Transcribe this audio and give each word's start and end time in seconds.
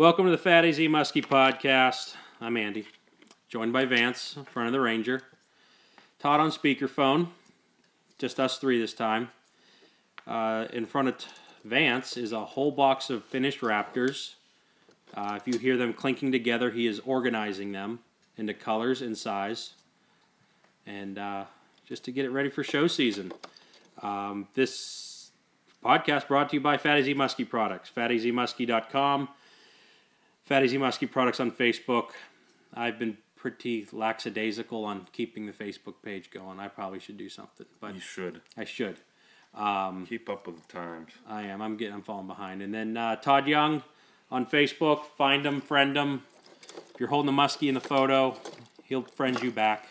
Welcome 0.00 0.24
to 0.24 0.30
the 0.30 0.38
Fat 0.38 0.64
AZ 0.64 0.78
Muskie 0.78 1.22
podcast. 1.22 2.14
I'm 2.40 2.56
Andy, 2.56 2.86
joined 3.50 3.74
by 3.74 3.84
Vance, 3.84 4.34
in 4.34 4.46
front 4.46 4.66
of 4.68 4.72
the 4.72 4.80
Ranger. 4.80 5.20
Todd 6.18 6.40
on 6.40 6.50
speakerphone, 6.50 7.28
just 8.18 8.40
us 8.40 8.56
three 8.56 8.80
this 8.80 8.94
time. 8.94 9.28
Uh, 10.26 10.68
in 10.72 10.86
front 10.86 11.08
of 11.08 11.18
t- 11.18 11.26
Vance 11.64 12.16
is 12.16 12.32
a 12.32 12.46
whole 12.46 12.70
box 12.70 13.10
of 13.10 13.26
finished 13.26 13.60
Raptors. 13.60 14.36
Uh, 15.12 15.38
if 15.38 15.46
you 15.46 15.58
hear 15.58 15.76
them 15.76 15.92
clinking 15.92 16.32
together, 16.32 16.70
he 16.70 16.86
is 16.86 17.00
organizing 17.00 17.72
them 17.72 17.98
into 18.38 18.54
colors 18.54 19.02
and 19.02 19.18
size, 19.18 19.74
and 20.86 21.18
uh, 21.18 21.44
just 21.84 22.04
to 22.04 22.10
get 22.10 22.24
it 22.24 22.30
ready 22.30 22.48
for 22.48 22.64
show 22.64 22.86
season. 22.86 23.32
Um, 24.00 24.48
this 24.54 25.30
podcast 25.84 26.26
brought 26.26 26.48
to 26.48 26.56
you 26.56 26.62
by 26.62 26.78
Fat 26.78 26.96
AZ 26.96 27.06
Muskie 27.08 27.46
Products, 27.46 27.92
fatazmuskie.com. 27.94 29.28
Fat 30.50 30.64
AZ 30.64 30.72
Muskie 30.72 31.08
Products 31.08 31.38
on 31.38 31.52
Facebook. 31.52 32.08
I've 32.74 32.98
been 32.98 33.18
pretty 33.36 33.86
lackadaisical 33.92 34.84
on 34.84 35.06
keeping 35.12 35.46
the 35.46 35.52
Facebook 35.52 36.02
page 36.02 36.28
going. 36.32 36.58
I 36.58 36.66
probably 36.66 36.98
should 36.98 37.16
do 37.16 37.28
something, 37.28 37.66
but 37.80 37.94
You 37.94 38.00
should 38.00 38.40
I 38.56 38.64
should. 38.64 38.96
Um, 39.54 40.06
keep 40.08 40.28
up 40.28 40.48
with 40.48 40.60
the 40.60 40.72
times. 40.72 41.12
I 41.28 41.42
am. 41.42 41.62
I'm 41.62 41.76
getting. 41.76 41.94
I'm 41.94 42.02
falling 42.02 42.26
behind. 42.26 42.62
And 42.62 42.74
then 42.74 42.96
uh, 42.96 43.14
Todd 43.14 43.46
Young 43.46 43.84
on 44.28 44.44
Facebook. 44.44 45.04
Find 45.16 45.46
him, 45.46 45.60
friend 45.60 45.96
him. 45.96 46.24
If 46.94 46.98
you're 46.98 47.10
holding 47.10 47.32
the 47.32 47.42
muskie 47.42 47.68
in 47.68 47.74
the 47.74 47.80
photo, 47.80 48.36
he'll 48.82 49.02
friend 49.02 49.40
you 49.40 49.52
back. 49.52 49.86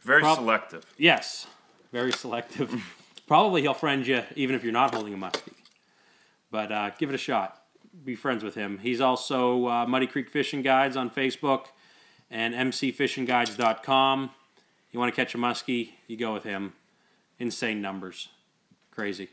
Very 0.00 0.22
Prob- 0.22 0.38
selective. 0.38 0.86
Yes, 0.96 1.46
very 1.92 2.12
selective. 2.12 2.82
Probably 3.26 3.60
he'll 3.60 3.74
friend 3.74 4.06
you 4.06 4.22
even 4.36 4.56
if 4.56 4.64
you're 4.64 4.72
not 4.72 4.94
holding 4.94 5.12
a 5.12 5.18
muskie. 5.18 5.52
But 6.50 6.72
uh, 6.72 6.90
give 6.98 7.10
it 7.10 7.14
a 7.14 7.18
shot. 7.18 7.62
Be 8.04 8.14
friends 8.14 8.44
with 8.44 8.54
him. 8.54 8.78
He's 8.78 9.00
also 9.00 9.66
uh, 9.68 9.86
Muddy 9.86 10.06
Creek 10.06 10.30
Fishing 10.30 10.62
Guides 10.62 10.96
on 10.96 11.10
Facebook 11.10 11.66
and 12.30 12.54
mcfishingguides.com. 12.54 14.30
You 14.92 15.00
want 15.00 15.14
to 15.14 15.16
catch 15.16 15.34
a 15.34 15.38
muskie, 15.38 15.90
you 16.06 16.16
go 16.16 16.32
with 16.32 16.44
him. 16.44 16.72
Insane 17.38 17.80
numbers. 17.80 18.28
Crazy. 18.90 19.28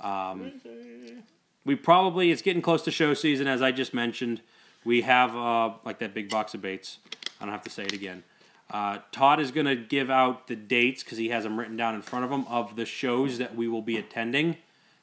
Um, 0.00 0.52
we 1.64 1.74
probably, 1.74 2.30
it's 2.30 2.42
getting 2.42 2.62
close 2.62 2.82
to 2.82 2.90
show 2.90 3.14
season, 3.14 3.46
as 3.46 3.62
I 3.62 3.72
just 3.72 3.94
mentioned. 3.94 4.40
We 4.84 5.02
have 5.02 5.34
uh, 5.34 5.72
like 5.84 5.98
that 6.00 6.14
big 6.14 6.28
box 6.30 6.54
of 6.54 6.62
baits. 6.62 6.98
I 7.40 7.44
don't 7.44 7.52
have 7.52 7.64
to 7.64 7.70
say 7.70 7.84
it 7.84 7.92
again. 7.92 8.22
Uh, 8.70 8.98
Todd 9.12 9.40
is 9.40 9.50
going 9.50 9.66
to 9.66 9.76
give 9.76 10.10
out 10.10 10.46
the 10.46 10.56
dates 10.56 11.02
because 11.02 11.18
he 11.18 11.28
has 11.30 11.44
them 11.44 11.58
written 11.58 11.76
down 11.76 11.94
in 11.94 12.02
front 12.02 12.24
of 12.24 12.30
him 12.30 12.46
of 12.48 12.76
the 12.76 12.84
shows 12.84 13.38
that 13.38 13.54
we 13.54 13.68
will 13.68 13.82
be 13.82 13.96
attending. 13.96 14.56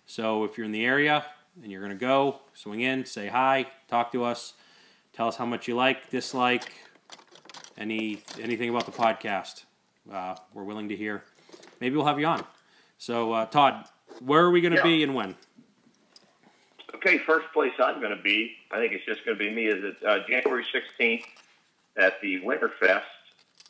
So 0.05 0.43
if 0.43 0.57
you're 0.57 0.65
in 0.65 0.71
the 0.71 0.85
area 0.85 1.25
and 1.61 1.71
you're 1.71 1.81
going 1.81 1.91
to 1.91 1.97
go, 1.97 2.39
swing 2.53 2.81
in, 2.81 3.05
say 3.05 3.27
hi, 3.27 3.67
talk 3.87 4.11
to 4.13 4.23
us, 4.23 4.53
tell 5.13 5.27
us 5.27 5.35
how 5.35 5.45
much 5.45 5.67
you 5.67 5.75
like, 5.75 6.09
dislike, 6.09 6.71
any 7.77 8.21
anything 8.39 8.69
about 8.69 8.85
the 8.85 8.91
podcast. 8.91 9.65
Uh, 10.11 10.35
we're 10.53 10.63
willing 10.63 10.89
to 10.89 10.95
hear. 10.95 11.23
Maybe 11.79 11.95
we'll 11.95 12.05
have 12.05 12.19
you 12.19 12.25
on. 12.27 12.43
So 12.97 13.33
uh, 13.33 13.45
Todd, 13.45 13.85
where 14.19 14.43
are 14.43 14.51
we 14.51 14.61
going 14.61 14.73
to 14.73 14.77
Yeah. 14.77 14.83
be 14.83 15.03
and 15.03 15.15
when? 15.15 15.35
Okay, 16.95 17.17
first 17.19 17.47
place 17.53 17.71
I'm 17.83 17.99
going 17.99 18.15
to 18.15 18.21
be, 18.21 18.51
I 18.71 18.77
think 18.77 18.93
it's 18.93 19.05
just 19.05 19.25
going 19.25 19.37
to 19.37 19.43
be 19.43 19.49
me, 19.49 19.65
is 19.67 19.83
it 19.83 19.95
uh, 20.05 20.19
January 20.27 20.65
16th 20.73 21.23
at 21.97 22.21
the 22.21 22.39
Winterfest 22.41 23.01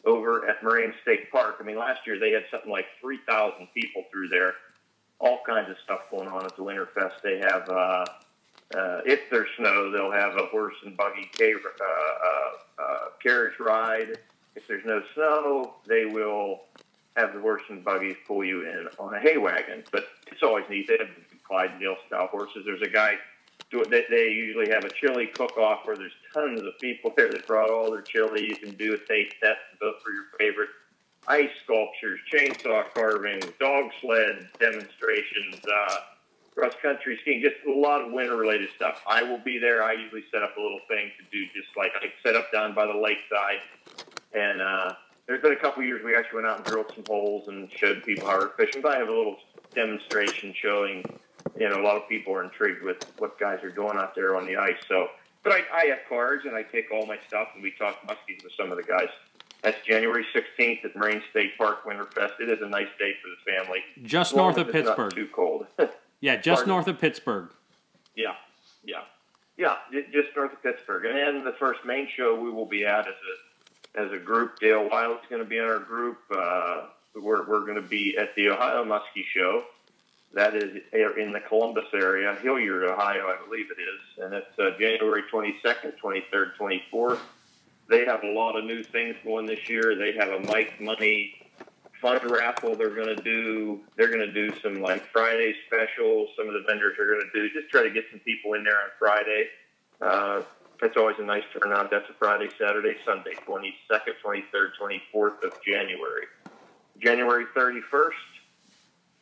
over 0.03 0.47
at 0.49 0.61
Moraine 0.63 0.93
State 1.01 1.31
Park. 1.31 1.57
I 1.59 1.63
mean, 1.63 1.77
last 1.77 1.99
year 2.05 2.19
they 2.19 2.31
had 2.31 2.43
something 2.51 2.69
like 2.71 2.85
3,000 2.99 3.67
people 3.73 4.03
through 4.11 4.27
there, 4.29 4.53
all 5.21 5.39
kinds 5.45 5.69
of 5.69 5.77
stuff 5.83 6.01
going 6.09 6.27
on 6.27 6.43
at 6.45 6.55
the 6.55 6.63
Winterfest. 6.63 7.21
They 7.23 7.37
have, 7.37 7.69
uh, 7.69 8.05
uh, 8.75 9.01
if 9.05 9.29
there's 9.29 9.49
snow, 9.57 9.91
they'll 9.91 10.11
have 10.11 10.35
a 10.35 10.47
horse 10.47 10.75
and 10.83 10.97
buggy 10.97 11.29
ca- 11.37 11.53
uh, 11.53 11.85
uh, 11.85 12.83
uh, 12.83 12.97
carriage 13.21 13.59
ride. 13.59 14.17
If 14.55 14.67
there's 14.67 14.85
no 14.85 15.01
snow, 15.13 15.75
they 15.87 16.05
will 16.05 16.61
have 17.15 17.33
the 17.33 17.39
horse 17.39 17.61
and 17.69 17.83
buggies 17.83 18.15
pull 18.27 18.43
you 18.43 18.67
in 18.67 18.87
on 18.99 19.13
a 19.13 19.19
hay 19.19 19.37
wagon. 19.37 19.83
But 19.91 20.05
it's 20.27 20.43
always 20.43 20.65
neat. 20.69 20.87
They 20.87 20.97
have 20.97 21.09
Clydesdale 21.43 21.97
style 22.07 22.27
horses. 22.27 22.63
There's 22.65 22.81
a 22.81 22.89
guy. 22.89 23.15
They, 23.71 24.05
they 24.09 24.29
usually 24.29 24.69
have 24.69 24.83
a 24.83 24.89
chili 24.89 25.27
cook-off 25.27 25.85
where 25.85 25.95
there's 25.95 26.11
tons 26.33 26.61
of 26.61 26.77
people 26.79 27.13
there 27.15 27.29
that 27.29 27.47
brought 27.47 27.69
all 27.69 27.91
their 27.91 28.01
chili. 28.01 28.47
You 28.47 28.55
can 28.55 28.71
do 28.75 28.95
a 28.95 28.97
taste 28.97 29.35
test 29.41 29.59
and 29.69 29.79
vote 29.79 30.01
for 30.03 30.11
your 30.11 30.25
favorite. 30.39 30.69
Ice 31.27 31.49
sculptures, 31.63 32.19
chainsaw 32.33 32.83
carving, 32.93 33.41
dog 33.59 33.91
sled 34.01 34.49
demonstrations, 34.59 35.61
uh, 35.71 35.95
cross 36.55 36.73
country 36.81 37.17
skiing, 37.21 37.41
just 37.41 37.55
a 37.67 37.71
lot 37.71 38.01
of 38.01 38.11
winter 38.11 38.35
related 38.35 38.69
stuff. 38.75 39.01
I 39.07 39.23
will 39.23 39.37
be 39.37 39.57
there. 39.57 39.83
I 39.83 39.93
usually 39.93 40.23
set 40.31 40.41
up 40.43 40.57
a 40.57 40.61
little 40.61 40.81
thing 40.87 41.11
to 41.17 41.23
do 41.31 41.45
just 41.55 41.75
like 41.77 41.91
I 41.95 42.11
set 42.23 42.35
up 42.35 42.51
down 42.51 42.73
by 42.73 42.85
the 42.87 42.97
lakeside. 42.97 43.59
And 44.33 44.61
uh, 44.61 44.93
there's 45.27 45.41
been 45.41 45.53
a 45.53 45.57
couple 45.57 45.83
years 45.83 46.03
we 46.03 46.15
actually 46.15 46.43
went 46.43 46.47
out 46.47 46.57
and 46.57 46.65
drilled 46.65 46.91
some 46.93 47.03
holes 47.07 47.47
and 47.47 47.71
showed 47.71 48.03
people 48.03 48.27
how 48.27 48.39
we're 48.39 48.49
fishing. 48.57 48.81
But 48.81 48.95
I 48.95 48.99
have 48.99 49.07
a 49.07 49.15
little 49.15 49.37
demonstration 49.73 50.53
showing, 50.59 51.05
you 51.57 51.69
know, 51.69 51.79
a 51.79 51.83
lot 51.83 51.97
of 51.97 52.09
people 52.09 52.33
are 52.33 52.43
intrigued 52.43 52.83
with 52.83 52.97
what 53.19 53.39
guys 53.39 53.63
are 53.63 53.71
doing 53.71 53.97
out 53.97 54.15
there 54.15 54.35
on 54.35 54.45
the 54.45 54.57
ice. 54.57 54.77
So, 54.87 55.07
but 55.43 55.53
I, 55.53 55.61
I 55.73 55.85
have 55.85 55.99
cards 56.09 56.45
and 56.45 56.55
I 56.55 56.63
take 56.63 56.91
all 56.91 57.05
my 57.05 57.17
stuff 57.27 57.49
and 57.53 57.63
we 57.63 57.71
talk 57.71 58.01
muskies 58.07 58.43
with 58.43 58.53
some 58.57 58.71
of 58.71 58.77
the 58.77 58.83
guys. 58.83 59.09
That's 59.63 59.77
January 59.85 60.25
16th 60.33 60.85
at 60.85 60.95
Moraine 60.95 61.21
State 61.29 61.57
Park 61.57 61.85
Winterfest. 61.85 62.39
It 62.39 62.49
is 62.49 62.61
a 62.61 62.67
nice 62.67 62.87
day 62.97 63.13
for 63.21 63.29
the 63.29 63.51
family. 63.59 63.79
Just 64.03 64.35
north 64.35 64.57
of 64.57 64.69
it's 64.69 64.87
not 64.87 64.97
Pittsburgh. 64.97 65.15
too 65.15 65.27
cold. 65.33 65.67
Yeah, 66.23 66.35
just 66.35 66.59
Pardon? 66.59 66.69
north 66.69 66.87
of 66.87 66.99
Pittsburgh. 67.01 67.49
Yeah, 68.15 68.35
yeah, 68.83 69.01
yeah. 69.57 69.77
Just 70.13 70.29
north 70.35 70.53
of 70.53 70.61
Pittsburgh, 70.61 71.05
and 71.05 71.17
then 71.17 71.43
the 71.43 71.53
first 71.53 71.79
main 71.83 72.07
show 72.15 72.39
we 72.39 72.51
will 72.51 72.67
be 72.67 72.85
at 72.85 73.07
as 73.07 73.15
a 73.95 73.99
as 74.05 74.11
a 74.11 74.19
group. 74.19 74.59
Dale 74.59 74.87
Wild's 74.87 75.23
going 75.31 75.41
to 75.41 75.49
be 75.49 75.57
in 75.57 75.63
our 75.63 75.79
group. 75.79 76.19
Uh, 76.29 76.89
we're 77.15 77.47
we're 77.49 77.61
going 77.61 77.73
to 77.73 77.81
be 77.81 78.17
at 78.19 78.35
the 78.35 78.49
Ohio 78.49 78.85
Muskie 78.85 79.25
Show. 79.33 79.63
That 80.35 80.55
is 80.55 80.77
in 80.93 81.31
the 81.33 81.39
Columbus 81.39 81.85
area, 81.91 82.37
Hilliard, 82.41 82.83
Ohio, 82.83 83.25
I 83.25 83.43
believe 83.43 83.65
it 83.71 83.81
is, 83.81 84.23
and 84.23 84.33
it's 84.35 84.59
uh, 84.59 84.77
January 84.79 85.23
22nd, 85.33 85.93
23rd, 86.01 86.51
24th. 86.57 87.19
They 87.91 88.05
have 88.05 88.23
a 88.23 88.31
lot 88.31 88.57
of 88.57 88.63
new 88.63 88.83
things 88.83 89.17
going 89.25 89.45
this 89.45 89.67
year. 89.67 89.97
They 89.97 90.13
have 90.13 90.29
a 90.29 90.39
Mike 90.47 90.79
Money 90.79 91.35
fund 92.01 92.23
raffle 92.23 92.73
they're 92.75 92.95
going 92.95 93.13
to 93.13 93.21
do. 93.21 93.81
They're 93.97 94.07
going 94.07 94.25
to 94.25 94.31
do 94.31 94.57
some 94.63 94.81
like 94.81 95.05
Friday 95.11 95.53
specials. 95.67 96.29
Some 96.37 96.47
of 96.47 96.53
the 96.53 96.63
vendors 96.65 96.97
are 96.97 97.05
going 97.05 97.21
to 97.21 97.31
do 97.33 97.53
just 97.53 97.69
try 97.69 97.83
to 97.83 97.89
get 97.89 98.05
some 98.09 98.21
people 98.21 98.53
in 98.53 98.63
there 98.63 98.77
on 98.77 98.89
Friday. 98.97 99.47
Uh, 100.01 100.41
that's 100.79 100.95
always 100.95 101.17
a 101.19 101.23
nice 101.23 101.43
turnout. 101.53 101.91
That's 101.91 102.09
a 102.09 102.13
Friday, 102.13 102.49
Saturday, 102.57 102.95
Sunday, 103.05 103.35
22nd, 103.45 104.13
23rd, 104.25 104.69
24th 105.13 105.43
of 105.43 105.61
January. 105.61 106.27
January 106.97 107.45
31st, 107.55 108.09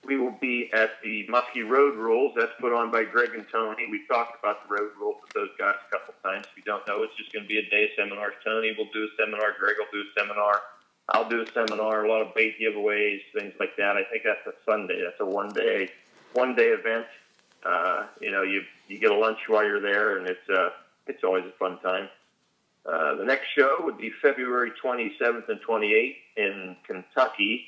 we 0.06 0.18
will 0.18 0.36
be 0.40 0.70
at 0.74 0.92
the 1.04 1.28
Muskie 1.28 1.68
Road 1.68 1.96
Rules. 1.96 2.34
That's 2.36 2.52
put 2.60 2.74
on 2.74 2.92
by 2.92 3.04
Greg 3.04 3.32
and 3.34 3.46
Tony. 3.52 3.86
We've 3.90 4.08
talked 4.08 4.40
about 4.40 4.68
the 4.68 4.74
road 4.74 4.92
rules 5.00 5.18
with 5.22 5.34
those 5.34 5.50
guys 5.58 5.76
a 5.88 5.92
couple 5.92 6.14
times. 6.24 6.46
If 6.52 6.58
you 6.58 6.64
don't 6.64 6.88
know, 6.88 7.04
it's 7.04 7.16
just 7.18 7.34
going 7.34 7.44
to 7.44 7.50
be 7.50 7.58
a 7.58 7.70
day 7.70 7.86
of 7.86 7.90
seminars. 7.98 8.34
Tony 8.44 8.74
will 8.78 8.90
do 8.94 9.04
a 9.04 9.10
seminar. 9.18 9.56
Greg 9.60 9.76
will 9.78 9.92
do 9.92 10.08
a 10.08 10.20
seminar. 10.20 10.62
I'll 11.10 11.28
do 11.28 11.42
a 11.42 11.52
seminar, 11.52 12.06
a 12.06 12.10
lot 12.10 12.22
of 12.22 12.36
bait 12.36 12.56
giveaways, 12.60 13.22
things 13.34 13.54
like 13.60 13.76
that. 13.78 13.98
I 13.98 14.04
think 14.04 14.24
that's 14.24 14.46
a 14.46 14.54
Sunday. 14.70 15.02
That's 15.04 15.20
a 15.20 15.26
one 15.26 15.50
day, 15.50 15.90
one 16.34 16.56
day 16.56 16.68
event. 16.68 17.08
Uh, 17.66 18.06
you 18.22 18.32
know, 18.32 18.44
you 18.44 18.62
you 18.88 19.00
get 19.00 19.12
a 19.12 19.18
lunch 19.18 19.40
while 19.48 19.66
you're 19.66 19.82
there, 19.82 20.18
and 20.18 20.28
it's 20.28 20.50
uh, 20.50 20.70
it's 21.08 21.24
always 21.24 21.46
a 21.46 21.52
fun 21.58 21.80
time. 21.80 22.08
Uh, 22.86 23.16
the 23.16 23.26
next 23.26 23.48
show 23.56 23.78
would 23.82 23.98
be 23.98 24.12
February 24.22 24.72
27th 24.84 25.50
and 25.50 25.60
28th 25.62 26.16
in 26.38 26.76
Kentucky. 26.86 27.66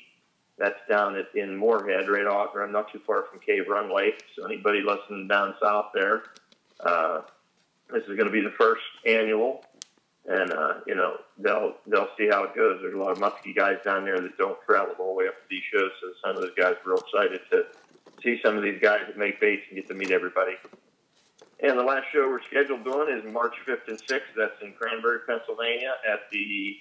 That's 0.62 0.78
down 0.88 1.16
at, 1.16 1.26
in 1.34 1.56
Morehead, 1.56 2.08
right 2.08 2.24
off, 2.24 2.50
or 2.54 2.64
not 2.68 2.92
too 2.92 3.00
far 3.04 3.24
from 3.24 3.40
Cave 3.40 3.64
Run 3.68 3.92
Lake. 3.92 4.22
So 4.36 4.44
anybody 4.44 4.80
listening 4.80 5.26
down 5.26 5.56
south 5.60 5.86
there, 5.92 6.22
uh, 6.78 7.22
this 7.92 8.04
is 8.04 8.16
going 8.16 8.26
to 8.26 8.30
be 8.30 8.42
the 8.42 8.54
first 8.56 8.84
annual, 9.04 9.64
and 10.24 10.52
uh, 10.52 10.74
you 10.86 10.94
know 10.94 11.16
they'll 11.36 11.74
they'll 11.88 12.10
see 12.16 12.28
how 12.28 12.44
it 12.44 12.54
goes. 12.54 12.78
There's 12.80 12.94
a 12.94 12.96
lot 12.96 13.10
of 13.10 13.18
musky 13.18 13.52
guys 13.52 13.78
down 13.84 14.04
there 14.04 14.20
that 14.20 14.38
don't 14.38 14.56
travel 14.64 14.94
all 15.00 15.14
the 15.14 15.18
way 15.18 15.26
up 15.26 15.34
to 15.34 15.48
these 15.50 15.64
shows, 15.72 15.90
so 16.00 16.12
some 16.24 16.36
of 16.36 16.42
those 16.42 16.54
guys 16.56 16.76
are 16.86 16.92
real 16.92 16.98
excited 16.98 17.40
to 17.50 17.64
see 18.22 18.38
some 18.40 18.56
of 18.56 18.62
these 18.62 18.80
guys 18.80 19.00
that 19.08 19.18
make 19.18 19.40
baits 19.40 19.62
and 19.68 19.76
get 19.76 19.88
to 19.88 19.94
meet 19.94 20.12
everybody. 20.12 20.52
And 21.58 21.76
the 21.76 21.82
last 21.82 22.04
show 22.12 22.28
we're 22.28 22.40
scheduled 22.42 22.84
doing 22.84 23.18
is 23.18 23.32
March 23.32 23.54
5th 23.66 23.88
and 23.88 23.98
6th. 23.98 24.20
That's 24.36 24.62
in 24.62 24.74
Cranberry, 24.74 25.18
Pennsylvania, 25.26 25.94
at 26.08 26.30
the 26.30 26.76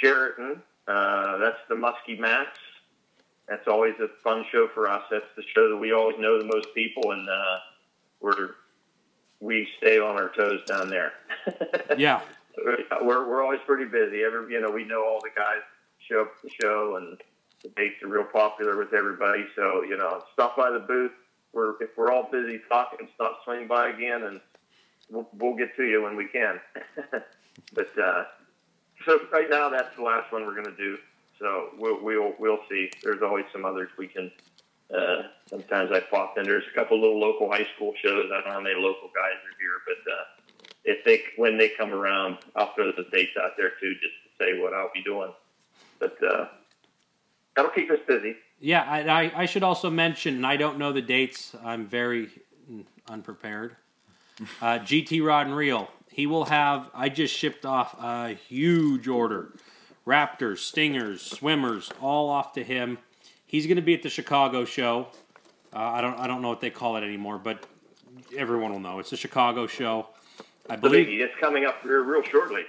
Sheraton. 0.00 0.62
Uh, 0.86 1.38
that's 1.38 1.58
the 1.68 1.74
Muskie 1.74 2.18
Max. 2.18 2.50
That's 3.50 3.66
always 3.66 3.94
a 3.98 4.06
fun 4.22 4.44
show 4.52 4.68
for 4.72 4.88
us. 4.88 5.02
That's 5.10 5.26
the 5.36 5.42
show 5.42 5.68
that 5.70 5.76
we 5.76 5.92
always 5.92 6.16
know 6.20 6.38
the 6.38 6.44
most 6.44 6.68
people, 6.72 7.10
and 7.10 7.28
uh, 7.28 7.58
we're 8.20 8.50
we 9.40 9.66
stay 9.78 9.98
on 9.98 10.14
our 10.14 10.30
toes 10.30 10.60
down 10.66 10.88
there. 10.88 11.12
Yeah. 11.98 12.20
we're 13.02 13.28
we're 13.28 13.42
always 13.42 13.58
pretty 13.66 13.86
busy. 13.86 14.22
Every 14.22 14.52
you 14.52 14.60
know 14.60 14.70
we 14.70 14.84
know 14.84 15.04
all 15.04 15.20
the 15.20 15.30
guys 15.34 15.62
show 16.08 16.22
up 16.22 16.32
at 16.36 16.42
the 16.42 16.50
show, 16.62 16.96
and 16.96 17.20
the 17.62 17.68
dates 17.70 18.00
are 18.04 18.08
real 18.08 18.24
popular 18.24 18.76
with 18.76 18.94
everybody. 18.94 19.44
So 19.56 19.82
you 19.82 19.96
know, 19.96 20.22
stop 20.32 20.56
by 20.56 20.70
the 20.70 20.78
booth. 20.78 21.12
We're 21.52 21.74
if 21.82 21.96
we're 21.96 22.12
all 22.12 22.28
busy 22.30 22.60
talking, 22.68 23.08
stop 23.16 23.40
swing 23.44 23.66
by 23.66 23.88
again, 23.90 24.22
and 24.22 24.40
we'll, 25.10 25.28
we'll 25.38 25.56
get 25.56 25.74
to 25.76 25.84
you 25.84 26.02
when 26.02 26.16
we 26.16 26.28
can. 26.28 26.60
but 27.74 27.98
uh, 27.98 28.24
so 29.04 29.20
right 29.32 29.50
now, 29.50 29.68
that's 29.68 29.96
the 29.96 30.02
last 30.02 30.32
one 30.32 30.46
we're 30.46 30.54
going 30.54 30.76
to 30.76 30.76
do. 30.76 30.96
So 31.40 31.70
we'll 31.78 32.00
we'll 32.02 32.34
we'll 32.38 32.60
see. 32.68 32.90
There's 33.02 33.22
always 33.22 33.46
some 33.52 33.64
others 33.64 33.88
we 33.98 34.06
can. 34.06 34.30
Uh, 34.94 35.22
sometimes 35.48 35.90
I 35.92 36.00
pop 36.00 36.36
in. 36.36 36.44
There's 36.44 36.64
a 36.70 36.74
couple 36.74 37.00
little 37.00 37.18
local 37.18 37.50
high 37.50 37.66
school 37.74 37.94
shows. 38.02 38.26
I 38.26 38.36
don't 38.36 38.46
know 38.46 38.52
how 38.52 38.60
many 38.60 38.74
local 38.74 39.08
guys 39.14 39.34
are 39.34 39.56
here, 39.58 39.78
but 39.86 40.12
uh, 40.12 40.24
if 40.84 41.04
they 41.04 41.22
when 41.36 41.56
they 41.56 41.70
come 41.70 41.92
around, 41.92 42.38
I'll 42.54 42.74
throw 42.74 42.92
the 42.92 43.06
dates 43.10 43.32
out 43.42 43.52
there 43.56 43.70
too, 43.80 43.94
just 43.94 44.02
to 44.02 44.44
say 44.44 44.60
what 44.60 44.74
I'll 44.74 44.90
be 44.94 45.02
doing. 45.02 45.32
But 45.98 46.16
uh, 46.22 46.48
that'll 47.56 47.70
keep 47.70 47.90
us 47.90 47.98
busy. 48.06 48.36
Yeah, 48.60 48.82
I, 48.82 49.32
I, 49.34 49.46
should 49.46 49.62
also 49.62 49.88
mention, 49.88 50.36
and 50.36 50.46
I 50.46 50.58
don't 50.58 50.76
know 50.76 50.92
the 50.92 51.00
dates. 51.00 51.56
I'm 51.64 51.86
very 51.86 52.28
unprepared. 53.08 53.76
Uh, 54.60 54.78
GT 54.80 55.24
Rod 55.24 55.46
and 55.46 55.56
Reel. 55.56 55.88
He 56.10 56.26
will 56.26 56.44
have. 56.44 56.90
I 56.92 57.08
just 57.08 57.34
shipped 57.34 57.64
off 57.64 57.98
a 57.98 58.34
huge 58.34 59.08
order. 59.08 59.54
Raptors, 60.10 60.58
Stingers, 60.58 61.22
Swimmers, 61.22 61.92
all 62.00 62.30
off 62.30 62.52
to 62.54 62.64
him. 62.64 62.98
He's 63.46 63.66
going 63.66 63.76
to 63.76 63.82
be 63.82 63.94
at 63.94 64.02
the 64.02 64.10
Chicago 64.10 64.64
show. 64.64 65.06
Uh, 65.72 65.78
I 65.78 66.00
don't 66.00 66.18
I 66.18 66.26
don't 66.26 66.42
know 66.42 66.48
what 66.48 66.60
they 66.60 66.70
call 66.70 66.96
it 66.96 67.04
anymore, 67.04 67.38
but 67.38 67.64
everyone 68.36 68.72
will 68.72 68.80
know 68.80 68.98
it's 68.98 69.10
the 69.10 69.16
Chicago 69.16 69.68
show. 69.68 70.08
I 70.68 70.74
believe 70.74 71.08
it's 71.08 71.34
coming 71.38 71.64
up 71.64 71.80
here 71.82 72.02
real 72.02 72.24
shortly. 72.24 72.64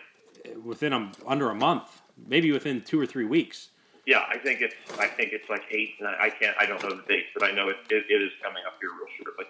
within 0.63 0.93
a, 0.93 1.11
under 1.25 1.49
a 1.49 1.55
month, 1.55 2.01
maybe 2.27 2.51
within 2.51 2.81
two 2.81 2.99
or 2.99 3.07
three 3.07 3.25
weeks. 3.25 3.69
Yeah, 4.05 4.23
I 4.29 4.37
think 4.37 4.61
it's 4.61 4.75
I 4.99 5.07
think 5.07 5.33
it's 5.33 5.49
like 5.49 5.63
eight. 5.71 5.95
and 5.99 6.09
I 6.09 6.29
can't 6.29 6.55
I 6.59 6.67
don't 6.67 6.81
know 6.83 6.95
the 6.95 7.03
dates, 7.07 7.29
but 7.33 7.43
I 7.43 7.51
know 7.51 7.69
it, 7.69 7.77
it, 7.89 8.05
it 8.07 8.21
is 8.21 8.31
coming 8.43 8.61
up 8.67 8.75
here 8.79 8.91
real 8.91 9.07
shortly. 9.17 9.45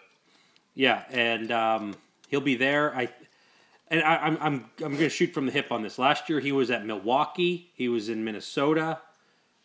Yeah, 0.75 1.03
and 1.09 1.51
um, 1.51 1.95
he'll 2.29 2.39
be 2.39 2.55
there. 2.55 2.95
I 2.95 3.09
and 3.91 4.01
I, 4.01 4.15
I'm 4.15 4.37
I'm 4.41 4.53
I'm 4.77 4.93
going 4.93 4.97
to 4.97 5.09
shoot 5.09 5.33
from 5.33 5.45
the 5.45 5.51
hip 5.51 5.71
on 5.71 5.83
this. 5.83 5.99
Last 5.99 6.29
year 6.29 6.39
he 6.39 6.51
was 6.51 6.71
at 6.71 6.85
Milwaukee. 6.85 7.69
He 7.75 7.89
was 7.89 8.09
in 8.09 8.23
Minnesota. 8.23 8.99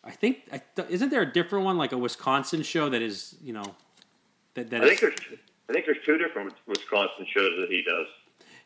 I 0.03 0.11
think 0.11 0.43
I 0.51 0.61
th- 0.75 0.89
isn't 0.89 1.09
there 1.09 1.21
a 1.21 1.31
different 1.31 1.65
one 1.65 1.77
like 1.77 1.93
a 1.93 1.97
Wisconsin 1.97 2.61
show 2.61 2.89
that 2.89 3.01
is 3.01 3.35
you 3.41 3.53
know 3.53 3.75
that 4.53 4.69
that 4.69 4.83
I 4.83 4.87
think 4.89 4.93
is, 4.95 5.01
there's 5.01 5.39
I 5.69 5.73
think 5.73 5.85
there's 5.85 6.05
two 6.05 6.17
different 6.17 6.53
Wisconsin 6.67 7.25
shows 7.33 7.51
that 7.59 7.69
he 7.69 7.83
does. 7.83 8.07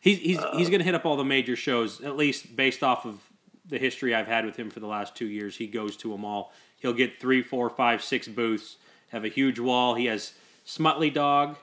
he's 0.02 0.18
he's 0.20 0.40
uh, 0.40 0.58
he's 0.58 0.70
going 0.70 0.80
to 0.80 0.86
hit 0.86 0.96
up 0.96 1.06
all 1.06 1.16
the 1.16 1.24
major 1.24 1.56
shows 1.56 2.02
at 2.02 2.18
least 2.18 2.56
based 2.56 2.84
off 2.84 3.06
of 3.06 3.20
the 3.68 3.78
history 3.78 4.14
I've 4.14 4.28
had 4.28 4.46
with 4.46 4.58
him 4.58 4.70
for 4.70 4.80
the 4.80 4.88
last 4.88 5.16
two 5.16 5.28
years. 5.28 5.58
He 5.58 5.68
goes 5.68 5.96
to 5.98 6.12
them 6.12 6.26
all. 6.26 6.52
He'll 6.78 6.94
get 6.94 7.22
three, 7.22 7.44
four, 7.44 7.70
five, 7.70 8.04
six 8.04 8.28
booths. 8.28 8.78
Have 9.10 9.24
a 9.24 9.30
huge 9.30 9.60
wall. 9.60 9.94
He 9.94 10.06
has 10.06 10.34
Smutley 10.66 11.14
Dog. 11.14 11.58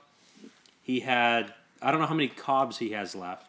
He 0.82 1.00
had 1.00 1.52
I 1.82 1.90
don't 1.90 2.00
know 2.00 2.06
how 2.06 2.14
many 2.14 2.28
cobs 2.28 2.78
he 2.78 2.90
has 2.90 3.14
left. 3.14 3.47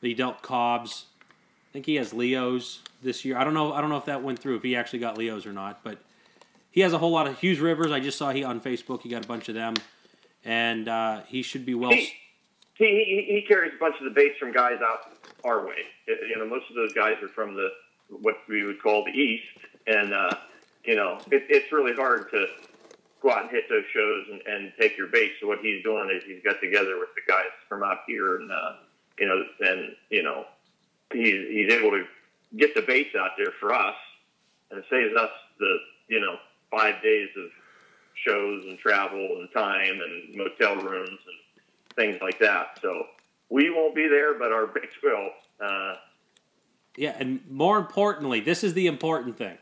He 0.00 0.14
dealt 0.14 0.42
Cobbs. 0.42 1.06
I 1.22 1.72
think 1.72 1.86
he 1.86 1.96
has 1.96 2.12
Leos 2.12 2.80
this 3.02 3.24
year. 3.24 3.36
I 3.36 3.44
don't 3.44 3.54
know. 3.54 3.72
I 3.72 3.80
don't 3.80 3.90
know 3.90 3.96
if 3.96 4.06
that 4.06 4.22
went 4.22 4.38
through 4.38 4.56
if 4.56 4.62
he 4.62 4.76
actually 4.76 5.00
got 5.00 5.18
Leos 5.18 5.46
or 5.46 5.52
not. 5.52 5.82
But 5.82 5.98
he 6.70 6.80
has 6.80 6.92
a 6.92 6.98
whole 6.98 7.10
lot 7.10 7.26
of 7.26 7.38
Hughes 7.38 7.60
Rivers. 7.60 7.90
I 7.92 8.00
just 8.00 8.18
saw 8.18 8.30
he 8.30 8.44
on 8.44 8.60
Facebook. 8.60 9.02
He 9.02 9.08
got 9.08 9.24
a 9.24 9.28
bunch 9.28 9.48
of 9.48 9.54
them, 9.54 9.74
and 10.44 10.88
uh, 10.88 11.22
he 11.26 11.42
should 11.42 11.66
be 11.66 11.74
well. 11.74 11.90
He, 11.90 12.12
he, 12.74 12.86
he, 13.28 13.34
he 13.34 13.44
carries 13.46 13.72
a 13.74 13.78
bunch 13.78 13.96
of 13.98 14.04
the 14.04 14.10
baits 14.10 14.38
from 14.38 14.52
guys 14.52 14.78
out 14.82 15.12
our 15.44 15.66
way. 15.66 15.76
You 16.06 16.38
know, 16.38 16.46
most 16.46 16.70
of 16.70 16.76
those 16.76 16.92
guys 16.92 17.14
are 17.22 17.28
from 17.28 17.54
the 17.54 17.68
what 18.08 18.36
we 18.48 18.64
would 18.64 18.80
call 18.80 19.04
the 19.04 19.10
east, 19.10 19.44
and 19.86 20.14
uh, 20.14 20.30
you 20.84 20.96
know, 20.96 21.18
it, 21.30 21.44
it's 21.48 21.70
really 21.72 21.94
hard 21.94 22.30
to 22.30 22.46
go 23.20 23.30
out 23.30 23.42
and 23.42 23.50
hit 23.50 23.64
those 23.68 23.84
shows 23.92 24.24
and, 24.30 24.40
and 24.46 24.72
take 24.80 24.96
your 24.96 25.08
bait. 25.08 25.32
So 25.40 25.48
what 25.48 25.58
he's 25.60 25.82
doing 25.82 26.08
is 26.10 26.22
he's 26.24 26.42
got 26.42 26.60
together 26.60 26.98
with 26.98 27.10
the 27.14 27.30
guys 27.30 27.50
from 27.68 27.82
out 27.82 27.98
here, 28.06 28.36
and 28.36 28.50
uh, 28.50 28.72
you 29.18 29.26
know, 29.26 29.44
and 29.60 29.94
you 30.10 30.22
know, 30.22 30.44
he's 31.12 31.48
he's 31.48 31.72
able 31.72 31.90
to 31.90 32.04
get 32.56 32.74
the 32.74 32.82
baits 32.82 33.14
out 33.18 33.32
there 33.36 33.52
for 33.60 33.72
us, 33.74 33.96
and 34.70 34.78
it 34.78 34.84
saves 34.90 35.14
us 35.16 35.30
the 35.58 35.78
you 36.08 36.20
know 36.20 36.36
five 36.70 37.02
days 37.02 37.28
of 37.36 37.50
shows 38.24 38.64
and 38.64 38.78
travel 38.78 39.38
and 39.38 39.48
time 39.52 40.00
and 40.00 40.36
motel 40.36 40.76
rooms 40.76 41.08
and 41.10 41.94
things 41.96 42.20
like 42.20 42.38
that. 42.40 42.78
So 42.82 43.04
we 43.48 43.70
won't 43.70 43.94
be 43.94 44.08
there, 44.08 44.38
but 44.38 44.52
our 44.52 44.66
baits 44.66 44.94
will. 45.02 45.30
Uh, 45.60 45.94
Yeah, 46.96 47.14
and 47.18 47.40
more 47.48 47.78
importantly, 47.78 48.40
this 48.40 48.64
is 48.64 48.74
the 48.74 48.86
important 48.86 49.38
thing. 49.38 49.56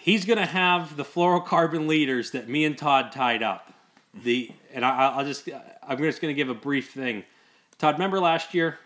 He's 0.00 0.24
going 0.24 0.38
to 0.38 0.46
have 0.46 0.96
the 0.96 1.04
fluorocarbon 1.04 1.86
leaders 1.88 2.30
that 2.30 2.48
me 2.48 2.64
and 2.64 2.76
Todd 2.78 3.10
tied 3.12 3.42
up. 3.42 3.72
The 4.14 4.52
and 4.72 4.84
I, 4.84 5.08
I'll 5.08 5.24
just 5.24 5.48
I'm 5.82 5.98
just 5.98 6.20
going 6.20 6.34
to 6.34 6.36
give 6.36 6.48
a 6.48 6.54
brief 6.54 6.92
thing. 6.92 7.24
Todd, 7.78 7.94
remember 7.96 8.18
last 8.20 8.54
year 8.54 8.78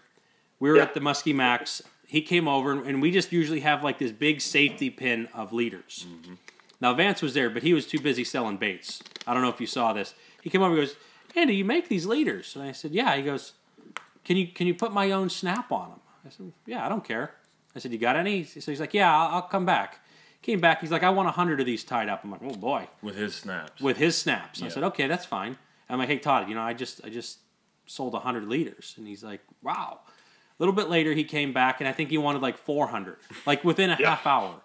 we 0.59 0.69
were 0.71 0.77
Yeah. 0.77 0.83
at 0.83 0.95
the 0.95 1.01
Muskie 1.01 1.35
Max. 1.35 1.83
He 2.07 2.23
came 2.23 2.49
over 2.49 2.73
and 2.83 3.01
we 3.01 3.11
just 3.11 3.31
usually 3.33 3.61
have 3.61 3.85
like 3.85 3.99
this 3.99 4.11
big 4.13 4.41
safety 4.41 4.91
pin 4.91 5.29
of 5.33 5.53
leaders. 5.53 6.07
Mm-hmm. 6.09 6.35
Now 6.81 6.95
Vance 6.95 7.23
was 7.23 7.35
there, 7.35 7.51
but 7.51 7.63
he 7.63 7.73
was 7.75 7.87
too 7.87 8.01
busy 8.01 8.25
selling 8.25 8.57
baits. 8.57 9.03
I 9.27 9.35
don't 9.35 9.43
know 9.43 9.49
if 9.51 9.61
you 9.61 9.67
saw 9.67 9.93
this. 9.93 10.15
He 10.43 10.51
came 10.51 10.63
over 10.63 10.75
and 10.75 10.87
goes, 10.87 10.97
"Andy, 11.37 11.55
you 11.57 11.65
make 11.65 11.89
these 11.89 12.07
leaders?" 12.07 12.57
And 12.57 12.65
I 12.65 12.73
said, 12.73 12.93
"Yeah." 12.93 13.15
He 13.17 13.23
goes, 13.23 13.53
"Can 14.25 14.37
you 14.39 14.47
can 14.49 14.67
you 14.67 14.75
put 14.75 14.93
my 14.93 15.11
own 15.11 15.29
snap 15.29 15.71
on 15.71 15.91
them?" 15.91 16.01
I 16.27 16.31
said, 16.31 16.53
"Yeah, 16.67 16.85
I 16.85 16.89
don't 16.89 17.05
care." 17.05 17.35
I 17.77 17.79
said, 17.79 17.93
"You 17.93 17.99
got 17.99 18.17
any?" 18.17 18.45
So 18.45 18.71
he's 18.73 18.81
like, 18.81 18.95
"Yeah, 18.95 19.15
I'll, 19.15 19.35
I'll 19.37 19.43
come 19.43 19.67
back." 19.67 20.01
Came 20.43 20.59
back. 20.59 20.81
He's 20.81 20.91
like, 20.91 21.03
"I 21.03 21.11
want 21.11 21.29
a 21.29 21.33
hundred 21.33 21.61
of 21.61 21.67
these 21.67 21.85
tied 21.85 22.09
up." 22.09 22.25
I'm 22.25 22.31
like, 22.31 22.41
"Oh 22.43 22.55
boy." 22.55 22.89
with 23.03 23.15
his 23.15 23.35
snaps. 23.35 23.81
With 23.83 23.99
his 23.99 24.17
snaps, 24.17 24.63
I 24.63 24.69
said, 24.69 24.83
"Okay, 24.85 25.07
that's 25.07 25.27
fine." 25.27 25.59
I'm 25.91 25.99
like, 25.99 26.09
"Hey 26.09 26.19
Todd, 26.19 26.49
you 26.49 26.55
know, 26.55 26.63
I 26.63 26.73
just 26.73 27.03
I 27.05 27.11
just 27.11 27.39
sold 27.91 28.15
a 28.15 28.21
hundred 28.21 28.47
liters," 28.49 28.95
and 28.97 29.07
he's 29.07 29.23
like, 29.25 29.41
"Wow." 29.63 30.01
A 30.07 30.63
little 30.63 30.75
bit 30.75 30.89
later, 30.91 31.13
he 31.15 31.25
came 31.25 31.53
back, 31.53 31.81
and 31.81 31.89
I 31.89 31.93
think 31.93 32.11
he 32.11 32.19
wanted 32.19 32.43
like 32.43 32.59
400, 32.59 33.17
like 33.47 33.65
within 33.65 33.91
a 33.91 33.97
Yeah. 33.99 34.11
half 34.11 34.27
hour. 34.27 34.61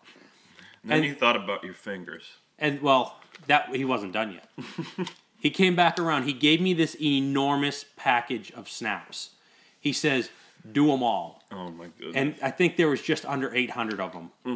and 0.83 0.91
then 0.91 0.97
and- 0.99 1.05
you 1.07 1.15
thought 1.15 1.35
about 1.35 1.63
your 1.63 1.73
fingers. 1.73 2.23
And 2.59 2.81
well, 2.81 3.19
that 3.47 3.75
he 3.75 3.83
wasn't 3.85 4.13
done 4.13 4.31
yet. 4.33 5.09
he 5.39 5.49
came 5.49 5.75
back 5.75 5.99
around. 5.99 6.23
He 6.23 6.33
gave 6.33 6.61
me 6.61 6.73
this 6.73 6.95
enormous 7.01 7.85
package 7.97 8.51
of 8.51 8.69
snaps. 8.69 9.31
He 9.79 9.91
says, 9.93 10.29
"Do 10.69 10.87
them 10.87 11.01
all." 11.03 11.43
Oh 11.51 11.69
my 11.69 11.87
goodness. 11.97 12.15
And 12.15 12.35
I 12.41 12.51
think 12.51 12.77
there 12.77 12.87
was 12.87 13.01
just 13.01 13.25
under 13.25 13.53
800 13.53 13.99
of 13.99 14.13
them. 14.13 14.31
Hmm. 14.45 14.55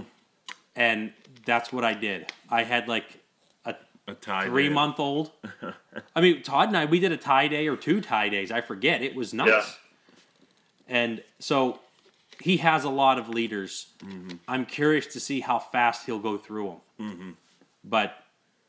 And 0.76 1.14
that's 1.46 1.74
what 1.74 1.84
I 1.84 1.94
did. 1.94 2.32
I 2.50 2.64
had 2.64 2.88
like 2.88 3.19
a 4.10 4.14
tie. 4.16 4.46
three 4.48 4.68
dye. 4.68 4.74
month 4.74 5.00
old. 5.00 5.32
I 6.16 6.22
mean, 6.22 6.42
Todd 6.44 6.70
and 6.70 6.78
I, 6.78 6.86
we 6.86 7.00
did 7.00 7.12
a 7.12 7.18
tie 7.18 7.48
day 7.48 7.68
or 7.68 7.76
two 7.76 8.02
tie 8.02 8.30
days. 8.30 8.52
I 8.52 8.62
forget. 8.62 9.02
It 9.02 9.16
was 9.16 9.34
nuts. 9.34 9.50
Yeah. 9.50 10.96
And 10.96 11.24
so 11.40 11.80
he 12.42 12.58
has 12.58 12.84
a 12.84 12.90
lot 12.90 13.20
of 13.20 13.30
leaders. 13.30 13.88
Mm-hmm. 14.04 14.38
I'm 14.48 14.66
curious 14.66 15.06
to 15.08 15.20
see 15.20 15.42
how 15.42 15.60
fast 15.60 16.06
he'll 16.06 16.20
go 16.20 16.38
through 16.38 16.80
them. 16.98 17.08
Mm-hmm. 17.10 17.30
But 17.84 18.16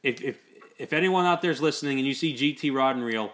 if, 0.03 0.23
if 0.23 0.39
if 0.79 0.93
anyone 0.93 1.27
out 1.27 1.43
there's 1.43 1.61
listening 1.61 1.99
and 1.99 2.07
you 2.07 2.15
see 2.15 2.35
GT 2.35 2.75
Rod 2.75 2.97
and 2.97 3.05
Reel, 3.05 3.33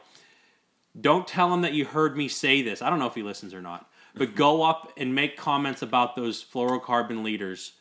don't 1.00 1.26
tell 1.26 1.52
him 1.52 1.62
that 1.62 1.74
you 1.74 1.84
heard 1.84 2.16
me 2.16 2.28
say 2.28 2.62
this. 2.62 2.82
I 2.82 2.90
don't 2.90 2.98
know 2.98 3.06
if 3.06 3.14
he 3.14 3.22
listens 3.22 3.54
or 3.54 3.62
not. 3.62 3.88
But 4.14 4.34
go 4.34 4.62
up 4.62 4.92
and 4.96 5.14
make 5.14 5.36
comments 5.36 5.82
about 5.82 6.16
those 6.16 6.44
fluorocarbon 6.44 7.22
leaders 7.22 7.72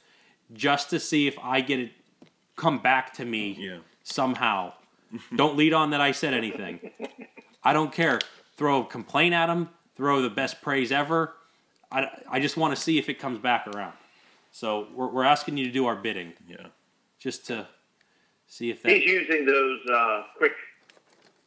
just 0.54 0.92
to 0.92 1.00
see 1.00 1.28
if 1.28 1.38
I 1.40 1.62
get 1.62 1.80
it 1.80 1.92
come 2.56 2.80
back 2.80 3.14
to 3.14 3.26
me 3.26 3.58
Yeah. 3.60 3.78
Somehow. 4.06 4.72
don't 5.36 5.58
lead 5.58 5.74
on 5.74 5.90
that 5.90 6.00
I 6.00 6.12
said 6.14 6.34
anything. 6.34 6.80
I 7.64 7.74
don't 7.74 7.92
care. 7.92 8.20
Throw 8.56 8.84
a 8.84 8.86
complaint 8.86 9.34
at 9.34 9.50
him, 9.50 9.70
throw 9.98 10.22
the 10.22 10.30
best 10.30 10.62
praise 10.62 10.92
ever. 10.92 11.34
I, 11.92 12.08
I 12.30 12.40
just 12.40 12.56
want 12.56 12.74
to 12.76 12.82
see 12.82 12.98
if 12.98 13.10
it 13.10 13.20
comes 13.20 13.40
back 13.40 13.68
around. 13.68 13.94
So 14.52 14.88
we're, 14.96 15.08
we're 15.08 15.24
asking 15.26 15.58
you 15.58 15.66
to 15.66 15.72
do 15.72 15.86
our 15.88 15.96
bidding 15.96 16.34
Yeah. 16.48 16.68
just 17.20 17.46
to 17.48 17.68
see 18.48 18.70
if 18.70 18.82
that. 18.84 18.92
he's 18.92 19.04
using 19.06 19.46
those 19.46 19.80
uh, 19.94 20.24
quick. 20.38 20.54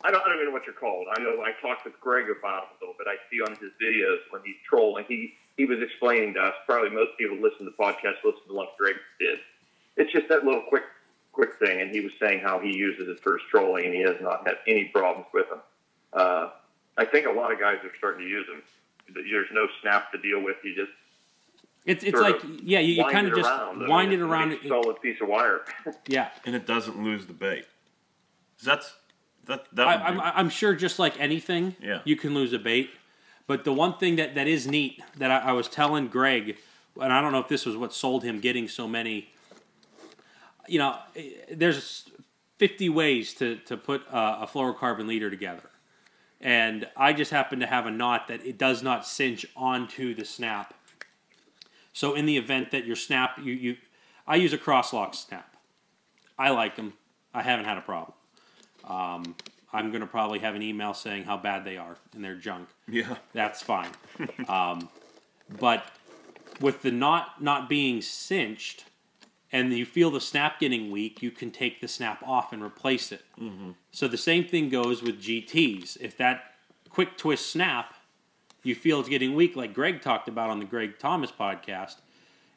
I 0.03 0.11
don't, 0.11 0.21
I 0.21 0.27
don't 0.29 0.35
even 0.37 0.47
know 0.47 0.53
what 0.53 0.67
you're 0.67 0.75
called. 0.75 1.07
I 1.13 1.21
know 1.21 1.43
I 1.43 1.53
talked 1.63 1.85
with 1.85 1.99
Greg 2.01 2.27
about 2.31 2.65
it 2.65 2.69
a 2.71 2.85
little 2.85 2.95
bit. 2.99 3.07
I 3.09 3.17
see 3.31 3.41
on 3.41 3.51
his 3.59 3.73
videos 3.83 4.19
when 4.31 4.43
he's 4.45 4.57
trolling, 4.69 5.05
he 5.09 5.35
he 5.57 5.65
was 5.65 5.79
explaining 5.83 6.35
to 6.35 6.41
us. 6.41 6.55
Probably 6.67 6.91
most 6.91 7.19
people 7.19 7.37
listen 7.37 7.65
to 7.67 7.73
the 7.77 7.83
podcast 7.83 8.23
listen 8.25 8.47
to 8.49 8.55
what 8.55 8.77
Greg 8.79 8.95
did. 9.19 9.39
It's 9.97 10.13
just 10.13 10.29
that 10.29 10.45
little 10.45 10.63
quick 10.69 10.85
quick 11.39 11.55
thing, 11.61 11.81
and 11.81 11.93
he 11.93 12.01
was 12.01 12.11
saying 12.21 12.41
how 12.41 12.59
he 12.59 12.75
uses 12.75 13.07
it 13.09 13.21
for 13.21 13.35
his 13.35 13.43
trolling, 13.49 13.85
and 13.85 13.95
he 13.95 14.01
has 14.01 14.17
not 14.21 14.45
had 14.45 14.57
any 14.67 14.87
problems 14.87 15.29
with 15.33 15.49
them. 15.49 15.61
Uh, 16.13 16.51
I 16.97 17.05
think 17.05 17.27
a 17.27 17.31
lot 17.31 17.53
of 17.53 17.61
guys 17.61 17.77
are 17.85 17.93
starting 17.97 18.25
to 18.25 18.29
use 18.29 18.45
them. 18.49 18.61
There's 19.15 19.47
no 19.53 19.69
snap 19.81 20.11
to 20.11 20.19
deal 20.19 20.43
with. 20.43 20.57
You 20.65 20.75
just 20.75 20.91
It's, 21.87 22.03
it's 22.03 22.21
like, 22.21 22.43
of 22.43 22.61
yeah, 22.61 22.81
you, 22.81 22.95
you 22.95 23.05
kind 23.05 23.29
of 23.29 23.37
just 23.37 23.49
around. 23.49 23.77
I 23.77 23.79
mean, 23.79 23.89
wind 23.89 24.13
it 24.13 24.17
it's 24.17 24.23
a 24.23 24.27
around. 24.27 24.53
It, 24.53 24.61
solid 24.67 25.01
piece 25.01 25.21
of 25.21 25.29
wire. 25.29 25.61
yeah. 26.09 26.31
And 26.45 26.57
it 26.57 26.67
doesn't 26.67 27.01
lose 27.03 27.27
the 27.27 27.33
bait. 27.33 27.65
That's 28.65 28.93
that 29.47 29.67
that 29.75 29.87
I, 29.87 29.97
would 29.97 30.03
I'm, 30.03 30.15
be- 30.17 30.39
I'm 30.41 30.49
sure 30.51 30.75
just 30.75 30.99
like 30.99 31.19
anything, 31.21 31.77
Yeah. 31.81 32.01
you 32.05 32.17
can 32.17 32.35
lose 32.35 32.53
a 32.53 32.59
bait. 32.59 32.91
But 33.47 33.65
the 33.65 33.73
one 33.73 33.97
thing 33.97 34.17
that, 34.17 34.35
that 34.35 34.49
is 34.49 34.67
neat 34.67 35.01
that 35.17 35.31
I, 35.31 35.39
I 35.51 35.53
was 35.53 35.69
telling 35.69 36.09
Greg, 36.09 36.57
and 37.01 37.13
I 37.13 37.21
don't 37.23 37.31
know 37.33 37.39
if 37.39 37.49
this 37.49 37.65
was 37.65 37.77
what 37.77 37.95
sold 37.95 38.25
him 38.25 38.41
getting 38.41 38.67
so 38.67 38.89
many. 38.89 39.31
You 40.69 40.79
know, 40.79 40.97
there's 41.51 42.09
50 42.59 42.89
ways 42.89 43.35
to, 43.35 43.57
to 43.67 43.77
put 43.77 44.03
a, 44.11 44.43
a 44.43 44.47
fluorocarbon 44.53 45.07
leader 45.07 45.31
together. 45.31 45.71
and 46.41 46.87
I 46.97 47.13
just 47.13 47.31
happen 47.31 47.61
to 47.61 47.67
have 47.67 47.87
a 47.87 47.91
knot 47.91 48.29
that 48.29 48.45
it 48.45 48.59
does 48.59 48.83
not 48.83 49.07
cinch 49.07 49.47
onto 49.57 50.15
the 50.15 50.25
snap. 50.25 50.75
So 51.93 52.15
in 52.15 52.27
the 52.27 52.37
event 52.37 52.71
that 52.71 52.85
your 52.87 52.97
snap, 52.97 53.39
you 53.39 53.53
you, 53.53 53.77
I 54.27 54.37
use 54.37 54.53
a 54.53 54.59
crosslock 54.59 55.15
snap. 55.15 55.57
I 56.39 56.51
like 56.51 56.77
them. 56.77 56.93
I 57.35 57.43
haven't 57.43 57.65
had 57.65 57.79
a 57.79 57.81
problem. 57.81 58.13
Um, 58.85 59.35
I'm 59.73 59.91
gonna 59.91 60.07
probably 60.07 60.39
have 60.39 60.55
an 60.55 60.63
email 60.63 60.95
saying 60.95 61.25
how 61.25 61.37
bad 61.37 61.65
they 61.65 61.77
are 61.77 61.97
and 62.15 62.23
they're 62.25 62.37
junk. 62.37 62.69
Yeah. 62.87 63.17
That's 63.33 63.63
fine. 63.63 63.91
um, 64.49 64.89
but 65.59 65.85
with 66.61 66.83
the 66.83 66.91
knot 66.91 67.43
not 67.43 67.69
being 67.69 68.01
cinched, 68.01 68.85
and 69.51 69.73
you 69.73 69.87
feel 69.87 70.11
the 70.11 70.21
snap 70.21 70.61
getting 70.61 70.91
weak, 70.91 71.23
you 71.23 71.31
can 71.31 71.51
take 71.51 71.81
the 71.81 71.89
snap 71.89 72.23
off 72.27 72.53
and 72.53 72.63
replace 72.63 73.13
it. 73.13 73.25
So 73.93 74.07
the 74.09 74.17
same 74.19 74.45
thing 74.45 74.69
goes 74.69 75.03
with 75.03 75.21
GTs. 75.23 75.97
If 76.01 76.17
that 76.19 76.55
quick 76.91 77.17
twist 77.17 77.47
snap, 77.51 77.95
you 78.63 78.75
feel 78.75 79.01
it's 79.01 79.09
getting 79.09 79.35
weak, 79.35 79.57
like 79.57 79.73
Greg 79.73 80.03
talked 80.03 80.29
about 80.29 80.51
on 80.51 80.59
the 80.59 80.65
Greg 80.65 80.99
Thomas 80.99 81.31
podcast. 81.33 81.97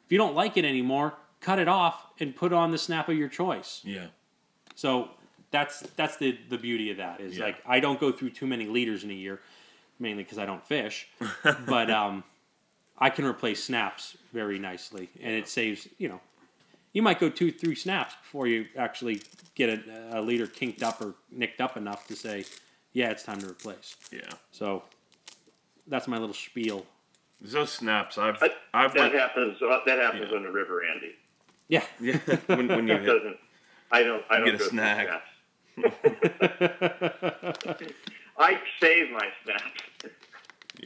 If 0.04 0.10
you 0.12 0.18
don't 0.18 0.34
like 0.34 0.56
it 0.56 0.64
anymore, 0.64 1.14
cut 1.40 1.58
it 1.58 1.68
off 1.68 2.06
and 2.20 2.34
put 2.36 2.52
on 2.52 2.70
the 2.72 2.78
snap 2.78 3.08
of 3.08 3.16
your 3.16 3.28
choice. 3.28 3.80
Yeah. 3.84 4.08
So 4.74 5.10
that's 5.50 5.80
that's 5.96 6.16
the 6.16 6.36
the 6.48 6.58
beauty 6.58 6.90
of 6.90 6.96
that 6.98 7.20
is 7.20 7.38
Yeah. 7.38 7.44
like 7.44 7.56
I 7.66 7.80
don't 7.80 8.00
go 8.00 8.10
through 8.12 8.30
too 8.30 8.46
many 8.46 8.66
leaders 8.66 9.04
in 9.04 9.10
a 9.10 9.14
year, 9.14 9.40
mainly 9.98 10.24
because 10.24 10.38
I 10.38 10.44
don't 10.46 10.66
fish, 10.66 11.08
but 11.66 11.90
um, 11.90 12.24
I 12.98 13.08
can 13.10 13.24
replace 13.24 13.62
snaps 13.64 14.16
very 14.32 14.58
nicely, 14.58 15.08
and 15.22 15.34
it 15.34 15.48
saves 15.48 15.88
you 15.98 16.08
know. 16.08 16.20
You 16.92 17.02
might 17.02 17.18
go 17.18 17.30
two, 17.30 17.50
three 17.50 17.74
snaps 17.74 18.14
before 18.22 18.46
you 18.46 18.66
actually 18.76 19.22
get 19.54 19.70
a, 19.70 20.18
a 20.18 20.20
leader 20.20 20.46
kinked 20.46 20.82
up 20.82 21.00
or 21.00 21.14
nicked 21.30 21.60
up 21.60 21.76
enough 21.76 22.06
to 22.08 22.16
say, 22.16 22.44
"Yeah, 22.92 23.10
it's 23.10 23.22
time 23.22 23.40
to 23.40 23.48
replace." 23.48 23.96
Yeah. 24.10 24.20
So 24.50 24.82
that's 25.86 26.06
my 26.06 26.18
little 26.18 26.34
spiel. 26.34 26.84
Those 27.40 27.72
snaps, 27.72 28.18
I've 28.18 28.38
That, 28.40 28.52
I've 28.72 28.92
that 28.94 29.00
like, 29.00 29.12
happens. 29.14 29.60
Uh, 29.60 29.80
that 29.86 29.98
happens 29.98 30.28
Yeah. 30.30 30.36
on 30.36 30.42
the 30.44 30.50
river, 30.50 30.82
Andy. 30.84 31.16
Yeah, 31.68 31.84
yeah 32.00 32.18
when, 32.46 32.68
when 32.68 32.86
you 32.86 32.94
That 32.94 33.00
hit, 33.02 33.06
doesn't. 33.06 33.36
I 33.90 34.02
don't. 34.02 34.22
I 34.30 34.36
don't 34.36 34.44
get 34.46 34.54
a 34.54 34.58
go 34.58 34.64
through 34.64 34.70
snag. 34.70 35.08
snaps. 35.08 35.28
I 38.38 38.60
save 38.80 39.10
my 39.10 39.28
snaps 39.44 39.80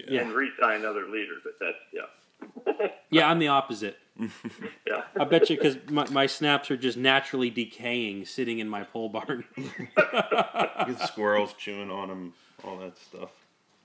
yeah. 0.09 0.23
and 0.23 0.33
retie 0.33 0.53
another 0.63 1.07
leader, 1.09 1.35
but 1.43 1.53
that's 1.61 1.77
yeah, 1.93 2.89
yeah, 3.11 3.29
I'm 3.29 3.39
the 3.39 3.49
opposite. 3.49 3.99
Yeah. 4.19 5.03
I 5.19 5.25
bet 5.25 5.51
you 5.51 5.57
because 5.57 5.77
my, 5.91 6.09
my 6.11 6.27
snaps 6.27 6.71
are 6.71 6.77
just 6.77 6.97
naturally 6.97 7.51
decaying, 7.51 8.25
sitting 8.27 8.59
in 8.59 8.69
my 8.69 8.83
pole 8.85 9.09
barn. 9.09 9.45
Get 9.97 11.01
squirrels 11.01 11.53
chewing 11.55 11.91
on 11.91 12.09
them, 12.09 12.33
all 12.65 12.79
that 12.79 12.97
stuff. 12.99 13.31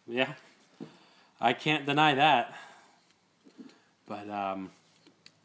Yeah, 0.07 0.33
I 1.39 1.53
can't 1.53 1.85
deny 1.85 2.15
that. 2.15 2.53
But 4.07 4.29
um, 4.29 4.71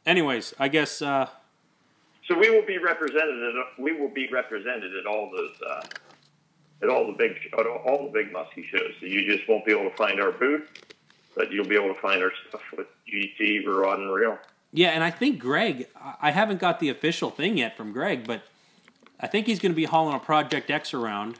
anyways, 0.04 0.54
I 0.58 0.68
guess 0.68 1.02
uh, 1.02 1.28
So 2.28 2.38
we 2.38 2.50
will 2.50 2.66
be 2.66 2.78
represented. 2.78 3.56
At, 3.56 3.82
we 3.82 3.92
will 3.92 4.10
be 4.10 4.28
represented 4.28 4.94
at 4.96 5.06
all 5.06 5.30
those. 5.34 5.54
Uh, 5.68 5.82
at 6.82 6.90
all 6.90 7.06
the 7.06 7.12
big, 7.14 7.32
at 7.58 7.66
all- 7.66 7.78
all 7.86 8.04
the 8.04 8.10
big 8.12 8.32
muskie 8.34 8.62
shows. 8.66 8.92
So 9.00 9.06
you 9.06 9.24
just 9.24 9.48
won't 9.48 9.64
be 9.64 9.72
able 9.72 9.88
to 9.88 9.96
find 9.96 10.20
our 10.20 10.30
booth, 10.30 10.68
but 11.34 11.50
you'll 11.50 11.66
be 11.66 11.74
able 11.74 11.94
to 11.94 12.00
find 12.00 12.22
our 12.22 12.30
stuff 12.48 12.60
with 12.76 12.86
GT, 13.10 13.66
Rod 13.66 13.98
and 14.00 14.12
Reel. 14.12 14.38
Yeah, 14.76 14.90
and 14.90 15.02
I 15.02 15.10
think 15.10 15.38
Greg. 15.38 15.88
I- 16.20 16.30
haven't 16.30 16.60
got 16.60 16.80
the 16.80 16.90
official 16.90 17.30
thing 17.30 17.56
yet 17.56 17.76
from 17.78 17.92
Greg, 17.92 18.26
but 18.26 18.42
I 19.18 19.26
think 19.26 19.46
he's 19.46 19.58
going 19.58 19.72
to 19.72 19.76
be 19.76 19.86
hauling 19.86 20.14
a 20.14 20.18
Project 20.18 20.70
X 20.70 20.92
around, 20.92 21.38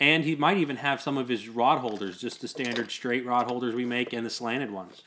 and 0.00 0.24
he 0.24 0.34
might 0.34 0.56
even 0.56 0.76
have 0.76 1.02
some 1.02 1.18
of 1.18 1.28
his 1.28 1.48
rod 1.50 1.80
holders, 1.80 2.18
just 2.18 2.40
the 2.40 2.48
standard 2.48 2.90
straight 2.90 3.26
rod 3.26 3.46
holders 3.46 3.74
we 3.74 3.84
make, 3.84 4.14
and 4.14 4.24
the 4.24 4.30
slanted 4.30 4.70
ones. 4.70 5.02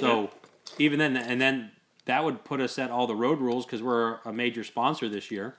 So 0.00 0.30
even 0.78 0.98
then, 0.98 1.16
and 1.16 1.40
then 1.40 1.70
that 2.06 2.24
would 2.24 2.42
put 2.44 2.60
us 2.60 2.76
at 2.76 2.90
all 2.90 3.06
the 3.06 3.14
road 3.14 3.38
rules 3.38 3.64
because 3.64 3.82
we're 3.82 4.18
a 4.24 4.32
major 4.32 4.64
sponsor 4.64 5.08
this 5.08 5.30
year. 5.30 5.54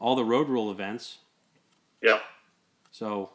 All 0.00 0.16
the 0.16 0.24
road 0.24 0.48
rule 0.48 0.70
events. 0.70 1.18
Yeah. 2.02 2.20
So 2.90 3.30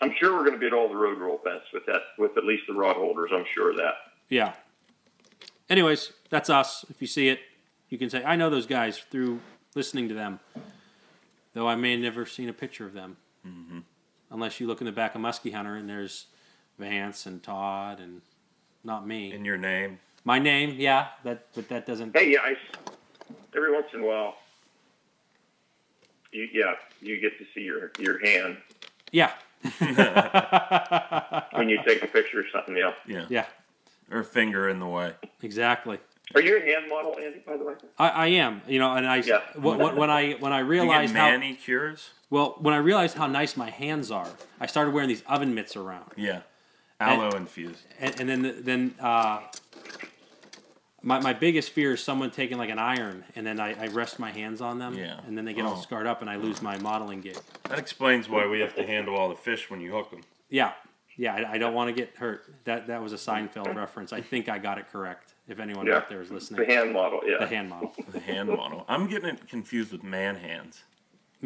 I'm 0.00 0.12
sure 0.18 0.32
we're 0.32 0.44
going 0.44 0.54
to 0.54 0.58
be 0.58 0.66
at 0.66 0.72
all 0.72 0.88
the 0.88 0.96
road 0.96 1.18
rule 1.18 1.40
events 1.44 1.66
with 1.72 1.86
that, 1.86 2.02
with 2.18 2.36
at 2.36 2.44
least 2.44 2.64
the 2.66 2.74
rod 2.74 2.96
holders. 2.96 3.30
I'm 3.32 3.44
sure 3.54 3.70
of 3.70 3.76
that. 3.76 3.94
Yeah. 4.28 4.54
Anyways, 5.70 6.12
that's 6.30 6.50
us. 6.50 6.84
If 6.90 7.00
you 7.00 7.06
see 7.06 7.28
it, 7.28 7.40
you 7.88 7.98
can 7.98 8.10
say, 8.10 8.22
I 8.24 8.36
know 8.36 8.50
those 8.50 8.66
guys 8.66 8.98
through 8.98 9.40
listening 9.74 10.08
to 10.08 10.14
them. 10.14 10.40
Though 11.54 11.68
I 11.68 11.76
may 11.76 11.92
have 11.92 12.00
never 12.00 12.26
seen 12.26 12.48
a 12.48 12.52
picture 12.52 12.84
of 12.86 12.92
them. 12.92 13.16
Mm-hmm. 13.46 13.78
Unless 14.30 14.58
you 14.60 14.66
look 14.66 14.80
in 14.80 14.86
the 14.86 14.92
back 14.92 15.14
of 15.14 15.20
Muskie 15.20 15.52
Hunter 15.54 15.76
and 15.76 15.88
there's 15.88 16.26
Vance 16.78 17.26
and 17.26 17.42
Todd 17.42 18.00
and 18.00 18.20
not 18.82 19.06
me. 19.06 19.32
In 19.32 19.44
your 19.44 19.56
name. 19.56 20.00
My 20.24 20.38
name, 20.38 20.76
yeah, 20.78 21.08
that 21.22 21.46
but 21.54 21.68
that 21.68 21.86
doesn't. 21.86 22.16
Hey, 22.16 22.32
yeah, 22.32 22.38
I, 22.42 22.56
every 23.54 23.72
once 23.72 23.86
in 23.92 24.00
a 24.00 24.06
while, 24.06 24.36
you 26.32 26.48
yeah, 26.52 26.74
you 27.00 27.20
get 27.20 27.38
to 27.38 27.44
see 27.54 27.60
your 27.60 27.92
your 27.98 28.18
hand 28.24 28.56
Yeah. 29.12 29.32
when 31.52 31.68
you 31.68 31.78
take 31.86 32.02
a 32.02 32.06
picture 32.06 32.40
or 32.40 32.44
something. 32.52 32.76
Yeah. 32.76 32.92
Yeah. 33.06 33.26
Yeah, 33.28 33.46
Or 34.14 34.22
finger 34.22 34.68
in 34.68 34.78
the 34.78 34.86
way. 34.86 35.12
exactly. 35.42 35.98
Are 36.34 36.40
you 36.40 36.56
a 36.56 36.60
hand 36.60 36.88
model, 36.88 37.16
Andy? 37.20 37.40
By 37.46 37.56
the 37.56 37.64
way. 37.64 37.74
I, 37.98 38.08
I 38.08 38.26
am, 38.28 38.62
you 38.66 38.78
know, 38.78 38.94
and 38.94 39.06
I 39.06 39.16
Yeah. 39.16 39.40
when, 39.56 39.78
when 39.78 39.96
when 39.96 40.10
I 40.10 40.32
when 40.34 40.52
I 40.52 40.58
You 40.60 40.64
get 40.64 40.70
realized 40.70 41.14
how 41.14 41.30
manicures? 41.30 42.10
well 42.30 42.56
when 42.60 42.72
I 42.72 42.78
realized 42.78 43.16
how 43.16 43.26
nice 43.26 43.56
my 43.56 43.70
hands 43.70 44.10
are, 44.10 44.30
I 44.60 44.66
started 44.66 44.94
wearing 44.94 45.08
these 45.08 45.22
oven 45.28 45.54
mitts 45.54 45.76
around. 45.76 46.12
Yeah. 46.16 46.40
Aloe 47.00 47.30
infused. 47.36 47.82
and, 48.00 48.20
and 48.20 48.28
then 48.30 48.42
then 48.64 48.94
uh, 49.00 49.40
my 51.02 51.20
my 51.20 51.32
biggest 51.34 51.70
fear 51.70 51.92
is 51.94 52.02
someone 52.02 52.30
taking 52.30 52.56
like 52.56 52.70
an 52.70 52.78
iron 52.78 53.24
and 53.36 53.46
then 53.46 53.60
I, 53.60 53.74
I 53.84 53.86
rest 53.88 54.18
my 54.18 54.30
hands 54.30 54.60
on 54.62 54.78
them 54.78 54.94
Yeah. 54.94 55.20
and 55.26 55.36
then 55.36 55.44
they 55.44 55.52
get 55.52 55.64
all 55.66 55.76
Oh. 55.78 55.80
scarred 55.82 56.06
up 56.06 56.20
and 56.22 56.30
I 56.30 56.36
lose 56.36 56.62
my 56.62 56.78
modeling 56.78 57.20
gig. 57.20 57.36
That 57.68 57.78
explains 57.78 58.28
why 58.28 58.46
we 58.46 58.60
have 58.60 58.74
to 58.76 58.86
handle 58.86 59.14
all 59.16 59.28
the 59.28 59.36
fish 59.36 59.68
when 59.70 59.80
you 59.80 59.92
hook 59.92 60.10
them. 60.10 60.22
Yeah, 60.48 60.72
yeah, 61.16 61.34
I, 61.34 61.52
I 61.52 61.58
don't 61.58 61.74
want 61.74 61.88
to 61.88 61.94
get 61.94 62.16
hurt. 62.16 62.52
That 62.64 62.86
that 62.88 63.02
was 63.02 63.12
a 63.12 63.16
Seinfeld 63.16 63.74
reference. 63.74 64.12
I 64.12 64.20
think 64.20 64.48
I 64.48 64.58
got 64.58 64.78
it 64.78 64.90
correct. 64.90 65.34
If 65.48 65.58
anyone 65.60 65.86
Yeah. 65.86 65.96
out 65.96 66.08
there 66.08 66.22
is 66.22 66.30
listening, 66.30 66.60
The 66.66 66.72
hand 66.74 66.92
model. 66.92 67.20
Yeah. 67.26 67.36
the 67.40 67.46
hand 67.46 67.68
model. 67.68 67.92
The 68.10 68.20
hand 68.20 68.48
model. 68.48 68.84
I'm 68.88 69.06
getting 69.06 69.28
it 69.30 69.46
confused 69.48 69.92
with 69.92 70.02
man 70.02 70.36
hands. 70.36 70.82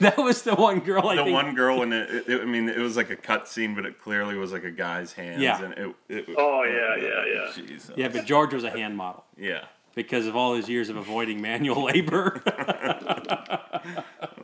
that 0.00 0.14
was 0.18 0.42
the 0.42 0.56
one 0.56 0.80
girl 0.80 1.06
I 1.08 1.14
the 1.14 1.22
think. 1.22 1.32
one 1.34 1.54
girl 1.54 1.82
in 1.82 1.92
it, 1.92 2.10
it, 2.10 2.28
it- 2.28 2.40
I 2.40 2.44
mean, 2.44 2.68
it 2.68 2.78
was 2.78 2.96
like 2.96 3.10
a 3.10 3.16
cut 3.16 3.46
scene, 3.46 3.76
but 3.76 3.86
it 3.86 4.00
clearly 4.00 4.34
was 4.36 4.50
like 4.52 4.64
a 4.64 4.72
guy's 4.72 5.12
hands. 5.12 5.40
Yeah. 5.40 5.62
And 5.62 5.72
it, 5.74 5.94
it, 6.08 6.34
Oh, 6.36 6.64
yeah, 6.64 6.96
yeah, 6.96 7.24
yeah. 7.32 7.52
Jesus. 7.68 7.92
Yeah, 7.96 8.08
but 8.08 8.24
George 8.24 8.52
was 8.52 8.64
a 8.64 8.70
hand 8.70 8.96
model 8.96 9.24
Yeah. 9.38 9.66
because 9.94 10.26
of 10.26 10.34
all 10.34 10.54
his 10.56 10.68
years 10.68 10.88
of 10.88 10.96
avoiding 10.96 11.40
manual 11.40 11.84
labor. 11.84 12.42
I 12.46 13.82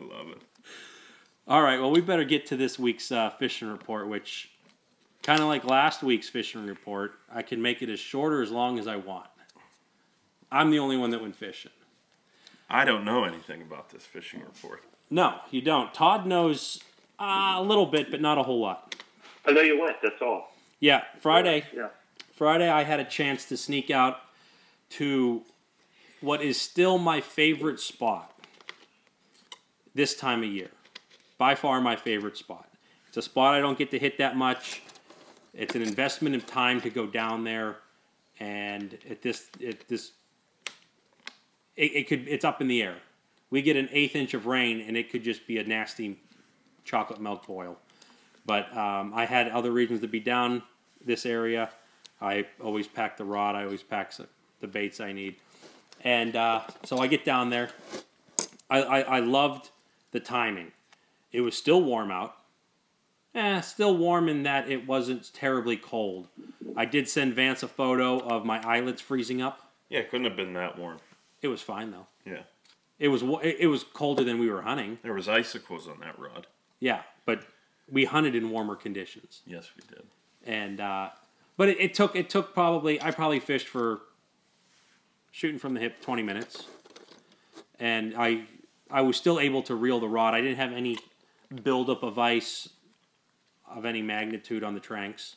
love 0.00 0.28
it. 0.28 0.42
All 1.48 1.62
right, 1.62 1.80
well, 1.80 1.90
we 1.90 2.00
better 2.00 2.22
get 2.24 2.46
to 2.46 2.56
this 2.56 2.78
week's 2.78 3.10
uh, 3.10 3.30
fishing 3.30 3.66
report, 3.68 4.06
which, 4.08 4.51
kind 5.22 5.40
of 5.40 5.46
like 5.46 5.64
last 5.64 6.02
week's 6.02 6.28
fishing 6.28 6.66
report, 6.66 7.12
I 7.32 7.42
can 7.42 7.62
make 7.62 7.82
it 7.82 7.88
as 7.88 8.00
short 8.00 8.32
or 8.32 8.42
as 8.42 8.50
long 8.50 8.78
as 8.78 8.86
I 8.86 8.96
want. 8.96 9.26
I'm 10.50 10.70
the 10.70 10.78
only 10.78 10.96
one 10.96 11.10
that 11.10 11.22
went 11.22 11.36
fishing. 11.36 11.70
I 12.68 12.84
don't 12.84 13.04
know 13.04 13.24
anything 13.24 13.62
about 13.62 13.90
this 13.90 14.04
fishing 14.04 14.40
report. 14.40 14.82
No, 15.10 15.36
you 15.50 15.62
don't. 15.62 15.92
Todd 15.92 16.26
knows 16.26 16.82
uh, 17.18 17.54
a 17.56 17.62
little 17.62 17.86
bit, 17.86 18.10
but 18.10 18.20
not 18.20 18.38
a 18.38 18.42
whole 18.42 18.60
lot. 18.60 18.94
I 19.46 19.52
know 19.52 19.60
you 19.60 19.80
went. 19.80 19.96
That's 20.02 20.20
all. 20.20 20.52
Yeah, 20.80 21.02
Friday. 21.20 21.64
Yeah. 21.74 21.88
Friday, 22.34 22.68
I 22.68 22.82
had 22.82 22.98
a 23.00 23.04
chance 23.04 23.44
to 23.46 23.56
sneak 23.56 23.90
out 23.90 24.20
to 24.90 25.42
what 26.20 26.42
is 26.42 26.60
still 26.60 26.98
my 26.98 27.20
favorite 27.20 27.80
spot 27.80 28.32
this 29.94 30.14
time 30.14 30.42
of 30.42 30.48
year. 30.48 30.70
By 31.38 31.54
far, 31.54 31.80
my 31.80 31.96
favorite 31.96 32.36
spot. 32.36 32.68
It's 33.08 33.16
a 33.16 33.22
spot 33.22 33.54
I 33.54 33.60
don't 33.60 33.76
get 33.76 33.90
to 33.90 33.98
hit 33.98 34.18
that 34.18 34.36
much. 34.36 34.82
It's 35.54 35.74
an 35.74 35.82
investment 35.82 36.34
of 36.34 36.46
time 36.46 36.80
to 36.80 36.90
go 36.90 37.06
down 37.06 37.44
there, 37.44 37.76
and 38.40 38.96
at 39.08 39.20
this, 39.20 39.48
at 39.66 39.86
this, 39.88 40.12
it, 41.76 41.92
it 41.94 42.08
could. 42.08 42.26
It's 42.26 42.44
up 42.44 42.60
in 42.62 42.68
the 42.68 42.82
air. 42.82 42.96
We 43.50 43.60
get 43.60 43.76
an 43.76 43.88
eighth 43.92 44.16
inch 44.16 44.32
of 44.32 44.46
rain, 44.46 44.80
and 44.80 44.96
it 44.96 45.10
could 45.10 45.22
just 45.22 45.46
be 45.46 45.58
a 45.58 45.64
nasty 45.64 46.18
chocolate 46.84 47.20
milk 47.20 47.46
boil. 47.46 47.76
But 48.46 48.74
um, 48.74 49.12
I 49.14 49.26
had 49.26 49.48
other 49.48 49.70
reasons 49.70 50.00
to 50.00 50.08
be 50.08 50.20
down 50.20 50.62
this 51.04 51.26
area. 51.26 51.68
I 52.20 52.46
always 52.62 52.86
pack 52.86 53.18
the 53.18 53.24
rod. 53.24 53.54
I 53.54 53.64
always 53.64 53.82
pack 53.82 54.12
the 54.60 54.66
baits 54.66 55.00
I 55.00 55.12
need, 55.12 55.36
and 56.02 56.34
uh, 56.34 56.62
so 56.84 56.98
I 56.98 57.08
get 57.08 57.26
down 57.26 57.50
there. 57.50 57.68
I, 58.70 58.82
I, 58.82 59.00
I 59.00 59.20
loved 59.20 59.68
the 60.12 60.20
timing. 60.20 60.72
It 61.30 61.42
was 61.42 61.54
still 61.56 61.82
warm 61.82 62.10
out. 62.10 62.36
Eh, 63.34 63.60
still 63.62 63.96
warm 63.96 64.28
in 64.28 64.42
that 64.42 64.68
it 64.68 64.86
wasn't 64.86 65.32
terribly 65.32 65.76
cold. 65.76 66.28
I 66.76 66.84
did 66.84 67.08
send 67.08 67.34
Vance 67.34 67.62
a 67.62 67.68
photo 67.68 68.18
of 68.18 68.44
my 68.44 68.60
eyelids 68.66 69.00
freezing 69.00 69.40
up. 69.40 69.70
Yeah, 69.88 70.00
it 70.00 70.10
couldn't 70.10 70.26
have 70.26 70.36
been 70.36 70.52
that 70.54 70.78
warm. 70.78 70.98
It 71.40 71.48
was 71.48 71.62
fine 71.62 71.90
though. 71.90 72.06
Yeah. 72.26 72.42
It 72.98 73.08
was 73.08 73.22
it 73.42 73.68
was 73.68 73.84
colder 73.84 74.22
than 74.22 74.38
we 74.38 74.48
were 74.50 74.62
hunting. 74.62 74.98
There 75.02 75.14
was 75.14 75.28
icicles 75.28 75.88
on 75.88 75.98
that 76.00 76.18
rod. 76.18 76.46
Yeah, 76.78 77.02
but 77.26 77.42
we 77.90 78.04
hunted 78.04 78.34
in 78.34 78.50
warmer 78.50 78.76
conditions, 78.76 79.40
Yes, 79.46 79.70
we 79.76 79.82
did. 79.88 80.04
and 80.44 80.80
uh, 80.80 81.10
but 81.56 81.68
it, 81.68 81.80
it 81.80 81.94
took 81.94 82.14
it 82.14 82.30
took 82.30 82.54
probably 82.54 83.02
I 83.02 83.10
probably 83.10 83.40
fished 83.40 83.66
for 83.68 84.00
shooting 85.30 85.58
from 85.58 85.74
the 85.74 85.80
hip 85.80 86.00
twenty 86.00 86.22
minutes, 86.22 86.66
and 87.80 88.14
I 88.16 88.44
I 88.90 89.00
was 89.00 89.16
still 89.16 89.40
able 89.40 89.62
to 89.62 89.74
reel 89.74 89.98
the 90.00 90.08
rod. 90.08 90.34
I 90.34 90.40
didn't 90.40 90.58
have 90.58 90.72
any 90.72 90.98
buildup 91.64 92.02
of 92.02 92.18
ice 92.18 92.68
of 93.76 93.84
any 93.84 94.02
magnitude 94.02 94.64
on 94.64 94.74
the 94.74 94.80
tranks, 94.80 95.36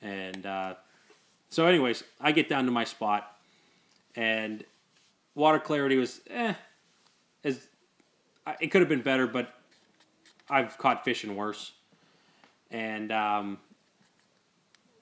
and 0.00 0.44
uh, 0.46 0.74
so 1.50 1.66
anyways, 1.66 2.02
I 2.20 2.32
get 2.32 2.48
down 2.48 2.64
to 2.64 2.70
my 2.70 2.84
spot, 2.84 3.36
and 4.16 4.64
water 5.34 5.58
clarity 5.58 5.96
was 5.96 6.20
eh, 6.30 6.54
as 7.44 7.60
it 8.60 8.68
could 8.68 8.80
have 8.80 8.88
been 8.88 9.02
better, 9.02 9.26
but 9.26 9.52
I've 10.48 10.76
caught 10.78 11.04
fishing 11.04 11.36
worse, 11.36 11.72
and 12.70 13.12
um, 13.12 13.58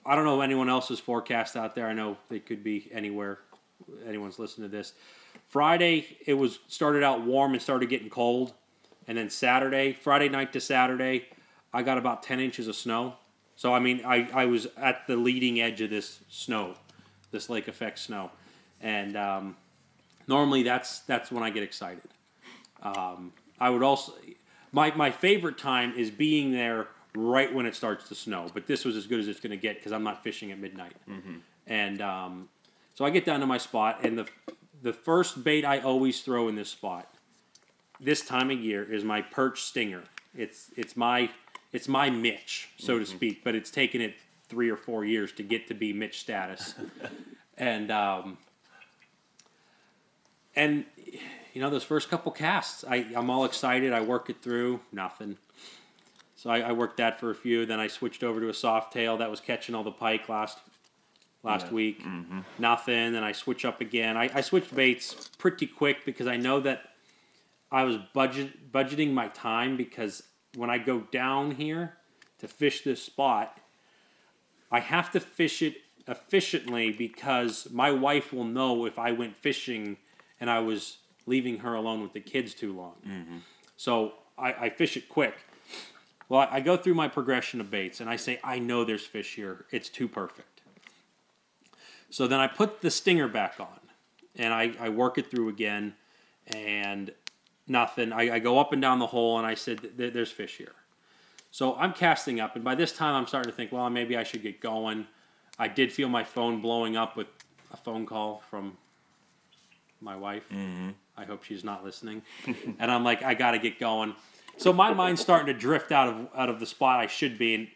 I 0.04 0.14
don't 0.14 0.25
know 0.25 0.40
anyone 0.40 0.69
else's 0.69 1.00
forecast 1.00 1.57
out 1.57 1.75
there. 1.75 1.87
I 1.87 1.92
know 1.92 2.16
they 2.28 2.40
could 2.40 2.64
be 2.64 2.88
anywhere. 2.92 3.38
Anyone's 4.07 4.38
listening 4.38 4.71
to 4.71 4.76
this. 4.76 4.92
Friday 5.49 6.19
it 6.26 6.35
was 6.35 6.59
started 6.69 7.02
out 7.02 7.23
warm 7.23 7.52
and 7.52 7.62
started 7.62 7.88
getting 7.88 8.11
cold, 8.11 8.52
and 9.07 9.16
then 9.16 9.30
Saturday, 9.30 9.92
Friday 9.92 10.28
night 10.28 10.52
to 10.52 10.61
Saturday, 10.61 11.28
I 11.73 11.83
got 11.83 11.99
about 11.99 12.23
ten 12.23 12.41
inches 12.41 12.69
of 12.69 12.77
snow. 12.77 13.15
So 13.57 13.75
I 13.75 13.79
mean, 13.79 14.03
I, 14.05 14.29
I 14.33 14.47
was 14.47 14.67
at 14.77 15.07
the 15.07 15.17
leading 15.17 15.61
edge 15.61 15.81
of 15.81 15.91
this 15.91 16.21
snow, 16.29 16.75
this 17.31 17.49
lake 17.50 17.69
effect 17.69 17.99
snow, 17.99 18.31
and 18.81 19.17
um, 19.17 19.57
normally 20.27 20.62
that's 20.62 21.00
that's 21.00 21.31
when 21.31 21.43
I 21.43 21.50
get 21.50 21.62
excited. 21.62 22.09
Um, 22.83 23.33
I 23.59 23.71
would 23.71 23.83
also 23.83 24.15
my 24.73 24.95
my 24.95 25.11
favorite 25.11 25.59
time 25.59 25.95
is 25.97 26.11
being 26.11 26.53
there 26.53 26.89
right 27.15 27.53
when 27.53 27.67
it 27.67 27.75
starts 27.75 28.09
to 28.09 28.15
snow. 28.15 28.47
But 28.53 28.67
this 28.67 28.85
was 28.85 28.97
as 28.97 29.07
good 29.07 29.21
as 29.21 29.29
it's 29.29 29.41
going 29.41 29.50
to 29.50 29.57
get 29.57 29.77
because 29.77 29.93
I'm 29.93 30.05
not 30.05 30.23
fishing 30.23 30.53
at 30.53 30.59
midnight. 30.59 30.95
And 31.67 32.00
um, 32.00 32.49
so 32.95 33.05
I 33.05 33.11
get 33.11 33.25
down 33.25 33.41
to 33.41 33.47
my 33.47 33.59
spot, 33.59 34.05
and 34.05 34.19
the 34.19 34.27
the 34.83 34.93
first 34.93 35.45
bait 35.45 35.65
I 35.65 35.81
always 35.81 36.23
throw 36.23 36.49
in 36.49 36.55
this 36.55 36.71
spot, 36.71 37.12
this 38.00 38.23
time 38.23 38.50
of 38.50 38.59
year, 38.59 38.91
is 38.91 39.05
my 39.05 39.21
perch 39.21 39.62
stinger. 39.62 40.05
It's 40.35 40.71
it's 40.77 40.97
my 40.97 41.31
it's 41.73 41.89
my 41.89 42.11
Mitch, 42.11 42.69
so 42.79 42.99
to 42.99 43.07
speak. 43.07 43.43
But 43.45 43.55
it's 43.55 43.71
taken 43.71 44.00
it 44.00 44.15
three 44.49 44.69
or 44.71 44.77
four 44.77 45.05
years 45.05 45.33
to 45.33 45.43
get 45.43 45.69
to 45.69 45.75
be 45.75 45.93
Mitch 45.93 46.21
status, 46.21 46.75
and 47.59 47.91
um, 47.91 48.39
and 50.57 50.85
you 51.53 51.61
know 51.61 51.71
those 51.71 51.85
first 51.85 52.09
couple 52.11 52.33
casts, 52.33 52.85
I 52.89 53.07
I'm 53.15 53.31
all 53.31 53.45
excited. 53.45 53.93
I 53.93 54.00
work 54.00 54.31
it 54.31 54.43
through, 54.43 54.81
nothing. 54.93 55.37
So 56.37 56.49
I, 56.50 56.61
I 56.61 56.73
worked 56.73 56.97
that 56.97 57.21
for 57.21 57.31
a 57.31 57.35
few. 57.35 57.67
Then 57.67 57.81
I 57.81 57.87
switched 57.89 58.23
over 58.25 58.41
to 58.41 58.49
a 58.49 58.55
soft 58.55 58.93
tail 58.95 59.19
that 59.19 59.31
was 59.31 59.41
catching 59.41 59.75
all 59.75 59.85
the 59.85 59.91
pike 59.93 60.29
last 60.29 60.59
last 61.43 61.67
Yeah. 61.67 61.73
week. 61.75 62.03
Nothing. 62.59 63.12
Then 63.12 63.23
I 63.23 63.33
switch 63.33 63.65
up 63.65 63.81
again. 63.81 64.17
I, 64.17 64.31
I 64.35 64.41
switched 64.41 64.75
baits 64.75 65.29
pretty 65.39 65.67
quick 65.67 66.05
because 66.07 66.27
I 66.27 66.37
know 66.37 66.61
that 66.61 66.83
I 67.71 67.85
was 67.85 67.97
budget 68.15 68.73
budgeting 68.73 69.12
my 69.12 69.29
time 69.29 69.77
because 69.77 70.23
when 70.57 70.71
I 70.71 70.78
go 70.78 71.00
down 71.12 71.52
here 71.52 71.95
to 72.38 72.49
fish 72.49 72.83
this 72.83 73.02
spot, 73.02 73.59
I 74.71 74.80
have 74.80 75.11
to 75.12 75.21
fish 75.21 75.62
it 75.62 75.76
efficiently 76.07 76.92
because 76.92 77.69
my 77.71 77.90
wife 77.90 78.33
will 78.33 78.45
know 78.45 78.85
if 78.87 78.99
I 78.99 79.12
went 79.12 79.37
fishing 79.37 79.97
and 80.40 80.50
I 80.50 80.61
was 80.61 80.99
leaving 81.26 81.59
her 81.59 81.75
alone 81.75 82.02
with 82.02 82.12
the 82.12 82.21
kids 82.21 82.54
too 82.54 82.73
long. 82.73 82.95
Mm-hmm. 83.07 83.37
So 83.76 84.14
I, 84.38 84.52
I 84.52 84.71
fish 84.71 84.97
it 84.97 85.09
quick. 85.09 85.35
Well, 86.28 86.40
I, 86.40 86.57
I 86.57 86.61
go 86.61 86.76
through 86.76 86.95
my 86.95 87.09
progression 87.09 87.61
of 87.61 87.71
baits 87.71 88.00
and 88.00 88.09
I 88.09 88.16
say, 88.16 88.40
I 88.42 88.59
know 88.59 88.85
there's 88.85 89.04
fish 89.04 89.35
here. 89.37 89.66
It's 89.71 89.88
too 89.88 90.09
perfect. 90.09 90.62
So 92.08 92.26
then 92.26 92.41
I 92.41 92.49
put 92.49 92.80
the 92.80 92.91
stinger 92.91 93.28
back 93.28 93.60
on 93.60 93.80
and 94.36 94.52
I, 94.52 94.73
I 94.80 94.89
work 94.89 95.19
it 95.19 95.30
through 95.30 95.49
again 95.49 95.95
and 96.49 97.13
nothing. 97.71 98.13
I, 98.13 98.35
I 98.35 98.39
go 98.41 98.59
up 98.59 98.73
and 98.73 98.83
down 98.83 98.99
the 98.99 99.06
hole 99.06 99.39
and 99.39 99.47
I 99.47 99.54
said, 99.54 99.78
there's 99.97 100.30
fish 100.30 100.56
here. 100.59 100.75
So 101.52 101.75
I'm 101.76 101.93
casting 101.93 102.39
up, 102.39 102.54
and 102.54 102.65
by 102.65 102.76
this 102.76 102.93
time 102.93 103.15
I'm 103.15 103.26
starting 103.26 103.50
to 103.50 103.56
think, 103.56 103.73
well, 103.73 103.89
maybe 103.91 104.17
I 104.17 104.23
should 104.23 104.43
get 104.43 104.61
going. 104.61 105.06
I 105.59 105.67
did 105.67 105.93
feel 105.93 106.09
my 106.09 106.23
phone 106.23 106.61
blowing 106.61 106.97
up 106.97 107.17
with 107.17 107.26
a 107.73 107.76
phone 107.76 108.06
call 108.06 108.43
from 108.50 108.76
my 110.00 110.17
wife. 110.17 110.45
Mm-hmm. 110.49 110.91
I 111.17 111.25
hope 111.25 111.45
she's 111.45 111.65
not 111.65 111.85
listening. 111.85 112.23
and 112.78 112.91
I'm 112.91 113.04
like, 113.04 113.23
I 113.23 113.35
got 113.35 113.52
to 113.52 113.59
get 113.59 113.80
going. 113.80 114.15
So 114.56 114.73
my 114.73 114.93
mind's 114.93 115.21
starting 115.21 115.47
to 115.52 115.59
drift 115.59 115.91
out 115.91 116.09
of 116.09 116.28
out 116.35 116.49
of 116.49 116.61
the 116.61 116.67
spot 116.67 117.00
I 117.00 117.06
should 117.06 117.37
be. 117.37 117.54
And 117.54 117.69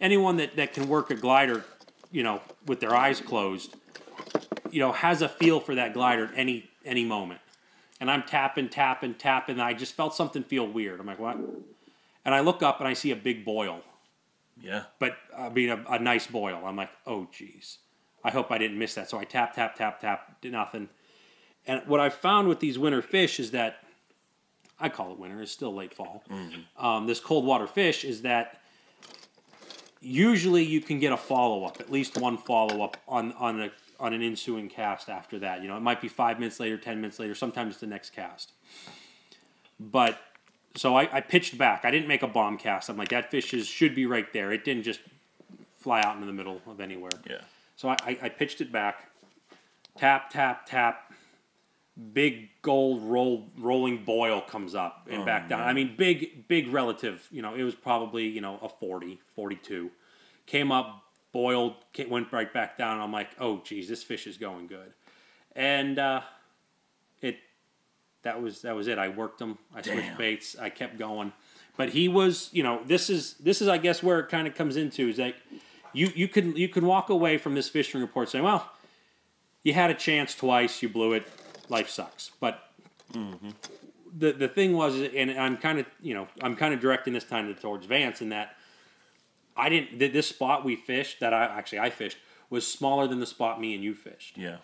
anyone 0.00 0.36
that, 0.38 0.56
that 0.56 0.72
can 0.72 0.88
work 0.88 1.10
a 1.10 1.14
glider, 1.14 1.64
you 2.10 2.22
know, 2.22 2.40
with 2.66 2.80
their 2.80 2.94
eyes 2.94 3.20
closed, 3.20 3.76
you 4.70 4.80
know, 4.80 4.92
has 4.92 5.22
a 5.22 5.28
feel 5.28 5.60
for 5.60 5.74
that 5.76 5.94
glider 5.94 6.26
at 6.26 6.32
any 6.34 6.68
any 6.84 7.04
moment. 7.04 7.40
And 8.00 8.10
I'm 8.10 8.22
tapping, 8.22 8.68
tapping, 8.70 9.14
tapping, 9.14 9.54
and 9.54 9.62
I 9.62 9.74
just 9.74 9.92
felt 9.94 10.14
something 10.14 10.42
feel 10.42 10.66
weird. 10.66 11.00
I'm 11.00 11.06
like, 11.06 11.18
what? 11.18 11.36
And 12.24 12.34
I 12.34 12.40
look 12.40 12.62
up 12.62 12.80
and 12.80 12.88
I 12.88 12.94
see 12.94 13.10
a 13.10 13.16
big 13.16 13.44
boil 13.44 13.82
Yeah. 14.60 14.84
but 14.98 15.16
I 15.36 15.50
mean 15.50 15.68
a, 15.68 15.84
a 15.88 15.98
nice 15.98 16.26
boil. 16.26 16.62
I'm 16.64 16.76
like, 16.76 16.90
oh 17.06 17.28
geez, 17.32 17.78
I 18.24 18.30
hope 18.30 18.50
I 18.50 18.58
didn't 18.58 18.78
miss 18.78 18.94
that. 18.94 19.08
So 19.10 19.18
I 19.18 19.24
tap, 19.24 19.54
tap, 19.54 19.76
tap, 19.76 20.00
tap, 20.00 20.40
did 20.40 20.52
nothing. 20.52 20.88
And 21.66 21.82
what 21.86 22.00
I've 22.00 22.14
found 22.14 22.48
with 22.48 22.60
these 22.60 22.78
winter 22.78 23.02
fish 23.02 23.38
is 23.38 23.50
that 23.50 23.84
I 24.78 24.88
call 24.88 25.12
it 25.12 25.18
winter. 25.18 25.42
It's 25.42 25.52
still 25.52 25.74
late 25.74 25.92
fall. 25.92 26.24
Um, 26.78 27.06
this 27.06 27.20
cold 27.20 27.44
water 27.44 27.66
fish 27.66 28.02
is 28.04 28.22
that 28.22 28.60
usually 30.00 30.64
you 30.64 30.80
can 30.80 30.98
get 30.98 31.12
a 31.12 31.16
follow 31.16 31.64
up, 31.64 31.80
at 31.80 31.90
least 31.92 32.16
one 32.18 32.38
follow 32.38 32.82
up 32.82 32.96
on 33.06 33.32
on 33.34 33.60
a 33.60 33.70
on 34.00 34.12
an 34.14 34.22
ensuing 34.22 34.68
cast 34.68 35.08
after 35.08 35.38
that. 35.40 35.62
You 35.62 35.68
know, 35.68 35.76
it 35.76 35.80
might 35.80 36.00
be 36.00 36.08
five 36.08 36.38
minutes 36.38 36.58
later, 36.58 36.76
ten 36.78 37.00
minutes 37.00 37.18
later. 37.18 37.34
Sometimes 37.34 37.72
it's 37.72 37.80
the 37.80 37.86
next 37.86 38.10
cast. 38.10 38.52
But 39.78 40.18
so 40.76 40.96
I, 40.96 41.08
I 41.16 41.20
pitched 41.20 41.56
back. 41.58 41.84
I 41.84 41.90
didn't 41.90 42.08
make 42.08 42.22
a 42.22 42.26
bomb 42.28 42.58
cast. 42.58 42.88
I'm 42.88 42.96
like 42.96 43.08
that 43.10 43.30
fish 43.30 43.52
is 43.54 43.66
should 43.66 43.94
be 43.94 44.06
right 44.06 44.30
there. 44.32 44.52
It 44.52 44.64
didn't 44.64 44.82
just 44.84 45.00
fly 45.78 46.00
out 46.02 46.14
into 46.14 46.26
the 46.26 46.32
middle 46.32 46.60
of 46.66 46.80
anywhere. 46.80 47.10
Yeah. 47.28 47.40
So 47.76 47.88
I, 47.88 47.96
I, 48.06 48.18
I 48.22 48.28
pitched 48.28 48.60
it 48.60 48.70
back. 48.70 49.10
Tap 49.96 50.30
tap 50.30 50.66
tap. 50.66 51.12
Big 52.12 52.48
gold 52.62 53.02
roll 53.02 53.48
rolling 53.58 54.04
boil 54.04 54.40
comes 54.40 54.74
up 54.74 55.06
and 55.10 55.22
Oh, 55.22 55.24
back 55.26 55.48
down. 55.48 55.58
man. 55.60 55.68
I 55.68 55.72
mean 55.72 55.94
big 55.96 56.46
big 56.48 56.68
relative. 56.68 57.26
You 57.30 57.42
know 57.42 57.54
it 57.54 57.62
was 57.62 57.74
probably 57.74 58.26
you 58.26 58.40
know 58.40 58.58
a 58.62 58.68
40, 58.68 59.20
42. 59.34 59.90
Came 60.46 60.72
up 60.72 61.04
boiled 61.32 61.74
went 62.08 62.32
right 62.32 62.52
back 62.52 62.76
down. 62.78 63.00
I'm 63.00 63.12
like 63.12 63.30
oh 63.38 63.60
geez 63.64 63.88
this 63.88 64.02
fish 64.02 64.26
is 64.26 64.36
going 64.36 64.66
good, 64.66 64.92
and 65.54 65.98
uh, 65.98 66.22
it 67.20 67.38
that 68.22 68.40
was 68.42 68.62
that 68.62 68.74
was 68.74 68.88
it. 68.88 68.98
I 68.98 69.08
worked 69.08 69.40
him. 69.40 69.58
I 69.74 69.82
switched 69.82 70.00
Damn. 70.00 70.18
baits. 70.18 70.56
I 70.58 70.70
kept 70.70 70.98
going. 70.98 71.32
But 71.76 71.90
he 71.90 72.08
was, 72.08 72.50
you 72.52 72.62
know, 72.62 72.82
this 72.84 73.08
is 73.08 73.34
this 73.34 73.62
is 73.62 73.68
I 73.68 73.78
guess 73.78 74.02
where 74.02 74.18
it 74.18 74.28
kind 74.28 74.46
of 74.46 74.54
comes 74.54 74.76
into 74.76 75.08
is 75.08 75.18
like 75.18 75.36
you 75.92 76.12
you 76.14 76.28
can 76.28 76.56
you 76.56 76.68
can 76.68 76.84
walk 76.84 77.08
away 77.08 77.38
from 77.38 77.54
this 77.54 77.68
fishing 77.68 78.00
report 78.00 78.28
saying, 78.28 78.44
well, 78.44 78.70
you 79.62 79.72
had 79.72 79.90
a 79.90 79.94
chance 79.94 80.34
twice, 80.34 80.82
you 80.82 80.88
blew 80.88 81.14
it, 81.14 81.26
life 81.68 81.88
sucks. 81.88 82.32
But 82.40 82.62
the 83.12 84.32
the 84.32 84.48
thing 84.48 84.74
was, 84.74 85.00
and 85.00 85.30
I'm 85.30 85.56
kind 85.56 85.78
of 85.78 85.86
you 86.02 86.14
know 86.14 86.28
I'm 86.42 86.56
kind 86.56 86.74
of 86.74 86.80
directing 86.80 87.14
this 87.14 87.24
time 87.24 87.54
towards 87.54 87.86
Vance 87.86 88.20
in 88.20 88.28
that 88.30 88.56
I 89.56 89.68
didn't 89.68 89.98
th- 89.98 90.12
this 90.12 90.26
spot 90.28 90.64
we 90.64 90.76
fished 90.76 91.20
that 91.20 91.32
I 91.34 91.44
actually 91.44 91.80
I 91.80 91.90
fished 91.90 92.18
was 92.50 92.66
smaller 92.66 93.06
than 93.06 93.20
the 93.20 93.26
spot 93.26 93.60
me 93.60 93.74
and 93.74 93.82
you 93.84 93.94
fished 93.94 94.36
Yeah. 94.36 94.56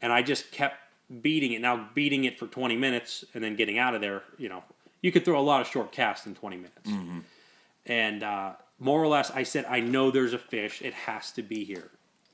and 0.00 0.12
I 0.12 0.22
just 0.22 0.50
kept 0.52 0.76
beating 1.22 1.52
it. 1.52 1.60
Now 1.60 1.88
beating 1.94 2.24
it 2.24 2.38
for 2.38 2.46
20 2.46 2.76
minutes 2.76 3.24
and 3.34 3.42
then 3.44 3.56
getting 3.56 3.78
out 3.78 3.94
of 3.94 4.00
there, 4.00 4.22
you 4.38 4.48
know, 4.48 4.64
you 5.02 5.12
could 5.12 5.24
throw 5.24 5.38
a 5.38 5.42
lot 5.42 5.60
of 5.60 5.66
short 5.68 5.92
casts 5.92 6.26
in 6.26 6.34
20 6.34 6.56
minutes. 6.56 6.90
And 7.86 8.22
uh, 8.22 8.52
more 8.78 9.02
or 9.02 9.06
less, 9.06 9.30
I 9.30 9.42
said, 9.44 9.64
I 9.68 9.80
know 9.80 10.10
there's 10.10 10.32
a 10.32 10.38
fish. 10.38 10.82
It 10.82 10.94
has 10.94 11.30
to 11.32 11.42
be 11.42 11.64
here. 11.64 11.90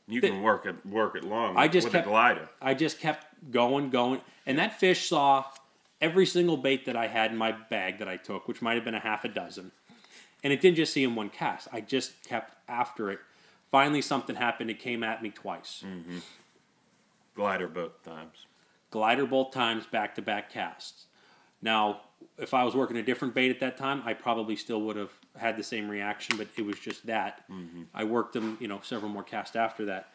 You 0.08 0.20
can 0.20 0.42
work 0.42 0.66
it 0.66 0.84
work 0.84 1.14
it 1.14 1.24
long 1.24 1.56
I 1.56 1.68
just 1.68 1.86
with 1.86 1.92
kept- 1.92 2.06
a 2.06 2.10
glider. 2.10 2.48
I 2.60 2.74
just 2.74 2.98
kept 3.00 3.26
going, 3.50 3.90
going, 3.90 4.20
and 4.46 4.58
that 4.58 4.78
fish 4.80 5.08
saw 5.08 5.44
every 6.00 6.26
single 6.26 6.56
bait 6.56 6.86
that 6.86 6.96
I 6.96 7.06
had 7.06 7.30
in 7.30 7.36
my 7.38 7.52
bag 7.52 7.98
that 7.98 8.08
I 8.08 8.16
took, 8.16 8.48
which 8.48 8.60
might 8.60 8.74
have 8.74 8.84
been 8.84 8.94
a 8.96 9.00
half 9.00 9.24
a 9.24 9.28
dozen, 9.28 9.70
and 10.42 10.52
it 10.52 10.60
didn't 10.60 10.76
just 10.76 10.92
see 10.92 11.04
in 11.04 11.14
one 11.14 11.30
cast. 11.30 11.68
I 11.72 11.80
just 11.80 12.22
kept 12.24 12.56
after 12.68 13.10
it. 13.10 13.20
Finally, 13.70 14.02
something 14.02 14.36
happened. 14.36 14.70
It 14.70 14.78
came 14.78 15.02
at 15.02 15.22
me 15.22 15.30
twice. 15.30 15.82
Mm-hmm. 15.86 16.18
Glider 17.34 17.68
both 17.68 18.02
times. 18.04 18.46
glider 18.90 19.24
both 19.24 19.52
times 19.52 19.86
back 19.86 20.14
to 20.16 20.22
back 20.22 20.52
casts. 20.52 21.06
Now, 21.62 22.00
if 22.38 22.52
I 22.52 22.64
was 22.64 22.74
working 22.74 22.96
a 22.96 23.02
different 23.02 23.34
bait 23.34 23.50
at 23.50 23.60
that 23.60 23.76
time, 23.76 24.02
I 24.04 24.14
probably 24.14 24.56
still 24.56 24.82
would 24.82 24.96
have 24.96 25.12
had 25.36 25.56
the 25.56 25.62
same 25.62 25.88
reaction, 25.88 26.36
but 26.36 26.48
it 26.56 26.66
was 26.66 26.78
just 26.78 27.06
that. 27.06 27.48
Mm-hmm. 27.50 27.82
I 27.94 28.04
worked 28.04 28.34
them, 28.34 28.58
you 28.60 28.68
know, 28.68 28.80
several 28.82 29.10
more 29.10 29.22
casts 29.22 29.56
after 29.56 29.86
that. 29.86 30.10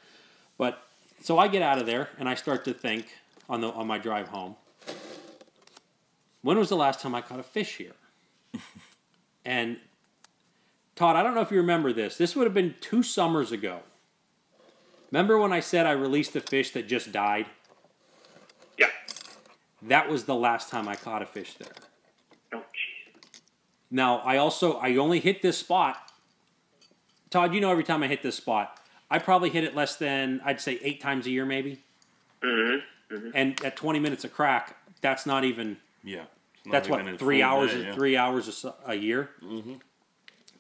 But 0.57 0.83
so 1.21 1.39
I 1.39 1.47
get 1.47 1.61
out 1.61 1.79
of 1.79 1.85
there 1.85 2.09
and 2.19 2.27
I 2.29 2.35
start 2.35 2.65
to 2.65 2.73
think 2.73 3.07
on 3.49 3.61
the 3.61 3.69
on 3.71 3.87
my 3.87 3.97
drive 3.97 4.27
home. 4.27 4.55
When 6.41 6.57
was 6.57 6.69
the 6.69 6.75
last 6.75 6.99
time 6.99 7.15
I 7.15 7.21
caught 7.21 7.39
a 7.39 7.43
fish 7.43 7.77
here? 7.77 7.95
and 9.45 9.79
Todd, 10.97 11.15
I 11.15 11.21
don't 11.21 11.36
know 11.36 11.41
if 11.41 11.51
you 11.51 11.57
remember 11.57 11.93
this. 11.93 12.17
This 12.17 12.36
would 12.36 12.45
have 12.45 12.55
been 12.55 12.73
two 12.81 13.03
summers 13.03 13.51
ago. 13.51 13.81
Remember 15.12 15.38
when 15.38 15.53
I 15.53 15.60
said 15.60 15.86
I 15.86 15.91
released 15.91 16.36
a 16.36 16.41
fish 16.41 16.71
that 16.71 16.88
just 16.88 17.12
died? 17.12 17.45
Yeah. 18.79 18.88
That 19.83 20.10
was 20.10 20.23
the 20.23 20.33
last 20.33 20.71
time 20.71 20.88
I 20.88 20.95
caught 20.95 21.21
a 21.21 21.27
fish 21.27 21.53
there. 21.53 21.71
Oh, 22.51 22.57
jeez. 22.57 23.39
Now, 23.91 24.17
I 24.19 24.38
also 24.38 24.79
I 24.79 24.95
only 24.95 25.19
hit 25.19 25.43
this 25.43 25.60
spot. 25.60 25.97
Todd, 27.29 27.53
you 27.53 27.62
know 27.62 27.69
every 27.69 27.83
time 27.83 28.01
I 28.01 28.07
hit 28.07 28.23
this 28.23 28.36
spot, 28.36 28.79
I 29.12 29.19
probably 29.19 29.51
hit 29.51 29.63
it 29.63 29.75
less 29.75 29.97
than 29.97 30.41
I'd 30.43 30.60
say 30.60 30.79
8 30.81 30.99
times 30.99 31.27
a 31.27 31.29
year 31.29 31.45
maybe. 31.45 31.79
Mm-hmm. 32.41 33.29
And 33.36 33.63
at 33.63 33.75
20 33.75 33.99
minutes 33.99 34.23
a 34.23 34.29
crack, 34.29 34.75
that's 35.01 35.27
not 35.27 35.43
even 35.43 35.77
Yeah. 36.03 36.23
Not 36.65 36.71
that's 36.71 36.89
even 36.89 37.05
what 37.05 37.19
three 37.19 37.43
hours 37.43 37.71
day, 37.71 37.83
yeah. 37.83 37.93
three 37.93 38.17
hours 38.17 38.47
a, 38.47 38.51
su- 38.51 38.73
a 38.86 38.95
year 38.95 39.29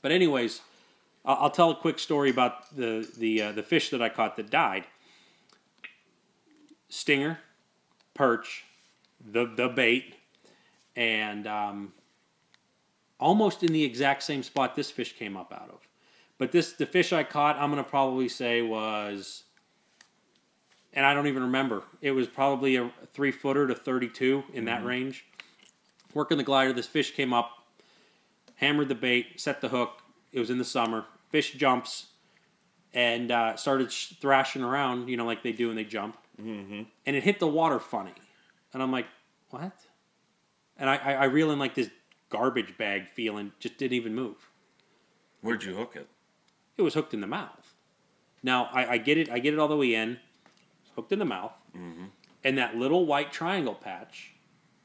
but 0.07 0.13
anyways 0.13 0.61
I'll, 1.25 1.35
I'll 1.35 1.49
tell 1.49 1.69
a 1.69 1.75
quick 1.75 1.99
story 1.99 2.29
about 2.29 2.73
the 2.73 3.05
the 3.17 3.41
uh, 3.41 3.51
the 3.51 3.61
fish 3.61 3.89
that 3.89 4.01
i 4.01 4.07
caught 4.07 4.37
that 4.37 4.49
died. 4.49 4.85
Stinger 6.87 7.39
perch 8.13 8.63
the 9.19 9.51
the 9.53 9.67
bait 9.67 10.15
and 10.95 11.45
um, 11.45 11.91
almost 13.19 13.63
in 13.63 13.73
the 13.73 13.83
exact 13.83 14.23
same 14.23 14.43
spot 14.43 14.77
this 14.77 14.89
fish 14.89 15.13
came 15.17 15.35
up 15.35 15.51
out 15.51 15.69
of. 15.73 15.85
But 16.37 16.53
this 16.53 16.71
the 16.71 16.85
fish 16.85 17.11
i 17.11 17.23
caught 17.23 17.57
i'm 17.57 17.69
going 17.69 17.83
to 17.83 17.89
probably 17.89 18.29
say 18.29 18.61
was 18.61 19.43
and 20.93 21.05
i 21.05 21.13
don't 21.13 21.27
even 21.27 21.43
remember 21.43 21.83
it 22.01 22.11
was 22.11 22.27
probably 22.27 22.77
a 22.77 22.89
three 23.11 23.31
footer 23.31 23.67
to 23.67 23.75
32 23.75 24.45
in 24.53 24.63
that 24.63 24.85
range. 24.85 25.25
Working 26.13 26.37
the 26.37 26.45
glider, 26.45 26.71
this 26.71 26.87
fish 26.87 27.13
came 27.13 27.33
up, 27.33 27.56
hammered 28.57 28.89
the 28.89 28.95
bait, 28.95 29.39
set 29.39 29.61
the 29.61 29.69
hook. 29.69 30.03
It 30.31 30.39
was 30.39 30.49
in 30.49 30.57
the 30.57 30.65
summer. 30.65 31.05
Fish 31.31 31.53
jumps 31.53 32.07
and 32.93 33.31
uh, 33.31 33.55
started 33.55 33.91
sh- 33.91 34.13
thrashing 34.19 34.63
around, 34.63 35.09
you 35.09 35.17
know, 35.17 35.25
like 35.25 35.41
they 35.43 35.51
do 35.51 35.67
when 35.67 35.75
they 35.75 35.83
jump. 35.83 36.17
Mm-hmm. 36.41 36.83
And 37.05 37.15
it 37.15 37.23
hit 37.23 37.39
the 37.39 37.47
water 37.47 37.79
funny. 37.79 38.13
And 38.73 38.83
I'm 38.83 38.91
like, 38.91 39.07
what? 39.49 39.73
And 40.77 40.89
I, 40.89 40.97
I, 40.97 41.13
I 41.13 41.23
reel 41.25 41.51
in 41.51 41.59
like 41.59 41.75
this 41.75 41.89
garbage 42.29 42.77
bag 42.77 43.07
feeling, 43.13 43.53
just 43.59 43.77
didn't 43.77 43.93
even 43.93 44.13
move. 44.13 44.49
Where'd 45.41 45.63
you 45.63 45.75
hook 45.75 45.95
it? 45.95 46.07
It 46.77 46.81
was 46.81 46.93
hooked 46.93 47.13
in 47.13 47.21
the 47.21 47.27
mouth. 47.27 47.73
Now 48.43 48.69
I, 48.71 48.93
I 48.93 48.97
get 48.97 49.17
it. 49.17 49.29
I 49.29 49.39
get 49.39 49.53
it 49.53 49.59
all 49.59 49.67
the 49.67 49.75
way 49.75 49.95
in. 49.95 50.19
It's 50.81 50.91
hooked 50.95 51.11
in 51.11 51.19
the 51.19 51.25
mouth, 51.25 51.53
and 52.43 52.57
that 52.57 52.75
little 52.75 53.05
white 53.05 53.31
triangle 53.31 53.73
patch 53.75 54.33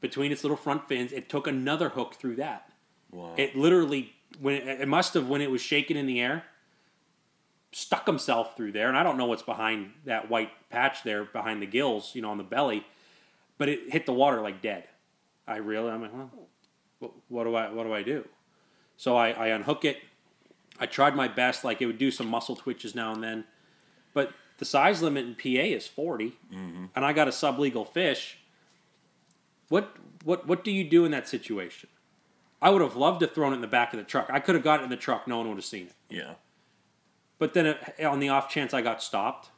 between 0.00 0.32
its 0.32 0.42
little 0.42 0.56
front 0.56 0.88
fins. 0.88 1.12
It 1.12 1.28
took 1.28 1.46
another 1.46 1.90
hook 1.90 2.14
through 2.14 2.36
that. 2.36 2.71
Wow. 3.12 3.34
It 3.36 3.54
literally 3.54 4.12
when 4.40 4.54
it, 4.54 4.80
it 4.80 4.88
must 4.88 5.14
have 5.14 5.28
when 5.28 5.40
it 5.40 5.50
was 5.50 5.60
shaking 5.60 5.96
in 5.96 6.06
the 6.06 6.20
air, 6.20 6.44
stuck 7.72 8.06
himself 8.06 8.56
through 8.56 8.72
there, 8.72 8.88
and 8.88 8.96
I 8.96 9.02
don't 9.02 9.16
know 9.16 9.26
what's 9.26 9.42
behind 9.42 9.92
that 10.04 10.28
white 10.30 10.50
patch 10.70 11.02
there 11.02 11.24
behind 11.24 11.62
the 11.62 11.66
gills, 11.66 12.14
you 12.14 12.22
know, 12.22 12.30
on 12.30 12.38
the 12.38 12.44
belly, 12.44 12.84
but 13.58 13.68
it 13.68 13.90
hit 13.90 14.06
the 14.06 14.12
water 14.12 14.40
like 14.40 14.62
dead. 14.62 14.84
I 15.46 15.56
really, 15.56 15.90
I'm 15.90 16.02
like, 16.02 16.12
well, 16.12 16.30
what, 16.98 17.12
what 17.28 17.44
do 17.44 17.54
I, 17.54 17.70
what 17.70 17.84
do 17.84 17.92
I 17.92 18.02
do? 18.02 18.26
So 18.96 19.16
I, 19.16 19.30
I 19.30 19.46
unhook 19.48 19.84
it. 19.84 19.98
I 20.78 20.86
tried 20.86 21.16
my 21.16 21.28
best, 21.28 21.64
like 21.64 21.82
it 21.82 21.86
would 21.86 21.98
do 21.98 22.10
some 22.10 22.26
muscle 22.26 22.56
twitches 22.56 22.94
now 22.94 23.12
and 23.12 23.22
then, 23.22 23.44
but 24.14 24.32
the 24.58 24.64
size 24.64 25.02
limit 25.02 25.26
in 25.26 25.34
PA 25.34 25.64
is 25.64 25.86
40, 25.86 26.32
mm-hmm. 26.52 26.84
and 26.94 27.04
I 27.04 27.12
got 27.12 27.28
a 27.28 27.30
sublegal 27.30 27.88
fish. 27.88 28.38
What 29.68 29.96
what 30.24 30.46
what 30.46 30.62
do 30.62 30.70
you 30.70 30.84
do 30.84 31.04
in 31.04 31.10
that 31.12 31.26
situation? 31.26 31.88
I 32.62 32.70
would 32.70 32.80
have 32.80 32.94
loved 32.94 33.20
to 33.20 33.26
have 33.26 33.34
thrown 33.34 33.52
it 33.52 33.56
in 33.56 33.60
the 33.60 33.66
back 33.66 33.92
of 33.92 33.98
the 33.98 34.04
truck. 34.04 34.28
I 34.30 34.38
could 34.38 34.54
have 34.54 34.62
got 34.62 34.80
it 34.80 34.84
in 34.84 34.88
the 34.88 34.96
truck. 34.96 35.26
No 35.26 35.38
one 35.38 35.48
would 35.48 35.56
have 35.56 35.64
seen 35.64 35.88
it. 35.88 35.94
yeah. 36.08 36.34
But 37.38 37.54
then, 37.54 37.66
uh, 37.66 37.76
on 38.08 38.20
the 38.20 38.28
off 38.28 38.48
chance 38.48 38.72
I 38.72 38.82
got 38.82 39.02
stopped, 39.02 39.50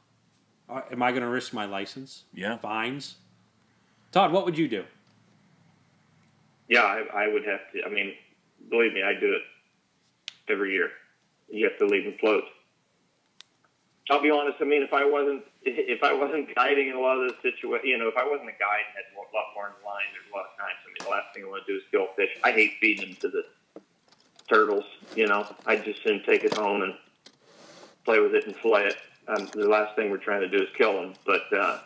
uh, 0.71 0.81
am 0.91 1.03
I 1.03 1.11
going 1.11 1.21
to 1.21 1.29
risk 1.29 1.53
my 1.53 1.67
license? 1.67 2.25
Yeah. 2.33 2.57
Fines. 2.57 3.17
Todd, 4.11 4.33
what 4.33 4.47
would 4.47 4.57
you 4.57 4.69
do? 4.69 4.85
Yeah, 6.67 6.81
I, 6.81 7.25
I 7.25 7.29
would 7.29 7.45
have 7.45 7.61
to. 7.73 7.85
I 7.85 7.91
mean, 7.91 8.15
believe 8.71 8.95
me, 8.95 9.03
I 9.03 9.13
do 9.13 9.35
it 9.35 9.43
every 10.51 10.73
year. 10.73 10.89
You 11.51 11.69
have 11.69 11.79
to 11.79 11.85
leave 11.85 12.05
them 12.05 12.15
float. 12.19 12.45
I'll 14.11 14.23
be 14.23 14.31
honest. 14.31 14.57
I 14.63 14.65
mean, 14.65 14.83
if 14.83 14.95
I 14.95 15.05
wasn't 15.05 15.45
if 15.67 16.03
I 16.03 16.13
wasn't 16.13 16.55
guiding 16.55 16.89
in 16.89 16.97
a 16.97 17.01
lot 17.01 17.19
of 17.19 17.31
those 17.31 17.41
situations, 17.43 17.89
you 17.89 17.99
know, 17.99 18.09
if 18.09 18.17
I 18.17 18.25
wasn't 18.25 18.49
a 18.49 18.59
guide 18.61 18.85
and 18.89 18.95
had 18.95 19.07
a 19.17 19.19
lot 19.35 19.47
more 19.55 19.67
in 19.67 19.85
line, 19.85 20.05
there's 20.13 20.29
a 20.31 20.37
lot 20.37 20.47
of 20.53 20.59
times. 20.59 20.77
I 20.85 20.89
mean, 20.89 21.05
the 21.05 21.11
last 21.11 21.35
thing 21.35 21.45
I 21.45 21.49
want 21.49 21.67
to 21.67 21.73
do 21.73 21.79
is 21.79 21.85
kill 21.91 22.09
fish. 22.17 22.31
I 22.45 22.53
hate 22.53 22.73
feeding 22.81 23.09
them 23.09 23.17
to 23.21 23.29
the 23.29 23.45
turtles. 24.49 24.85
You 25.17 25.27
know, 25.27 25.47
I 25.67 25.77
just 25.77 26.03
soon 26.03 26.23
take 26.25 26.45
it 26.45 26.55
home 26.55 26.83
and 26.83 26.95
play 28.05 28.21
with 28.21 28.35
it 28.35 28.47
and 28.47 28.55
flay 28.57 28.87
it. 28.87 28.97
Um, 29.27 29.49
the 29.55 29.69
last 29.69 29.97
thing 29.97 30.11
we're 30.11 30.19
trying 30.19 30.43
to 30.43 30.49
do 30.49 30.63
is 30.63 30.69
kill 30.77 30.93
them. 30.93 31.15
But 31.25 31.51
uh, 31.53 31.81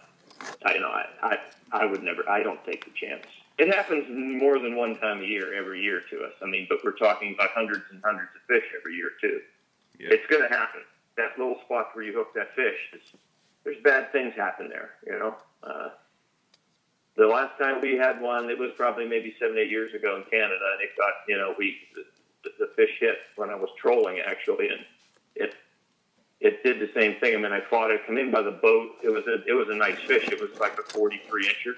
I, 0.65 0.75
you 0.75 0.81
know, 0.81 0.89
I, 0.89 1.05
I 1.23 1.39
I 1.71 1.87
would 1.87 2.03
never. 2.03 2.29
I 2.29 2.43
don't 2.43 2.63
take 2.65 2.85
the 2.85 2.91
chance. 2.95 3.25
It 3.59 3.75
happens 3.75 4.07
more 4.09 4.59
than 4.59 4.77
one 4.77 4.97
time 4.99 5.21
a 5.21 5.25
year, 5.25 5.55
every 5.55 5.83
year 5.83 6.03
to 6.11 6.25
us. 6.25 6.33
I 6.43 6.47
mean, 6.47 6.67
but 6.69 6.79
we're 6.85 6.93
talking 6.93 7.35
about 7.35 7.51
hundreds 7.51 7.85
and 7.91 8.01
hundreds 8.05 8.31
of 8.35 8.43
fish 8.47 8.65
every 8.79 8.95
year 8.95 9.11
too. 9.21 9.41
Yeah. 9.99 10.09
It's 10.13 10.27
going 10.29 10.49
to 10.49 10.55
happen. 10.55 10.81
That 11.17 11.37
little 11.37 11.59
spot 11.65 11.89
where 11.95 12.05
you 12.05 12.13
hook 12.13 12.33
that 12.35 12.55
fish, 12.55 12.79
it's, 12.93 13.11
there's 13.69 13.83
bad 13.83 14.11
things 14.13 14.35
happen 14.35 14.69
there. 14.69 14.91
You 15.07 15.19
know. 15.19 15.35
Uh, 15.63 15.89
the 17.17 17.27
last 17.27 17.59
time 17.59 17.81
we 17.83 17.97
had 17.97 18.21
one, 18.21 18.49
it 18.49 18.59
was 18.59 18.71
probably 18.77 19.07
maybe 19.07 19.35
seven, 19.41 19.59
eight 19.59 19.71
years 19.71 19.93
ago 19.93 20.17
in 20.17 20.23
Canada, 20.31 20.65
and 20.73 20.83
it 20.83 20.91
got, 20.97 21.13
you 21.27 21.37
know, 21.37 21.55
we 21.59 21.77
the, 22.45 22.51
the 22.61 22.71
fish 22.77 22.93
hit 23.01 23.17
when 23.37 23.51
I 23.51 23.57
was 23.57 23.69
trolling 23.77 24.21
actually, 24.21 24.69
and 24.69 24.81
it 25.35 25.55
it 26.41 26.63
did 26.63 26.79
the 26.79 26.91
same 26.95 27.17
thing. 27.19 27.35
I 27.35 27.39
mean, 27.39 27.53
I 27.53 27.61
fought 27.69 27.91
it, 27.91 28.07
come 28.07 28.17
in 28.17 28.31
by 28.31 28.43
the 28.43 28.53
boat. 28.53 28.93
It 29.03 29.11
was 29.11 29.25
a 29.27 29.45
it 29.47 29.53
was 29.53 29.69
a 29.69 29.75
nice 29.75 29.99
fish. 30.07 30.29
It 30.29 30.41
was 30.41 30.59
like 30.61 30.79
a 30.79 30.83
43 30.83 31.49
incher, 31.49 31.77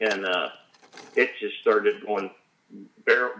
and 0.00 0.26
uh, 0.26 0.50
it 1.16 1.30
just 1.40 1.58
started 1.60 2.04
going 2.06 2.30
barrel, 3.06 3.32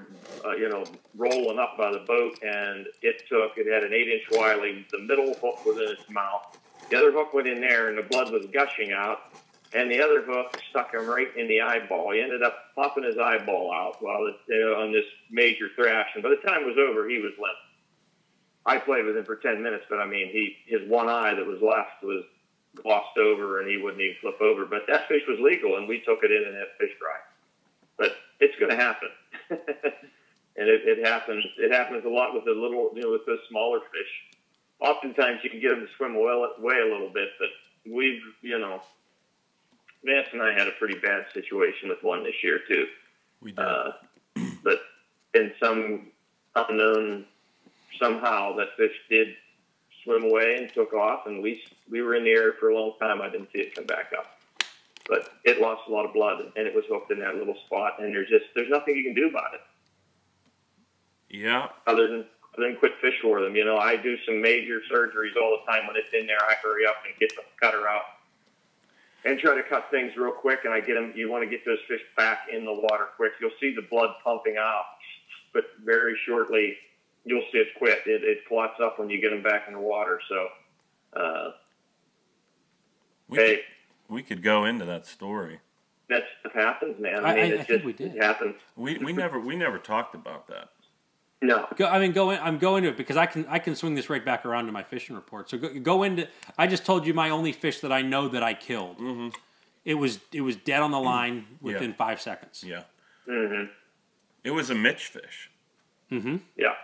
uh, 0.45 0.57
you 0.57 0.69
know, 0.71 0.85
rolling 1.15 1.59
up 1.59 1.77
by 1.77 1.93
the 1.93 1.99
boat, 2.07 2.39
and 2.43 2.87
it 3.03 3.23
took. 3.29 3.53
It 3.59 3.73
had 3.73 3.85
an 3.85 3.93
eight 3.93 4.09
inch 4.09 4.25
wiley. 4.33 4.87
The 4.91 5.01
middle 5.01 5.35
hook 5.35 5.65
was 5.65 5.77
in 5.77 5.91
its 5.91 6.09
mouth. 6.11 6.58
The 6.91 6.97
other 6.97 7.13
hook 7.13 7.35
went 7.35 7.47
in 7.47 7.61
there, 7.61 7.89
and 7.89 7.99
the 7.99 8.03
blood 8.03 8.33
was 8.33 8.47
gushing 8.53 8.93
out. 8.93 9.21
And 9.75 9.91
the 9.91 10.01
other 10.01 10.23
hook 10.23 10.59
stuck 10.71 10.95
him 10.95 11.07
right 11.07 11.29
in 11.37 11.47
the 11.47 11.61
eyeball. 11.61 12.13
He 12.13 12.23
ended 12.23 12.43
up 12.43 12.75
popping 12.75 13.05
his 13.05 13.19
eyeball 13.19 13.71
out 13.71 14.01
while 14.01 14.27
it, 14.27 14.37
you 14.49 14.61
know, 14.61 14.81
on 14.81 14.93
this 14.93 15.05
major 15.31 15.69
thrash. 15.77 16.09
And 16.15 16.23
by 16.23 16.31
the 16.31 16.49
time 16.49 16.63
it 16.63 16.67
was 16.67 16.79
over, 16.79 17.07
he 17.07 17.19
was 17.19 17.33
limp. 17.39 17.59
I 18.65 18.79
played 18.79 19.05
with 19.05 19.17
him 19.17 19.25
for 19.25 19.37
ten 19.37 19.63
minutes, 19.63 19.85
but 19.91 19.99
I 19.99 20.07
mean, 20.07 20.29
he 20.29 20.57
his 20.67 20.89
one 20.89 21.09
eye 21.09 21.35
that 21.35 21.47
was 21.47 21.61
left 21.61 22.03
was 22.03 22.25
glossed 22.77 23.19
over, 23.19 23.61
and 23.61 23.69
he 23.69 23.77
wouldn't 23.77 24.01
even 24.01 24.17
flip 24.21 24.41
over. 24.41 24.65
But 24.65 24.83
that 24.89 25.09
fish 25.09 25.23
was 25.29 25.39
legal, 25.41 25.77
and 25.77 25.89
we 25.89 26.01
took 26.01 26.21
it 26.23 26.31
in 26.31 26.49
and 26.49 26.57
had 26.57 26.69
fish 26.79 26.93
fry. 26.99 27.17
But 27.97 28.17
it's 28.41 28.59
going 28.59 28.71
to 28.71 28.77
happen, 28.77 29.09
and 29.51 30.69
it, 30.69 30.83
it 30.85 31.07
happens. 31.07 31.45
It 31.59 31.73
happens 31.73 32.05
a 32.05 32.09
lot 32.09 32.35
with 32.35 32.45
the 32.45 32.53
little, 32.53 32.91
you 32.95 33.03
know, 33.03 33.11
with 33.13 33.27
the 33.27 33.39
smaller 33.49 33.81
fish. 33.93 34.38
Oftentimes, 34.81 35.41
you 35.43 35.51
can 35.51 35.61
get 35.61 35.71
them 35.71 35.81
to 35.81 35.89
swim 35.97 36.15
away, 36.15 36.33
a 36.33 36.85
little 36.85 37.11
bit, 37.13 37.31
but 37.39 37.49
we've, 37.91 38.23
you 38.43 38.59
know, 38.59 38.81
Vance 40.05 40.29
and 40.33 40.43
I 40.43 40.53
had 40.53 40.69
a 40.69 40.73
pretty 40.73 40.99
bad 40.99 41.27
situation 41.35 41.89
with 41.89 42.03
one 42.03 42.23
this 42.23 42.43
year 42.43 42.61
too. 42.69 42.87
We 43.43 43.51
did. 43.53 43.59
Uh, 43.59 43.93
but 44.63 44.81
in 45.35 45.53
some 45.61 46.07
unknown 46.55 47.25
somehow 48.01 48.55
that 48.57 48.77
fish 48.77 48.93
did 49.09 49.35
swim 50.05 50.25
away 50.25 50.57
and 50.57 50.73
took 50.73 50.93
off, 50.93 51.27
and 51.27 51.43
we 51.43 51.61
we 51.91 52.01
were 52.01 52.15
in 52.15 52.23
the 52.23 52.31
air 52.31 52.53
for 52.61 52.69
a 52.69 52.75
long 52.79 52.93
time. 53.01 53.21
I 53.21 53.29
didn't 53.29 53.49
see 53.53 53.59
it 53.59 53.75
come 53.75 53.87
back 53.87 54.13
up, 54.17 54.39
but 55.09 55.31
it 55.45 55.61
lost 55.61 55.89
a 55.89 55.93
lot 55.93 56.05
of 56.05 56.13
blood, 56.13 56.53
and 56.55 56.67
it 56.67 56.75
was 56.75 56.85
hooked 56.89 57.11
in 57.11 57.19
that 57.19 57.35
little 57.35 57.57
spot. 57.67 57.95
And 57.99 58.15
there's 58.15 58.29
just 58.29 58.45
there's 58.55 58.71
nothing 58.71 58.97
you 58.97 59.03
can 59.03 59.15
do 59.15 59.29
about 59.29 59.55
it 59.55 59.61
yeah. 61.31 61.69
other 61.87 62.09
than 62.09 62.25
other 62.59 62.69
than 62.69 62.77
quit 62.79 62.93
fish 63.01 63.15
for 63.23 63.41
them. 63.41 63.55
You 63.57 63.65
know, 63.65 63.79
I 63.79 63.97
do 63.97 64.17
some 64.27 64.41
major 64.41 64.81
surgeries 64.93 65.37
all 65.41 65.59
the 65.65 65.71
time 65.73 65.87
when 65.87 65.97
it's 65.97 66.13
in 66.13 66.27
there. 66.27 66.39
I 66.43 66.55
hurry 66.63 66.87
up 66.87 66.97
and 67.07 67.19
get 67.19 67.31
the 67.37 67.43
cutter 67.61 67.89
out 67.89 68.03
and 69.25 69.39
try 69.39 69.55
to 69.55 69.63
cut 69.63 69.87
things 69.91 70.13
real 70.17 70.33
quick. 70.33 70.61
And 70.65 70.73
I 70.75 70.81
get 70.81 70.95
them. 70.95 71.13
You 71.15 71.31
want 71.31 71.45
to 71.45 71.51
get 71.51 71.65
those 71.65 71.79
fish 71.89 72.01
back 72.17 72.49
in 72.53 72.65
the 72.65 72.73
water 72.73 73.09
quick. 73.17 73.33
You'll 73.41 73.51
see 73.61 73.75
the 73.75 73.83
blood 73.83 74.11
pumping 74.25 74.57
out, 74.59 74.85
but 75.53 75.65
very 75.85 76.17
shortly 76.27 76.77
you'll 77.25 77.45
see 77.53 77.59
it 77.59 77.69
quit. 77.77 78.01
It, 78.07 78.25
it 78.25 78.47
clots 78.49 78.81
up 78.83 78.99
when 78.99 79.11
you 79.11 79.21
get 79.21 79.31
them 79.31 79.43
back 79.43 79.65
in 79.69 79.75
the 79.75 79.81
water. 79.81 80.21
So, 80.29 80.49
uh, 81.21 81.51
We, 83.29 83.37
hey, 83.39 83.57
could, 83.57 84.15
we 84.15 84.23
could 84.23 84.43
go 84.43 84.65
into 84.65 84.85
that 84.87 85.05
story. 85.07 85.61
that 86.09 86.23
stuff 86.41 86.53
happens, 86.55 86.99
man. 86.99 87.25
I- 87.27 87.33
I 87.33 87.35
mean, 87.35 87.45
I- 87.45 87.47
it 87.49 87.53
I 87.53 87.57
just 87.59 87.69
think 87.69 87.85
we 87.85 87.93
did. 87.93 88.15
it 88.17 88.23
happens. 88.23 88.55
We 88.77 88.97
we 88.99 89.13
never 89.13 89.39
we 89.39 89.57
never 89.57 89.79
talked 89.79 90.15
about 90.15 90.47
that. 90.49 90.71
No, 91.41 91.67
Go, 91.77 91.87
I 91.87 92.01
mean, 92.01 92.11
go 92.13 92.31
in, 92.31 92.41
I'm 92.41 92.59
going 92.59 92.83
to 92.83 92.89
it 92.89 92.97
because 92.97 93.17
I 93.17 93.27
can 93.27 93.47
I 93.49 93.61
can 93.61 93.77
swing 93.77 93.95
this 93.95 94.11
right 94.11 94.25
back 94.25 94.45
around 94.45 94.67
to 94.67 94.73
my 94.73 94.83
fishing 94.83 95.15
report. 95.15 95.49
So 95.49 95.57
go, 95.59 95.69
go 95.79 96.03
into. 96.03 96.27
I 96.59 96.67
just 96.67 96.85
told 96.85 97.07
you 97.07 97.15
my 97.15 97.31
only 97.31 97.53
fish 97.53 97.79
that 97.81 97.93
I 97.93 98.03
know 98.03 98.29
that 98.29 98.43
I 98.43 98.55
killed. 98.55 98.99
Mm-hmm. 98.99 99.29
It 99.85 99.95
was 99.95 100.19
it 100.33 100.41
was 100.41 100.57
dead 100.57 100.83
on 100.83 100.91
the 100.91 100.99
line 100.99 101.47
within 101.61 101.91
Yeah. 101.91 101.97
five 101.97 102.21
seconds. 102.21 102.65
Yeah. 102.67 102.83
hmm 103.27 103.65
It 104.43 104.51
was 104.51 104.69
a 104.71 104.75
Mitch 104.75 105.07
fish. 105.07 105.51
Mm-hmm. 106.11 106.39
Yeah. 106.57 106.75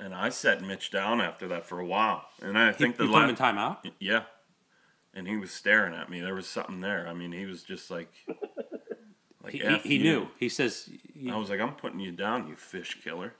And 0.00 0.14
I 0.14 0.30
set 0.30 0.62
Mitch 0.62 0.90
down 0.90 1.20
after 1.20 1.46
that 1.48 1.66
for 1.66 1.78
a 1.78 1.86
while, 1.86 2.26
and 2.42 2.56
I 2.58 2.72
think 2.72 2.98
you 2.98 3.06
the 3.06 3.12
put 3.12 3.22
him 3.24 3.28
in 3.30 3.36
last 3.36 3.40
timeout. 3.84 3.92
yeah, 3.98 4.22
and 5.14 5.26
he 5.28 5.36
was 5.36 5.50
staring 5.50 5.94
at 5.94 6.08
me. 6.10 6.20
There 6.20 6.34
was 6.34 6.46
something 6.46 6.80
there. 6.80 7.06
I 7.08 7.12
mean, 7.14 7.32
he 7.32 7.44
was 7.46 7.62
just 7.62 7.90
like, 7.90 8.12
like 9.42 9.52
He, 9.54 9.58
he, 9.58 9.64
F 9.64 9.82
he 9.84 9.96
you. 9.96 10.02
knew. 10.02 10.28
He 10.38 10.48
says, 10.50 10.90
you 11.14 11.32
I 11.32 11.36
was 11.36 11.48
like, 11.50 11.60
I'm 11.60 11.74
putting 11.74 12.00
you 12.00 12.12
down, 12.12 12.46
you 12.46 12.56
fish 12.56 12.98
killer. 13.02 13.32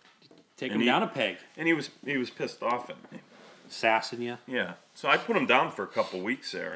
Take 0.57 0.71
and 0.73 0.77
him 0.77 0.81
he- 0.81 0.87
down 0.87 1.03
a 1.03 1.07
peg, 1.09 1.37
And 1.57 1.67
he 1.67 1.75
was 1.75 1.91
he 2.05 2.17
was 2.17 2.31
pissed 2.31 2.63
off 2.63 2.89
at 2.91 2.97
me. 3.13 3.21
sassing 3.69 4.23
you. 4.23 4.39
Yeah. 4.47 4.75
So 4.95 5.09
I 5.09 5.17
put 5.17 5.37
him 5.37 5.47
down 5.47 5.71
for 5.73 5.83
a 5.83 5.89
couple 5.89 6.21
weeks 6.21 6.53
there, 6.53 6.73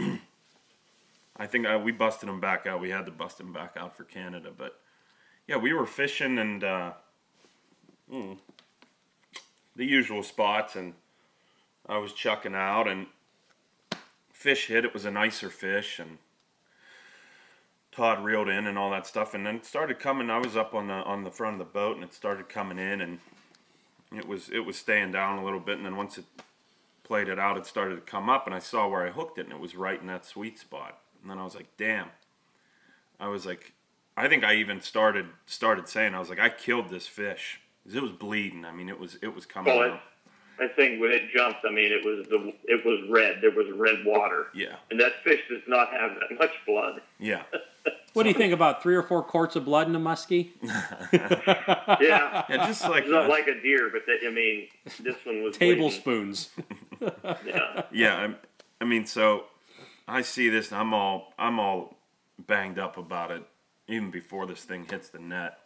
and 0.00 0.20
I 1.36 1.46
think 1.46 1.66
I, 1.66 1.76
we 1.76 1.92
busted 1.92 2.28
him 2.28 2.40
back 2.40 2.66
out. 2.66 2.80
We 2.80 2.90
had 2.90 3.06
to 3.06 3.12
bust 3.12 3.40
him 3.40 3.52
back 3.52 3.76
out 3.76 3.96
for 3.96 4.04
Canada, 4.04 4.50
but 4.56 4.78
yeah, 5.46 5.56
we 5.56 5.72
were 5.72 5.86
fishing 5.86 6.38
and 6.38 6.62
uh, 6.64 6.92
mm, 8.12 8.38
the 9.76 9.84
usual 9.84 10.22
spots, 10.22 10.76
and 10.76 10.94
I 11.88 11.98
was 11.98 12.12
chucking 12.12 12.54
out, 12.54 12.86
and 12.88 13.06
fish 14.32 14.66
hit. 14.68 14.84
It 14.84 14.94
was 14.94 15.04
a 15.04 15.10
nicer 15.10 15.50
fish, 15.50 15.98
and 15.98 16.18
Todd 17.94 18.24
reeled 18.24 18.48
in 18.48 18.66
and 18.66 18.76
all 18.76 18.90
that 18.90 19.06
stuff, 19.06 19.34
and 19.34 19.46
then 19.46 19.56
it 19.56 19.66
started 19.66 19.98
coming. 20.00 20.28
I 20.28 20.38
was 20.38 20.56
up 20.56 20.74
on 20.74 20.88
the 20.88 20.94
on 20.94 21.22
the 21.22 21.30
front 21.30 21.54
of 21.54 21.58
the 21.58 21.72
boat, 21.72 21.94
and 21.94 22.04
it 22.04 22.12
started 22.12 22.48
coming 22.48 22.78
in, 22.78 23.00
and 23.00 23.20
it 24.12 24.26
was 24.26 24.48
it 24.48 24.60
was 24.60 24.76
staying 24.76 25.12
down 25.12 25.38
a 25.38 25.44
little 25.44 25.60
bit, 25.60 25.76
and 25.76 25.86
then 25.86 25.96
once 25.96 26.18
it 26.18 26.24
played 27.04 27.28
it 27.28 27.38
out, 27.38 27.56
it 27.56 27.66
started 27.66 27.96
to 27.96 28.00
come 28.00 28.28
up, 28.28 28.46
and 28.46 28.54
I 28.54 28.58
saw 28.58 28.88
where 28.88 29.06
I 29.06 29.10
hooked 29.10 29.38
it, 29.38 29.46
and 29.46 29.52
it 29.52 29.60
was 29.60 29.76
right 29.76 30.00
in 30.00 30.08
that 30.08 30.26
sweet 30.26 30.58
spot. 30.58 30.98
And 31.22 31.30
then 31.30 31.38
I 31.38 31.44
was 31.44 31.54
like, 31.54 31.68
"Damn!" 31.76 32.08
I 33.20 33.28
was 33.28 33.46
like, 33.46 33.72
I 34.16 34.28
think 34.28 34.42
I 34.42 34.54
even 34.56 34.80
started 34.80 35.26
started 35.46 35.88
saying, 35.88 36.14
I 36.14 36.18
was 36.18 36.28
like, 36.28 36.40
"I 36.40 36.48
killed 36.48 36.88
this 36.88 37.06
fish." 37.06 37.60
It 37.86 38.02
was 38.02 38.12
bleeding. 38.12 38.64
I 38.64 38.72
mean, 38.72 38.88
it 38.88 38.98
was 38.98 39.18
it 39.22 39.34
was 39.34 39.46
coming 39.46 39.76
Well, 39.76 39.92
out. 39.92 40.00
I 40.60 40.68
think 40.68 41.00
when 41.00 41.10
it 41.10 41.30
jumped, 41.34 41.60
I 41.68 41.70
mean, 41.70 41.90
it 41.92 42.04
was 42.04 42.26
the 42.28 42.52
it 42.64 42.84
was 42.84 43.00
red. 43.10 43.38
There 43.40 43.50
was 43.50 43.66
red 43.74 44.04
water, 44.04 44.46
Yeah, 44.54 44.76
and 44.90 45.00
that 45.00 45.22
fish 45.24 45.40
does 45.48 45.62
not 45.66 45.90
have 45.90 46.12
that 46.20 46.38
much 46.38 46.52
blood. 46.66 47.00
yeah, 47.18 47.42
What 48.12 48.22
do 48.22 48.28
you 48.28 48.34
think 48.34 48.52
about 48.52 48.82
three 48.82 48.94
or 48.94 49.02
four 49.02 49.22
quarts 49.22 49.56
of 49.56 49.64
blood 49.64 49.88
in 49.88 49.94
a 49.94 50.00
muskie? 50.00 50.50
Yeah, 52.00 52.44
yeah. 52.48 52.66
Just 52.66 52.82
like 52.88 53.04
it's 53.04 53.10
not 53.12 53.22
that. 53.22 53.30
like 53.30 53.46
a 53.48 53.60
deer, 53.60 53.90
but 53.92 54.02
that, 54.06 54.18
I 54.26 54.30
mean, 54.30 54.68
this 55.00 55.16
one 55.24 55.42
was 55.42 55.56
bleeding. 55.56 55.76
Tablespoons. 55.76 56.50
Yeah, 57.44 57.82
yeah. 57.92 58.14
I'm, 58.16 58.36
I 58.80 58.84
mean, 58.84 59.04
so 59.04 59.44
I 60.08 60.22
see 60.22 60.48
this, 60.48 60.70
and 60.70 60.80
I'm 60.80 60.94
all 60.94 61.34
I'm 61.38 61.58
all 61.60 61.96
banged 62.38 62.78
up 62.78 62.96
about 62.96 63.30
it, 63.30 63.42
even 63.88 64.10
before 64.10 64.46
this 64.46 64.62
thing 64.64 64.86
hits 64.88 65.08
the 65.10 65.18
net, 65.18 65.58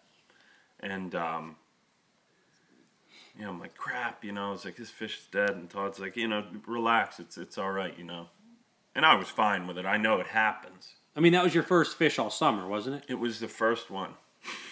and 0.81 1.15
um, 1.15 1.57
you 3.39 3.45
know, 3.45 3.51
I'm 3.51 3.61
like, 3.61 3.77
crap, 3.77 4.25
you 4.25 4.33
know, 4.33 4.53
it's 4.53 4.65
like 4.65 4.77
this 4.77 4.91
fish 4.91 5.21
is 5.21 5.27
dead, 5.31 5.51
and 5.51 5.71
Todd's 5.71 6.01
like, 6.01 6.17
you 6.17 6.27
know, 6.27 6.45
relax, 6.67 7.21
it's 7.21 7.39
it's 7.39 7.57
all 7.57 7.71
right, 7.71 7.97
you 7.97 8.05
know, 8.05 8.27
and 8.95 9.07
I 9.07 9.15
was 9.15 9.29
fine 9.29 9.67
with 9.67 9.79
it. 9.79 9.87
I 9.87 9.97
know 9.97 10.19
it 10.19 10.27
happens. 10.29 10.95
I 11.17 11.21
mean, 11.21 11.33
that 11.33 11.45
was 11.45 11.55
your 11.55 11.65
first 11.65 11.97
fish 11.97 12.19
all 12.19 12.31
summer, 12.31 12.67
wasn't 12.67 12.97
it? 12.97 13.05
It 13.09 13.19
was 13.19 13.41
the 13.41 13.49
first 13.49 13.91
one. 13.91 14.15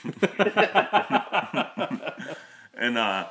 and 2.74 2.96
uh 2.96 3.26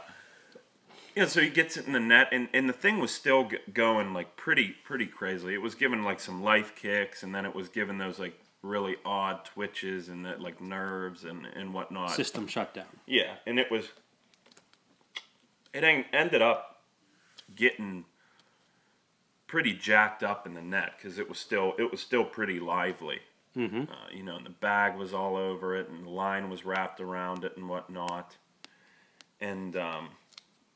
yeah, 1.15 1.27
so 1.27 1.39
he 1.39 1.49
gets 1.49 1.77
it 1.77 1.87
in 1.87 1.93
the 1.93 1.99
net, 1.99 2.27
and, 2.33 2.49
and 2.53 2.67
the 2.67 2.73
thing 2.73 2.99
was 2.99 3.09
still 3.09 3.45
g- 3.47 3.57
going 3.73 4.13
like 4.13 4.35
pretty 4.35 4.75
pretty 4.83 5.05
crazily. 5.05 5.53
It 5.53 5.61
was 5.61 5.73
giving 5.73 6.03
like 6.03 6.19
some 6.19 6.43
life 6.43 6.75
kicks, 6.75 7.23
and 7.23 7.33
then 7.33 7.45
it 7.45 7.55
was 7.55 7.69
giving 7.69 7.97
those 7.97 8.19
like 8.19 8.37
really 8.61 8.97
odd 9.05 9.45
twitches 9.45 10.09
and 10.09 10.25
that 10.25 10.41
like 10.41 10.59
nerves 10.59 11.23
and 11.23 11.45
and 11.45 11.73
whatnot. 11.73 12.11
System 12.11 12.47
shut 12.47 12.73
down. 12.73 12.85
Yeah, 13.05 13.35
and 13.47 13.59
it 13.59 13.71
was. 13.71 13.85
It 15.75 15.83
en- 15.83 16.05
ended 16.13 16.41
up 16.41 16.83
getting 17.53 18.05
pretty 19.45 19.73
jacked 19.73 20.23
up 20.23 20.47
in 20.47 20.53
the 20.53 20.61
net 20.61 20.93
because 20.97 21.19
it 21.19 21.27
was 21.27 21.37
still 21.37 21.73
it 21.77 21.91
was 21.91 21.99
still 21.99 22.23
pretty 22.23 22.61
lively. 22.61 23.19
Mm-hmm. 23.57 23.81
Uh, 23.91 24.09
you 24.09 24.23
know, 24.23 24.37
and 24.37 24.45
the 24.45 24.51
bag 24.51 24.97
was 24.97 25.13
all 25.13 25.35
over 25.35 25.75
it, 25.75 25.89
and 25.89 26.05
the 26.05 26.09
line 26.09 26.49
was 26.49 26.65
wrapped 26.65 27.01
around 27.01 27.43
it 27.43 27.57
and 27.57 27.67
whatnot. 27.67 28.37
And 29.41 29.75
um, 29.75 30.11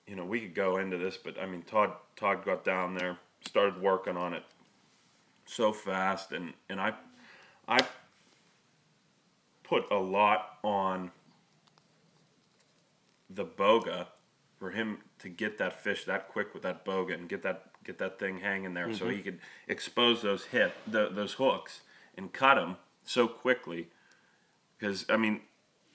you 0.06 0.18
know, 0.18 0.26
we 0.26 0.42
could 0.42 0.54
go 0.54 0.76
into 0.76 0.98
this, 0.98 1.16
but 1.16 1.40
I 1.40 1.46
mean, 1.46 1.62
Todd 1.62 1.94
Todd 2.18 2.44
got 2.44 2.66
down 2.66 2.94
there, 2.94 3.18
started 3.48 3.82
working 3.82 4.18
on 4.18 4.34
it 4.34 4.44
so 5.46 5.72
fast, 5.72 6.34
and 6.34 6.52
and 6.68 6.82
I 6.82 6.94
I 7.70 7.80
put 9.64 9.90
a 9.92 9.98
lot 9.98 10.58
on 10.62 11.12
the 13.30 13.46
boga 13.46 14.08
for 14.60 14.72
him 14.72 15.00
to 15.20 15.30
get 15.30 15.58
that 15.58 15.82
fish 15.82 16.04
that 16.04 16.28
quick 16.28 16.54
with 16.54 16.64
that 16.64 16.86
boga 16.86 17.14
and 17.14 17.30
get 17.30 17.42
that 17.44 17.72
get 17.84 17.98
that 17.98 18.20
thing 18.20 18.40
hanging 18.40 18.74
there 18.74 18.94
so 18.94 19.08
he 19.08 19.16
mm-hmm. 19.16 19.24
could 19.24 19.40
expose 19.68 20.22
those 20.22 20.46
hip 20.46 20.76
the, 20.86 21.10
those 21.10 21.34
hooks 21.34 21.82
and 22.18 22.34
cut 22.34 22.56
them 22.56 22.76
so 23.04 23.28
quickly. 23.28 23.88
Because 24.78 25.06
I 25.10 25.18
mean 25.18 25.42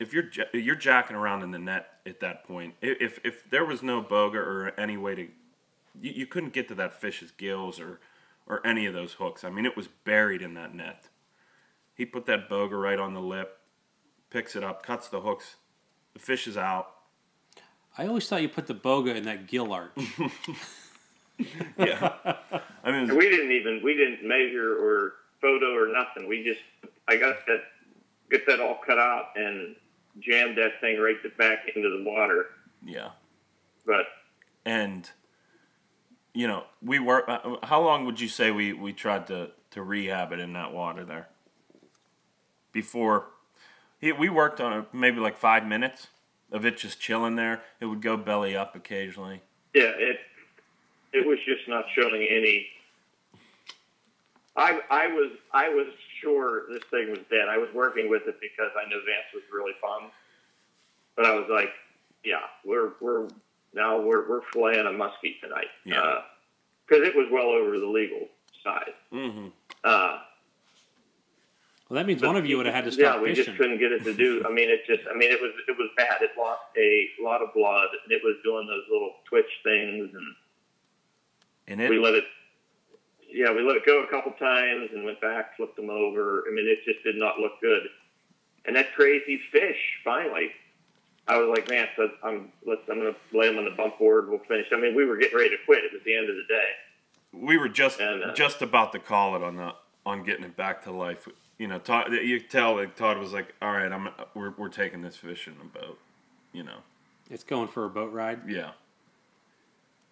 if 0.01 0.13
you're 0.13 0.25
you're 0.53 0.75
jacking 0.75 1.15
around 1.15 1.43
in 1.43 1.51
the 1.51 1.59
net 1.59 1.87
at 2.07 2.21
that 2.21 2.45
point 2.45 2.75
if 2.81 3.21
if 3.23 3.49
there 3.51 3.65
was 3.65 3.83
no 3.83 4.03
boga 4.03 4.37
or 4.37 4.73
any 4.81 4.97
way 4.97 5.15
to 5.15 5.23
you, 6.01 6.11
you 6.11 6.27
couldn't 6.27 6.55
get 6.55 6.67
to 6.69 6.75
that 6.75 6.99
fish's 6.99 7.31
gills 7.31 7.79
or 7.79 8.01
or 8.47 8.67
any 8.67 8.87
of 8.87 8.95
those 8.95 9.15
hooks. 9.15 9.45
I 9.45 9.51
mean 9.51 9.67
it 9.67 9.77
was 9.77 9.89
buried 9.89 10.41
in 10.41 10.55
that 10.55 10.75
net. 10.75 11.09
He 11.95 12.07
put 12.07 12.27
that 12.27 12.49
boga 12.49 12.81
right 12.81 12.99
on 12.99 13.13
the 13.13 13.21
lip 13.21 13.61
picks 14.31 14.57
it 14.57 14.65
up 14.65 14.83
cuts 14.83 15.09
the 15.09 15.21
hooks 15.21 15.57
the 16.13 16.19
fish 16.19 16.49
is 16.49 16.57
out 16.57 16.94
I 17.97 18.07
always 18.07 18.29
thought 18.29 18.43
you 18.43 18.49
put 18.49 18.67
the 18.67 18.75
boga 18.75 19.15
in 19.15 19.25
that 19.25 19.47
gill 19.47 19.73
arch. 19.73 19.93
yeah 21.79 22.13
I 22.85 22.93
mean 22.93 23.17
we 23.17 23.29
didn't 23.29 23.51
even 23.51 23.81
we 23.83 23.95
didn't 23.95 24.27
measure 24.27 24.77
or 24.77 25.15
photo 25.41 25.75
or 25.75 25.89
nothing. 25.89 26.29
We 26.29 26.45
just 26.45 26.61
I 27.09 27.17
got 27.17 27.37
that 27.47 27.63
get 28.31 28.47
that 28.47 28.61
all 28.61 28.79
cut 28.87 28.99
out 28.99 29.31
and 29.37 29.75
jammed 30.21 30.57
that 30.59 30.81
thing 30.81 31.01
right 31.01 31.21
the 31.23 31.31
back 31.31 31.71
into 31.75 31.89
the 31.91 32.05
water. 32.09 32.47
yeah 32.85 33.11
But 33.85 34.07
and 34.65 35.11
you 36.33 36.47
know 36.47 36.65
we 36.83 36.99
were 36.99 37.29
uh, 37.29 37.57
how 37.65 37.83
long 37.83 38.05
would 38.07 38.21
you 38.21 38.29
say 38.29 38.51
we 38.51 38.73
we 38.73 38.93
tried 38.93 39.27
to 39.29 39.51
to 39.73 39.83
rehab 39.83 40.33
it 40.33 40.39
in 40.39 40.53
that 40.53 40.73
water 40.73 41.05
there 41.05 41.29
before 42.73 43.27
he, 44.01 44.13
we 44.13 44.29
worked 44.29 44.61
on 44.61 44.81
it 44.81 44.87
maybe 44.93 45.19
like 45.19 45.37
five 45.37 45.67
minutes 45.67 46.09
of 46.55 46.65
it 46.65 46.79
just 46.79 46.99
chilling 46.99 47.37
there 47.37 47.63
it 47.81 47.87
would 47.87 48.01
go 48.01 48.17
belly 48.17 48.57
up 48.57 48.75
occasionally 48.75 49.43
yeah, 49.75 49.91
it 49.99 50.21
it 51.13 51.27
was 51.27 51.39
just 51.45 51.69
not 51.69 51.85
showing 51.95 52.27
any. 52.31 52.69
I 54.57 54.81
I 54.89 55.09
was 55.09 55.33
I 55.53 55.69
was 55.69 55.89
sure 56.21 56.63
this 56.73 56.85
thing 56.91 57.11
was 57.11 57.19
dead. 57.29 57.49
I 57.51 57.59
was 57.59 57.69
working 57.75 58.09
with 58.09 58.23
it 58.29 58.37
because 58.41 58.71
I 58.81 58.89
knew 58.89 59.03
Vance 59.05 59.27
was 59.35 59.43
really 59.53 59.73
fun, 59.83 60.11
but 61.17 61.27
I 61.27 61.35
was 61.35 61.47
like, 61.51 61.71
yeah, 62.25 62.47
we're 62.65 62.93
we're 63.01 63.29
now 63.75 64.01
we're 64.01 64.29
we're 64.29 64.43
flaying 64.53 64.87
a 64.87 64.91
muskie 64.91 65.41
tonight. 65.43 65.67
Yeah. 65.85 66.21
because 66.87 67.07
it 67.07 67.17
was 67.17 67.27
well 67.33 67.49
over 67.49 67.79
the 67.81 67.87
legal 67.87 68.29
size. 68.63 68.95
mm-hmm. 69.13 69.49
Uh, 69.83 70.19
Well, 71.95 72.03
that 72.03 72.09
means 72.09 72.23
one 72.23 72.35
of 72.35 72.45
you 72.45 72.57
would 72.57 72.67
have 72.67 72.75
had 72.75 72.91
to 72.91 73.01
yeah, 73.01 73.21
we 73.21 73.29
fishing. 73.29 73.45
just 73.45 73.57
couldn't 73.57 73.79
get 73.79 73.93
it 73.93 74.03
to 74.03 74.13
do. 74.13 74.43
I 74.45 74.51
mean, 74.51 74.69
it 74.69 74.81
just. 74.85 75.07
I 75.09 75.17
mean, 75.17 75.31
it 75.31 75.41
was 75.41 75.53
it 75.69 75.79
was 75.79 75.89
bad. 75.97 76.23
It 76.23 76.33
lost 76.37 76.63
a 76.77 77.09
lot 77.23 77.41
of 77.41 77.55
blood, 77.55 77.87
and 78.03 78.11
it 78.11 78.21
was 78.25 78.35
doing 78.43 78.67
those 78.67 78.83
little 78.91 79.13
twitch 79.27 79.47
things, 79.63 80.11
and 80.13 80.35
and 81.81 81.89
we 81.89 82.01
let 82.01 82.15
it. 82.15 82.25
Yeah, 83.33 83.53
we 83.53 83.63
let 83.63 83.77
it 83.77 83.87
go 83.87 84.03
a 84.03 84.09
couple 84.09 84.33
times 84.33 84.91
and 84.93 85.05
went 85.05 85.21
back, 85.21 85.57
flipped 85.57 85.77
them 85.77 85.89
over. 85.89 86.43
I 86.51 86.53
mean, 86.53 86.67
it 86.67 86.79
just 86.85 87.05
did 87.05 87.15
not 87.15 87.39
look 87.39 87.61
good. 87.61 87.83
And 88.65 88.75
that 88.75 88.93
crazy 88.97 89.39
fish, 89.53 89.79
finally, 90.03 90.51
I 91.29 91.39
was 91.39 91.49
like, 91.57 91.71
man, 91.71 91.87
so 91.95 92.09
I'm 92.25 92.51
let's 92.67 92.83
I'm 92.91 92.99
gonna 92.99 93.15
lay 93.33 93.47
him 93.49 93.57
on 93.57 93.67
the 93.67 93.71
bump 93.71 94.01
board. 94.01 94.29
We'll 94.29 94.41
finish. 94.49 94.67
I 94.73 94.81
mean, 94.81 94.97
we 94.97 95.05
were 95.05 95.17
getting 95.17 95.39
ready 95.39 95.51
to 95.51 95.59
quit. 95.65 95.85
It 95.85 95.93
was 95.93 96.03
the 96.05 96.17
end 96.17 96.29
of 96.29 96.35
the 96.35 96.47
day. 96.49 96.69
we 97.47 97.57
were 97.57 97.69
just 97.69 98.01
And, 98.01 98.25
uh, 98.25 98.35
just 98.35 98.63
about 98.63 98.91
to 98.95 98.99
call 98.99 99.37
it 99.37 99.45
on 99.45 99.55
the 99.55 99.75
on 100.05 100.25
getting 100.25 100.45
it 100.45 100.57
back 100.57 100.83
to 100.83 100.91
life 100.91 101.29
you 101.59 101.67
know 101.67 101.79
Todd 101.79 102.13
you 102.13 102.41
tell 102.41 102.77
like 102.77 102.97
Todd 102.97 103.19
was 103.19 103.33
like 103.33 103.55
all 103.63 103.73
right 103.73 103.91
I'm 103.91 104.09
we're, 104.35 104.53
we're 104.57 104.69
taking 104.69 105.03
this 105.03 105.17
fish 105.17 105.47
in 105.47 105.55
the 105.59 105.65
boat 105.65 105.99
you 106.53 106.63
know 106.63 106.79
It's 107.31 107.45
going 107.45 107.69
for 107.69 107.85
a 107.85 107.91
boat 107.91 108.13
ride. 108.13 108.41
Yeah. 108.49 108.71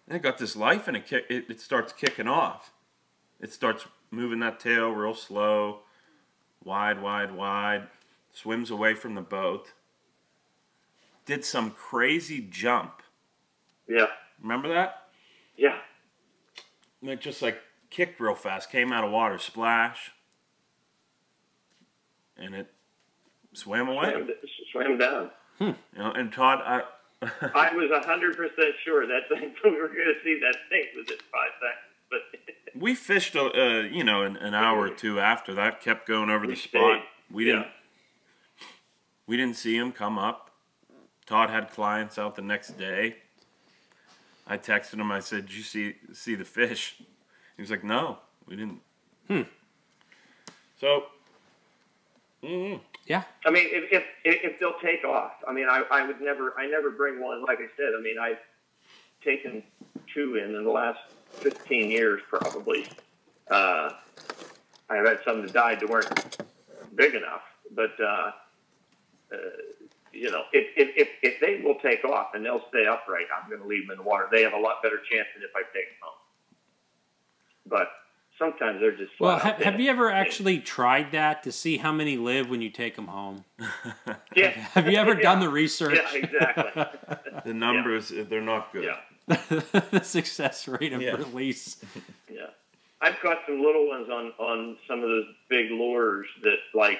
And 0.07 0.17
it 0.17 0.21
got 0.21 0.37
this 0.37 0.55
life 0.55 0.87
and 0.87 0.97
it, 0.97 1.05
kick, 1.07 1.25
it 1.29 1.45
it 1.49 1.61
starts 1.61 1.93
kicking 1.93 2.27
off. 2.27 2.71
It 3.39 3.51
starts 3.53 3.85
moving 4.11 4.39
that 4.39 4.59
tail 4.59 4.89
real 4.91 5.13
slow, 5.13 5.79
wide, 6.63 7.01
wide, 7.01 7.31
wide, 7.33 7.87
swims 8.33 8.69
away 8.71 8.93
from 8.95 9.15
the 9.15 9.21
boat. 9.21 9.71
Did 11.25 11.45
some 11.45 11.71
crazy 11.71 12.45
jump. 12.49 13.01
Yeah, 13.87 14.07
Remember 14.41 14.67
that? 14.69 15.07
yeah. 15.57 15.77
And 17.01 17.09
it 17.09 17.19
just 17.21 17.41
like 17.41 17.59
kicked 17.89 18.19
real 18.19 18.35
fast, 18.35 18.69
came 18.71 18.91
out 18.93 19.03
of 19.03 19.11
water, 19.11 19.37
splash, 19.37 20.11
and 22.37 22.55
it 22.55 22.67
swam 23.53 23.87
away. 23.89 24.11
Swam, 24.11 24.29
swam 24.71 24.97
down. 24.97 25.29
You 25.59 25.75
know, 25.97 26.11
and 26.11 26.31
Todd, 26.31 26.59
I, 26.65 26.81
I 27.53 27.73
was 27.73 27.89
hundred 28.05 28.35
percent 28.35 28.75
sure 28.83 29.05
that 29.07 29.29
thing 29.29 29.53
we 29.63 29.71
were 29.71 29.87
going 29.87 30.13
to 30.13 30.15
see 30.23 30.39
that 30.41 30.55
thing 30.69 30.85
was 30.95 31.07
at 31.09 31.21
five 31.21 31.51
seconds, 31.61 31.93
but 32.09 32.21
We 32.81 32.95
fished, 32.95 33.35
uh, 33.35 33.45
uh, 33.55 33.81
you 33.81 34.03
know, 34.03 34.23
an, 34.23 34.35
an 34.37 34.55
hour 34.55 34.79
or 34.79 34.89
two 34.89 35.19
after 35.19 35.53
that. 35.53 35.79
Kept 35.79 36.07
going 36.07 36.31
over 36.31 36.47
We 36.47 36.53
the 36.55 36.59
spot. 36.59 36.99
stayed, 37.01 37.03
We 37.35 37.45
didn't. 37.45 37.61
yeah. 37.61 37.67
We 39.27 39.37
didn't 39.37 39.55
see 39.57 39.77
him 39.77 39.91
come 39.91 40.17
up. 40.17 40.49
Todd 41.27 41.49
had 41.51 41.69
clients 41.69 42.17
out 42.17 42.35
the 42.35 42.41
next 42.41 42.77
day. 42.79 43.17
I 44.47 44.57
texted 44.57 44.95
him. 44.95 45.11
I 45.11 45.19
said, 45.21 45.45
"Did 45.45 45.55
you 45.55 45.63
see 45.63 45.95
see 46.11 46.35
the 46.35 46.43
fish?" 46.43 46.95
He 47.55 47.61
was 47.61 47.69
like, 47.69 47.83
"No, 47.83 48.17
we 48.47 48.55
didn't." 48.57 48.81
Hmm. 49.29 49.43
So, 50.81 51.05
mm, 52.43 52.79
Yeah. 53.05 53.23
I 53.45 53.51
mean, 53.51 53.67
if, 53.71 53.91
if 53.91 54.03
if 54.23 54.59
they'll 54.59 54.79
take 54.81 55.03
off, 55.05 55.33
I 55.47 55.53
mean, 55.53 55.67
I, 55.69 55.83
I 55.91 56.05
would 56.05 56.21
never, 56.21 56.53
I 56.57 56.67
never 56.67 56.91
bring 56.91 57.21
one. 57.21 57.43
Like 57.43 57.59
I 57.59 57.67
said, 57.77 57.93
I 57.97 58.01
mean, 58.01 58.17
I've 58.19 58.39
taken 59.23 59.63
two 60.13 60.35
in 60.35 60.55
in 60.55 60.63
the 60.63 60.71
last 60.71 60.99
fifteen 61.31 61.89
years, 61.89 62.21
probably. 62.29 62.87
Uh, 63.49 63.91
I've 64.89 65.05
had 65.07 65.19
some 65.25 65.41
that 65.41 65.53
died 65.53 65.79
that 65.79 65.89
weren't 65.89 66.37
big 66.95 67.15
enough, 67.15 67.41
but 67.71 67.91
uh, 67.99 68.31
uh, 69.31 69.37
you 70.11 70.29
know, 70.31 70.43
if, 70.53 70.67
if 70.77 70.89
if 70.95 71.09
if 71.21 71.39
they 71.41 71.61
will 71.63 71.79
take 71.79 72.05
off 72.05 72.35
and 72.35 72.45
they'll 72.45 72.63
stay 72.69 72.85
upright, 72.85 73.25
I'm 73.35 73.49
going 73.49 73.61
to 73.61 73.67
leave 73.67 73.87
them 73.87 73.91
in 73.91 74.03
the 74.03 74.09
water. 74.09 74.27
They 74.31 74.43
have 74.43 74.53
a 74.53 74.59
lot 74.59 74.81
better 74.83 74.97
chance 75.09 75.27
than 75.35 75.43
if 75.43 75.55
I 75.55 75.61
take 75.73 75.87
them 75.87 75.97
home. 76.01 76.19
But 77.65 77.87
sometimes 78.37 78.79
they're 78.79 78.95
just 78.95 79.11
Well, 79.19 79.39
flat 79.39 79.55
have, 79.57 79.73
have 79.73 79.79
you 79.79 79.89
ever 79.89 80.09
actually 80.11 80.59
tried 80.59 81.11
that 81.11 81.43
to 81.43 81.51
see 81.51 81.77
how 81.77 81.91
many 81.91 82.17
live 82.17 82.49
when 82.49 82.61
you 82.61 82.69
take 82.69 82.95
them 82.95 83.07
home? 83.07 83.45
Yeah. 84.35 84.49
Have 84.49 84.87
you 84.89 84.97
ever 84.97 85.13
done 85.29 85.39
the 85.39 85.49
research? 85.49 85.99
Yeah, 86.13 86.17
exactly. 86.23 86.83
the 87.45 87.53
numbers 87.53 88.11
eh, 88.11 88.23
they're 88.27 88.41
not 88.41 88.73
good. 88.73 88.85
Yeah. 88.85 89.37
the 89.91 90.01
success 90.03 90.67
rate 90.67 90.91
of 90.93 91.01
Yeah. 91.01 91.15
release. 91.15 91.83
Yeah, 92.29 92.47
I've 93.01 93.19
caught 93.21 93.39
some 93.47 93.61
little 93.61 93.87
ones 93.87 94.09
on 94.09 94.33
on 94.39 94.77
some 94.87 95.03
of 95.03 95.09
those 95.09 95.25
big 95.49 95.69
lures 95.71 96.27
that 96.41 96.57
like 96.73 96.99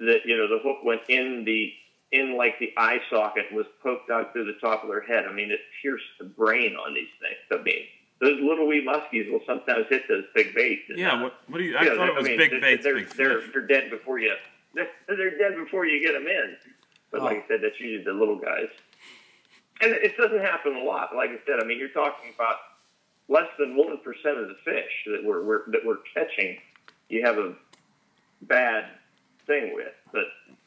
that 0.00 0.20
you 0.24 0.36
know 0.36 0.48
the 0.48 0.58
hook 0.62 0.84
went 0.84 1.02
in 1.08 1.44
the 1.44 1.72
in 2.12 2.36
like 2.36 2.58
the 2.58 2.72
eye 2.76 3.00
socket 3.10 3.46
and 3.48 3.56
was 3.56 3.66
poked 3.82 4.10
out 4.10 4.32
through 4.32 4.44
the 4.44 4.58
top 4.60 4.82
of 4.82 4.88
their 4.90 5.00
head. 5.02 5.24
I 5.26 5.32
mean, 5.32 5.50
it 5.50 5.60
pierced 5.80 6.04
the 6.18 6.24
brain 6.26 6.74
on 6.76 6.92
these 6.94 7.08
things. 7.20 7.36
I 7.50 7.62
mean, 7.62 7.84
those 8.20 8.38
little 8.40 8.66
wee 8.66 8.86
muskies 8.86 9.30
will 9.30 9.40
sometimes 9.46 9.86
hit 9.88 10.02
those 10.08 10.24
big 10.34 10.54
baits. 10.54 10.82
Yeah. 10.94 11.14
uh, 11.14 11.22
What? 11.24 11.34
What 11.48 11.58
do 11.58 11.64
you? 11.64 11.76
I 11.76 11.84
yeah, 11.84 11.94
thought 11.96 12.08
it 12.08 12.12
I 12.14 12.18
was 12.18 12.24
mean, 12.26 12.36
big 12.38 12.50
they're- 12.50 12.60
baits, 12.60 12.84
they're, 12.84 12.94
big 12.96 13.08
they're, 13.10 13.40
they're 13.52 13.66
dead 13.66 13.90
before 13.90 14.18
you. 14.18 14.34
They're, 14.74 14.88
they're 15.08 15.36
dead 15.38 15.56
before 15.56 15.86
you 15.86 16.00
get 16.04 16.12
them 16.12 16.26
in. 16.28 16.56
But 17.10 17.22
like 17.22 17.38
I 17.44 17.48
said, 17.48 17.60
that's 17.62 17.78
usually 17.80 18.04
the 18.04 18.12
little 18.12 18.36
guys. 18.38 18.68
And 19.80 19.92
it 19.92 20.16
doesn't 20.16 20.40
happen 20.40 20.76
a 20.76 20.84
lot. 20.84 21.16
Like 21.16 21.30
I 21.30 21.38
said, 21.46 21.58
I 21.60 21.64
mean, 21.66 21.78
you're 21.78 21.88
talking 21.88 22.32
about 22.34 22.56
less 23.28 23.48
than 23.58 23.74
one 23.76 23.98
percent 23.98 24.38
of 24.38 24.48
the 24.48 24.56
fish 24.64 24.92
that 25.06 25.24
we're, 25.24 25.42
we're 25.42 25.70
that 25.72 25.80
we're 25.84 25.96
catching. 26.14 26.58
You 27.08 27.24
have 27.24 27.38
a 27.38 27.54
bad 28.42 28.84
thing 29.46 29.74
with, 29.74 29.92
but 30.12 30.24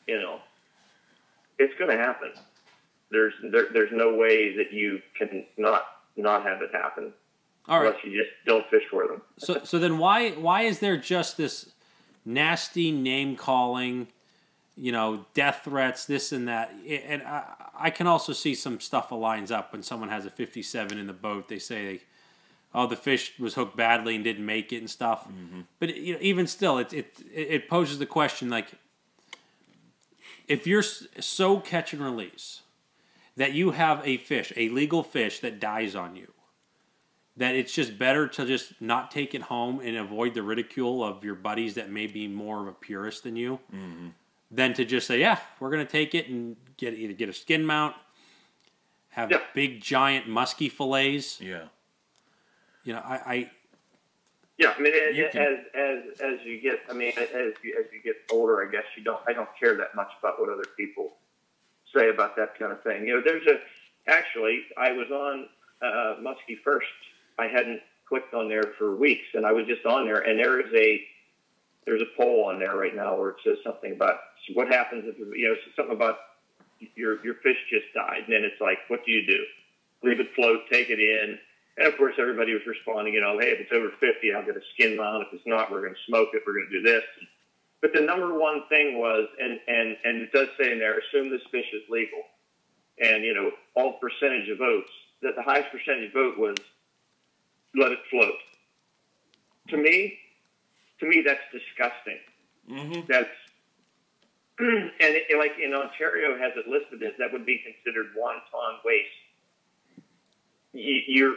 you 0.07 0.19
know, 0.19 0.39
it's 1.59 1.73
going 1.79 1.91
to 1.95 1.97
happen. 2.03 2.31
There's 3.11 3.33
there, 3.51 3.67
there's 3.71 3.91
no 3.93 4.15
way 4.15 4.57
that 4.57 4.73
you 4.73 5.01
can 5.17 5.45
not 5.57 5.85
not 6.17 6.43
have 6.43 6.61
it 6.61 6.71
happen 6.73 7.13
All 7.67 7.79
right. 7.79 7.87
unless 7.87 8.03
you 8.03 8.11
just 8.11 8.31
don't 8.45 8.65
fish 8.69 8.83
for 8.89 9.07
them. 9.07 9.21
So 9.37 9.61
so 9.63 9.79
then 9.79 9.97
why 9.97 10.31
why 10.31 10.63
is 10.63 10.79
there 10.79 10.97
just 10.97 11.37
this 11.37 11.69
nasty 12.25 12.91
name 12.91 13.35
calling, 13.35 14.07
you 14.75 14.91
know, 14.91 15.25
death 15.33 15.61
threats, 15.63 16.05
this 16.05 16.31
and 16.31 16.47
that? 16.47 16.73
And 16.87 17.23
I, 17.23 17.43
I 17.75 17.89
can 17.89 18.07
also 18.07 18.33
see 18.33 18.53
some 18.53 18.79
stuff 18.79 19.09
aligns 19.09 19.49
up 19.49 19.71
when 19.71 19.81
someone 19.81 20.09
has 20.09 20.25
a 20.25 20.29
57 20.29 20.97
in 20.97 21.07
the 21.07 21.13
boat. 21.13 21.47
They 21.47 21.59
say, 21.59 22.01
"Oh, 22.75 22.85
the 22.85 22.97
fish 22.97 23.33
was 23.39 23.55
hooked 23.55 23.77
badly 23.77 24.15
and 24.15 24.25
didn't 24.25 24.45
make 24.45 24.73
it 24.73 24.79
and 24.79 24.89
stuff." 24.89 25.25
Mm-hmm. 25.27 25.61
But 25.79 25.95
you 25.95 26.13
know, 26.13 26.19
even 26.21 26.47
still, 26.47 26.77
it 26.77 26.91
it 26.91 27.15
it 27.33 27.69
poses 27.69 27.97
the 27.97 28.05
question 28.05 28.49
like, 28.49 28.73
if 30.49 30.67
you're 30.67 30.83
so 30.83 31.61
catch 31.61 31.93
and 31.93 32.01
release 32.01 32.63
that 33.37 33.53
you 33.53 33.71
have 33.71 34.01
a 34.05 34.17
fish, 34.17 34.51
a 34.57 34.67
legal 34.67 35.01
fish 35.01 35.39
that 35.39 35.61
dies 35.61 35.95
on 35.95 36.17
you 36.17 36.32
that 37.37 37.55
it's 37.55 37.73
just 37.73 37.97
better 37.97 38.27
to 38.27 38.45
just 38.45 38.79
not 38.81 39.09
take 39.11 39.33
it 39.33 39.41
home 39.43 39.79
and 39.79 39.97
avoid 39.97 40.33
the 40.33 40.43
ridicule 40.43 41.03
of 41.03 41.23
your 41.23 41.35
buddies 41.35 41.75
that 41.75 41.89
may 41.89 42.05
be 42.07 42.27
more 42.27 42.61
of 42.61 42.67
a 42.67 42.73
purist 42.73 43.23
than 43.23 43.35
you 43.35 43.59
than 44.51 44.73
to 44.73 44.85
just 44.85 45.07
say 45.07 45.19
yeah 45.19 45.39
we're 45.59 45.71
going 45.71 45.85
to 45.85 45.91
take 45.91 46.13
it 46.13 46.27
and 46.27 46.55
get 46.77 46.93
either 46.93 47.13
get 47.13 47.29
a 47.29 47.33
skin 47.33 47.65
mount 47.65 47.95
have 49.09 49.31
Yeah. 49.31 49.39
big 49.55 49.81
giant 49.81 50.27
musky 50.27 50.69
fillets 50.69 51.41
Yeah. 51.41 51.65
you 52.83 52.93
know 52.93 52.99
i, 53.03 53.15
I 53.35 53.51
Yeah, 54.59 54.75
I 54.77 54.81
mean, 54.81 54.93
as, 54.93 55.17
You 55.17 55.29
can- 55.31 55.41
as 55.41 55.59
as 55.73 56.21
as 56.21 56.45
you 56.45 56.61
get, 56.61 56.79
I 56.87 56.93
mean, 56.93 57.11
as 57.17 57.53
you 57.63 57.75
as 57.79 57.85
you 57.91 57.99
get 58.03 58.17
older, 58.31 58.61
I 58.65 58.69
guess 58.71 58.83
you 58.95 59.03
don't. 59.03 59.19
I 59.27 59.33
don't 59.33 59.49
care 59.59 59.75
that 59.75 59.95
much 59.95 60.11
about 60.19 60.39
what 60.39 60.47
other 60.49 60.67
people 60.77 61.17
say 61.93 62.09
about 62.09 62.35
that 62.35 62.57
kind 62.59 62.71
of 62.71 62.83
thing. 62.83 63.07
You 63.07 63.15
know, 63.15 63.21
there's 63.25 63.47
a 63.47 63.57
actually, 64.07 64.61
I 64.77 64.91
was 64.91 65.09
on 65.09 65.47
uh, 65.81 66.21
MuskieFirst. 66.21 66.99
I 67.39 67.47
hadn't 67.47 67.81
clicked 68.07 68.33
on 68.33 68.49
there 68.49 68.73
for 68.77 68.95
weeks, 68.95 69.25
and 69.33 69.45
I 69.45 69.51
was 69.51 69.65
just 69.67 69.85
on 69.85 70.05
there, 70.05 70.19
and 70.19 70.39
there 70.39 70.59
is 70.59 70.73
a 70.75 71.01
there's 71.85 72.01
a 72.01 72.17
poll 72.17 72.45
on 72.45 72.59
there 72.59 72.75
right 72.75 72.95
now 72.95 73.17
where 73.17 73.31
it 73.31 73.37
says 73.43 73.57
something 73.63 73.91
about 73.91 74.15
what 74.53 74.67
happens 74.67 75.03
if 75.05 75.17
you 75.17 75.47
know 75.47 75.55
something 75.75 75.95
about 75.95 76.17
your 76.95 77.23
your 77.25 77.35
fish 77.35 77.57
just 77.69 77.85
died, 77.93 78.23
and 78.25 78.33
then 78.33 78.43
it's 78.43 78.59
like, 78.61 78.79
what 78.87 79.05
do 79.05 79.11
you 79.11 79.25
do? 79.25 79.39
Leave 80.03 80.19
it 80.19 80.27
float, 80.35 80.61
take 80.71 80.89
it 80.89 80.99
in. 80.99 81.37
And 81.77 81.87
of 81.87 81.97
course, 81.97 82.13
everybody 82.19 82.53
was 82.53 82.61
responding, 82.67 83.15
you 83.15 83.21
know, 83.21 83.39
hey, 83.39 83.49
if 83.49 83.61
it's 83.61 83.71
over 83.71 83.89
50, 83.99 84.33
I'll 84.33 84.45
get 84.45 84.55
a 84.55 84.61
skin 84.73 84.95
mount. 84.95 85.25
If 85.25 85.33
it's 85.33 85.47
not, 85.47 85.71
we're 85.71 85.81
going 85.81 85.95
to 85.95 86.05
smoke 86.05 86.29
it. 86.33 86.43
We're 86.45 86.53
going 86.53 86.69
to 86.69 86.81
do 86.81 86.83
this. 86.83 87.03
But 87.81 87.93
the 87.93 88.01
number 88.01 88.37
one 88.37 88.63
thing 88.69 88.99
was, 88.99 89.27
and, 89.41 89.59
and, 89.67 89.97
and 90.05 90.21
it 90.21 90.31
does 90.31 90.49
say 90.57 90.71
in 90.71 90.79
there, 90.79 90.99
assume 90.99 91.31
this 91.31 91.41
fish 91.51 91.65
is 91.73 91.81
legal. 91.89 92.21
And, 93.01 93.23
you 93.23 93.33
know, 93.33 93.51
all 93.75 93.99
percentage 93.99 94.47
of 94.49 94.59
votes, 94.59 94.89
that 95.23 95.35
the 95.35 95.41
highest 95.41 95.71
percentage 95.71 96.13
vote 96.13 96.37
was 96.37 96.55
let 97.75 97.91
it 97.91 97.99
float. 98.09 98.35
To 99.69 99.77
me, 99.77 100.17
to 100.99 101.05
me, 101.07 101.23
that's 101.25 101.39
disgusting. 101.51 102.19
Mm-hmm. 102.69 103.01
That's, 103.07 103.29
and 104.59 104.91
it, 104.99 105.37
like 105.37 105.53
in 105.63 105.73
Ontario 105.73 106.37
has 106.37 106.53
it 106.55 106.67
listed 106.67 107.01
as 107.03 107.13
that 107.19 107.31
would 107.31 107.45
be 107.45 107.59
considered 107.63 108.07
wanton 108.15 108.41
waste. 108.85 109.07
You- 110.73 111.01
You're 111.07 111.35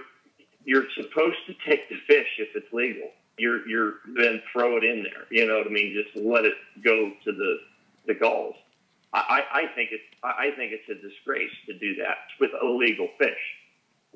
you're 0.64 0.90
supposed 0.96 1.38
to 1.46 1.54
take 1.64 1.88
the 1.88 1.94
fish 2.08 2.26
if 2.38 2.48
it's 2.56 2.72
legal. 2.72 3.10
You're 3.38 3.66
you're 3.68 3.94
then 4.16 4.42
throw 4.52 4.76
it 4.76 4.84
in 4.84 5.02
there. 5.04 5.26
You 5.30 5.46
know 5.46 5.58
what 5.58 5.66
I 5.68 5.70
mean? 5.70 5.92
Just 5.94 6.16
let 6.16 6.44
it 6.44 6.54
go 6.82 7.12
to 7.24 7.32
the 7.32 7.58
the 8.06 8.14
gulls. 8.14 8.56
I, 9.12 9.44
I 9.52 9.66
think 9.74 9.90
it's 9.92 10.02
I 10.22 10.50
think 10.56 10.72
it's 10.72 10.88
a 10.90 10.94
disgrace 10.94 11.52
to 11.66 11.78
do 11.78 11.94
that 11.96 12.18
with 12.40 12.50
illegal 12.60 13.08
fish. 13.18 13.38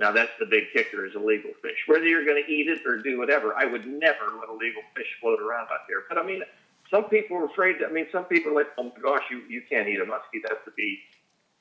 Now 0.00 0.10
that's 0.10 0.32
the 0.40 0.46
big 0.46 0.64
kicker 0.72 1.04
is 1.04 1.14
illegal 1.14 1.50
fish. 1.62 1.84
Whether 1.86 2.06
you're 2.06 2.24
going 2.24 2.42
to 2.42 2.50
eat 2.50 2.68
it 2.68 2.80
or 2.86 2.96
do 2.96 3.18
whatever, 3.18 3.54
I 3.54 3.66
would 3.66 3.86
never 3.86 4.24
let 4.40 4.48
illegal 4.48 4.82
fish 4.96 5.06
float 5.20 5.40
around 5.40 5.68
out 5.70 5.86
there. 5.88 6.04
But 6.08 6.16
I 6.16 6.26
mean, 6.26 6.42
some 6.90 7.04
people 7.04 7.36
are 7.36 7.44
afraid. 7.44 7.76
I 7.86 7.92
mean, 7.92 8.06
some 8.10 8.24
people 8.24 8.52
are 8.52 8.54
like, 8.54 8.68
oh 8.78 8.84
my 8.84 9.00
gosh, 9.02 9.24
you 9.30 9.42
you 9.48 9.62
can't 9.68 9.86
eat 9.88 10.00
a 10.00 10.04
muskie. 10.04 10.42
That 10.42 10.64
would 10.64 10.74
be 10.74 10.98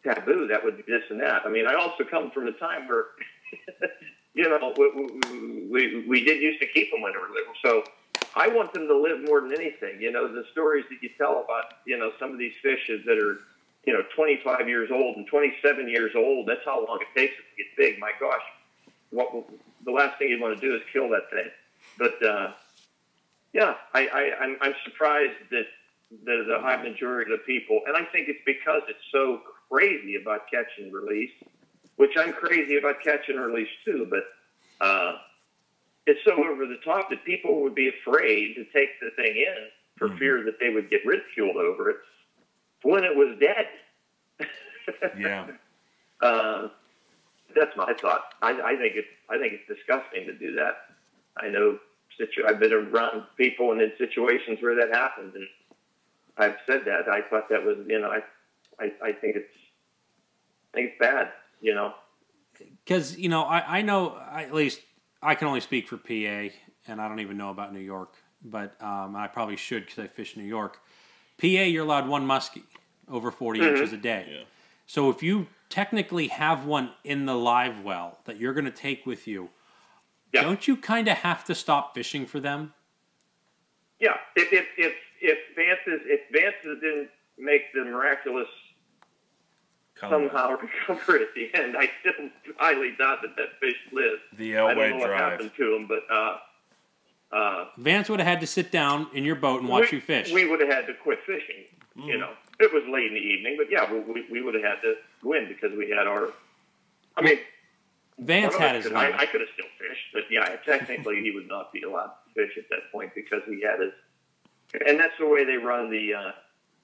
taboo. 0.03 0.47
That 0.47 0.63
would 0.63 0.77
be 0.77 0.83
this 0.87 1.03
and 1.09 1.19
that. 1.19 1.45
I 1.45 1.49
mean, 1.49 1.67
I 1.67 1.75
also 1.75 2.03
come 2.03 2.31
from 2.31 2.47
a 2.47 2.53
time 2.53 2.87
where, 2.87 3.05
you 4.33 4.47
know, 4.47 4.73
we, 4.77 5.67
we, 5.69 6.07
we 6.07 6.23
did 6.23 6.41
used 6.41 6.61
to 6.61 6.67
keep 6.67 6.91
them 6.91 7.01
when 7.01 7.13
they 7.13 7.19
were 7.19 7.27
little. 7.27 7.53
So 7.63 7.83
I 8.35 8.47
want 8.47 8.73
them 8.73 8.87
to 8.87 8.97
live 8.97 9.19
more 9.25 9.41
than 9.41 9.53
anything. 9.53 10.01
You 10.01 10.11
know, 10.11 10.27
the 10.27 10.45
stories 10.51 10.85
that 10.89 11.01
you 11.01 11.09
tell 11.17 11.43
about, 11.43 11.73
you 11.85 11.97
know, 11.97 12.11
some 12.19 12.31
of 12.31 12.39
these 12.39 12.53
fishes 12.61 13.01
that 13.05 13.17
are, 13.17 13.39
you 13.85 13.93
know, 13.93 14.03
25 14.15 14.67
years 14.67 14.89
old 14.91 15.17
and 15.17 15.27
27 15.27 15.87
years 15.87 16.11
old. 16.15 16.47
That's 16.47 16.63
how 16.65 16.85
long 16.85 16.99
it 17.01 17.19
takes 17.19 17.33
it 17.33 17.43
to 17.43 17.63
get 17.63 17.77
big. 17.77 17.99
My 17.99 18.11
gosh, 18.19 18.41
what 19.11 19.31
the 19.85 19.91
last 19.91 20.17
thing 20.19 20.29
you 20.29 20.41
want 20.41 20.59
to 20.59 20.67
do 20.67 20.75
is 20.75 20.81
kill 20.91 21.09
that 21.09 21.29
thing. 21.31 21.49
But 21.97 22.23
uh, 22.23 22.51
yeah, 23.53 23.75
I, 23.93 24.07
I, 24.07 24.43
I'm, 24.43 24.57
I'm 24.61 24.75
surprised 24.83 25.37
that 25.51 25.65
the, 26.25 26.45
the 26.47 26.59
high 26.59 26.81
majority 26.81 27.31
of 27.31 27.39
the 27.39 27.43
people, 27.45 27.81
and 27.87 27.95
I 27.95 28.03
think 28.05 28.27
it's 28.27 28.41
because 28.45 28.81
it's 28.87 28.99
so 29.11 29.41
crazy 29.69 30.15
about 30.21 30.49
catch 30.51 30.67
and 30.77 30.93
release, 30.93 31.31
which 31.95 32.11
I'm 32.17 32.33
crazy 32.33 32.77
about 32.77 33.01
catch 33.03 33.29
and 33.29 33.39
release 33.39 33.69
too, 33.85 34.07
but 34.09 34.23
uh, 34.85 35.17
it's 36.05 36.19
so 36.25 36.31
over 36.31 36.65
the 36.65 36.79
top 36.83 37.09
that 37.09 37.23
people 37.23 37.61
would 37.61 37.75
be 37.75 37.89
afraid 37.89 38.55
to 38.55 38.65
take 38.65 38.99
the 38.99 39.11
thing 39.15 39.35
in 39.35 39.67
for 39.97 40.15
fear 40.17 40.43
that 40.45 40.59
they 40.59 40.69
would 40.69 40.89
get 40.89 41.05
ridiculed 41.05 41.57
over 41.57 41.89
it 41.89 41.97
when 42.83 43.03
it 43.03 43.15
was 43.15 43.37
dead. 43.39 43.67
Yeah. 45.17 45.47
Uh, 46.21 46.67
that's 47.55 47.73
my 47.77 47.93
thought. 47.93 48.33
I, 48.41 48.51
I 48.51 48.75
think 48.75 48.95
it's 48.97 49.07
I 49.29 49.37
think 49.37 49.53
it's 49.53 49.67
disgusting 49.69 50.25
to 50.25 50.33
do 50.33 50.53
that. 50.55 50.75
I 51.37 51.47
know 51.47 51.79
situ- 52.17 52.43
I've 52.45 52.59
been 52.59 52.73
around 52.73 53.23
people 53.37 53.71
and 53.71 53.81
in 53.81 53.93
situations 53.97 54.59
where 54.61 54.75
that 54.75 54.93
happened, 54.93 55.31
and 55.35 55.47
I've 56.37 56.57
said 56.67 56.81
that. 56.87 57.07
I 57.07 57.21
thought 57.29 57.47
that 57.49 57.63
was 57.63 57.77
you 57.87 57.99
know 57.99 58.09
I 58.09 58.19
I, 58.83 58.91
I 59.01 59.11
think 59.13 59.37
it's 59.37 59.55
I 60.73 60.77
think 60.77 60.89
it's 60.89 60.99
bad. 60.99 61.31
You 61.61 61.75
know. 61.75 61.93
because 62.85 63.17
you 63.17 63.29
know 63.29 63.43
I, 63.43 63.77
I 63.77 63.81
know 63.81 64.09
I, 64.09 64.43
at 64.43 64.53
least 64.53 64.81
I 65.21 65.35
can 65.35 65.47
only 65.47 65.61
speak 65.61 65.87
for 65.87 65.95
PA 65.95 66.53
and 66.87 66.99
I 66.99 67.07
don't 67.07 67.21
even 67.21 67.37
know 67.37 67.49
about 67.49 67.73
New 67.73 67.79
York, 67.79 68.15
but 68.43 68.75
um, 68.81 69.15
I 69.15 69.27
probably 69.27 69.55
should 69.55 69.85
because 69.85 69.99
I 70.03 70.07
fish 70.07 70.35
New 70.35 70.43
York. 70.43 70.81
PA, 71.39 71.47
you're 71.47 71.83
allowed 71.83 72.07
one 72.07 72.25
muskie 72.27 72.63
over 73.09 73.31
40 73.31 73.61
inches 73.61 73.93
a 73.93 73.97
day. 73.97 74.27
Yeah. 74.31 74.43
So 74.85 75.09
if 75.09 75.23
you 75.23 75.47
technically 75.69 76.27
have 76.27 76.65
one 76.65 76.91
in 77.03 77.25
the 77.25 77.35
live 77.35 77.81
well 77.83 78.19
that 78.25 78.37
you're 78.39 78.53
going 78.53 78.65
to 78.65 78.71
take 78.71 79.05
with 79.05 79.27
you, 79.27 79.49
Yeah. 80.33 80.41
don't 80.43 80.67
you 80.67 80.75
kind 80.77 81.07
of 81.07 81.17
have 81.17 81.43
to 81.45 81.55
stop 81.55 81.93
fishing 81.95 82.25
for 82.25 82.39
them? 82.39 82.73
Yeah. 83.99 84.17
If 84.35 84.51
if 84.53 84.65
if, 84.77 84.93
if 85.21 85.37
Vance's 85.55 86.01
if 86.05 86.21
Vance's 86.31 86.79
didn't 86.81 87.09
make 87.37 87.71
the 87.73 87.83
miraculous 87.85 88.47
Combat. 89.95 90.31
somehow 90.31 90.57
recover 90.87 91.17
at 91.19 91.33
the 91.35 91.49
end, 91.53 91.75
I 91.77 91.89
still 91.99 92.29
highly 92.57 92.91
doubt 92.97 93.21
that 93.21 93.35
that 93.37 93.59
fish 93.59 93.75
lived. 93.91 94.21
The 94.37 94.57
I 94.57 94.73
don't 94.73 94.77
Elway 94.77 94.89
know 94.91 94.97
what 94.97 95.07
drive. 95.07 95.31
happened 95.31 95.51
to 95.57 95.75
him, 95.75 95.87
but 95.87 96.03
uh, 96.13 96.37
uh, 97.31 97.65
Vance 97.77 98.09
would 98.09 98.19
have 98.19 98.27
had 98.27 98.41
to 98.41 98.47
sit 98.47 98.71
down 98.71 99.07
in 99.13 99.23
your 99.23 99.35
boat 99.35 99.61
and 99.61 99.69
watch 99.69 99.91
we, 99.91 99.97
you 99.97 100.01
fish. 100.01 100.31
We 100.31 100.49
would 100.49 100.59
have 100.61 100.69
had 100.69 100.87
to 100.87 100.93
quit 100.93 101.19
fishing. 101.25 101.65
You 101.95 102.17
know, 102.17 102.31
it 102.59 102.73
was 102.73 102.83
late 102.89 103.07
in 103.07 103.13
the 103.13 103.19
evening, 103.19 103.55
but 103.57 103.67
yeah, 103.69 103.91
we, 103.91 103.99
we, 103.99 104.25
we 104.31 104.41
would 104.41 104.53
have 104.53 104.63
had 104.63 104.81
to 104.81 104.95
win 105.21 105.47
because 105.49 105.77
we 105.77 105.89
had 105.89 106.07
our. 106.07 106.29
I 107.17 107.21
mean, 107.21 107.39
Vance 108.17 108.55
had 108.55 108.75
his 108.75 108.87
I. 108.87 109.11
I 109.11 109.25
could 109.25 109.41
have 109.41 109.49
still 109.53 109.67
fished, 109.77 110.05
but 110.13 110.23
yeah, 110.31 110.55
technically 110.65 111.21
he 111.21 111.31
would 111.31 111.47
not 111.47 111.73
be 111.73 111.81
allowed 111.81 112.11
to 112.27 112.33
fish 112.33 112.57
at 112.57 112.69
that 112.69 112.91
point 112.91 113.13
because 113.15 113.41
he 113.47 113.61
had 113.61 113.81
his. 113.81 113.91
And 114.87 114.99
that's 114.99 115.17
the 115.19 115.27
way 115.27 115.43
they 115.43 115.57
run 115.57 115.89
the 115.89 116.13
uh, 116.13 116.31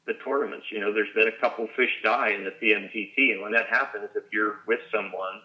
the 0.06 0.14
tournaments. 0.26 0.66
You 0.70 0.82
know, 0.82 0.94
there's 0.94 1.14
been 1.16 1.30
a 1.30 1.40
couple 1.40 1.68
fish 1.76 1.92
die 2.04 2.32
in 2.32 2.44
the 2.44 2.52
PMTT, 2.52 3.34
and 3.34 3.42
when 3.42 3.54
that 3.54 3.68
happens, 3.68 4.10
if 4.16 4.24
you're 4.34 4.60
with 4.68 4.82
someone 4.92 5.42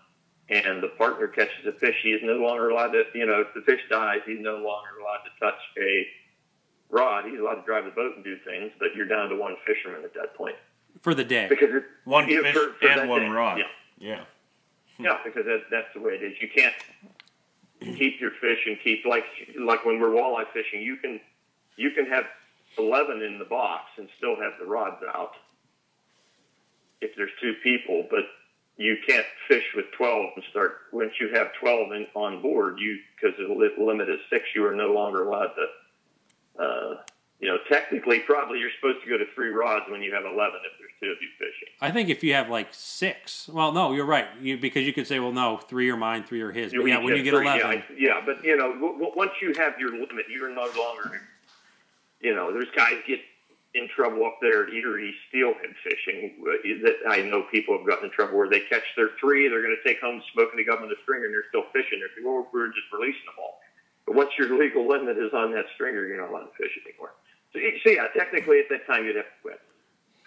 and 0.50 0.82
the 0.82 0.88
partner 0.98 1.28
catches 1.28 1.64
a 1.66 1.72
fish, 1.72 1.96
he 2.02 2.10
is 2.10 2.20
no 2.24 2.34
longer 2.34 2.70
allowed 2.70 2.88
to. 2.92 3.04
You 3.14 3.26
know, 3.26 3.40
if 3.40 3.54
the 3.54 3.60
fish 3.62 3.80
dies, 3.88 4.18
he's 4.26 4.40
no 4.40 4.56
longer 4.56 4.90
allowed 5.00 5.22
to 5.24 5.30
touch 5.40 5.60
a 5.78 6.06
rod. 6.90 7.24
He's 7.26 7.38
allowed 7.38 7.54
to 7.56 7.62
drive 7.64 7.84
the 7.84 7.90
boat 7.92 8.16
and 8.16 8.24
do 8.24 8.36
things, 8.44 8.72
but 8.78 8.94
you're 8.96 9.06
down 9.06 9.28
to 9.30 9.36
one 9.36 9.56
fisherman 9.66 10.02
at 10.04 10.12
that 10.14 10.34
point 10.34 10.56
for 11.02 11.14
the 11.14 11.24
day. 11.24 11.46
because 11.48 11.68
it, 11.72 11.84
One 12.04 12.28
you 12.28 12.36
know, 12.36 12.42
fish 12.42 12.54
for- 12.54 12.72
for 12.80 12.88
and 12.88 13.08
one 13.08 13.20
day. 13.22 13.28
rod. 13.28 13.58
Yeah. 13.58 13.64
Yeah. 13.98 14.24
Hmm. 14.96 15.04
Yeah, 15.04 15.18
because 15.24 15.44
that, 15.46 15.62
that's 15.70 15.88
the 15.94 16.00
way 16.00 16.14
it 16.14 16.22
is. 16.22 16.34
You 16.40 16.48
can't 16.54 16.74
keep 17.96 18.20
your 18.20 18.32
fish 18.40 18.58
and 18.66 18.76
keep 18.82 19.04
like 19.06 19.24
like 19.58 19.84
when 19.86 20.00
we're 20.00 20.10
walleye 20.10 20.44
fishing. 20.52 20.82
You 20.82 20.96
can 20.96 21.20
you 21.76 21.92
can 21.92 22.06
have 22.06 22.24
eleven 22.76 23.22
in 23.22 23.38
the 23.38 23.44
box 23.44 23.84
and 23.98 24.08
still 24.18 24.36
have 24.36 24.52
the 24.60 24.66
rods 24.66 25.02
out 25.14 25.32
if 27.00 27.16
there's 27.16 27.30
two 27.40 27.54
people, 27.62 28.06
but 28.10 28.20
you 28.80 28.96
can't 29.06 29.26
fish 29.46 29.64
with 29.76 29.84
twelve 29.96 30.30
and 30.34 30.44
start. 30.50 30.78
Once 30.92 31.12
you 31.20 31.28
have 31.34 31.48
twelve 31.60 31.92
in, 31.92 32.06
on 32.14 32.40
board, 32.40 32.78
you 32.78 32.98
because 33.14 33.36
the 33.38 33.52
li- 33.52 33.70
limit 33.78 34.08
is 34.08 34.18
six, 34.30 34.44
you 34.54 34.64
are 34.66 34.74
no 34.74 34.92
longer 34.92 35.28
allowed 35.28 35.50
to. 35.54 36.62
Uh, 36.62 36.94
you 37.40 37.48
know, 37.48 37.56
technically, 37.70 38.20
probably 38.20 38.58
you're 38.58 38.70
supposed 38.80 39.02
to 39.02 39.08
go 39.08 39.16
to 39.16 39.24
three 39.34 39.48
rods 39.48 39.84
when 39.90 40.02
you 40.02 40.12
have 40.14 40.24
eleven 40.24 40.60
if 40.64 40.78
there's 40.78 40.90
two 41.00 41.08
of 41.10 41.16
you 41.20 41.28
fishing. 41.38 41.68
I 41.80 41.90
think 41.90 42.08
if 42.10 42.22
you 42.24 42.34
have 42.34 42.48
like 42.50 42.68
six, 42.72 43.48
well, 43.48 43.72
no, 43.72 43.92
you're 43.92 44.04
right. 44.06 44.26
You 44.40 44.56
because 44.58 44.84
you 44.86 44.92
could 44.92 45.06
say, 45.06 45.20
well, 45.20 45.32
no, 45.32 45.58
three 45.58 45.90
are 45.90 45.96
mine, 45.96 46.24
three 46.24 46.40
are 46.42 46.50
his. 46.52 46.72
But 46.72 46.84
yeah, 46.86 46.98
when 46.98 47.16
you 47.16 47.22
get 47.22 47.34
eleven, 47.34 47.60
yeah, 47.98 48.14
I- 48.14 48.18
yeah, 48.18 48.22
but 48.24 48.44
you 48.44 48.56
know, 48.56 48.72
w- 48.74 48.92
w- 48.94 49.12
once 49.14 49.32
you 49.42 49.52
have 49.58 49.78
your 49.78 49.90
limit, 49.92 50.26
you're 50.30 50.54
no 50.54 50.68
longer. 50.78 51.20
You 52.20 52.34
know, 52.34 52.52
there's 52.52 52.68
guys 52.76 52.94
get 53.06 53.20
in 53.74 53.88
trouble 53.94 54.24
up 54.26 54.38
there 54.42 54.66
at 54.66 54.72
Erie 54.72 55.14
steelhead 55.28 55.74
fishing. 55.84 56.34
uh, 56.42 56.58
That 56.82 56.96
I 57.08 57.22
know 57.22 57.42
people 57.50 57.78
have 57.78 57.86
gotten 57.86 58.06
in 58.06 58.10
trouble 58.10 58.36
where 58.38 58.48
they 58.48 58.60
catch 58.60 58.82
their 58.96 59.10
three, 59.20 59.48
they're 59.48 59.62
going 59.62 59.76
to 59.80 59.88
take 59.88 60.00
home 60.00 60.22
smoking 60.32 60.56
the 60.58 60.64
government 60.64 60.92
a 60.92 61.00
stringer, 61.02 61.26
and 61.26 61.34
they're 61.34 61.46
still 61.48 61.64
fishing. 61.72 62.00
They're 62.00 62.10
well, 62.24 62.48
we're 62.52 62.68
just 62.68 62.90
releasing 62.92 63.24
them 63.26 63.38
all. 63.38 63.60
But 64.06 64.16
once 64.16 64.30
your 64.38 64.58
legal 64.58 64.88
limit 64.88 65.18
is 65.18 65.32
on 65.32 65.52
that 65.54 65.66
stringer, 65.74 66.04
you're 66.06 66.20
not 66.20 66.30
allowed 66.30 66.50
to 66.50 66.56
fish 66.58 66.72
anymore. 66.84 67.12
So, 67.52 67.60
so 67.84 67.90
yeah, 67.90 68.08
technically 68.16 68.58
at 68.58 68.68
that 68.70 68.86
time 68.86 69.04
you'd 69.04 69.16
have 69.16 69.26
to 69.26 69.38
quit. 69.42 69.60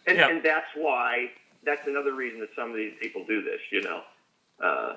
And, 0.08 0.18
Yeah. 0.18 0.30
and 0.30 0.44
that's 0.44 0.68
why 0.76 1.32
that's 1.64 1.86
another 1.88 2.14
reason 2.14 2.40
that 2.42 2.50
some 2.56 2.70
of 2.70 2.76
these 2.76 2.94
people 3.02 3.26
do 3.26 3.42
this. 3.42 3.60
You 3.72 3.82
know, 3.82 4.02
uh, 4.64 4.96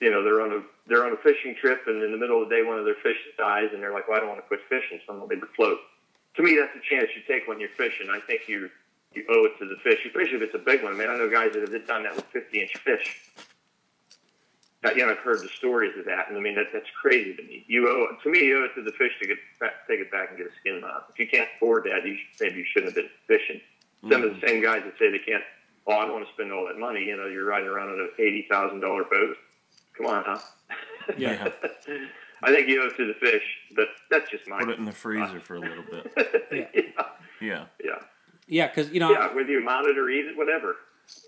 you 0.00 0.10
know 0.10 0.22
they're 0.22 0.42
on 0.42 0.52
a 0.52 0.62
they're 0.86 1.04
on 1.06 1.12
a 1.12 1.16
fishing 1.16 1.54
trip, 1.60 1.82
and 1.86 2.02
in 2.02 2.12
the 2.12 2.18
middle 2.18 2.42
of 2.42 2.48
the 2.48 2.54
day, 2.56 2.62
one 2.62 2.78
of 2.78 2.84
their 2.84 2.96
fish 3.02 3.16
dies, 3.38 3.70
and 3.72 3.82
they're 3.82 3.92
like, 3.92 4.08
"Well, 4.08 4.16
I 4.16 4.20
don't 4.20 4.28
want 4.28 4.40
to 4.40 4.46
quit 4.48 4.60
fishing, 4.68 5.00
so 5.06 5.12
I'm 5.14 5.18
going 5.20 5.40
to 5.40 5.46
float." 5.56 5.78
To 6.36 6.42
me, 6.42 6.56
that's 6.60 6.74
a 6.76 6.80
chance 6.94 7.10
you 7.16 7.22
take 7.26 7.48
when 7.48 7.58
you're 7.60 7.70
fishing. 7.76 8.08
I 8.10 8.20
think 8.20 8.42
you 8.48 8.70
you 9.14 9.24
owe 9.30 9.46
it 9.46 9.58
to 9.58 9.64
the 9.66 9.76
fish, 9.82 10.04
especially 10.04 10.36
if 10.36 10.42
it's 10.42 10.54
a 10.54 10.58
big 10.58 10.82
one. 10.82 10.96
Man, 10.98 11.08
I 11.08 11.16
know 11.16 11.30
guys 11.30 11.52
that 11.54 11.62
have 11.66 11.86
done 11.86 12.02
that 12.02 12.14
with 12.16 12.26
50 12.26 12.60
inch 12.60 12.76
fish. 12.76 13.22
Uh, 14.84 14.90
You 14.94 15.06
know, 15.06 15.12
I've 15.12 15.18
heard 15.18 15.40
the 15.40 15.48
stories 15.56 15.96
of 15.98 16.04
that, 16.04 16.28
and 16.28 16.36
I 16.36 16.40
mean 16.40 16.54
that 16.56 16.66
that's 16.72 16.90
crazy 17.00 17.34
to 17.34 17.42
me. 17.42 17.64
You 17.66 17.88
owe 17.88 18.14
to 18.22 18.28
me. 18.28 18.40
You 18.44 18.58
owe 18.60 18.64
it 18.64 18.74
to 18.74 18.82
the 18.82 18.92
fish 18.92 19.12
to 19.22 19.26
get 19.26 19.38
back, 19.58 19.88
take 19.88 20.00
it 20.00 20.10
back 20.10 20.28
and 20.30 20.38
get 20.38 20.48
a 20.48 20.54
skin 20.60 20.82
out. 20.84 21.06
If 21.10 21.18
you 21.18 21.26
can't 21.26 21.48
afford 21.56 21.84
that, 21.84 22.04
you 22.06 22.16
should, 22.16 22.40
maybe 22.46 22.58
you 22.58 22.66
shouldn't 22.70 22.94
have 22.94 23.02
been 23.02 23.10
fishing. 23.26 23.60
Some 24.12 24.22
of 24.22 24.38
the 24.38 24.46
same 24.46 24.62
guys 24.62 24.82
that 24.84 24.92
say 24.98 25.10
they 25.10 25.18
can't. 25.18 25.42
Oh, 25.86 25.94
I 25.94 26.02
don't 26.04 26.12
want 26.12 26.26
to 26.26 26.32
spend 26.34 26.52
all 26.52 26.66
that 26.66 26.78
money. 26.78 27.02
You 27.04 27.16
know, 27.16 27.26
you're 27.26 27.46
riding 27.46 27.68
around 27.68 27.94
in 27.94 28.00
an 28.00 28.10
eighty 28.18 28.46
thousand 28.50 28.80
dollar 28.80 29.04
boat. 29.04 29.36
Come 29.96 30.06
on, 30.06 30.22
huh? 30.26 30.38
yeah, 31.16 31.48
I 32.42 32.52
think 32.52 32.68
you 32.68 32.82
owe 32.82 32.86
it 32.86 32.96
to 32.96 33.06
the 33.06 33.14
fish, 33.14 33.42
but 33.74 33.88
that's 34.10 34.30
just 34.30 34.46
my. 34.46 34.58
Put 34.60 34.70
it 34.70 34.78
in 34.78 34.84
the 34.84 34.92
freezer 34.92 35.40
for 35.40 35.56
a 35.56 35.60
little 35.60 35.84
bit. 35.90 36.12
yeah, 36.76 37.04
Yeah. 37.40 37.64
yeah, 37.82 37.98
yeah, 38.46 38.66
because 38.68 38.90
you 38.90 39.00
know, 39.00 39.10
yeah. 39.10 39.34
Whether 39.34 39.50
you 39.50 39.64
mount 39.64 39.86
it 39.86 39.98
or 39.98 40.08
eat 40.10 40.26
it, 40.26 40.36
whatever. 40.36 40.76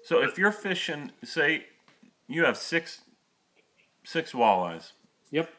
So 0.04 0.22
if 0.22 0.36
you're 0.38 0.52
fishing, 0.52 1.12
say 1.24 1.66
you 2.26 2.44
have 2.44 2.56
six 2.56 3.02
six 4.04 4.32
walleyes. 4.32 4.92
yep, 5.30 5.50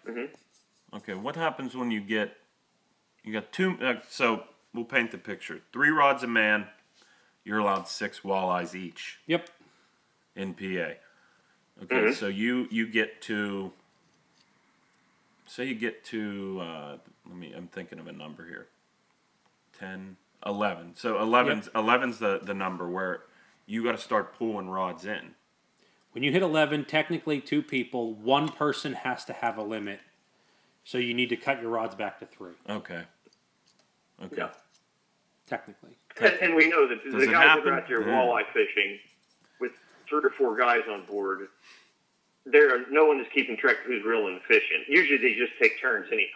Okay, 0.94 1.14
what 1.14 1.36
happens 1.36 1.76
when 1.76 1.92
you 1.92 2.02
get 2.02 2.38
you 3.24 3.34
got 3.34 3.52
two? 3.52 3.78
Uh, 3.82 3.96
so 4.10 4.44
we'll 4.74 4.86
paint 4.86 5.12
the 5.12 5.18
picture. 5.18 5.60
Three 5.74 5.90
rods 5.90 6.24
a 6.24 6.28
man. 6.28 6.68
You're 7.44 7.60
allowed 7.60 7.88
six 7.88 8.22
walleyes 8.22 8.76
each 8.76 9.20
yep, 9.26 9.50
in 10.36 10.54
PA. 10.54 10.94
Okay, 11.84 12.14
so 12.14 12.28
you 12.28 12.68
you 12.70 12.88
get 12.88 13.22
to 13.24 13.72
say 15.50 15.66
you 15.66 15.76
get 15.76 16.04
to 16.06 16.60
uh, 16.62 16.98
let 17.28 17.36
me 17.36 17.54
I'm 17.56 17.68
thinking 17.68 18.00
of 18.00 18.08
a 18.08 18.12
number 18.12 18.46
here. 18.46 18.68
10 19.80 20.18
11. 20.46 20.96
So 20.96 21.16
11's 21.16 21.68
11's 21.70 22.20
the 22.20 22.40
the 22.42 22.54
number 22.54 22.88
where 22.90 23.24
you 23.66 23.84
got 23.84 23.92
to 23.94 23.98
start 23.98 24.38
pulling 24.38 24.70
rods 24.70 25.06
in. 25.06 25.36
When 26.12 26.24
you 26.24 26.32
hit 26.32 26.42
11, 26.42 26.86
technically 26.86 27.40
two 27.40 27.62
people, 27.62 28.16
one 28.16 28.50
person 28.50 28.94
has 28.94 29.24
to 29.26 29.34
have 29.34 29.58
a 29.58 29.64
limit. 29.64 30.00
So 30.84 30.98
you 30.98 31.14
need 31.14 31.30
to 31.30 31.36
cut 31.36 31.62
your 31.62 31.70
rods 31.70 31.94
back 31.94 32.20
to 32.20 32.26
three, 32.26 32.54
Okay. 32.68 33.04
Okay. 34.24 34.36
Yeah. 34.38 34.50
technically. 35.46 35.92
And, 36.20 36.34
and 36.42 36.56
we 36.56 36.68
know 36.68 36.88
that 36.88 37.04
Does 37.04 37.14
the 37.14 37.20
it 37.22 37.26
guys 37.26 37.34
that 37.34 37.48
happen? 37.48 37.70
are 37.70 37.74
out 37.76 37.88
there 37.88 38.02
Yeah. 38.02 38.08
walleye 38.16 38.46
fishing 38.54 38.98
with 39.60 39.74
three 40.10 40.22
or 40.24 40.32
four 40.32 40.58
guys 40.58 40.82
on 40.90 41.06
board, 41.06 41.48
there 42.52 42.76
are, 42.76 42.86
no 42.92 43.06
one 43.06 43.20
is 43.20 43.28
keeping 43.34 43.58
track 43.58 43.78
of 43.82 43.86
who's 43.86 44.04
real 44.06 44.28
and 44.28 44.42
fishing. 44.48 44.84
Usually 44.88 45.18
they 45.18 45.34
just 45.36 45.54
take 45.62 45.80
turns 45.82 46.08
anyhow. 46.12 46.28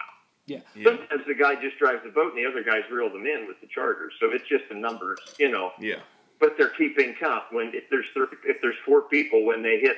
Yeah. 0.46 0.58
Yeah. 0.74 0.84
Sometimes 0.84 1.22
the 1.26 1.34
guy 1.34 1.54
just 1.60 1.78
drives 1.78 2.02
the 2.04 2.10
boat 2.10 2.34
and 2.34 2.44
the 2.44 2.48
other 2.50 2.62
guys 2.62 2.82
reel 2.90 3.08
them 3.10 3.26
in 3.26 3.46
with 3.46 3.60
the 3.60 3.66
charters. 3.66 4.12
So 4.20 4.30
it's 4.32 4.46
just 4.48 4.64
the 4.68 4.74
numbers, 4.74 5.18
you 5.38 5.50
know. 5.50 5.72
Yeah. 5.80 6.00
But 6.40 6.56
they're 6.58 6.68
keeping 6.70 7.14
count. 7.18 7.44
When 7.50 7.70
if 7.74 7.84
there's 7.90 8.06
thir- 8.12 8.28
if 8.44 8.60
there's 8.60 8.74
four 8.84 9.02
people, 9.02 9.44
when 9.46 9.62
they 9.62 9.78
hit 9.78 9.96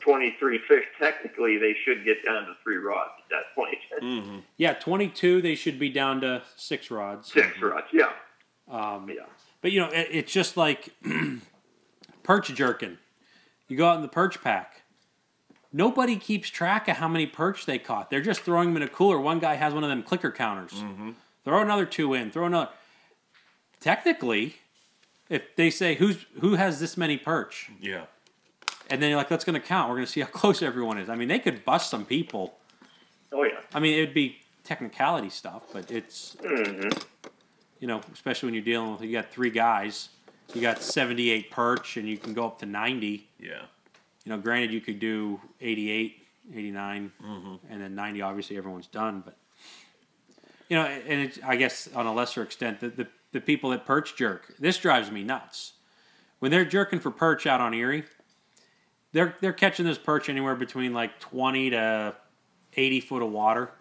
twenty 0.00 0.36
three 0.38 0.58
fish, 0.68 0.84
technically 1.00 1.56
they 1.58 1.74
should 1.84 2.04
get 2.04 2.24
down 2.24 2.44
to 2.46 2.54
three 2.62 2.76
rods 2.76 3.12
at 3.24 3.30
that 3.30 3.54
point. 3.54 3.78
Mm-hmm. 4.02 4.38
Yeah, 4.58 4.74
22, 4.74 5.40
they 5.40 5.54
should 5.54 5.78
be 5.78 5.88
down 5.88 6.20
to 6.22 6.42
six 6.56 6.90
rods. 6.90 7.32
Six 7.32 7.58
rods, 7.62 7.86
yeah, 7.92 8.10
Um, 8.68 9.08
yeah. 9.08 9.22
But 9.62 9.70
you 9.72 9.80
know, 9.80 9.88
it, 9.88 10.08
it's 10.10 10.32
just 10.32 10.56
like 10.58 10.90
perch 12.22 12.48
jerking. 12.54 12.98
You 13.68 13.76
go 13.76 13.86
out 13.88 13.96
in 13.96 14.02
the 14.02 14.08
perch 14.08 14.42
pack. 14.42 14.82
Nobody 15.72 16.16
keeps 16.16 16.48
track 16.50 16.86
of 16.88 16.98
how 16.98 17.08
many 17.08 17.26
perch 17.26 17.66
they 17.66 17.78
caught. 17.78 18.08
They're 18.10 18.20
just 18.22 18.42
throwing 18.42 18.68
them 18.72 18.82
in 18.82 18.88
a 18.88 18.90
cooler. 18.92 19.18
One 19.18 19.40
guy 19.40 19.54
has 19.54 19.74
one 19.74 19.82
of 19.82 19.90
them 19.90 20.02
clicker 20.02 20.30
counters. 20.30 20.84
Throw 21.44 21.60
another 21.60 21.84
two 21.86 22.14
in. 22.14 22.30
Throw 22.30 22.46
another. 22.46 22.70
Technically, 23.80 24.56
if 25.28 25.56
they 25.56 25.70
say 25.70 25.94
who's 25.96 26.24
who 26.40 26.54
has 26.54 26.80
this 26.80 26.96
many 26.96 27.16
perch, 27.16 27.70
Yeah. 27.80 28.04
and 28.88 29.02
then 29.02 29.10
you're 29.10 29.18
like, 29.18 29.30
let's 29.30 29.44
going 29.44 29.60
to 29.60 29.66
count. 29.66 29.88
We're 29.90 29.96
going 29.96 30.06
to 30.06 30.12
see 30.12 30.20
how 30.20 30.26
close 30.32 30.62
everyone 30.62 30.98
is. 30.98 31.08
I 31.08 31.16
mean, 31.16 31.28
they 31.28 31.38
could 31.38 31.64
bust 31.64 31.90
some 31.90 32.04
people. 32.04 32.54
Oh 33.32 33.42
yeah. 33.42 33.60
I 33.74 33.80
mean, 33.80 33.94
it'd 33.98 34.14
be 34.14 34.36
technicality 34.62 35.28
stuff, 35.30 35.64
but 35.72 35.90
it's 35.90 36.36
hmm 36.44 36.88
you 37.80 37.88
know, 37.88 38.00
especially 38.14 38.46
when 38.46 38.54
you're 38.54 38.62
dealing 38.64 38.92
with 38.92 39.02
you 39.02 39.12
got 39.12 39.30
three 39.30 39.50
guys, 39.50 40.08
you 40.52 40.60
got 40.60 40.82
78 40.82 41.50
perch, 41.50 41.96
and 41.96 42.08
you 42.08 42.18
can 42.18 42.34
go 42.34 42.46
up 42.46 42.58
to 42.60 42.66
90. 42.66 43.28
Yeah. 43.38 43.62
You 44.24 44.32
know, 44.32 44.38
granted, 44.38 44.72
you 44.72 44.80
could 44.80 44.98
do 44.98 45.40
88, 45.60 46.22
89, 46.54 47.12
mm-hmm. 47.22 47.54
and 47.70 47.80
then 47.80 47.94
90. 47.94 48.22
Obviously, 48.22 48.56
everyone's 48.56 48.86
done, 48.86 49.22
but 49.24 49.36
you 50.68 50.76
know, 50.76 50.84
and 50.84 51.20
it, 51.20 51.38
I 51.44 51.56
guess 51.56 51.88
on 51.94 52.06
a 52.06 52.12
lesser 52.12 52.42
extent, 52.42 52.80
the, 52.80 52.88
the 52.88 53.06
the 53.32 53.40
people 53.40 53.70
that 53.70 53.84
perch 53.84 54.16
jerk, 54.16 54.54
this 54.58 54.78
drives 54.78 55.10
me 55.10 55.24
nuts. 55.24 55.72
when 56.38 56.50
they're 56.50 56.64
jerking 56.64 57.00
for 57.00 57.10
perch 57.10 57.46
out 57.46 57.60
on 57.60 57.74
Erie, 57.74 58.04
they're 59.12 59.36
they're 59.40 59.52
catching 59.52 59.84
this 59.84 59.98
perch 59.98 60.28
anywhere 60.28 60.54
between 60.54 60.94
like 60.94 61.18
twenty 61.20 61.70
to 61.70 62.14
eighty 62.76 63.00
foot 63.00 63.22
of 63.22 63.30
water. 63.30 63.72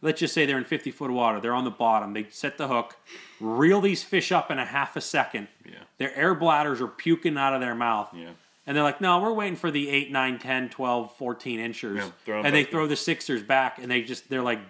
Let's 0.00 0.20
just 0.20 0.32
say 0.34 0.46
they're 0.46 0.58
in 0.58 0.64
fifty 0.64 0.90
foot 0.90 1.10
water. 1.10 1.40
They're 1.40 1.54
on 1.54 1.64
the 1.64 1.70
bottom. 1.70 2.12
They 2.12 2.26
set 2.30 2.56
the 2.56 2.68
hook, 2.68 2.96
reel 3.40 3.80
these 3.80 4.02
fish 4.04 4.30
up 4.30 4.50
in 4.50 4.58
a 4.58 4.64
half 4.64 4.94
a 4.96 5.00
second. 5.00 5.48
Yeah. 5.64 5.72
Their 5.98 6.14
air 6.16 6.34
bladders 6.34 6.80
are 6.80 6.86
puking 6.86 7.36
out 7.36 7.52
of 7.54 7.60
their 7.60 7.74
mouth. 7.74 8.10
Yeah. 8.14 8.30
And 8.66 8.76
they're 8.76 8.84
like, 8.84 9.00
no, 9.00 9.18
we're 9.20 9.32
waiting 9.32 9.56
for 9.56 9.70
the 9.70 9.88
8, 9.88 10.12
9, 10.12 10.38
10, 10.38 10.68
12, 10.68 11.16
14 11.16 11.58
inchers. 11.58 12.04
Yeah, 12.26 12.42
and 12.44 12.54
they 12.54 12.64
back 12.64 12.70
throw 12.70 12.86
the 12.86 12.96
sixers 12.96 13.42
back 13.42 13.78
and 13.78 13.90
they 13.90 14.02
just, 14.02 14.28
they're 14.28 14.42
like, 14.42 14.60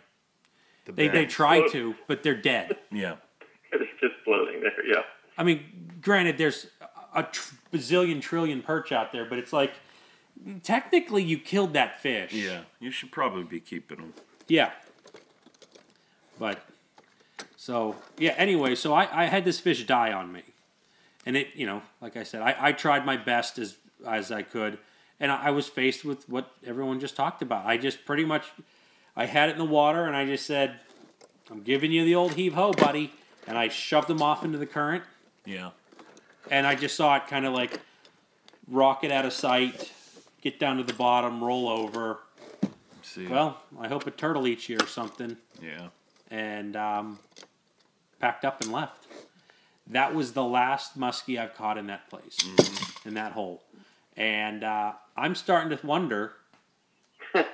The 0.85 0.93
they, 0.93 1.09
they 1.09 1.23
bags. 1.25 1.35
try 1.35 1.69
to, 1.71 1.97
but 2.07 2.23
they're 2.23 2.37
dead. 2.41 2.77
Yeah. 2.93 3.17
It's 3.73 3.91
just 4.01 4.15
floating 4.25 4.61
there. 4.61 4.87
Yeah. 4.87 5.03
I 5.37 5.43
mean, 5.43 5.65
granted, 6.01 6.39
there's 6.39 6.69
a 7.13 7.25
tr- 7.25 7.55
bazillion 7.73 8.23
trillion 8.23 8.63
perch 8.63 8.93
out 8.93 9.11
there, 9.11 9.25
but 9.25 9.37
it's 9.39 9.53
like, 9.53 9.73
technically, 10.63 11.25
you 11.25 11.37
killed 11.39 11.73
that 11.75 12.01
fish. 12.01 12.33
Yeah. 12.33 12.61
You 12.81 12.93
should 12.93 13.11
probably 13.11 13.43
be 13.43 13.59
keeping 13.59 13.99
them. 13.99 14.15
Yeah. 14.47 14.71
But, 16.39 16.63
so, 17.57 17.97
yeah, 18.19 18.35
anyway, 18.37 18.75
so 18.75 18.93
I, 18.95 19.09
I 19.23 19.25
had 19.27 19.45
this 19.45 19.59
fish 19.61 19.87
die 19.87 20.13
on 20.13 20.33
me. 20.33 20.43
And 21.27 21.37
it, 21.37 21.49
you 21.55 21.67
know, 21.67 21.83
like 22.01 22.17
I 22.17 22.23
said, 22.23 22.43
I, 22.43 22.55
I 22.59 22.73
tried 22.73 23.05
my 23.05 23.17
best 23.17 23.59
as, 23.59 23.77
as 24.07 24.31
I 24.33 24.43
could. 24.43 24.79
And 25.21 25.33
I, 25.33 25.47
I 25.47 25.51
was 25.51 25.67
faced 25.67 26.05
with 26.05 26.29
what 26.29 26.51
everyone 26.67 27.01
just 27.01 27.17
talked 27.17 27.43
about. 27.43 27.67
I 27.67 27.77
just 27.77 28.05
pretty 28.05 28.25
much, 28.25 28.47
I 29.17 29.27
had 29.27 29.49
it 29.49 29.53
in 29.53 29.59
the 29.59 29.65
water 29.65 30.05
and 30.05 30.17
I 30.17 30.25
just 30.25 30.47
said, 30.47 30.79
I'm 31.51 31.63
giving 31.63 31.91
you 31.93 32.05
the 32.05 32.15
old 32.15 32.35
heave 32.35 32.55
ho, 32.55 32.73
buddy. 32.73 33.13
And 33.47 33.59
I 33.59 33.69
shoved 33.69 34.09
him 34.09 34.23
off 34.23 34.45
into 34.45 34.59
the 34.59 34.67
current. 34.67 35.03
Yeah. 35.45 35.71
and 36.51 36.67
I 36.67 36.75
just 36.75 36.95
saw 36.95 37.17
it 37.17 37.27
kind 37.27 37.47
of 37.47 37.55
like 37.55 37.81
rocket 38.69 39.11
out 39.11 39.25
of 39.25 39.33
sight, 39.33 39.91
get 40.43 40.61
down 40.61 40.77
to 40.77 40.83
the 40.83 40.93
bottom, 40.93 41.43
roll 41.43 41.69
over. 41.71 42.19
See. 43.03 43.27
Well, 43.27 43.59
I 43.81 43.89
hope 43.89 44.07
a 44.07 44.11
turtle 44.11 44.47
eats 44.47 44.69
you 44.69 44.77
or 44.79 44.87
something, 44.87 45.37
Yeah. 45.63 45.89
And 46.31 46.77
um, 46.77 47.19
packed 48.21 48.45
up 48.45 48.61
and 48.63 48.73
left. 48.73 49.07
That 49.87 50.15
was 50.15 50.33
the 50.33 50.45
last 50.45 50.99
muskie 50.99 51.41
I've 51.41 51.55
caught 51.55 51.79
in 51.79 51.87
that 51.87 52.11
place, 52.11 52.39
in 53.05 53.15
that 53.15 53.33
hole, 53.33 53.63
and 54.17 54.63
uh, 54.63 54.93
I'm 55.17 55.35
starting 55.35 55.77
to 55.77 55.87
wonder 55.87 56.33
if 57.35 57.47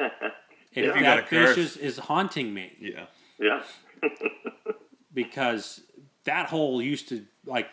You 0.75 0.93
got 0.93 1.19
a 1.19 1.21
that 1.23 1.29
fish 1.29 1.59
is, 1.59 1.77
is 1.77 1.99
haunting 1.99 2.53
me 2.53 2.73
Yeah. 2.81 3.07
Yeah. 3.39 3.63
because 5.15 5.83
that 6.25 6.47
hole 6.47 6.83
used 6.83 7.09
to 7.11 7.25
like 7.47 7.69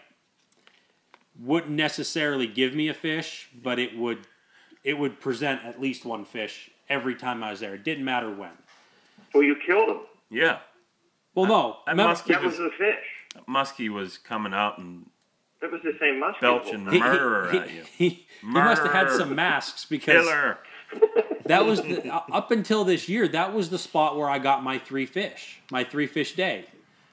wouldn't 1.39 1.72
necessarily 1.72 2.45
give 2.47 2.76
me 2.76 2.88
a 2.88 2.93
fish, 2.93 3.49
but 3.64 3.80
it 3.80 3.97
would 3.97 4.28
it 4.84 4.97
would 4.97 5.20
present 5.20 5.64
at 5.64 5.80
least 5.82 6.06
one 6.06 6.26
fish 6.26 6.72
every 6.89 7.16
time 7.16 7.43
I 7.43 7.52
was 7.52 7.60
there. 7.60 7.76
It 7.76 7.84
didn't 7.84 8.06
matter 8.06 8.30
when. 8.30 8.52
Well, 9.34 9.43
you 9.43 9.56
killed 9.56 9.89
him. 9.89 9.99
Yeah. 10.30 10.60
Well, 11.36 11.46
no, 11.46 11.78
I 11.88 11.92
remember- 11.92 12.10
must- 12.12 12.26
That 12.28 12.42
was- 12.44 12.60
was 12.60 12.72
the 12.72 12.78
fish. 12.78 13.44
Muskie 13.48 13.90
was 13.90 14.18
coming 14.18 14.54
out 14.54 14.78
and 14.78 15.10
That 15.62 15.72
was 15.72 15.82
the 15.84 15.94
same 16.00 16.16
muskie. 16.22 16.42
Belching 16.42 16.84
bull. 16.86 16.94
he, 16.94 17.00
murderer 17.00 17.52
he, 17.52 17.58
at 17.60 17.72
you. 17.74 17.84
he, 17.98 18.10
he 18.10 18.26
must 18.44 18.82
have 18.84 18.92
had 18.92 19.10
some 19.12 19.34
masks 19.36 19.86
because 19.86 20.26
killer. 20.26 20.58
that 21.46 21.66
was 21.66 21.82
the, 21.82 22.10
uh, 22.14 22.22
up 22.32 22.52
until 22.52 22.84
this 22.84 23.08
year. 23.08 23.28
That 23.28 23.54
was 23.54 23.70
the 23.70 23.78
spot 23.78 24.18
where 24.18 24.30
I 24.30 24.40
got 24.40 24.64
my 24.64 24.78
three 24.80 25.06
fish. 25.06 25.62
My 25.72 25.84
three 25.86 26.08
fish 26.08 26.34
day 26.36 26.66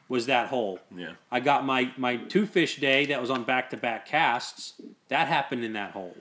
was 0.08 0.26
that 0.26 0.48
hole. 0.48 0.80
Yeah. 0.96 1.12
I 1.30 1.38
got 1.40 1.64
my 1.64 1.92
my 1.96 2.16
two 2.16 2.46
fish 2.46 2.76
day 2.76 3.06
that 3.06 3.20
was 3.20 3.30
on 3.30 3.44
back 3.44 3.70
to 3.70 3.76
back 3.76 4.06
casts. 4.06 4.80
That 5.08 5.28
happened 5.28 5.64
in 5.64 5.74
that 5.74 5.92
hole. 5.92 6.16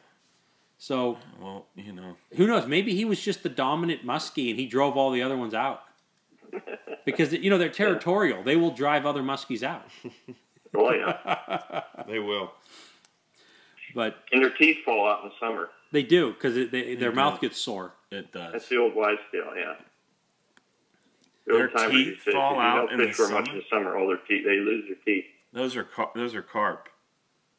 So 0.78 1.18
Well, 1.42 1.66
you 1.76 1.92
know. 1.94 2.18
who 2.36 2.46
knows? 2.46 2.68
Maybe 2.68 2.94
he 2.94 3.06
was 3.06 3.20
just 3.20 3.42
the 3.42 3.50
dominant 3.50 4.06
muskie 4.06 4.52
and 4.52 4.60
he 4.60 4.68
drove 4.68 4.96
all 4.96 5.10
the 5.12 5.24
other 5.24 5.38
ones 5.38 5.54
out. 5.56 5.82
Because 7.06 7.34
you 7.34 7.50
know 7.50 7.58
they're 7.58 7.70
territorial. 7.70 8.44
They 8.44 8.56
will 8.56 8.72
drive 8.72 9.06
other 9.06 9.22
muskies 9.22 9.64
out. 9.64 9.86
Oh 10.76 10.92
yeah. 10.94 11.82
They 12.08 12.20
will. 12.20 12.52
But 13.96 14.18
and 14.34 14.44
their 14.44 14.50
teeth 14.52 14.80
fall 14.84 15.10
out 15.10 15.24
in 15.24 15.30
the 15.30 15.36
summer. 15.40 15.70
they 15.94 16.04
do 16.04 16.34
because 16.34 16.56
they, 16.56 16.94
their 16.96 17.10
do. 17.10 17.16
mouth 17.16 17.40
gets 17.40 17.58
sore. 17.58 17.94
It 18.12 18.32
does. 18.34 18.52
That's 18.52 18.68
the 18.68 18.78
old 18.78 18.94
wives' 18.94 19.20
tale. 19.32 19.54
Yeah. 19.56 19.76
The 21.46 21.54
Their 21.54 21.70
old 21.82 21.92
teeth 21.92 22.08
used 22.08 22.26
to 22.26 22.32
say, 22.32 22.32
fall 22.34 22.52
if 22.52 22.56
you 22.58 22.62
out 22.62 22.76
don't 22.90 22.92
in 22.92 22.98
the 23.00 23.06
fish 23.08 23.16
for 23.16 23.30
much 23.30 23.40
in 23.40 23.46
summer? 23.46 23.60
the 23.60 23.66
summer, 23.70 23.98
all 23.98 24.08
their 24.08 24.18
teeth 24.28 24.44
they 24.46 24.58
lose 24.58 24.86
their 24.88 24.98
teeth. 25.06 25.26
Those 25.54 25.76
are 25.78 25.84
car- 25.86 26.12
those 26.14 26.36
are 26.36 26.42
carp. 26.44 26.90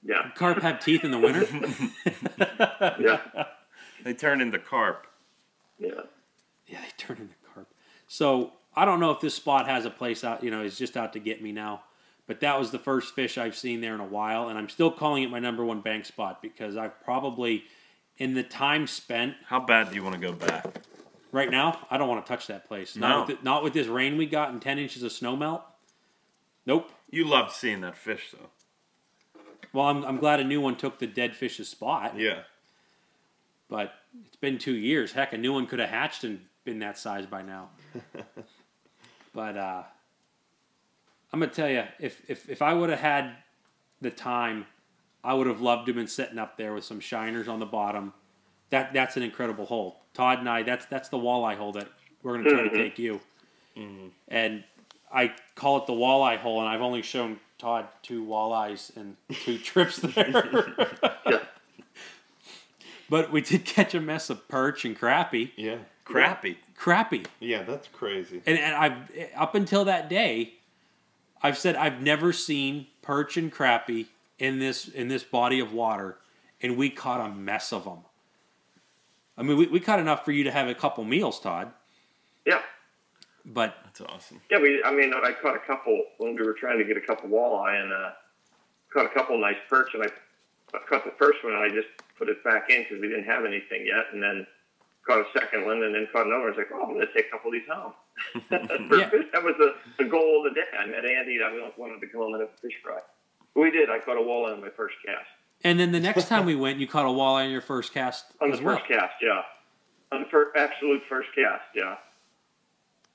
Yeah. 0.05 0.31
Carp 0.37 0.61
have 0.61 0.79
teeth 0.85 1.03
in 1.03 1.11
the 1.11 1.19
winter. 1.19 1.47
Yeah. 3.01 3.21
They 4.05 4.13
turn 4.15 4.41
into 4.43 4.59
carp. 4.59 5.07
Yeah. 5.79 5.89
Yeah, 6.67 6.81
they 6.83 6.91
turn 6.99 7.17
into 7.17 7.35
carp. 7.55 7.69
So 8.07 8.53
I 8.79 8.85
don't 8.85 9.01
know 9.01 9.11
if 9.11 9.21
this 9.21 9.35
spot 9.35 9.67
has 9.67 9.85
a 9.85 9.91
place 9.91 10.23
out. 10.23 10.43
You 10.45 10.51
know, 10.51 10.63
is 10.63 10.79
just 10.79 10.97
out 10.97 11.13
to 11.15 11.19
get 11.19 11.43
me 11.43 11.53
now. 11.53 11.83
But 12.29 12.41
that 12.41 12.59
was 12.59 12.71
the 12.71 12.79
first 12.79 13.15
fish 13.15 13.39
I've 13.39 13.57
seen 13.57 13.81
there 13.81 13.95
in 13.95 14.01
a 14.01 14.07
while, 14.07 14.49
and 14.49 14.59
I'm 14.59 14.69
still 14.69 14.91
calling 14.91 15.23
it 15.23 15.31
my 15.31 15.39
number 15.39 15.65
one 15.65 15.81
bank 15.81 16.05
spot 16.05 16.43
because 16.43 16.77
I've 16.77 17.03
probably, 17.03 17.65
in 18.19 18.35
the 18.35 18.43
time 18.43 18.87
spent 18.87 19.35
How 19.47 19.61
bad 19.61 19.89
do 19.89 19.97
you 19.97 20.03
want 20.03 20.15
to 20.15 20.21
go 20.21 20.33
back? 20.33 20.83
right 21.33 21.51
now, 21.51 21.87
I 21.91 21.99
don't 21.99 22.09
want 22.09 22.25
to 22.25 22.29
touch 22.29 22.47
that 22.47 22.67
place. 22.69 22.97
No. 22.97 23.09
Not 23.09 23.29
with, 23.29 23.39
the, 23.39 23.45
not 23.45 23.65
with 23.65 23.73
this 23.73 23.87
rain 23.87 24.17
we 24.17 24.27
got 24.27 24.51
and 24.51 24.61
ten 24.61 24.79
inches 24.79 25.03
of 25.03 25.11
snow 25.11 25.37
melt. 25.37 25.63
Nope. 26.67 26.91
You 27.11 27.27
loved 27.27 27.53
seeing 27.53 27.81
that 27.81 27.97
fish, 27.97 28.33
though. 28.33 29.41
Well, 29.73 29.87
I'm, 29.87 30.05
I'm 30.05 30.19
glad 30.19 30.39
a 30.39 30.45
new 30.45 30.61
one 30.61 30.77
took 30.77 30.99
the 30.99 31.07
dead 31.07 31.35
fish's 31.35 31.69
spot. 31.69 32.19
Yeah. 32.19 32.41
But 33.69 33.93
it's 34.27 34.37
been 34.37 34.59
two 34.59 34.77
years. 34.77 35.13
Heck, 35.13 35.33
a 35.33 35.39
new 35.39 35.53
one 35.53 35.67
could 35.67 35.79
have 35.79 35.91
hatched 35.91 36.25
and 36.25 36.41
been 36.65 36.79
that 36.81 36.99
size 36.99 37.27
by 37.27 37.43
now. 37.43 37.71
but 39.35 39.57
uh, 39.57 39.83
I'm 41.33 41.41
gonna 41.41 41.53
tell 41.53 41.69
you, 41.69 41.85
if 42.01 42.23
if 42.29 42.49
if 42.49 42.63
I 42.63 42.75
would 42.75 42.91
have 42.91 43.01
had 43.01 43.37
the 44.01 44.11
time, 44.11 44.67
I 45.25 45.35
would 45.35 45.47
have 45.47 45.61
loved 45.61 45.87
to 45.87 45.91
have 45.91 45.97
been 45.97 46.07
sitting 46.07 46.39
up 46.39 46.57
there 46.57 46.75
with 46.75 46.85
some 46.85 47.01
shiners 47.01 47.49
on 47.49 47.61
the 47.61 47.67
bottom. 47.67 48.13
That 48.71 48.93
that's 48.93 49.17
an 49.17 49.23
incredible 49.23 49.67
hole. 49.67 50.01
Todd 50.15 50.41
and 50.41 50.49
I, 50.49 50.63
that's 50.63 50.87
that's 50.87 51.09
the 51.09 51.19
walleye 51.19 51.57
hole 51.57 51.73
that 51.73 51.89
we're 52.23 52.37
gonna 52.37 52.51
try 52.51 52.63
to 52.69 52.71
take 52.77 52.99
you. 52.99 53.21
And 54.29 54.65
I 55.13 55.33
call 55.55 55.79
it 55.79 55.87
the 55.87 55.93
walleye 55.93 56.39
hole, 56.39 56.61
and 56.61 56.69
I've 56.69 56.83
only 56.83 57.03
shown 57.03 57.41
Todd 57.59 57.89
two 58.03 58.25
walleyes 58.25 58.95
and 58.97 59.17
two 59.33 59.59
trips 59.71 59.97
there. 59.99 60.75
Yeah. 61.27 61.39
But 63.11 63.33
we 63.33 63.41
did 63.41 63.65
catch 63.65 63.95
a 63.95 64.01
mess 64.01 64.29
of 64.29 64.47
perch 64.49 64.85
and 64.85 64.99
crappie. 64.99 65.53
Yeah. 65.57 65.79
Crappy. 66.79 67.25
Yeah, 67.41 67.65
that's 67.65 67.89
crazy. 67.89 68.41
And, 68.47 68.57
and 68.57 68.75
I've 68.77 69.33
up 69.37 69.57
until 69.57 69.85
that 69.87 70.09
day, 70.09 70.55
I've 71.43 71.59
said 71.59 71.75
I've 71.75 72.01
never 72.01 72.33
seen 72.33 72.87
perch 73.03 73.37
and 73.37 73.53
crappie 73.53 74.07
in 74.39 74.61
this 74.61 74.87
in 74.87 75.09
this 75.09 75.25
body 75.25 75.59
of 75.59 75.73
water, 75.73 76.19
and 76.63 76.77
we 76.77 76.89
caught 76.89 77.21
a 77.21 77.35
mess 77.35 77.73
of 77.73 77.85
them. 77.85 77.99
I 79.37 79.43
mean, 79.43 79.57
we, 79.57 79.67
we 79.67 79.81
caught 79.81 79.99
enough 79.99 80.25
for 80.25 80.31
you 80.31 80.45
to 80.45 80.53
have 80.53 80.69
a 80.69 80.75
couple 80.75 81.03
meals, 81.03 81.41
Todd. 81.41 81.73
Yeah. 82.47 82.61
But 83.45 83.77
That's 83.85 84.01
awesome. 84.03 84.41
Yeah, 84.49 84.61
we. 84.61 84.81
I 84.85 84.93
mean, 84.93 85.13
I 85.15 85.33
caught 85.33 85.57
a 85.57 85.61
couple 85.61 86.01
when 86.19 86.37
we 86.37 86.43
were 86.43 86.53
trying 86.55 86.79
to 86.79 86.85
get 86.85 86.97
a 86.97 87.01
couple 87.01 87.29
walleye, 87.29 87.83
and 87.83 87.93
uh, 87.93 88.11
caught 88.93 89.07
a 89.07 89.11
couple 89.11 89.37
nice 89.41 89.57
perch, 89.69 89.95
and 89.95 90.05
I, 90.05 90.09
I 90.77 90.81
caught 90.89 91.05
the 91.05 91.15
first 91.19 91.43
one, 91.43 91.55
and 91.55 91.63
I 91.63 91.69
just 91.69 91.89
put 92.17 92.29
it 92.29 92.45
back 92.45 92.71
in 92.71 92.85
because 92.85 93.01
we 93.01 93.09
didn't 93.09 93.25
have 93.25 93.45
anything 93.45 93.85
yet, 93.85 94.07
and 94.13 94.23
then 94.23 94.47
caught 95.09 95.21
a 95.21 95.27
second 95.41 95.65
one, 95.65 95.83
and 95.83 95.95
then 95.95 96.07
caught 96.13 96.27
another. 96.27 96.45
one. 96.45 96.53
I 96.53 96.57
was 96.57 96.59
like, 96.59 96.69
oh, 96.73 96.83
I'm 96.85 96.95
going 96.95 97.07
to 97.07 97.13
take 97.15 97.27
a 97.27 97.31
couple 97.31 97.49
of 97.49 97.55
these 97.55 97.69
home. 97.69 97.93
Yeah. 98.99 99.11
That 99.33 99.43
was 99.43 99.55
the, 99.59 99.75
the 99.99 100.05
goal 100.09 100.45
of 100.47 100.53
the 100.53 100.61
day. 100.61 100.67
I 100.79 100.87
met 100.87 101.05
Andy, 101.05 101.39
I 101.43 101.71
wanted 101.77 102.01
to 102.01 102.07
come 102.09 102.21
home 102.21 102.35
and 102.35 102.43
have 102.43 102.51
a 102.51 102.61
fish 102.61 102.77
fry. 102.83 102.99
We 103.55 103.71
did. 103.71 103.91
I 103.91 103.99
caught 104.01 104.17
a 104.17 104.21
walleye 104.21 104.53
on 104.55 104.61
my 104.61 104.71
first 104.77 104.95
cast. 105.05 105.27
and 105.65 105.81
then 105.81 105.91
the 105.93 106.01
next 106.01 106.29
time 106.29 106.45
we 106.45 106.55
went, 106.55 106.79
you 106.79 106.87
caught 106.87 107.07
a 107.07 107.09
walleye 107.09 107.45
on 107.45 107.51
your 107.51 107.61
first 107.61 107.93
cast 107.95 108.27
On 108.41 108.51
the 108.51 108.57
as 108.57 108.63
well. 108.63 108.77
first 108.77 108.89
cast, 108.89 109.15
yeah. 109.23 109.43
On 110.13 110.23
the 110.23 110.29
fir- 110.29 110.53
absolute 110.57 111.03
first 111.09 111.29
cast, 111.35 111.65
yeah. 111.75 111.97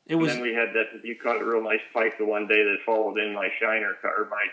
It 0.08 0.16
was 0.16 0.32
and 0.34 0.40
then 0.44 0.50
we 0.50 0.54
had 0.54 0.70
that. 0.74 1.04
You 1.06 1.16
caught 1.22 1.42
a 1.42 1.46
real 1.46 1.64
nice 1.64 1.80
pike 1.94 2.18
the 2.18 2.26
one 2.26 2.46
day 2.48 2.62
that 2.64 2.78
followed 2.86 3.18
in 3.20 3.34
my 3.34 3.50
shiner 3.62 3.94
cut- 4.02 4.12
or 4.18 4.28
my 4.30 4.46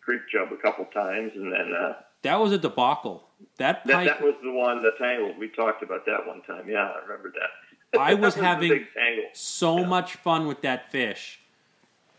creek 0.00 0.22
chub 0.32 0.52
a 0.52 0.56
couple 0.56 0.84
times, 0.86 1.32
and 1.34 1.52
then 1.52 1.72
uh, 1.74 1.94
that 2.22 2.40
was 2.40 2.52
a 2.52 2.58
debacle. 2.58 3.24
That 3.58 3.86
that 3.86 4.04
that 4.04 4.22
was 4.22 4.34
the 4.42 4.52
one 4.52 4.82
that 4.82 4.98
tangled. 4.98 5.38
We 5.38 5.48
talked 5.48 5.82
about 5.82 6.04
that 6.06 6.26
one 6.26 6.42
time. 6.42 6.68
Yeah, 6.68 6.86
I 6.88 7.02
remember 7.02 7.32
that. 7.32 7.98
I 8.00 8.14
was 8.14 8.34
That 8.34 8.40
the 8.40 8.46
having 8.46 8.68
big 8.68 8.86
tangle. 8.94 9.24
so 9.32 9.84
much 9.84 10.14
fun 10.16 10.46
with 10.46 10.62
that 10.62 10.90
fish. 10.92 11.40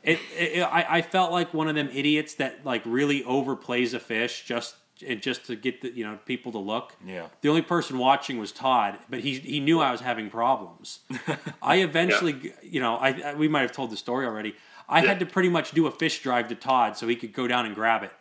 It, 0.04 0.20
it, 0.36 0.62
I, 0.64 0.97
I 0.97 1.02
felt 1.04 1.32
like 1.32 1.54
one 1.54 1.68
of 1.68 1.76
them 1.76 1.88
idiots 1.93 2.34
that 2.36 2.66
like 2.66 2.82
really 2.86 3.22
overplays 3.24 3.93
a 3.93 3.99
fish 3.99 4.43
just 4.45 4.76
and 5.08 5.22
just 5.22 5.45
to 5.45 5.56
get 5.56 5.82
the 5.82 5.91
you 5.91 6.04
know 6.04 6.18
people 6.26 6.52
to 6.54 6.58
look. 6.58 6.95
Yeah. 7.06 7.28
The 7.41 7.49
only 7.49 7.62
person 7.62 7.97
watching 7.99 8.39
was 8.39 8.52
Todd, 8.52 8.97
but 9.10 9.20
he 9.20 9.36
he 9.36 9.60
knew 9.60 9.80
I 9.80 9.91
was 9.91 10.02
having 10.02 10.30
problems. 10.30 10.99
I 11.62 11.78
eventually, 11.78 12.54
you 12.64 12.80
know, 12.82 12.95
I, 12.95 13.10
I 13.24 13.34
we 13.36 13.47
might 13.47 13.62
have 13.62 13.72
told 13.72 13.91
the 13.91 13.97
story 13.97 14.26
already. 14.26 14.56
I 14.89 15.02
had 15.02 15.20
to 15.22 15.26
pretty 15.26 15.47
much 15.47 15.72
do 15.72 15.88
a 15.88 15.91
fish 15.91 16.22
drive 16.22 16.49
to 16.49 16.56
Todd 16.56 16.97
so 16.97 17.08
he 17.08 17.16
could 17.16 17.32
go 17.32 17.47
down 17.47 17.66
and 17.66 17.74
grab 17.74 18.04
it. 18.04 18.12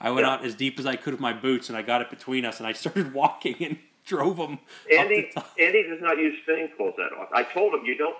I 0.00 0.10
went 0.10 0.26
Yeah. 0.26 0.34
out 0.34 0.44
as 0.44 0.54
deep 0.54 0.78
as 0.78 0.86
I 0.86 0.96
could 0.96 1.14
with 1.14 1.20
my 1.20 1.32
boots, 1.32 1.68
and 1.68 1.76
I 1.76 1.82
got 1.82 2.00
it 2.02 2.10
between 2.10 2.44
us, 2.44 2.58
and 2.58 2.66
I 2.66 2.72
started 2.84 3.12
walking 3.14 3.56
and 3.60 3.78
drove 4.06 4.36
him. 4.38 4.58
Andy 4.96 5.30
Andy 5.58 5.82
does 5.82 6.00
not 6.00 6.18
use 6.18 6.38
spinning 6.42 6.68
poles 6.78 6.94
that 6.96 7.10
often. 7.12 7.28
I 7.36 7.42
told 7.42 7.74
him 7.74 7.84
you 7.84 7.96
don't. 7.96 8.16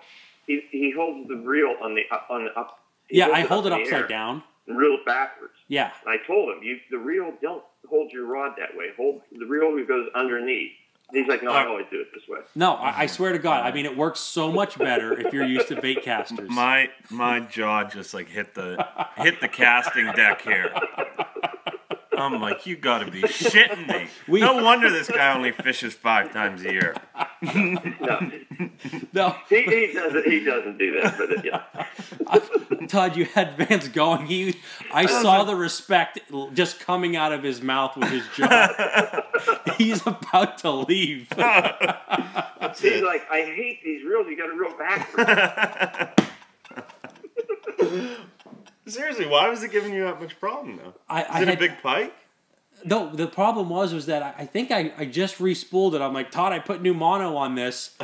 He, 0.47 0.63
he 0.71 0.93
holds 0.97 1.29
the 1.29 1.37
reel 1.37 1.75
on 1.83 1.95
the 1.95 2.03
up- 2.11 2.27
on 2.31 2.45
the 2.45 2.59
up. 2.59 2.81
Yeah, 3.11 3.27
holds 3.27 3.39
I 3.39 3.41
hold 3.43 3.67
it 3.67 3.73
up 3.73 3.79
in 3.81 3.85
the 3.85 3.91
air 3.91 3.97
upside 4.05 4.09
down. 4.11 4.43
and 4.67 4.77
reel 4.79 4.95
it 4.95 5.05
backwards. 5.07 5.53
Yeah, 5.69 5.91
And 6.05 6.11
I 6.11 6.27
told 6.27 6.55
him 6.57 6.63
you 6.63 6.79
the 6.91 6.99
reel 6.99 7.33
don't 7.43 7.63
hold 7.89 8.11
your 8.13 8.27
rod 8.27 8.53
that 8.59 8.77
way. 8.77 8.87
Hold 8.97 9.23
the 9.39 9.45
reel 9.47 9.85
goes 9.87 10.09
underneath. 10.15 10.73
And 11.11 11.19
he's 11.19 11.27
like, 11.29 11.43
no, 11.43 11.53
I 11.53 11.65
uh, 11.65 11.69
always 11.69 11.87
do 11.91 12.01
it 12.03 12.09
this 12.13 12.29
way. 12.29 12.41
no, 12.55 12.75
I, 12.75 13.01
I 13.03 13.07
swear 13.07 13.33
to 13.33 13.39
God. 13.39 13.65
I 13.65 13.73
mean, 13.73 13.87
it 13.87 13.97
works 13.97 14.21
so 14.21 14.53
much 14.53 14.77
better 14.79 15.19
if 15.19 15.33
you're 15.33 15.47
used 15.47 15.69
to 15.69 15.81
bait 15.81 16.03
casters. 16.03 16.51
My 16.51 16.91
my 17.11 17.41
jaw 17.41 17.85
just 17.85 18.13
like 18.13 18.29
hit 18.29 18.55
the 18.55 18.87
hit 19.17 19.41
the 19.41 19.49
casting 19.49 20.07
deck 20.13 20.43
here. 20.43 20.71
I'm 22.19 22.41
like, 22.41 22.67
you 22.67 22.77
gotta 22.77 23.11
be 23.11 23.23
shitting 23.23 23.87
me. 23.89 24.09
We- 24.29 24.41
no 24.41 24.63
wonder 24.63 24.91
this 24.91 25.09
guy 25.09 25.35
only 25.35 25.53
fishes 25.53 25.95
five 25.95 26.33
times 26.33 26.65
a 26.65 26.73
year. 26.73 26.95
No, 27.43 28.31
no, 29.13 29.35
he, 29.49 29.63
he 29.63 29.93
doesn't. 29.93 30.27
He 30.27 30.45
doesn't 30.45 30.79
do 30.79 31.01
that. 31.01 31.17
But 31.19 31.45
yeah, 31.45 31.63
Todd, 32.89 33.17
you 33.17 33.25
had 33.27 33.57
Vance 33.57 33.89
going. 33.89 34.27
He, 34.27 34.57
I 34.93 35.07
saw 35.07 35.45
the 35.45 35.55
respect 35.55 36.19
l- 36.33 36.51
just 36.51 36.81
coming 36.81 37.17
out 37.17 37.33
of 37.33 37.43
his 37.43 37.63
mouth 37.63 37.97
with 37.97 38.11
his 38.11 38.25
jaw. 38.37 39.23
He's 39.79 40.05
about 40.07 40.59
to 40.59 40.71
leave. 40.73 41.29
he's 41.29 41.39
like, 43.03 43.27
I 43.31 43.43
hate 43.55 43.81
these 43.85 44.05
reels. 44.05 44.27
You 44.29 44.37
got 44.37 44.51
a 44.51 44.57
reel 44.57 44.77
backwards. 44.77 45.31
Seriously, 48.89 49.27
why 49.27 49.49
was 49.49 49.63
it 49.63 49.71
giving 49.71 49.93
you 49.95 50.05
that 50.05 50.21
much 50.21 50.39
problem 50.41 50.77
though? 50.79 50.95
I, 51.09 51.23
Is 51.23 51.27
I 51.31 51.43
it 51.43 51.49
had, 51.49 51.57
a 51.57 51.61
big 51.61 51.83
pike? 51.83 52.15
No, 52.85 53.11
the 53.15 53.27
problem 53.27 53.69
was 53.69 53.93
was 53.93 54.07
that 54.07 54.23
I, 54.23 54.35
I 54.43 54.47
think 54.47 54.71
I, 54.71 54.93
I 54.97 55.05
just 55.05 55.39
respooled 55.39 55.95
it. 55.95 56.01
I'm 56.01 56.15
like, 56.15 56.31
Todd, 56.31 56.53
I 56.53 56.59
put 56.61 56.81
new 56.81 56.95
mono 56.95 57.37
on 57.37 57.55
this, 57.57 57.97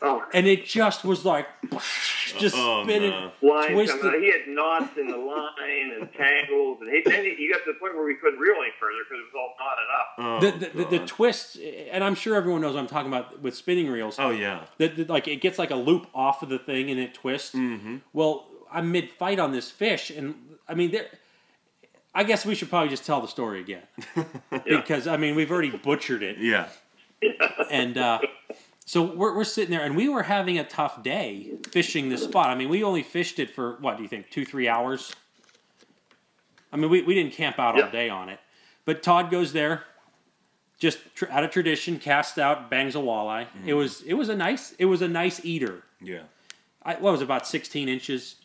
Oh, 0.00 0.22
and 0.34 0.46
it 0.46 0.64
just 0.66 1.02
was 1.04 1.24
like 1.24 1.46
just 2.38 2.54
Oh, 2.56 2.84
spinning. 2.84 3.10
no. 3.10 3.32
lines 3.42 3.72
Twisted. 3.72 4.00
coming 4.00 4.16
out. 4.16 4.22
He 4.22 4.30
had 4.30 4.46
knots 4.48 4.96
in 4.98 5.08
the 5.08 5.16
line 5.16 5.92
and 5.98 6.12
tangles, 6.12 6.78
and 6.82 6.90
he, 6.90 7.02
then 7.04 7.24
he, 7.24 7.34
he 7.36 7.50
got 7.50 7.64
to 7.64 7.72
the 7.72 7.78
point 7.80 7.94
where 7.96 8.04
we 8.04 8.14
couldn't 8.16 8.38
reel 8.38 8.56
any 8.60 8.70
further 8.78 8.98
because 9.08 9.18
it 9.18 9.32
was 9.32 9.34
all 9.34 9.54
knotted 9.58 9.88
up. 9.98 10.08
Oh, 10.18 10.40
The, 10.40 10.66
the, 10.66 10.84
the, 10.84 10.98
the 10.98 11.06
twist, 11.06 11.56
and 11.90 12.04
I'm 12.04 12.14
sure 12.14 12.36
everyone 12.36 12.60
knows 12.60 12.74
what 12.74 12.80
I'm 12.80 12.86
talking 12.86 13.08
about 13.08 13.40
with 13.40 13.56
spinning 13.56 13.88
reels. 13.90 14.16
oh 14.18 14.30
yeah. 14.30 14.60
that 14.76 14.96
that, 14.96 15.08
like 15.08 15.26
it 15.26 15.36
gets 15.40 15.58
like 15.58 15.70
a 15.70 15.76
loop 15.76 16.06
off 16.14 16.42
of 16.42 16.48
the 16.50 16.58
thing 16.58 16.90
and 16.90 17.00
it 17.00 17.14
twists. 17.14 17.54
Mm-hmm. 17.54 17.96
Well, 18.12 18.46
I'm 18.72 18.92
mid 18.92 19.10
fight 19.10 19.38
on 19.38 19.52
this 19.52 19.70
fish, 19.70 20.10
and 20.10 20.34
I 20.68 20.74
mean, 20.74 20.90
there. 20.90 21.06
I 22.14 22.24
guess 22.24 22.44
we 22.44 22.54
should 22.54 22.68
probably 22.70 22.88
just 22.88 23.04
tell 23.04 23.20
the 23.20 23.28
story 23.28 23.60
again 23.60 23.82
because 24.64 25.06
I 25.06 25.16
mean 25.16 25.36
we've 25.36 25.50
already 25.50 25.70
butchered 25.70 26.22
it, 26.22 26.38
Yeah. 26.38 26.68
and 27.70 27.96
uh, 27.98 28.18
so 28.84 29.02
we're 29.02 29.36
we're 29.36 29.44
sitting 29.44 29.70
there, 29.70 29.84
and 29.84 29.94
we 29.96 30.08
were 30.08 30.22
having 30.24 30.58
a 30.58 30.64
tough 30.64 31.02
day 31.02 31.52
fishing 31.70 32.08
this 32.08 32.24
spot. 32.24 32.48
I 32.50 32.54
mean, 32.54 32.68
we 32.70 32.82
only 32.82 33.02
fished 33.02 33.38
it 33.38 33.50
for 33.50 33.76
what 33.80 33.96
do 33.96 34.02
you 34.02 34.08
think, 34.08 34.30
two 34.30 34.44
three 34.44 34.68
hours? 34.68 35.12
I 36.72 36.76
mean, 36.76 36.90
we, 36.90 37.02
we 37.02 37.14
didn't 37.14 37.32
camp 37.32 37.58
out 37.58 37.80
all 37.80 37.90
day 37.90 38.08
on 38.10 38.28
it, 38.28 38.40
but 38.84 39.02
Todd 39.02 39.30
goes 39.30 39.52
there, 39.52 39.84
just 40.78 40.98
tr- 41.14 41.30
out 41.30 41.44
of 41.44 41.50
tradition, 41.50 41.98
casts 41.98 42.36
out, 42.38 42.68
bangs 42.70 42.94
a 42.94 42.98
walleye. 42.98 43.46
It 43.64 43.74
was 43.74 44.02
it 44.02 44.14
was 44.14 44.28
a 44.28 44.36
nice 44.36 44.72
it 44.78 44.86
was 44.86 45.02
a 45.02 45.08
nice 45.08 45.44
eater. 45.44 45.82
Yeah. 46.00 46.22
I, 46.82 46.94
what 46.94 47.10
was 47.12 47.20
it, 47.20 47.24
about 47.24 47.46
16 47.46 47.88
inches? 47.88 48.36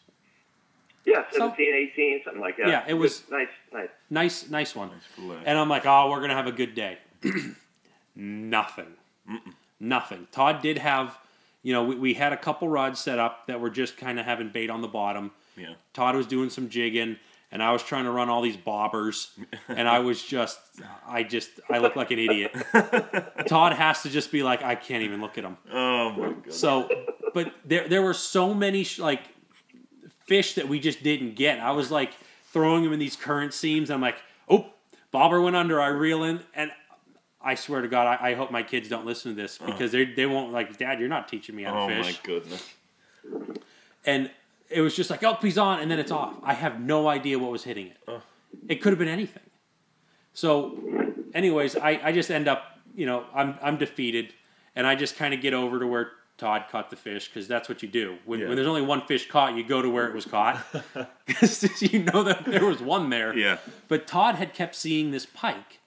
Yeah, 1.05 1.23
So- 1.31 1.39
17, 1.39 1.73
18, 1.93 2.21
something 2.23 2.41
like 2.41 2.57
that. 2.57 2.67
Yeah, 2.67 2.83
it 2.87 2.93
was- 2.93 3.19
Good- 3.19 3.31
nice, 3.33 3.47
nice. 3.73 3.89
Nice, 4.09 4.49
nice 4.49 4.75
one. 4.75 4.89
fillet. 5.15 5.41
And 5.45 5.57
I'm 5.57 5.69
like, 5.69 5.85
oh, 5.85 6.09
we're 6.09 6.21
gonna 6.21 6.35
have 6.35 6.47
a 6.47 6.51
good 6.51 6.75
day. 6.75 6.97
Nothing. 8.15 8.93
Nothing. 9.79 10.27
Todd 10.31 10.61
did 10.61 10.77
have, 10.77 11.17
you 11.63 11.73
know, 11.73 11.83
we, 11.83 11.95
we 11.95 12.13
had 12.13 12.31
a 12.33 12.37
couple 12.37 12.67
rods 12.69 12.99
set 12.99 13.19
up 13.19 13.47
that 13.47 13.59
were 13.59 13.69
just 13.69 13.97
kind 13.97 14.19
of 14.19 14.25
having 14.25 14.49
bait 14.49 14.69
on 14.69 14.81
the 14.81 14.87
bottom. 14.87 15.31
Yeah. 15.57 15.73
Todd 15.93 16.15
was 16.15 16.25
doing 16.27 16.49
some 16.49 16.69
jigging, 16.69 17.17
and 17.51 17.61
I 17.63 17.71
was 17.71 17.83
trying 17.83 18.03
to 18.05 18.11
run 18.11 18.29
all 18.29 18.41
these 18.41 18.57
bobbers, 18.57 19.29
and 19.67 19.87
I 19.87 19.99
was 19.99 20.23
just, 20.23 20.59
I 21.07 21.23
just, 21.23 21.49
I 21.69 21.79
look 21.79 21.95
like 21.95 22.11
an 22.11 22.19
idiot. 22.19 22.51
Todd 23.47 23.73
has 23.73 24.03
to 24.03 24.09
just 24.09 24.31
be 24.31 24.43
like, 24.43 24.63
I 24.63 24.75
can't 24.75 25.03
even 25.03 25.21
look 25.21 25.37
at 25.37 25.43
him. 25.43 25.57
Oh 25.71 26.11
my 26.11 26.27
god. 26.33 26.53
So, 26.53 26.87
but 27.33 27.53
there 27.65 27.87
there 27.87 28.01
were 28.01 28.13
so 28.13 28.53
many 28.53 28.83
sh- 28.83 28.99
like 28.99 29.21
fish 30.25 30.55
that 30.55 30.67
we 30.67 30.79
just 30.79 31.03
didn't 31.03 31.35
get. 31.35 31.59
I 31.59 31.71
was 31.71 31.91
like 31.91 32.13
throwing 32.51 32.83
them 32.83 32.93
in 32.93 32.99
these 32.99 33.15
current 33.15 33.53
seams. 33.53 33.89
I'm 33.89 34.01
like, 34.01 34.17
oh, 34.49 34.67
bobber 35.11 35.41
went 35.41 35.55
under. 35.55 35.81
I 35.81 35.87
reel 35.87 36.23
in, 36.23 36.41
and 36.55 36.71
I 37.41 37.55
swear 37.55 37.81
to 37.81 37.87
God, 37.87 38.07
I, 38.07 38.31
I 38.31 38.33
hope 38.35 38.51
my 38.51 38.63
kids 38.63 38.89
don't 38.89 39.05
listen 39.05 39.35
to 39.35 39.41
this 39.41 39.57
because 39.57 39.91
they 39.91 40.05
they 40.05 40.25
won't 40.25 40.51
like, 40.51 40.77
Dad, 40.77 40.99
you're 40.99 41.09
not 41.09 41.27
teaching 41.27 41.55
me 41.55 41.63
how 41.63 41.87
to 41.87 41.95
fish. 41.95 42.05
Oh 42.05 42.09
my 42.09 42.39
goodness. 42.39 42.73
And 44.05 44.31
it 44.69 44.81
was 44.81 44.95
just 44.95 45.09
like, 45.09 45.23
oh, 45.23 45.37
he's 45.41 45.57
on, 45.57 45.79
and 45.79 45.89
then 45.89 45.99
it's 45.99 46.11
off. 46.11 46.35
I 46.43 46.53
have 46.53 46.79
no 46.79 47.07
idea 47.07 47.37
what 47.39 47.51
was 47.51 47.63
hitting 47.63 47.87
it. 47.87 48.21
It 48.67 48.81
could 48.81 48.91
have 48.91 48.99
been 48.99 49.07
anything. 49.07 49.43
So, 50.33 50.77
anyways, 51.33 51.75
I, 51.75 51.99
I 52.03 52.11
just 52.11 52.31
end 52.31 52.47
up, 52.47 52.63
you 52.95 53.05
know, 53.05 53.25
I'm 53.33 53.57
I'm 53.61 53.77
defeated, 53.77 54.33
and 54.75 54.87
I 54.87 54.95
just 54.95 55.15
kind 55.15 55.33
of 55.33 55.41
get 55.41 55.53
over 55.53 55.79
to 55.79 55.87
where 55.87 56.11
Todd 56.37 56.65
caught 56.71 56.89
the 56.89 56.95
fish 56.95 57.27
because 57.27 57.47
that's 57.47 57.69
what 57.69 57.83
you 57.83 57.87
do. 57.89 58.17
When, 58.25 58.39
Yeah. 58.39 58.47
when 58.47 58.55
there's 58.55 58.67
only 58.67 58.81
one 58.81 59.01
fish 59.01 59.27
caught, 59.29 59.55
you 59.55 59.63
go 59.63 59.81
to 59.81 59.89
where 59.89 60.07
it 60.07 60.13
was 60.13 60.25
caught 60.25 60.63
because 61.25 61.81
you 61.81 61.99
know 62.03 62.23
that 62.23 62.45
there 62.45 62.65
was 62.65 62.81
one 62.81 63.09
there. 63.09 63.37
Yeah. 63.37 63.57
But 63.87 64.07
Todd 64.07 64.35
had 64.35 64.53
kept 64.53 64.75
seeing 64.75 65.11
this 65.11 65.25
pike, 65.25 65.79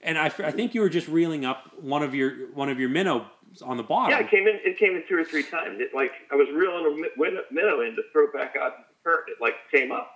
and 0.00 0.16
I, 0.18 0.26
I 0.26 0.50
think 0.52 0.74
you 0.74 0.80
were 0.80 0.88
just 0.88 1.08
reeling 1.08 1.44
up 1.44 1.72
one 1.80 2.02
of 2.02 2.14
your 2.14 2.48
one 2.54 2.68
of 2.68 2.78
your 2.78 2.88
minnows 2.88 3.24
on 3.64 3.76
the 3.76 3.82
bottom. 3.82 4.10
Yeah, 4.12 4.20
it 4.24 4.30
came 4.30 4.46
in. 4.46 4.58
It 4.64 4.78
came 4.78 4.94
in 4.94 5.02
two 5.08 5.18
or 5.18 5.24
three 5.24 5.42
times. 5.42 5.80
It, 5.80 5.90
like 5.94 6.12
I 6.30 6.36
was 6.36 6.48
reeling 6.54 7.04
a 7.18 7.52
minnow 7.54 7.80
in 7.80 7.96
to 7.96 8.02
throw 8.12 8.24
it 8.24 8.32
back 8.32 8.54
out 8.56 8.76
to 8.76 8.84
the 8.88 9.10
current. 9.10 9.24
It 9.28 9.40
like 9.40 9.54
came 9.72 9.90
up, 9.92 10.10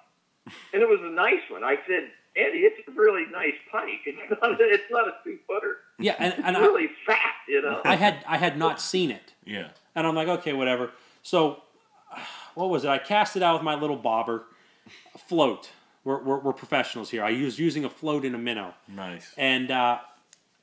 and 0.72 0.80
it 0.82 0.88
was 0.88 1.00
a 1.02 1.10
nice 1.10 1.42
one. 1.50 1.64
I 1.64 1.76
said, 1.88 2.10
Andy, 2.36 2.58
it's 2.58 2.88
a 2.88 2.90
really 2.92 3.24
nice 3.32 3.54
pike. 3.70 4.00
It's 4.06 4.18
not. 4.42 4.60
A, 4.60 4.64
it's 4.64 4.90
not 4.90 5.06
a 5.08 5.14
two 5.22 5.38
footer. 5.46 5.76
yeah, 5.98 6.16
and, 6.18 6.34
and 6.34 6.56
It's 6.56 6.58
I, 6.58 6.60
really 6.60 6.88
fat, 7.06 7.34
you 7.48 7.62
know. 7.62 7.80
I 7.84 7.94
had 7.96 8.24
I 8.26 8.38
had 8.38 8.58
not 8.58 8.80
seen 8.80 9.10
it. 9.10 9.32
Yeah. 9.44 9.68
And 9.94 10.06
I'm 10.06 10.14
like, 10.16 10.28
okay, 10.28 10.52
whatever. 10.52 10.90
So, 11.22 11.62
what 12.54 12.70
was 12.70 12.84
it? 12.84 12.88
I 12.88 12.98
cast 12.98 13.36
it 13.36 13.42
out 13.42 13.54
with 13.54 13.62
my 13.62 13.74
little 13.76 13.96
bobber, 13.96 14.44
float. 15.28 15.70
We're, 16.02 16.22
we're, 16.22 16.38
we're 16.38 16.52
professionals 16.52 17.10
here. 17.10 17.24
I 17.24 17.30
was 17.42 17.58
using 17.58 17.84
a 17.84 17.88
float 17.90 18.24
in 18.24 18.34
a 18.34 18.38
minnow. 18.38 18.74
Nice. 18.88 19.32
And 19.38 19.70
uh, 19.70 20.00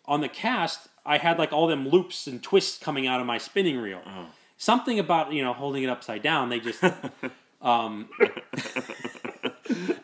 on 0.06 0.22
the 0.22 0.30
cast, 0.30 0.88
I 1.06 1.18
had 1.18 1.40
like 1.40 1.52
all 1.52 1.66
them 1.68 1.88
loops 1.88 2.28
and 2.28 2.44
twists 2.44 2.78
coming 2.78 3.08
out 3.08 3.20
of 3.22 3.26
my 3.26 3.38
spinning 3.40 3.78
reel. 3.78 4.02
Oh. 4.06 4.28
Something 4.58 5.00
about, 5.00 5.34
you 5.34 5.44
know, 5.44 5.54
holding 5.54 5.82
it 5.82 5.90
upside 5.90 6.22
down, 6.22 6.50
they 6.50 6.60
just. 6.60 6.84
um, 7.62 8.10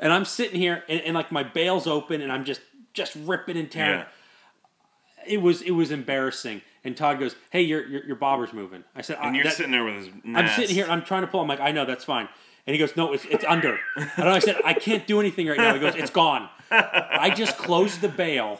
and 0.07 0.13
I'm 0.13 0.23
sitting 0.25 0.57
here, 0.59 0.83
and, 0.87 1.01
and 1.01 1.13
like 1.15 1.31
my 1.33 1.43
bail's 1.43 1.85
open, 1.85 2.21
and 2.21 2.31
I'm 2.31 2.45
just 2.45 2.61
just 2.93 3.13
ripping 3.25 3.57
and 3.57 3.69
tearing 3.69 3.99
Yeah. 3.99 5.33
it 5.33 5.41
was 5.41 5.61
it 5.61 5.71
was 5.71 5.91
embarrassing. 5.91 6.61
And 6.85 6.95
Todd 6.95 7.19
goes, 7.19 7.35
"Hey, 7.49 7.61
your 7.63 7.85
your, 7.85 8.05
your 8.05 8.15
bobber's 8.15 8.53
moving." 8.53 8.85
I 8.95 9.01
said, 9.01 9.17
And 9.21 9.31
"I- 9.31 9.33
you're 9.35 9.43
that- 9.43 9.53
sitting 9.53 9.73
there 9.73 9.83
with 9.83 9.95
his. 9.95 10.09
I'm 10.33 10.47
sitting 10.47 10.73
here. 10.73 10.87
I'm 10.89 11.03
trying 11.03 11.21
to 11.23 11.27
pull. 11.27 11.41
I'm 11.41 11.47
like, 11.49 11.59
I 11.59 11.71
know 11.71 11.83
that's 11.85 12.05
fine. 12.05 12.29
And 12.65 12.73
he 12.73 12.77
goes, 12.79 12.95
No, 12.95 13.11
it's 13.13 13.25
it's 13.25 13.43
under. 13.45 13.77
And 14.17 14.29
I 14.29 14.39
said, 14.39 14.61
I 14.63 14.73
can't 14.73 15.05
do 15.05 15.19
anything 15.19 15.47
right 15.47 15.57
now. 15.57 15.73
He 15.73 15.79
goes, 15.81 15.95
It's 15.95 16.09
gone. 16.11 16.47
I 16.71 17.33
just 17.35 17.57
closed 17.57 17.99
the 18.01 18.09
bail, 18.09 18.59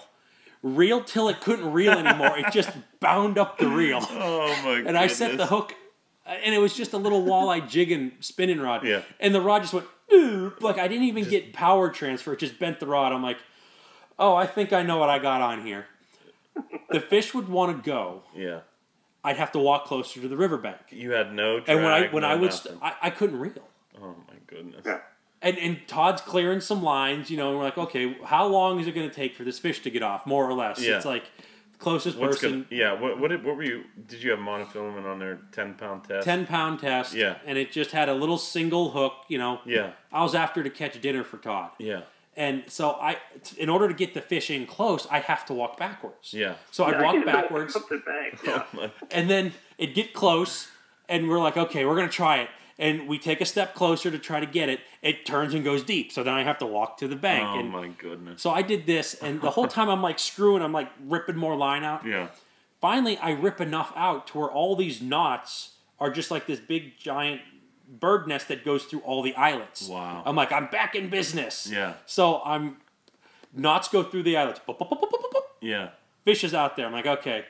reeled 0.62 1.08
till 1.08 1.30
it 1.30 1.40
couldn't 1.42 1.72
reel 1.72 1.94
anymore. 1.94 2.38
It 2.38 2.52
just 2.52 2.70
bound 3.00 3.38
up 3.38 3.58
the 3.60 3.68
reel, 3.68 4.00
Oh 4.02 4.48
my. 4.66 4.78
God. 4.80 4.88
And 4.88 4.98
I 4.98 5.08
set 5.08 5.38
the 5.38 5.46
hook, 5.46 5.74
Uh, 6.28 6.32
and 6.44 6.54
it 6.54 6.58
was 6.60 6.74
just 6.76 6.94
a 6.94 6.98
little 6.98 7.24
walleye 7.24 7.68
jigging 7.70 8.12
spinning 8.20 8.60
rod. 8.60 8.86
Yeah. 8.86 9.02
And 9.20 9.34
the 9.34 9.42
rod 9.42 9.62
just 9.62 9.74
went. 9.74 9.88
"Oop," 10.14 10.62
Like 10.62 10.78
I 10.78 10.88
didn't 10.88 11.06
even 11.06 11.26
get 11.26 11.54
power 11.54 11.90
transfer. 11.90 12.34
It 12.34 12.40
just 12.40 12.60
bent 12.60 12.80
the 12.80 12.88
rod. 12.88 13.12
I'm 13.12 13.24
like, 13.24 13.38
Oh, 14.20 14.36
I 14.36 14.48
think 14.48 14.74
I 14.74 14.82
know 14.84 14.98
what 14.98 15.10
I 15.10 15.20
got 15.20 15.42
on 15.42 15.66
here. 15.66 15.86
The 16.90 17.00
fish 17.00 17.34
would 17.34 17.50
want 17.50 17.76
to 17.84 17.90
go. 17.90 18.24
Yeah. 18.36 18.62
I'd 19.24 19.38
have 19.38 19.52
to 19.52 19.60
walk 19.60 19.86
closer 19.86 20.22
to 20.22 20.28
the 20.28 20.38
riverbank. 20.38 20.78
You 20.90 21.12
had 21.12 21.34
no. 21.34 21.60
Drag, 21.60 21.70
And 21.70 21.84
when 21.84 21.94
I 21.94 22.08
when 22.08 22.22
no 22.22 22.30
I 22.30 22.36
would, 22.36 22.54
st- 22.54 22.78
I, 22.82 22.96
I 23.02 23.10
couldn't 23.10 23.40
reel. 23.40 23.68
oh 24.02 24.16
my 24.28 24.36
goodness. 24.48 24.82
Yeah. 24.86 25.00
And 25.42 25.58
and 25.60 25.80
Todd's 25.88 26.22
clearing 26.22 26.62
some 26.62 26.82
lines, 26.82 27.30
you 27.30 27.38
know, 27.38 27.50
and 27.50 27.58
we're 27.58 27.64
like, 27.66 27.78
okay, 27.78 28.18
how 28.24 28.48
long 28.48 28.80
is 28.80 28.88
it 28.88 28.94
going 28.94 29.08
to 29.08 29.14
take 29.16 29.36
for 29.36 29.44
this 29.44 29.60
fish 29.60 29.82
to 29.84 29.90
get 29.92 30.02
off, 30.02 30.26
more 30.26 30.50
or 30.50 30.54
less? 30.54 30.80
Yeah. 30.82 30.96
It's 30.96 31.06
like 31.06 31.26
the 31.26 31.32
closest 31.80 32.18
What's 32.18 32.38
person, 32.42 32.66
good? 32.70 32.78
Yeah. 32.78 32.94
What 32.94 33.20
what, 33.20 33.30
did, 33.30 33.44
what 33.44 33.56
were 33.56 33.64
you? 33.64 33.84
Did 34.08 34.24
you 34.24 34.32
have 34.32 34.40
monofilament 34.40 35.06
on 35.06 35.20
their 35.20 35.40
ten 35.52 35.74
pound 35.76 36.04
test? 36.06 36.26
ten 36.26 36.46
pound 36.46 36.80
test, 36.80 37.14
Yeah. 37.14 37.38
and 37.46 37.58
it 37.58 37.72
just 37.72 37.92
had 37.92 38.10
a 38.10 38.14
little 38.14 38.38
single 38.38 38.92
hook, 38.92 39.14
you 39.28 39.38
know. 39.38 39.60
Yeah. 39.66 39.92
I 40.12 40.24
was 40.24 40.36
after 40.36 40.64
to 40.64 40.70
catch 40.70 41.00
dinner 41.02 41.24
for 41.24 41.38
Todd, 41.38 41.72
Yeah. 41.80 42.02
and 42.36 42.64
so 42.68 42.92
I, 42.92 43.18
in 43.58 43.70
order 43.70 43.88
to 43.88 43.94
get 43.94 44.14
the 44.14 44.22
fish 44.22 44.50
in 44.50 44.66
close, 44.66 45.08
I 45.12 45.20
have 45.20 45.46
to 45.48 45.54
walk 45.54 45.78
backwards. 45.78 46.34
Yeah. 46.34 46.56
So 46.72 46.86
I'd 46.86 46.94
Yeah, 46.94 47.00
I 47.10 47.14
walk 47.14 47.26
backwards, 47.26 47.76
Up 47.76 47.88
the 47.90 47.98
bank. 48.06 48.40
Yeah. 48.46 48.64
Oh 48.74 48.78
my- 48.78 48.92
and 49.12 49.30
then 49.30 49.54
it'd 49.78 49.96
get 49.96 50.14
close, 50.14 50.70
and 51.10 51.28
we're 51.30 51.40
like, 51.40 51.58
okay, 51.58 51.86
we're 51.86 51.96
gonna 51.96 52.10
try 52.10 52.38
it. 52.40 52.50
And 52.80 53.08
we 53.08 53.18
take 53.18 53.42
a 53.42 53.46
step 53.46 53.74
closer 53.74 54.12
to 54.12 54.20
try 54.20 54.40
to 54.40 54.46
get 54.46 54.70
it. 54.70 54.82
It 55.02 55.26
turns 55.26 55.54
and 55.54 55.64
goes 55.64 55.84
deep. 55.84 56.12
So 56.12 56.24
then 56.24 56.34
I 56.34 56.44
have 56.44 56.60
to 56.60 56.66
walk 56.66 56.98
to 57.00 57.08
the 57.08 57.16
bank. 57.16 57.46
Oh 57.48 57.60
and 57.60 57.70
my 57.70 57.88
goodness. 57.88 58.42
so 58.42 58.52
I 58.52 58.62
did 58.62 58.86
this, 58.86 59.16
and 59.16 59.42
the 59.42 59.52
whole 59.52 59.68
time 59.68 59.90
I'm 59.90 60.02
like 60.02 60.20
screwing, 60.20 60.62
I'm 60.62 60.74
like 60.74 60.90
ripping 61.06 61.36
more 61.36 61.56
line 61.56 61.84
out. 61.84 62.06
Yeah. 62.06 62.28
Finally, 62.80 63.18
I 63.18 63.32
rip 63.32 63.60
enough 63.60 63.92
out 63.96 64.28
to 64.28 64.38
where 64.38 64.50
all 64.50 64.76
these 64.76 65.02
knots 65.02 65.74
are 66.00 66.12
just 66.12 66.30
like 66.30 66.46
this 66.46 66.60
big 66.60 66.98
giant 66.98 67.42
bird 67.88 68.28
nest 68.28 68.50
that 68.50 68.64
goes 68.64 68.84
through 68.86 69.00
all 69.00 69.24
the 69.24 69.36
eyelets. 69.36 69.88
Wow. 69.88 70.22
I'm 70.26 70.36
like, 70.36 70.52
I'm 70.52 70.68
back 70.68 70.94
in 70.94 71.10
business. 71.10 71.70
Yeah. 71.72 71.94
So 72.06 72.42
I'm 72.46 72.78
knots 73.54 73.88
go 73.88 74.04
through 74.04 74.24
the 74.24 74.38
eyelets. 74.38 74.60
Boop, 74.68 74.78
boop, 74.78 74.90
boop. 74.90 75.42
Yeah. 75.62 75.90
Fish 76.24 76.44
is 76.44 76.54
out 76.54 76.76
there. 76.76 76.86
I'm 76.86 76.92
like, 76.92 77.08
okay. 77.08 77.46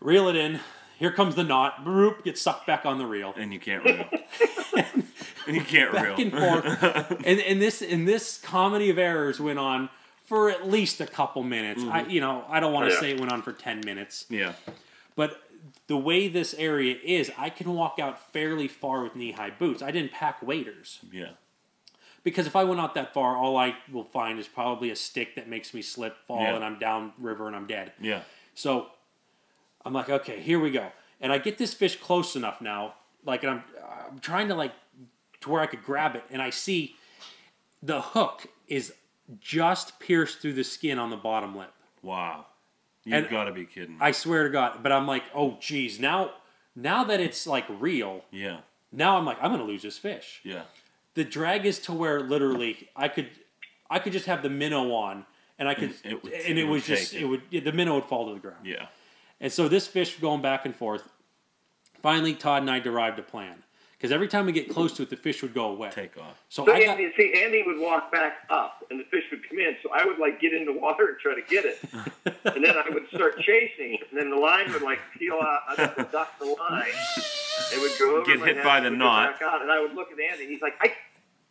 Reel 0.00 0.28
it 0.28 0.36
in. 0.36 0.60
Here 0.98 1.12
comes 1.12 1.36
the 1.36 1.44
knot. 1.44 1.84
Broop, 1.84 2.24
gets 2.24 2.42
sucked 2.42 2.66
back 2.66 2.84
on 2.84 2.98
the 2.98 3.06
reel. 3.06 3.32
And 3.36 3.52
you 3.52 3.60
can't 3.60 3.84
reel. 3.84 4.04
and 5.46 5.56
you 5.56 5.62
can't 5.62 5.92
Back 5.92 6.18
reel. 6.18 6.26
and 6.26 6.32
forth. 6.32 7.10
and 7.24 7.40
and 7.40 7.62
this 7.62 7.82
and 7.82 8.06
this 8.06 8.38
comedy 8.38 8.90
of 8.90 8.98
errors 8.98 9.38
went 9.40 9.58
on 9.60 9.88
for 10.24 10.50
at 10.50 10.68
least 10.68 11.00
a 11.00 11.06
couple 11.06 11.42
minutes. 11.44 11.82
I 11.82 12.02
mm-hmm. 12.02 12.10
you 12.10 12.20
know, 12.20 12.44
I 12.48 12.58
don't 12.60 12.72
want 12.72 12.88
to 12.88 12.94
Yeah. 12.94 13.00
say 13.00 13.10
it 13.12 13.20
went 13.20 13.32
on 13.32 13.42
for 13.42 13.52
ten 13.52 13.80
minutes. 13.84 14.26
Yeah. 14.28 14.54
But 15.14 15.40
the 15.86 15.96
way 15.96 16.28
this 16.28 16.52
area 16.54 16.96
is, 17.02 17.30
I 17.38 17.48
can 17.48 17.72
walk 17.74 17.98
out 18.00 18.32
fairly 18.32 18.68
far 18.68 19.02
with 19.02 19.16
knee 19.16 19.32
high 19.32 19.50
boots. 19.50 19.82
I 19.82 19.90
didn't 19.90 20.12
pack 20.12 20.42
waders 20.42 20.98
Yeah. 21.10 21.30
because 22.24 22.46
if 22.46 22.54
I 22.54 22.64
went 22.64 22.80
out 22.80 22.94
that 22.94 23.14
far, 23.14 23.36
all 23.36 23.56
I 23.56 23.76
will 23.90 24.04
find 24.04 24.38
is 24.38 24.46
probably 24.48 24.90
a 24.90 24.96
stick 24.96 25.34
that 25.36 25.48
makes 25.48 25.72
me 25.72 25.80
slip, 25.80 26.16
fall, 26.26 26.42
Yeah. 26.42 26.56
and 26.56 26.64
I'm 26.64 26.78
down 26.78 27.12
river 27.18 27.46
and 27.46 27.56
I'm 27.56 27.66
dead. 27.66 27.92
Yeah. 28.00 28.22
So 28.54 28.88
I'm 29.88 29.94
like, 29.94 30.10
okay, 30.10 30.38
here 30.38 30.60
we 30.60 30.70
go. 30.70 30.92
And 31.18 31.32
I 31.32 31.38
get 31.38 31.56
this 31.56 31.72
fish 31.72 31.96
close 31.96 32.36
enough 32.36 32.60
now, 32.60 32.92
like 33.24 33.42
and 33.42 33.52
I'm 33.52 33.62
I'm 34.10 34.18
trying 34.18 34.48
to 34.48 34.54
like 34.54 34.72
to 35.40 35.48
where 35.50 35.62
I 35.62 35.66
could 35.66 35.82
grab 35.82 36.14
it, 36.14 36.24
and 36.30 36.42
I 36.42 36.50
see 36.50 36.94
the 37.82 38.02
hook 38.02 38.48
is 38.66 38.92
just 39.40 39.98
pierced 39.98 40.40
through 40.40 40.52
the 40.52 40.62
skin 40.62 40.98
on 40.98 41.08
the 41.08 41.16
bottom 41.16 41.56
lip. 41.56 41.72
Wow. 42.02 42.44
You've 43.04 43.30
got 43.30 43.44
to 43.44 43.52
be 43.52 43.64
kidding. 43.64 43.92
me. 43.92 43.96
I 44.02 44.10
swear 44.12 44.42
to 44.44 44.50
God. 44.50 44.82
But 44.82 44.92
I'm 44.92 45.06
like, 45.06 45.22
oh 45.34 45.56
geez, 45.58 45.98
now 45.98 46.32
now 46.76 47.02
that 47.04 47.18
it's 47.18 47.46
like 47.46 47.64
real, 47.80 48.26
yeah. 48.30 48.58
now 48.92 49.16
I'm 49.16 49.24
like, 49.24 49.38
I'm 49.40 49.50
gonna 49.50 49.64
lose 49.64 49.82
this 49.82 49.96
fish. 49.96 50.42
Yeah. 50.44 50.64
The 51.14 51.24
drag 51.24 51.64
is 51.64 51.78
to 51.80 51.94
where 51.94 52.20
literally 52.20 52.90
I 52.94 53.08
could 53.08 53.30
I 53.88 54.00
could 54.00 54.12
just 54.12 54.26
have 54.26 54.42
the 54.42 54.50
minnow 54.50 54.92
on 54.92 55.24
and 55.58 55.66
I 55.66 55.72
could 55.74 55.94
And 56.04 56.12
it 56.12 56.22
would- 56.22 56.32
and 56.34 56.58
it, 56.58 56.62
it 56.62 56.68
was 56.68 56.84
just 56.84 57.14
it. 57.14 57.22
it. 57.22 57.24
would 57.24 57.42
the 57.50 57.72
minnow 57.72 57.94
would 57.94 58.04
fall 58.04 58.28
to 58.28 58.34
the 58.34 58.40
ground. 58.40 58.66
Yeah. 58.66 58.86
And 59.40 59.52
so 59.52 59.68
this 59.68 59.86
fish 59.86 60.16
going 60.18 60.42
back 60.42 60.64
and 60.64 60.74
forth. 60.74 61.08
Finally, 62.02 62.34
Todd 62.34 62.62
and 62.62 62.70
I 62.70 62.78
derived 62.78 63.18
a 63.18 63.22
plan 63.22 63.64
because 63.92 64.12
every 64.12 64.28
time 64.28 64.46
we 64.46 64.52
get 64.52 64.68
close 64.70 64.92
to 64.94 65.02
it, 65.02 65.10
the 65.10 65.16
fish 65.16 65.42
would 65.42 65.52
go 65.52 65.70
away. 65.70 65.90
Take 65.90 66.16
off. 66.16 66.40
So 66.48 66.64
So 66.64 66.72
I 66.72 66.84
got 66.84 66.98
Andy, 66.98 67.12
see, 67.16 67.32
Andy 67.42 67.64
would 67.66 67.78
walk 67.80 68.12
back 68.12 68.34
up, 68.50 68.84
and 68.90 69.00
the 69.00 69.04
fish 69.04 69.24
would 69.32 69.40
come 69.48 69.58
in. 69.58 69.76
So 69.82 69.90
I 69.92 70.04
would 70.04 70.18
like 70.20 70.40
get 70.40 70.52
in 70.52 70.64
the 70.64 70.72
water 70.72 71.08
and 71.08 71.18
try 71.18 71.34
to 71.34 71.42
get 71.42 71.64
it, 71.64 71.78
and 72.54 72.64
then 72.64 72.76
I 72.76 72.88
would 72.90 73.08
start 73.08 73.40
chasing 73.40 73.98
and 74.08 74.18
then 74.18 74.30
the 74.30 74.36
line 74.36 74.72
would 74.72 74.82
like 74.82 75.00
peel 75.18 75.38
out. 75.42 75.60
I'd 75.68 75.78
have 75.78 75.96
to 75.96 76.04
duck 76.04 76.38
the 76.38 76.46
line. 76.46 76.86
It 77.72 77.80
would 77.80 77.98
go 77.98 78.16
over 78.18 78.24
Get 78.26 78.38
my 78.38 78.46
hit 78.46 78.56
head, 78.58 78.64
by 78.64 78.78
the 78.80 78.90
knot. 78.90 79.32
back 79.40 79.42
out, 79.42 79.62
and 79.62 79.70
I 79.72 79.80
would 79.80 79.94
look 79.94 80.12
at 80.12 80.18
Andy. 80.20 80.46
He's 80.46 80.62
like, 80.62 80.74
I. 80.80 80.92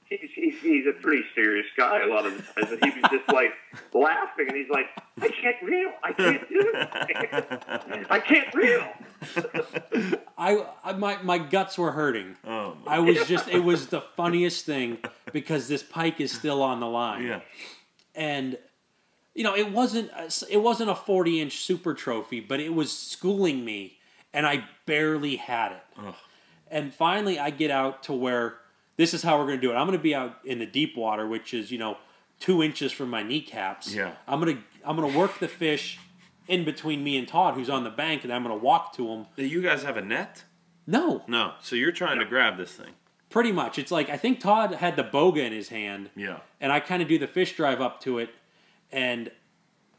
He's, 0.10 0.20
he's, 0.34 0.62
he's 0.62 0.86
a 0.88 0.94
pretty 1.02 1.24
serious 1.36 1.66
guy 1.76 2.04
a 2.04 2.08
lot 2.08 2.26
of 2.26 2.38
the 2.38 2.44
times, 2.44 2.72
and 2.72 2.94
he 2.94 3.00
was 3.02 3.12
just 3.12 3.28
like 3.34 3.52
laughing, 3.94 4.48
and 4.48 4.56
he's 4.56 4.70
like, 4.70 4.86
"I 5.22 5.28
can't 5.28 5.62
reel, 5.64 5.92
I 6.04 6.14
can't 6.14 6.50
do 6.50 6.72
it, 6.74 8.06
I 8.10 8.20
can't 8.20 8.54
reel." 8.56 8.88
I, 10.38 10.66
I 10.84 10.94
my 10.94 11.22
my 11.24 11.38
guts 11.38 11.78
were 11.78 11.92
hurting. 11.92 12.36
Oh. 12.46 12.76
My. 12.86 12.96
I 12.96 13.00
was 13.00 13.28
just 13.28 13.48
it 13.50 13.60
was 13.64 13.88
the 13.88 14.02
funniest 14.02 14.66
thing 14.66 15.00
because 15.34 15.68
this 15.68 15.84
pike 15.84 16.22
is 16.22 16.32
still 16.32 16.62
on 16.62 16.80
the 16.80 16.88
line. 16.88 17.26
Yeah. 17.26 17.40
and 18.16 18.58
you 19.36 19.44
know 19.44 19.56
it 19.56 19.72
wasn't 19.72 20.10
it 20.50 20.58
wasn't 20.58 20.90
a 20.90 20.96
40 20.96 21.42
inch 21.42 21.58
super 21.60 21.94
trophy 21.94 22.40
but 22.40 22.60
it 22.60 22.74
was 22.74 22.92
schooling 22.92 23.64
me 23.64 23.98
and 24.34 24.48
i 24.48 24.64
barely 24.88 25.36
had 25.36 25.74
it 25.74 25.84
Ugh. 26.00 26.16
and 26.72 26.92
finally 26.94 27.38
i 27.38 27.52
get 27.52 27.70
out 27.70 28.02
to 28.04 28.14
where 28.14 28.56
this 28.98 29.14
is 29.14 29.24
how 29.24 29.38
we're 29.38 29.46
going 29.46 29.60
to 29.60 29.62
do 29.62 29.72
it 29.72 29.76
i'm 29.76 29.88
going 29.88 29.98
to 29.98 30.04
be 30.04 30.14
out 30.16 30.38
in 30.46 30.60
the 30.60 30.66
deep 30.66 30.98
water 30.98 31.28
which 31.28 31.54
is 31.54 31.72
you 31.72 31.78
know 31.78 31.98
two 32.40 32.62
inches 32.62 32.92
from 32.92 33.10
my 33.10 33.24
kneecaps 33.24 33.94
Yeah. 33.94 34.12
i'm 34.28 34.40
going 34.40 34.58
to 34.58 34.64
i'm 34.86 34.96
going 34.96 35.12
to 35.12 35.18
work 35.18 35.40
the 35.40 35.48
fish 35.48 36.00
in 36.48 36.64
between 36.66 37.04
me 37.04 37.18
and 37.18 37.28
todd 37.28 37.54
who's 37.56 37.70
on 37.70 37.84
the 37.84 37.90
bank 37.90 38.24
and 38.24 38.34
i'm 38.34 38.44
going 38.44 38.58
to 38.58 38.64
walk 38.64 38.94
to 38.98 39.08
him 39.08 39.26
Do 39.36 39.46
You 39.46 39.62
guys 39.62 39.84
have 39.84 39.98
a 39.98 40.02
net? 40.02 40.44
no 40.86 41.24
No. 41.28 41.54
So 41.62 41.76
you're 41.76 41.92
trying 41.92 42.20
to 42.20 42.26
grab 42.26 42.58
this 42.58 42.72
thing. 42.74 42.94
pretty 43.30 43.52
much 43.52 43.78
it's 43.80 43.92
like 43.92 44.10
i 44.10 44.18
think 44.18 44.40
todd 44.40 44.74
had 44.76 44.96
the 44.96 45.04
boga 45.04 45.40
in 45.46 45.52
his 45.54 45.70
hand 45.70 46.10
Yeah. 46.16 46.40
and 46.62 46.72
I 46.72 46.80
kind 46.80 47.02
of 47.02 47.08
do 47.08 47.18
the 47.20 47.28
fish 47.28 47.56
drive 47.56 47.82
up 47.82 48.00
to 48.02 48.20
it, 48.20 48.30
and 48.92 49.32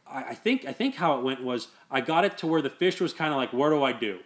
I, 0.07 0.21
I 0.31 0.35
think 0.35 0.65
I 0.65 0.73
think 0.73 0.95
how 0.97 1.19
it 1.19 1.23
went 1.25 1.43
was 1.43 1.69
I 1.91 2.01
got 2.01 2.25
it 2.25 2.39
to 2.39 2.47
where 2.47 2.63
the 2.63 2.71
fish 2.71 3.01
was 3.01 3.13
kind 3.13 3.31
of 3.33 3.37
like, 3.37 3.53
"Where 3.53 3.71
do 3.71 3.83
I 3.83 3.93
do?" 3.93 4.21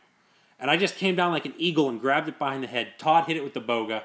And 0.61 0.71
I 0.71 0.77
just 0.77 0.95
came 0.97 1.17
down 1.17 1.33
like 1.33 1.45
an 1.45 1.55
eagle 1.59 1.89
and 1.89 2.01
grabbed 2.01 2.29
it 2.29 2.39
behind 2.39 2.63
the 2.63 2.69
head. 2.69 2.95
Todd 2.99 3.25
hit 3.27 3.37
it 3.37 3.43
with 3.43 3.55
the 3.55 3.61
boga, 3.61 4.03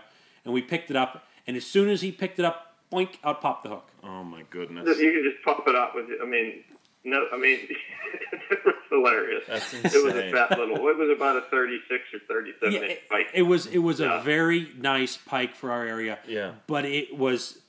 and 0.47 0.53
we 0.53 0.61
picked 0.61 0.89
it 0.89 0.95
up. 0.95 1.23
And 1.45 1.55
as 1.57 1.65
soon 1.65 1.89
as 1.89 2.01
he 2.01 2.11
picked 2.11 2.39
it 2.39 2.45
up, 2.45 2.73
boink, 2.91 3.15
out 3.23 3.41
popped 3.41 3.63
the 3.63 3.69
hook. 3.69 3.89
Oh 4.03 4.23
my 4.23 4.43
goodness. 4.49 4.87
You 4.99 5.11
can 5.11 5.23
just 5.31 5.43
pop 5.43 5.67
it 5.67 5.75
up 5.75 5.93
with. 5.93 6.05
I 6.21 6.25
mean, 6.25 6.63
no, 7.03 7.25
I 7.31 7.37
mean, 7.37 7.59
it 8.51 8.65
was 8.65 8.75
hilarious. 8.89 9.43
That's 9.47 9.73
insane. 9.73 9.91
It 10.01 10.03
was 10.05 10.15
a 10.15 10.31
fat 10.31 10.57
little. 10.57 10.75
It 10.87 10.97
was 10.97 11.09
about 11.15 11.37
a 11.37 11.41
thirty-six 11.41 12.03
or 12.13 12.19
thirty-seven 12.27 12.73
Yeah, 12.73 12.79
inch 12.81 12.91
it, 12.91 13.09
pike. 13.09 13.27
it 13.33 13.41
was 13.43 13.65
it 13.67 13.77
was 13.79 13.99
Yeah. 13.99 14.19
a 14.19 14.23
very 14.23 14.69
nice 14.77 15.15
pike 15.17 15.55
for 15.55 15.71
our 15.71 15.85
area. 15.85 16.19
Yeah. 16.27 16.51
But 16.67 16.85
it 16.85 17.15
was. 17.17 17.59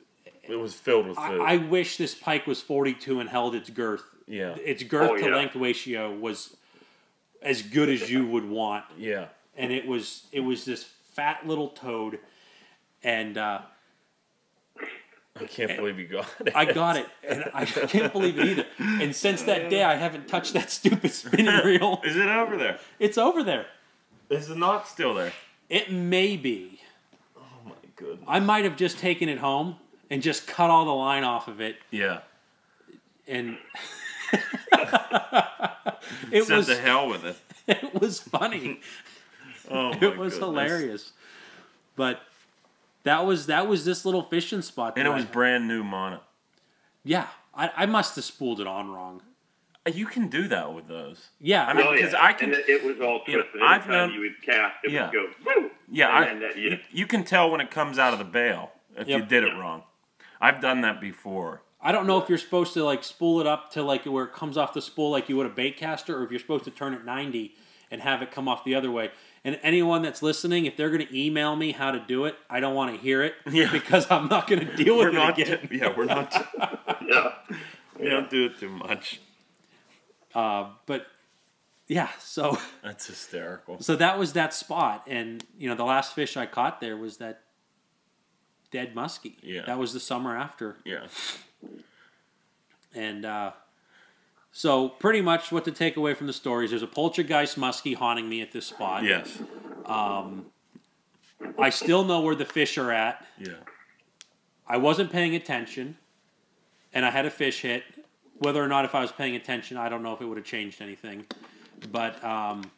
It 0.48 0.56
was 0.56 0.72
filled 0.74 1.08
with 1.08 1.18
food. 1.18 1.40
I, 1.42 1.54
I 1.54 1.56
wish 1.58 1.98
this 1.98 2.14
pike 2.14 2.46
was 2.46 2.62
42 2.62 3.20
and 3.20 3.28
held 3.28 3.54
its 3.54 3.68
girth. 3.68 4.02
yeah. 4.26 4.54
Its 4.64 4.82
girth 4.82 5.10
Oh, 5.10 5.16
to 5.18 5.28
yeah. 5.28 5.36
length 5.36 5.54
ratio 5.56 6.10
was 6.10 6.56
as 7.42 7.60
good 7.60 7.90
as 7.90 8.10
you 8.10 8.26
would 8.26 8.48
want. 8.48 8.84
Yeah. 8.96 9.26
and 9.58 9.70
it 9.72 9.86
was 9.86 10.24
it 10.32 10.40
was 10.40 10.64
this 10.64 10.84
fat 11.12 11.46
little 11.46 11.68
toad, 11.68 12.18
and 13.02 13.36
uh, 13.38 13.60
I 15.40 15.44
can't 15.44 15.76
believe 15.76 15.98
you 15.98 16.06
got 16.08 16.26
it. 16.44 16.52
I 16.56 16.64
got 16.72 16.96
it, 16.96 17.06
and 17.26 17.44
I 17.54 17.64
can't 17.64 18.12
believe 18.12 18.38
it 18.38 18.46
either. 18.46 18.66
And 18.78 19.14
since 19.14 19.42
that 19.44 19.70
day, 19.70 19.84
I 19.84 19.94
haven't 19.96 20.28
touched 20.28 20.52
that 20.54 20.70
stupid 20.70 21.10
spinning 21.12 21.46
reel. 21.64 22.00
Is 22.04 22.16
it 22.16 22.26
over 22.26 22.56
there? 22.56 22.78
It's 22.98 23.18
over 23.18 23.42
there. 23.44 23.66
Is 24.30 24.50
it 24.50 24.58
not 24.58 24.86
still 24.88 25.14
there? 25.14 25.32
It 25.68 25.90
may 25.92 26.36
be. 26.36 26.80
Oh 27.36 27.42
my 27.66 27.72
goodness. 27.96 28.24
I 28.26 28.40
might 28.40 28.64
have 28.64 28.76
just 28.76 28.98
taken 28.98 29.28
it 29.28 29.38
home 29.38 29.76
and 30.10 30.22
just 30.22 30.46
cut 30.46 30.70
all 30.70 30.84
the 30.86 30.90
line 30.94 31.24
off 31.24 31.48
of 31.48 31.60
it, 31.60 31.76
Yeah. 31.90 32.20
and 33.26 33.58
it 36.32 36.44
Sent 36.44 36.50
was 36.58 36.66
to 36.66 36.76
hell 36.76 37.08
with 37.08 37.24
it. 37.24 37.36
it 37.66 38.00
was 38.00 38.18
funny. 38.20 38.80
Oh 39.70 39.90
my 39.90 39.98
It 39.98 40.16
was 40.16 40.34
goodness. 40.34 40.38
hilarious, 40.38 41.12
but. 41.96 42.20
That 43.08 43.24
was 43.24 43.46
that 43.46 43.66
was 43.66 43.86
this 43.86 44.04
little 44.04 44.22
fishing 44.22 44.60
spot. 44.60 44.98
And 44.98 45.06
that 45.06 45.10
it 45.10 45.14
was 45.14 45.24
I- 45.24 45.28
brand 45.28 45.66
new 45.66 45.82
mono. 45.82 46.20
yeah. 47.04 47.26
I, 47.54 47.70
I 47.74 47.86
must 47.86 48.14
have 48.16 48.24
spooled 48.24 48.60
it 48.60 48.66
on 48.68 48.90
wrong. 48.90 49.22
You 49.92 50.04
can 50.06 50.28
do 50.28 50.46
that 50.48 50.74
with 50.74 50.86
those. 50.86 51.28
Yeah, 51.40 51.66
I 51.66 51.72
mean, 51.72 51.86
oh, 51.88 51.92
because 51.94 52.12
yeah. 52.12 52.22
I 52.24 52.32
can- 52.34 52.50
and 52.52 52.58
it, 52.60 52.68
it 52.68 52.84
was 52.84 53.00
all 53.00 53.22
you 53.26 53.38
know, 53.38 53.42
twisted. 53.42 53.62
I've 53.62 53.80
Every 53.82 53.94
known- 53.94 54.12
you 54.12 54.20
would 54.20 54.42
cast, 54.44 54.76
it 54.84 54.90
Yeah. 54.92 55.04
would 55.06 55.12
go. 55.14 55.26
Woo! 55.46 55.70
Yeah, 55.90 56.08
I, 56.08 56.24
And 56.24 56.42
then, 56.42 56.50
uh, 56.50 56.54
you, 56.54 56.70
yeah. 56.70 56.76
you 56.92 57.06
can 57.06 57.24
tell 57.24 57.50
when 57.50 57.60
it 57.62 57.70
comes 57.70 57.98
out 57.98 58.12
of 58.12 58.18
the 58.20 58.24
bail 58.26 58.70
if 58.96 59.08
you 59.08 59.22
did 59.24 59.42
it 59.44 59.54
wrong. 59.56 59.82
I've 60.40 60.60
done 60.60 60.82
that 60.82 61.00
before. 61.00 61.62
I 61.80 61.90
don't 61.90 62.06
know 62.06 62.20
if 62.22 62.28
you're 62.28 62.38
supposed 62.38 62.74
to 62.74 62.84
like 62.84 63.02
spool 63.02 63.40
it 63.40 63.46
up 63.46 63.72
to 63.72 63.82
like 63.82 64.04
where 64.04 64.24
it 64.26 64.34
comes 64.34 64.56
off 64.58 64.74
the 64.74 64.82
spool 64.82 65.10
like 65.10 65.28
you 65.30 65.36
would 65.38 65.46
a 65.46 65.50
bait 65.50 65.76
caster, 65.78 66.16
or 66.18 66.24
if 66.24 66.30
you're 66.30 66.40
supposed 66.40 66.64
to 66.64 66.70
turn 66.70 66.92
it 66.92 67.04
90 67.04 67.54
and 67.90 68.02
have 68.02 68.20
it 68.22 68.30
come 68.30 68.46
off 68.48 68.62
the 68.64 68.74
other 68.74 68.90
way. 68.90 69.10
And 69.44 69.58
anyone 69.62 70.02
that's 70.02 70.22
listening, 70.22 70.66
if 70.66 70.76
they're 70.76 70.90
going 70.90 71.06
to 71.06 71.18
email 71.18 71.54
me 71.56 71.72
how 71.72 71.90
to 71.92 72.00
do 72.00 72.24
it, 72.26 72.34
I 72.50 72.60
don't 72.60 72.74
want 72.74 72.94
to 72.94 73.00
hear 73.00 73.22
it 73.22 73.34
Yeah. 73.50 73.70
because 73.72 74.10
I'm 74.10 74.28
not 74.28 74.46
going 74.48 74.66
to 74.66 74.76
deal 74.76 74.96
with 74.98 75.06
We're 75.06 75.10
it 75.10 75.14
not. 75.14 75.38
again. 75.38 75.68
Yeah, 75.70 75.94
we're 75.96 76.04
not. 76.04 76.34
yeah. 77.06 77.32
We 77.98 78.08
don't 78.08 78.28
do 78.30 78.46
it 78.46 78.58
too 78.58 78.68
much. 78.70 79.20
Uh, 80.34 80.70
but 80.86 81.06
yeah, 81.86 82.08
so 82.20 82.58
That's 82.82 83.06
hysterical. 83.06 83.80
so 83.80 83.96
that 83.96 84.18
was 84.18 84.34
that 84.34 84.52
spot, 84.52 85.04
and 85.06 85.42
you 85.58 85.68
know 85.70 85.74
the 85.74 85.84
last 85.84 86.14
fish 86.14 86.36
I 86.36 86.44
caught 86.46 86.80
there 86.82 86.96
was 86.96 87.16
that 87.16 87.40
dead 88.70 88.94
muskie. 88.94 89.36
Yeah. 89.42 89.62
that 89.66 89.78
was 89.78 89.94
the 89.94 90.00
summer 90.00 90.36
after. 90.36 90.76
Yeah. 90.84 91.06
And 92.94 93.24
uh, 93.24 93.52
so, 94.58 94.88
pretty 94.88 95.20
much 95.20 95.52
what 95.52 95.64
to 95.66 95.70
take 95.70 95.96
away 95.96 96.14
from 96.14 96.26
the 96.26 96.32
story 96.32 96.64
is 96.64 96.70
there's 96.72 96.82
a 96.82 96.88
poltergeist 96.88 97.56
muskie 97.56 97.94
haunting 97.94 98.28
me 98.28 98.40
at 98.42 98.50
this 98.50 98.66
spot. 98.66 99.04
Yes. 99.04 99.38
I 101.58 101.70
still 101.70 102.04
know 102.04 102.20
where 102.20 102.34
the 102.34 102.44
fish 102.44 102.76
are 102.76 102.90
at. 102.90 103.24
Yeah. 103.38 103.52
I 104.66 104.76
wasn't 104.76 105.12
paying 105.12 105.36
attention, 105.36 105.96
and 106.92 107.06
I 107.06 107.10
had 107.10 107.24
a 107.24 107.30
fish 107.30 107.62
hit. 107.62 107.84
Whether 108.38 108.60
or 108.62 108.66
not 108.66 108.84
if 108.84 108.94
I 108.96 109.00
was 109.00 109.12
paying 109.12 109.36
attention, 109.36 109.76
I 109.76 109.88
don't 109.88 110.02
know 110.02 110.12
if 110.12 110.20
it 110.20 110.24
would 110.24 110.36
have 110.38 110.46
changed 110.46 110.82
anything. 110.82 111.26
But 111.92 112.22
um, 112.24 112.70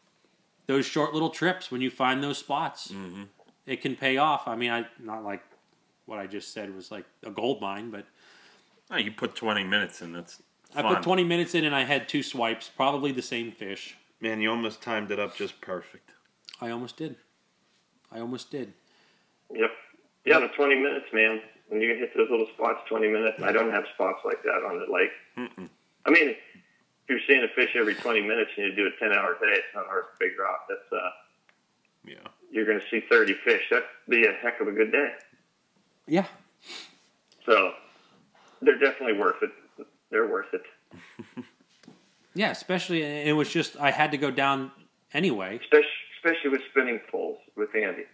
those 0.66 0.85
short 0.85 1.14
little 1.14 1.31
trips, 1.31 1.70
when 1.70 1.81
you 1.81 1.91
find 1.91 2.22
those 2.22 2.37
spots, 2.39 2.89
Mm-hmm. 2.89 3.22
it 3.66 3.81
can 3.81 3.97
pay 3.97 4.18
off. 4.18 4.47
I 4.47 4.55
mean, 4.57 4.70
I 4.70 4.87
not 4.99 5.24
like 5.24 5.43
what 6.05 6.18
I 6.18 6.26
just 6.26 6.53
said 6.53 6.74
was 6.74 6.91
like 6.91 7.07
a 7.24 7.31
gold 7.31 7.61
mine, 7.62 7.91
but 7.91 8.05
Oh, 8.91 8.97
you 8.97 9.12
put 9.12 9.35
20 9.37 9.64
minutes 9.64 10.03
in. 10.03 10.12
That's 10.12 10.43
I 10.75 10.83
put 10.83 11.03
20 11.03 11.25
minutes 11.25 11.55
in 11.55 11.64
and 11.64 11.75
I 11.75 11.85
had 11.85 12.09
two 12.09 12.23
swipes, 12.23 12.71
probably 12.75 13.12
the 13.12 13.23
same 13.23 13.53
fish. 13.53 13.97
Man, 14.21 14.41
you 14.41 14.51
almost 14.51 14.83
timed 14.83 15.11
it 15.11 15.18
up 15.18 15.35
just 15.37 15.61
perfect. 15.61 16.11
I 16.61 16.71
almost 16.71 16.97
did. 16.97 17.16
I 18.12 18.21
almost 18.21 18.51
did. 18.51 18.73
Yep. 19.53 19.71
Yeah, 20.25 20.39
the 20.41 20.49
20 20.49 20.75
minutes, 20.77 21.07
man. 21.12 21.41
When 21.68 21.81
you 21.81 21.95
hit 21.95 22.11
those 22.16 22.29
little 22.31 22.47
spots, 22.55 22.81
20 22.89 23.09
minutes. 23.09 23.41
I 23.43 23.53
don't 23.53 23.71
have 23.71 23.85
spots 23.95 24.18
like 24.25 24.43
that 24.43 24.62
on 24.68 24.79
the 24.81 24.93
lake. 24.93 25.11
Mm-mm. 25.39 25.68
I 26.05 26.11
mean, 26.11 26.31
if 26.31 26.37
you're 27.09 27.21
seeing 27.27 27.43
a 27.45 27.49
fish 27.55 27.71
every 27.77 27.95
20 27.95 28.21
minutes 28.23 28.51
and 28.57 28.66
you 28.66 28.75
do 28.75 28.87
a 28.87 28.91
10 28.99 29.16
hour 29.16 29.35
day, 29.35 29.53
it's 29.53 29.75
not 29.75 29.87
hard 29.87 30.05
to 30.12 30.25
figure 30.25 30.47
out. 30.47 30.68
That's 30.68 30.93
uh, 30.93 31.11
Yeah. 32.07 32.14
you're 32.51 32.66
going 32.66 32.81
to 32.81 32.87
see 32.91 33.05
30 33.09 33.35
fish. 33.45 33.62
That'd 33.71 33.85
be 34.09 34.27
a 34.27 34.33
heck 34.33 34.61
of 34.61 34.68
a 34.68 34.73
good 34.73 34.91
day. 34.93 35.12
Yeah. 36.07 36.27
So 37.47 37.73
they're 38.61 38.79
definitely 38.79 39.18
worth 39.18 39.43
it. 39.43 39.51
They're 40.11 40.27
worth 40.29 40.53
it. 40.53 40.63
Yeah, 42.33 42.53
especially 42.53 43.03
it 43.03 43.35
was 43.35 43.51
just 43.53 43.77
I 43.77 43.91
had 43.91 44.13
to 44.13 44.17
go 44.17 44.31
down 44.31 44.71
anyway. 45.13 45.59
Especially, 45.63 45.89
especially 46.17 46.51
with 46.51 46.61
spinning 46.71 47.01
poles 47.11 47.39
with 47.57 47.71
Andy. 47.75 48.05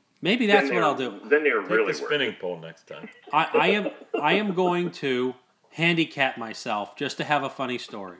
Maybe 0.22 0.46
that's 0.46 0.70
what 0.70 0.82
I'll 0.82 0.94
do. 0.94 1.20
Then 1.26 1.44
they're 1.44 1.60
Take 1.60 1.70
really 1.70 1.92
the 1.92 2.00
worth 2.00 2.08
spinning 2.08 2.30
it. 2.30 2.40
pole 2.40 2.58
next 2.58 2.86
time. 2.86 3.10
I, 3.32 3.48
I 3.52 3.66
am 3.68 3.90
I 4.20 4.32
am 4.34 4.54
going 4.54 4.90
to 4.92 5.34
handicap 5.70 6.38
myself 6.38 6.96
just 6.96 7.18
to 7.18 7.24
have 7.24 7.42
a 7.42 7.50
funny 7.50 7.76
story. 7.76 8.16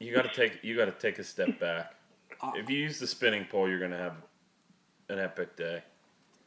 You 0.00 0.14
got 0.14 0.30
to 0.30 0.34
take 0.34 0.62
you 0.62 0.76
got 0.76 0.84
to 0.84 0.92
take 0.92 1.18
a 1.18 1.24
step 1.24 1.58
back. 1.58 1.94
Uh, 2.42 2.52
If 2.56 2.68
you 2.68 2.76
use 2.76 2.98
the 3.00 3.06
spinning 3.06 3.46
pole, 3.50 3.70
you're 3.70 3.80
gonna 3.80 3.96
have 3.96 4.16
an 5.08 5.18
epic 5.18 5.56
day. 5.56 5.82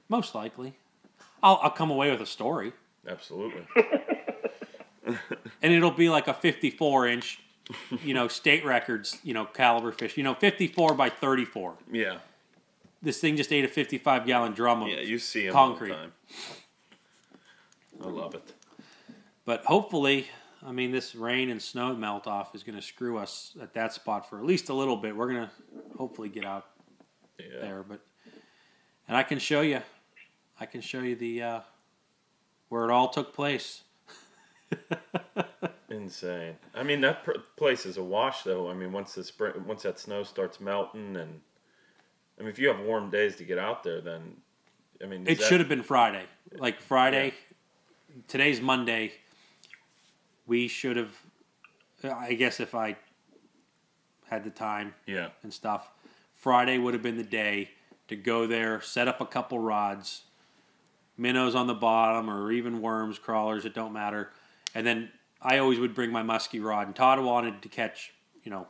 Most 0.09 0.35
likely. 0.35 0.75
I'll, 1.41 1.59
I'll 1.63 1.71
come 1.71 1.89
away 1.89 2.11
with 2.11 2.21
a 2.21 2.27
story. 2.27 2.71
Absolutely. 3.07 3.65
And 5.61 5.73
it'll 5.73 5.91
be 5.91 6.09
like 6.09 6.27
a 6.27 6.33
54 6.33 7.07
inch, 7.07 7.39
you 8.03 8.13
know, 8.13 8.27
state 8.27 8.63
records, 8.65 9.17
you 9.23 9.33
know, 9.33 9.45
caliber 9.45 9.91
fish. 9.91 10.17
You 10.17 10.23
know, 10.23 10.33
54 10.35 10.93
by 10.95 11.09
34. 11.09 11.75
Yeah. 11.91 12.17
This 13.01 13.19
thing 13.19 13.37
just 13.37 13.51
ate 13.53 13.63
a 13.65 13.67
55 13.67 14.25
gallon 14.25 14.53
drum 14.53 14.81
of 14.83 14.89
Yeah. 14.89 14.99
You 15.01 15.19
see 15.19 15.45
them 15.45 15.53
Concrete. 15.53 15.91
all 15.91 15.97
the 15.97 16.03
time. 16.03 16.13
I 18.03 18.07
love 18.07 18.35
it. 18.35 18.53
But 19.45 19.65
hopefully, 19.65 20.27
I 20.65 20.71
mean, 20.71 20.91
this 20.91 21.15
rain 21.15 21.49
and 21.49 21.61
snow 21.61 21.95
melt 21.95 22.27
off 22.27 22.53
is 22.55 22.63
going 22.63 22.75
to 22.77 22.81
screw 22.81 23.17
us 23.17 23.55
at 23.61 23.73
that 23.73 23.93
spot 23.93 24.29
for 24.29 24.37
at 24.37 24.45
least 24.45 24.69
a 24.69 24.73
little 24.73 24.95
bit. 24.97 25.15
We're 25.15 25.31
going 25.31 25.45
to 25.47 25.51
hopefully 25.97 26.29
get 26.29 26.45
out 26.45 26.65
Yeah. 27.39 27.61
there, 27.61 27.83
but 27.87 27.99
and 29.07 29.17
I 29.17 29.23
can 29.23 29.39
show 29.39 29.61
you, 29.61 29.81
I 30.59 30.65
can 30.65 30.81
show 30.81 30.99
you 31.01 31.15
the 31.15 31.41
uh, 31.41 31.59
where 32.69 32.83
it 32.85 32.91
all 32.91 33.07
took 33.09 33.33
place. 33.33 33.81
Insane. 35.89 36.55
I 36.75 36.83
mean, 36.83 37.01
that 37.01 37.23
pr- 37.23 37.39
place 37.57 37.85
is 37.85 37.97
a 37.97 38.03
wash, 38.03 38.43
though. 38.43 38.69
I 38.69 38.73
mean, 38.73 38.91
once 38.91 39.15
the 39.15 39.23
spring, 39.23 39.53
once 39.65 39.83
that 39.83 39.99
snow 39.99 40.23
starts 40.23 40.59
melting, 40.59 41.15
and 41.17 41.41
I 42.37 42.41
mean, 42.43 42.49
if 42.49 42.59
you 42.59 42.67
have 42.67 42.79
warm 42.79 43.09
days 43.09 43.35
to 43.37 43.43
get 43.43 43.57
out 43.57 43.83
there, 43.83 43.99
then 44.01 44.37
I 45.03 45.05
mean, 45.07 45.25
It 45.27 45.41
should 45.41 45.59
have 45.59 45.69
been 45.69 45.83
Friday, 45.83 46.23
like 46.57 46.79
Friday. 46.81 47.33
Today's 48.27 48.61
Monday. 48.61 49.13
We 50.45 50.67
should 50.67 50.97
have. 50.97 51.15
I 52.03 52.33
guess 52.33 52.59
if 52.59 52.73
I 52.75 52.95
had 54.29 54.43
the 54.43 54.49
time 54.51 54.93
Yeah. 55.05 55.29
and 55.43 55.53
stuff, 55.53 55.89
Friday 56.33 56.77
would 56.77 56.93
have 56.93 57.03
been 57.03 57.17
the 57.17 57.23
day 57.23 57.71
to 58.07 58.15
go 58.15 58.47
there, 58.47 58.79
set 58.81 59.07
up 59.07 59.19
a 59.21 59.25
couple 59.25 59.59
rods, 59.59 60.23
minnows 61.17 61.55
on 61.55 61.67
the 61.67 61.73
bottom, 61.73 62.29
or 62.29 62.51
even 62.51 62.81
worms, 62.81 63.19
crawlers. 63.19 63.65
It 63.65 63.73
don't 63.73 63.93
matter. 63.93 64.31
And 64.75 64.85
then 64.85 65.09
I 65.41 65.57
always 65.57 65.79
would 65.79 65.93
bring 65.93 66.11
my 66.11 66.23
musky 66.23 66.59
rod. 66.59 66.87
And 66.87 66.95
Todd 66.95 67.19
wanted 67.19 67.61
to 67.61 67.69
catch, 67.69 68.13
you 68.43 68.51
know, 68.51 68.67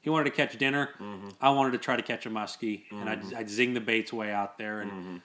he 0.00 0.10
wanted 0.10 0.24
to 0.24 0.30
catch 0.30 0.56
dinner. 0.56 0.90
Mm-hmm. 1.00 1.28
I 1.40 1.50
wanted 1.50 1.72
to 1.72 1.78
try 1.78 1.96
to 1.96 2.02
catch 2.02 2.26
a 2.26 2.30
muskie, 2.30 2.82
and 2.90 3.08
I'd, 3.08 3.22
mm-hmm. 3.22 3.36
I'd 3.36 3.50
zing 3.50 3.74
the 3.74 3.80
baits 3.80 4.12
way 4.12 4.30
out 4.30 4.56
there. 4.56 4.80
And 4.80 4.90
mm-hmm. 4.92 5.16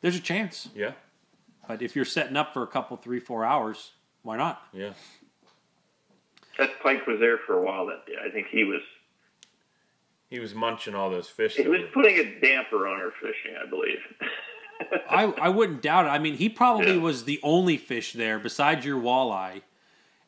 there's 0.00 0.16
a 0.16 0.20
chance. 0.20 0.68
Yeah. 0.74 0.92
But 1.68 1.82
if 1.82 1.94
you're 1.94 2.04
setting 2.04 2.36
up 2.36 2.52
for 2.52 2.62
a 2.62 2.66
couple, 2.66 2.96
three, 2.96 3.20
four 3.20 3.44
hours, 3.44 3.92
why 4.22 4.36
not? 4.36 4.62
Yeah. 4.72 4.90
That 6.58 6.70
Pike 6.82 7.06
was 7.06 7.20
there 7.20 7.38
for 7.46 7.54
a 7.54 7.62
while 7.62 7.86
that 7.86 8.06
day. 8.06 8.14
I 8.24 8.30
think 8.30 8.48
he 8.48 8.64
was 8.64 8.80
He 10.30 10.40
was 10.40 10.54
munching 10.54 10.94
all 10.94 11.10
those 11.10 11.28
fish. 11.28 11.54
he 11.54 11.68
was 11.68 11.82
were- 11.82 11.86
putting 11.88 12.16
a 12.16 12.40
damper 12.40 12.88
on 12.88 13.00
our 13.00 13.12
fishing, 13.20 13.56
I 13.60 13.68
believe. 13.68 13.98
I, 15.08 15.24
I 15.40 15.48
wouldn't 15.48 15.82
doubt 15.82 16.06
it. 16.06 16.08
I 16.10 16.18
mean, 16.18 16.34
he 16.36 16.48
probably 16.48 16.94
Yeah. 16.94 17.00
was 17.00 17.24
the 17.24 17.40
only 17.42 17.76
fish 17.76 18.12
there 18.12 18.38
besides 18.38 18.84
your 18.84 19.00
walleye, 19.00 19.62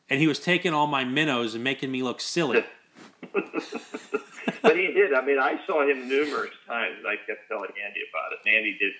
and 0.09 0.19
he 0.19 0.27
was 0.27 0.39
taking 0.39 0.73
all 0.73 0.87
my 0.87 1.03
minnows 1.03 1.53
and 1.55 1.63
making 1.63 1.91
me 1.91 2.01
look 2.03 2.19
silly. 2.21 2.63
but 4.61 4.75
he 4.77 4.87
did. 4.87 5.13
I 5.13 5.21
mean, 5.25 5.39
I 5.39 5.59
saw 5.65 5.87
him 5.87 6.07
numerous 6.07 6.51
times. 6.67 6.97
I 7.07 7.15
kept 7.27 7.47
telling 7.47 7.69
Andy 7.85 8.01
about 8.11 8.33
it. 8.33 8.39
And 8.45 8.55
Andy 8.55 8.77
did. 8.79 8.93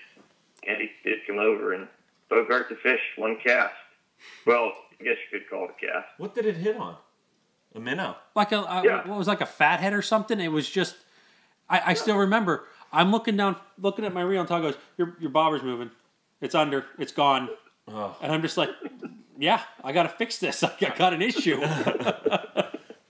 Andy 0.68 0.90
did 1.04 1.20
come 1.26 1.38
over 1.38 1.72
and 1.72 1.88
bogart 2.28 2.68
the 2.68 2.76
fish 2.76 3.00
one 3.16 3.36
cast. 3.42 3.72
Well, 4.46 4.72
I 5.00 5.04
guess 5.04 5.16
you 5.32 5.38
could 5.40 5.48
call 5.48 5.64
it 5.64 5.70
a 5.82 5.86
cast. 5.86 6.08
What 6.18 6.34
did 6.34 6.44
it 6.44 6.56
hit 6.58 6.76
on? 6.76 6.96
A 7.74 7.80
minnow. 7.80 8.16
Like 8.34 8.52
a, 8.52 8.58
a 8.58 8.82
Yeah. 8.84 9.08
what 9.08 9.16
was 9.16 9.26
like 9.26 9.40
a 9.40 9.46
fathead 9.46 9.94
or 9.94 10.02
something. 10.02 10.38
It 10.38 10.48
was 10.52 10.68
just, 10.68 10.96
I, 11.68 11.80
I 11.86 11.94
still 11.94 12.16
remember. 12.18 12.66
I'm 12.92 13.10
looking 13.12 13.36
down, 13.36 13.56
looking 13.78 14.04
at 14.04 14.12
my 14.12 14.22
reel, 14.22 14.40
and 14.40 14.48
Todd 14.48 14.62
goes, 14.62 14.74
"Your 14.96 15.16
your 15.20 15.30
bobber's 15.30 15.62
moving. 15.62 15.90
It's 16.40 16.54
under. 16.54 16.86
It's 16.98 17.12
gone." 17.12 17.48
Oh. 17.88 18.16
And 18.22 18.32
I'm 18.32 18.42
just 18.42 18.56
like, 18.56 18.70
"Yeah, 19.38 19.60
I 19.84 19.92
got 19.92 20.04
to 20.04 20.08
fix 20.08 20.38
this. 20.38 20.62
I 20.64 20.72
got 20.96 21.12
an 21.14 21.22
issue." 21.22 21.60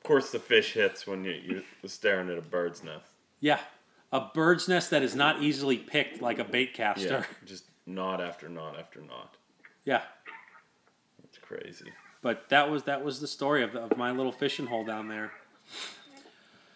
Of 0.03 0.15
course, 0.15 0.33
the 0.33 0.41
fish 0.41 0.73
hits 0.73 1.07
when 1.07 1.25
you, 1.25 1.31
you're 1.47 1.63
staring 1.87 2.31
at 2.31 2.37
a 2.39 2.43
bird's 2.43 2.83
nest. 2.83 3.13
yeah, 3.39 3.61
a 4.11 4.21
bird's 4.35 4.67
nest 4.67 4.91
that 4.91 5.05
is 5.05 5.15
not 5.15 5.41
easily 5.41 5.77
picked 5.77 6.21
like 6.21 6.41
a 6.41 6.45
bait 6.45 6.75
caster. 6.75 7.07
Yeah. 7.09 7.25
Just 7.47 7.65
knot 7.87 8.21
after 8.21 8.49
knot 8.49 8.77
after 8.77 9.01
knot. 9.03 9.37
yeah. 9.85 10.03
It's 11.23 11.39
crazy. 11.39 11.93
But 12.23 12.49
that 12.49 12.69
was 12.69 12.83
that 12.85 13.05
was 13.05 13.21
the 13.21 13.29
story 13.29 13.63
of, 13.63 13.77
of 13.77 13.97
my 13.97 14.11
little 14.11 14.33
fishing 14.33 14.67
hole 14.67 14.85
down 14.85 15.07
there. 15.09 15.31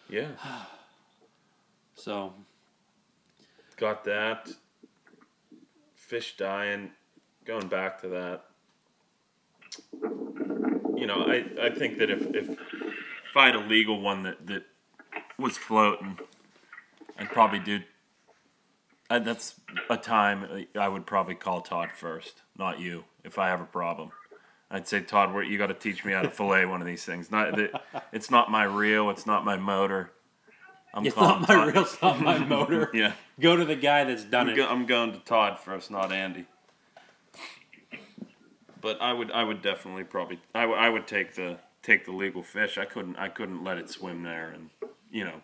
Yeah. 0.09 0.29
So 1.97 2.33
Got 3.77 4.03
that. 4.05 4.49
Fish 5.95 6.37
dying. 6.37 6.91
Going 7.45 7.67
back 7.67 8.01
to 8.01 8.07
that. 8.09 8.45
You 10.97 11.07
know, 11.07 11.25
I, 11.27 11.45
I 11.61 11.69
think 11.69 11.97
that 11.99 12.09
if, 12.09 12.21
if 12.33 12.49
if 12.49 13.35
I 13.35 13.47
had 13.47 13.55
a 13.55 13.59
legal 13.59 13.99
one 13.99 14.23
that, 14.23 14.47
that 14.47 14.63
was 15.37 15.57
floating, 15.57 16.17
I'd 17.19 17.29
probably 17.29 17.59
do. 17.59 17.81
I, 19.09 19.19
that's 19.19 19.59
a 19.89 19.97
time 19.97 20.65
I 20.79 20.87
would 20.87 21.05
probably 21.05 21.35
call 21.35 21.61
Todd 21.61 21.89
first, 21.93 22.41
not 22.57 22.79
you, 22.79 23.03
if 23.23 23.37
I 23.37 23.49
have 23.49 23.59
a 23.59 23.65
problem. 23.65 24.11
I'd 24.71 24.87
say, 24.87 25.01
Todd, 25.01 25.33
where 25.33 25.43
you 25.43 25.57
got 25.57 25.67
to 25.67 25.73
teach 25.73 26.03
me 26.05 26.13
how 26.13 26.21
to 26.21 26.29
fillet 26.29 26.65
one 26.65 26.81
of 26.81 26.87
these 26.87 27.03
things. 27.03 27.29
Not 27.29 27.55
that 27.57 27.81
it's 28.13 28.31
not 28.31 28.49
my 28.49 28.63
reel, 28.63 29.09
it's 29.09 29.27
not 29.27 29.43
my 29.43 29.57
motor. 29.57 30.11
I'm 30.95 31.05
it's 31.05 31.15
not 31.15 31.41
my 31.41 31.47
Todd. 31.47 31.73
reel, 31.73 31.83
it's 31.83 32.01
not 32.01 32.21
my 32.21 32.37
motor. 32.39 32.89
Yeah. 32.93 33.13
Go 33.39 33.55
to 33.57 33.65
the 33.65 33.75
guy 33.75 34.05
that's 34.05 34.23
done 34.23 34.47
I'm, 34.47 34.53
it. 34.53 34.55
go- 34.55 34.67
I'm 34.67 34.85
going 34.85 35.11
to 35.11 35.19
Todd 35.19 35.59
first, 35.59 35.91
not 35.91 36.11
Andy. 36.11 36.45
But 38.81 39.01
I 39.01 39.13
would, 39.13 39.31
I 39.31 39.43
would 39.43 39.61
definitely 39.61 40.03
probably, 40.03 40.39
I, 40.53 40.61
w- 40.61 40.79
I 40.79 40.89
would 40.89 41.07
take 41.07 41.33
the 41.35 41.57
take 41.81 42.05
the 42.05 42.11
legal 42.11 42.43
fish. 42.43 42.77
I 42.77 42.85
couldn't, 42.85 43.15
I 43.17 43.29
couldn't 43.29 43.63
let 43.63 43.77
it 43.77 43.89
swim 43.89 44.23
there 44.23 44.49
and, 44.49 44.69
you 45.11 45.23
know, 45.23 45.41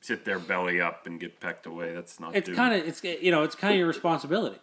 sit 0.00 0.24
there 0.24 0.38
belly 0.40 0.80
up 0.80 1.06
and 1.06 1.18
get 1.20 1.38
pecked 1.40 1.66
away. 1.66 1.92
That's 1.94 2.18
not. 2.18 2.34
It's 2.34 2.48
kind 2.50 2.74
of 2.74 2.86
it's 2.86 3.02
you 3.04 3.30
know 3.30 3.44
it's 3.44 3.54
kind 3.54 3.72
of 3.72 3.78
your 3.78 3.86
responsibility. 3.86 4.58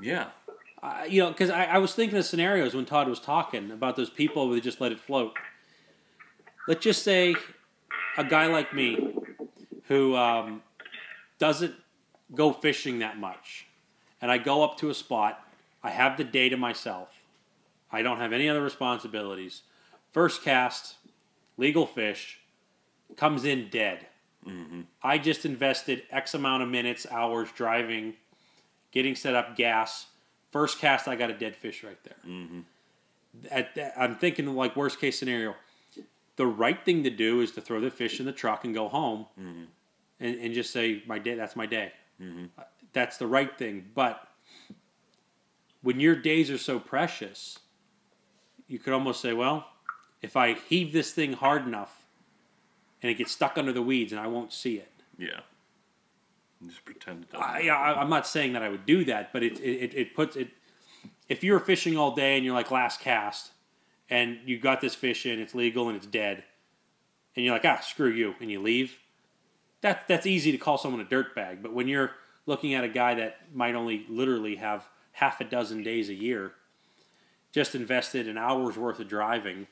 yeah, 0.00 0.28
Uh, 0.82 1.04
you 1.08 1.22
know, 1.22 1.28
because 1.30 1.50
I, 1.50 1.64
I 1.66 1.78
was 1.78 1.94
thinking 1.94 2.18
of 2.18 2.24
scenarios 2.24 2.74
when 2.74 2.86
Todd 2.86 3.06
was 3.08 3.20
talking 3.20 3.70
about 3.70 3.96
those 3.96 4.10
people 4.10 4.48
who 4.48 4.58
just 4.60 4.80
let 4.80 4.90
it 4.92 4.98
float. 5.00 5.36
Let's 6.66 6.82
just 6.82 7.02
say 7.02 7.34
a 8.16 8.24
guy 8.24 8.46
like 8.46 8.72
me 8.74 9.14
who 9.88 10.16
um, 10.16 10.62
doesn't 11.38 11.74
go 12.34 12.52
fishing 12.52 12.98
that 13.00 13.18
much, 13.18 13.66
and 14.20 14.30
I 14.30 14.38
go 14.38 14.62
up 14.64 14.78
to 14.78 14.90
a 14.90 14.94
spot, 14.94 15.44
I 15.82 15.90
have 15.90 16.16
the 16.16 16.24
day 16.24 16.48
to 16.48 16.56
myself, 16.56 17.08
I 17.92 18.02
don't 18.02 18.18
have 18.18 18.32
any 18.32 18.48
other 18.48 18.62
responsibilities. 18.62 19.62
First 20.12 20.42
cast, 20.42 20.96
legal 21.56 21.86
fish, 21.86 22.40
comes 23.16 23.44
in 23.44 23.68
dead. 23.70 24.06
I 25.02 25.18
just 25.18 25.44
invested 25.44 26.04
X 26.10 26.34
amount 26.34 26.62
of 26.62 26.68
minutes, 26.68 27.06
hours 27.10 27.48
driving, 27.54 28.14
getting 28.92 29.14
set 29.14 29.34
up, 29.34 29.56
gas. 29.56 30.06
First 30.50 30.78
cast, 30.78 31.08
I 31.08 31.16
got 31.16 31.30
a 31.30 31.34
dead 31.34 31.56
fish 31.56 31.82
right 31.82 31.98
there. 32.04 32.16
Mm-hmm. 32.26 32.60
At 33.50 33.74
that, 33.74 33.94
I'm 33.96 34.14
thinking 34.16 34.46
like 34.54 34.76
worst 34.76 35.00
case 35.00 35.18
scenario. 35.18 35.54
The 36.36 36.46
right 36.46 36.82
thing 36.84 37.02
to 37.04 37.10
do 37.10 37.40
is 37.40 37.50
to 37.52 37.60
throw 37.60 37.80
the 37.80 37.90
fish 37.90 38.20
in 38.20 38.26
the 38.26 38.32
truck 38.32 38.64
and 38.64 38.74
go 38.74 38.88
home, 38.88 39.26
Mm-hmm. 39.40 39.64
And, 40.20 40.38
and 40.40 40.54
just 40.54 40.72
say 40.72 41.02
my 41.06 41.18
day. 41.18 41.34
That's 41.34 41.56
my 41.56 41.66
day. 41.66 41.92
Mhm. 42.20 42.48
Uh, 42.58 42.62
that's 42.92 43.18
the 43.18 43.26
right 43.26 43.56
thing. 43.58 43.90
But 43.94 44.26
when 45.82 46.00
your 46.00 46.16
days 46.16 46.50
are 46.50 46.58
so 46.58 46.78
precious, 46.78 47.58
you 48.66 48.78
could 48.78 48.92
almost 48.92 49.20
say, 49.20 49.32
well, 49.32 49.68
if 50.22 50.36
I 50.36 50.54
heave 50.54 50.92
this 50.92 51.12
thing 51.12 51.34
hard 51.34 51.66
enough 51.66 52.06
and 53.02 53.10
it 53.10 53.14
gets 53.14 53.32
stuck 53.32 53.58
under 53.58 53.72
the 53.72 53.82
weeds 53.82 54.12
and 54.12 54.20
I 54.20 54.26
won't 54.26 54.52
see 54.52 54.76
it. 54.76 54.90
Yeah. 55.18 55.40
Just 56.66 56.84
pretend 56.84 57.24
it 57.24 57.32
doesn't. 57.32 57.46
I, 57.46 57.68
I, 57.68 58.00
I'm 58.00 58.08
not 58.08 58.26
saying 58.26 58.54
that 58.54 58.62
I 58.62 58.70
would 58.70 58.86
do 58.86 59.04
that, 59.04 59.32
but 59.32 59.42
it, 59.42 59.60
it, 59.60 59.94
it 59.94 60.14
puts 60.14 60.36
it. 60.36 60.48
If 61.28 61.44
you're 61.44 61.60
fishing 61.60 61.96
all 61.98 62.14
day 62.14 62.36
and 62.36 62.44
you're 62.44 62.54
like 62.54 62.70
last 62.70 63.00
cast, 63.00 63.50
and 64.08 64.38
you 64.46 64.58
got 64.58 64.80
this 64.80 64.94
fish 64.94 65.26
in, 65.26 65.40
it's 65.40 65.54
legal 65.54 65.88
and 65.88 65.96
it's 65.96 66.06
dead, 66.06 66.44
and 67.34 67.44
you're 67.44 67.52
like 67.54 67.64
ah 67.64 67.80
screw 67.80 68.08
you, 68.10 68.34
and 68.40 68.50
you 68.50 68.62
leave. 68.62 68.96
That 69.82 70.08
that's 70.08 70.26
easy 70.26 70.52
to 70.52 70.58
call 70.58 70.78
someone 70.78 71.00
a 71.00 71.04
dirtbag, 71.04 71.62
but 71.62 71.72
when 71.72 71.86
you're 71.88 72.12
looking 72.46 72.74
at 72.74 72.84
a 72.84 72.88
guy 72.88 73.14
that 73.14 73.38
might 73.54 73.74
only 73.74 74.06
literally 74.08 74.56
have 74.56 74.88
half 75.12 75.40
a 75.40 75.44
dozen 75.44 75.82
days 75.82 76.08
a 76.08 76.14
year, 76.14 76.52
just 77.52 77.74
invested 77.74 78.26
an 78.28 78.38
hour's 78.38 78.76
worth 78.76 79.00
of 79.00 79.08
driving, 79.08 79.66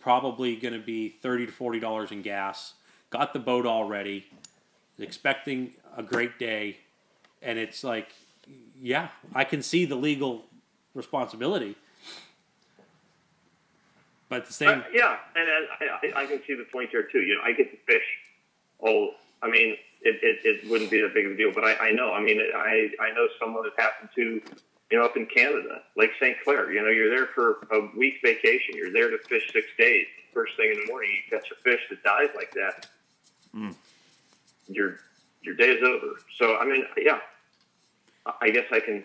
probably 0.00 0.56
going 0.56 0.74
to 0.74 0.80
be 0.80 1.08
thirty 1.08 1.46
to 1.46 1.52
forty 1.52 1.80
dollars 1.80 2.10
in 2.12 2.22
gas, 2.22 2.74
got 3.10 3.32
the 3.32 3.38
boat 3.38 3.66
all 3.66 3.84
ready, 3.84 4.26
expecting 4.98 5.72
a 5.96 6.02
great 6.02 6.38
day, 6.38 6.76
and 7.42 7.58
it's 7.58 7.82
like, 7.82 8.08
yeah, 8.80 9.08
I 9.34 9.44
can 9.44 9.62
see 9.62 9.84
the 9.86 9.96
legal 9.96 10.44
responsibility, 10.94 11.74
but 14.28 14.46
the 14.46 14.52
same, 14.52 14.80
Uh, 14.80 14.82
yeah, 14.92 15.16
and 15.34 15.48
I, 15.48 16.08
I, 16.18 16.22
I 16.22 16.26
can 16.26 16.40
see 16.46 16.54
the 16.54 16.64
point 16.70 16.90
there 16.92 17.02
too. 17.04 17.20
You 17.20 17.36
know, 17.36 17.42
I 17.44 17.52
get 17.52 17.70
to 17.70 17.76
fish. 17.86 18.04
all. 18.78 19.14
I 19.42 19.48
mean, 19.50 19.76
it, 20.02 20.16
it, 20.22 20.40
it 20.44 20.70
wouldn't 20.70 20.90
be 20.90 21.00
that 21.00 21.14
big 21.14 21.26
of 21.26 21.32
a 21.32 21.36
deal, 21.36 21.52
but 21.54 21.64
I, 21.64 21.88
I 21.88 21.90
know. 21.92 22.12
I 22.12 22.20
mean, 22.20 22.40
I 22.54 22.88
I 23.00 23.12
know 23.14 23.26
someone 23.40 23.64
that 23.64 23.80
happened 23.82 24.10
to, 24.16 24.40
you 24.90 24.98
know, 24.98 25.04
up 25.04 25.16
in 25.16 25.26
Canada, 25.26 25.82
Lake 25.96 26.10
St. 26.20 26.36
Clair. 26.44 26.72
You 26.72 26.82
know, 26.82 26.88
you're 26.90 27.10
there 27.10 27.26
for 27.34 27.66
a 27.72 27.88
week 27.96 28.14
vacation. 28.22 28.74
You're 28.74 28.92
there 28.92 29.10
to 29.10 29.18
fish 29.28 29.48
six 29.52 29.66
days. 29.78 30.06
First 30.34 30.56
thing 30.56 30.70
in 30.72 30.80
the 30.80 30.86
morning, 30.86 31.10
you 31.10 31.38
catch 31.38 31.50
a 31.50 31.54
fish 31.62 31.80
that 31.90 32.02
dies 32.02 32.28
like 32.36 32.52
that. 32.52 32.86
Hmm. 33.52 33.70
Your 34.68 34.98
your 35.42 35.54
day 35.54 35.70
is 35.70 35.82
over. 35.82 36.14
So 36.36 36.56
I 36.58 36.64
mean, 36.66 36.84
yeah, 36.96 37.20
I- 38.40 38.50
guess 38.50 38.66
I 38.72 38.80
can. 38.80 39.04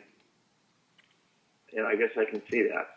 And 1.76 1.88
I 1.88 1.96
guess 1.96 2.12
I 2.18 2.26
can 2.26 2.42
see 2.52 2.62
that. 2.68 2.88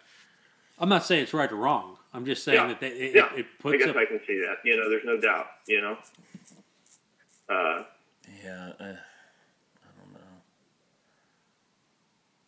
I'm 0.78 0.91
not 0.91 1.05
saying 1.07 1.22
it's 1.22 1.32
right 1.32 1.51
or 1.51 1.57
wrong. 1.57 1.97
I'm 2.12 2.26
just 2.26 2.45
saying 2.45 2.57
Yeah. 2.61 2.66
that 2.68 2.80
they, 2.80 2.89
it, 2.89 3.14
yeah, 3.14 3.32
it, 3.32 3.41
it 3.41 3.47
I 3.59 3.62
puts 3.62 3.84
guess 3.87 3.97
I 3.97 4.05
can 4.05 4.20
see 4.26 4.39
that. 4.47 4.57
You 4.64 4.76
know, 4.76 4.91
there's 4.91 5.05
no 5.07 5.18
doubt. 5.18 5.47
You 5.66 5.80
know. 5.80 5.97
Uh, 7.49 7.82
Yeah, 8.44 8.72
uh, 8.80 8.84
I 8.84 9.90
don't 9.99 10.12
know. 10.12 10.20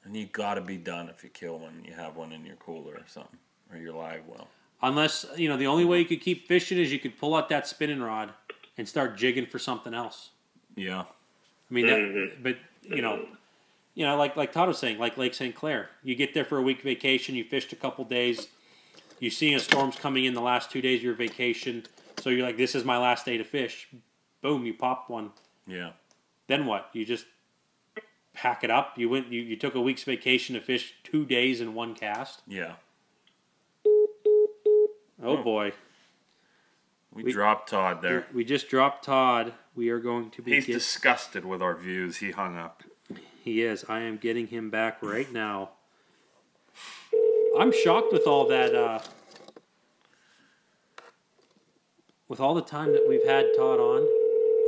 And 0.04 0.16
you 0.16 0.26
got 0.26 0.54
to 0.54 0.60
be 0.60 0.76
done 0.76 1.08
if 1.08 1.22
you 1.22 1.30
kill 1.30 1.58
one. 1.58 1.82
You 1.86 1.92
have 1.94 2.16
one 2.16 2.32
in 2.32 2.44
your 2.44 2.56
cooler 2.56 2.94
or 2.94 3.04
something, 3.06 3.38
or 3.72 3.78
your 3.78 3.92
live 3.92 4.22
well. 4.26 4.48
unless 4.80 5.26
you 5.36 5.48
know 5.48 5.56
the 5.56 5.66
only 5.66 5.84
way 5.84 5.98
you 5.98 6.04
could 6.04 6.20
keep 6.20 6.46
fishing 6.46 6.78
is 6.78 6.92
you 6.92 6.98
could 7.00 7.18
pull 7.18 7.34
out 7.34 7.48
that 7.48 7.66
spinning 7.66 8.00
rod 8.00 8.32
and 8.76 8.88
start 8.88 9.16
jigging 9.16 9.46
for 9.46 9.58
something 9.58 9.92
else. 9.92 10.30
Yeah, 10.76 11.00
I 11.00 11.74
mean, 11.74 11.86
that, 11.86 11.98
Mhm. 11.98 12.42
but 12.42 12.58
you 12.82 13.02
know, 13.02 13.28
you 13.94 14.06
know, 14.06 14.16
like 14.16 14.36
like 14.36 14.52
Todd 14.52 14.68
was 14.68 14.78
saying, 14.78 14.98
like 14.98 15.16
Lake 15.16 15.34
St. 15.34 15.52
Clair, 15.54 15.90
you 16.04 16.14
get 16.14 16.32
there 16.32 16.44
for 16.44 16.58
a 16.58 16.62
week 16.62 16.82
vacation, 16.82 17.34
you 17.34 17.42
fished 17.44 17.72
a 17.72 17.76
couple 17.76 18.04
days, 18.04 18.46
you 19.18 19.30
see 19.30 19.52
a 19.54 19.58
storm's 19.60 19.96
coming 19.96 20.24
in 20.24 20.34
the 20.34 20.40
last 20.40 20.70
two 20.70 20.80
days 20.80 21.00
of 21.00 21.04
your 21.04 21.14
vacation, 21.14 21.84
so 22.20 22.30
you're 22.30 22.46
like, 22.46 22.56
this 22.56 22.74
is 22.76 22.84
my 22.84 22.98
last 22.98 23.26
day 23.26 23.36
to 23.36 23.44
fish. 23.44 23.88
Boom, 24.42 24.64
you 24.66 24.74
pop 24.74 25.08
one. 25.10 25.32
yeah. 25.66 25.90
Then 26.46 26.64
what? 26.64 26.88
You 26.94 27.04
just 27.04 27.26
pack 28.32 28.64
it 28.64 28.70
up. 28.70 28.94
You 28.96 29.08
went. 29.10 29.30
You, 29.30 29.42
you 29.42 29.56
took 29.56 29.74
a 29.74 29.80
week's 29.80 30.04
vacation 30.04 30.54
to 30.54 30.60
fish 30.62 30.94
two 31.04 31.26
days 31.26 31.60
in 31.60 31.74
one 31.74 31.94
cast. 31.94 32.40
Yeah. 32.46 32.74
Oh 35.22 35.36
Hmm. 35.36 35.42
boy, 35.42 35.72
We, 37.12 37.24
We- 37.24 37.32
dropped 37.32 37.68
Todd 37.70 38.00
there. 38.00 38.26
we 38.32 38.44
just 38.44 38.68
dropped 38.70 39.04
Todd. 39.04 39.52
We 39.74 39.90
are 39.90 39.98
going 39.98 40.30
to 40.30 40.42
be. 40.42 40.54
He's 40.54 40.66
get- 40.66 40.72
disgusted 40.74 41.44
with 41.44 41.60
our 41.60 41.74
views. 41.74 42.18
He 42.18 42.30
hung 42.30 42.56
up. 42.56 42.82
He 43.44 43.62
is. 43.62 43.84
I 43.88 44.00
am 44.00 44.16
getting 44.16 44.46
him 44.46 44.70
back 44.70 45.02
right 45.02 45.30
now. 45.32 45.70
I'm 47.58 47.72
shocked 47.72 48.12
with 48.12 48.26
all 48.26 48.46
that. 48.48 48.74
Uh, 48.74 49.00
with 52.28 52.40
all 52.40 52.54
the 52.54 52.62
time 52.62 52.92
that 52.92 53.06
we've 53.08 53.26
had 53.26 53.46
Todd 53.56 53.80
on. 53.80 54.06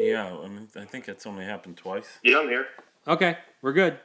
Yeah, 0.00 0.34
I 0.42 0.48
mean, 0.48 0.68
I 0.76 0.84
think 0.84 1.08
it's 1.08 1.26
only 1.26 1.44
happened 1.44 1.76
twice. 1.76 2.06
yeah, 2.22 2.38
I'm 2.38 2.48
here. 2.48 2.66
Okay, 3.06 3.36
we're 3.62 3.72
good. 3.72 3.98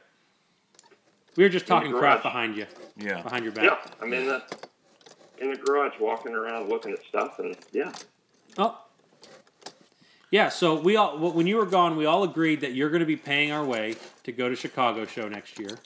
We 1.36 1.42
were 1.42 1.48
just 1.50 1.66
talking 1.66 1.92
crap 1.92 2.22
behind 2.22 2.56
you, 2.56 2.66
Yeah. 2.96 3.22
behind 3.22 3.44
your 3.44 3.52
back. 3.52 3.64
Yeah, 3.64 3.78
I'm 4.00 4.12
in 4.12 4.26
the 4.26 4.42
in 5.38 5.50
the 5.50 5.56
garage, 5.56 5.92
walking 6.00 6.32
around, 6.34 6.68
looking 6.68 6.92
at 6.92 7.04
stuff, 7.08 7.38
and 7.38 7.56
yeah, 7.72 7.92
Oh. 8.58 8.78
Yeah, 10.30 10.48
so 10.48 10.74
we 10.80 10.96
all 10.96 11.18
when 11.18 11.46
you 11.46 11.56
were 11.56 11.66
gone, 11.66 11.96
we 11.96 12.04
all 12.06 12.24
agreed 12.24 12.60
that 12.62 12.72
you're 12.74 12.90
going 12.90 13.00
to 13.00 13.06
be 13.06 13.16
paying 13.16 13.52
our 13.52 13.64
way 13.64 13.94
to 14.24 14.32
go 14.32 14.48
to 14.48 14.56
Chicago 14.56 15.04
show 15.06 15.28
next 15.28 15.58
year. 15.58 15.78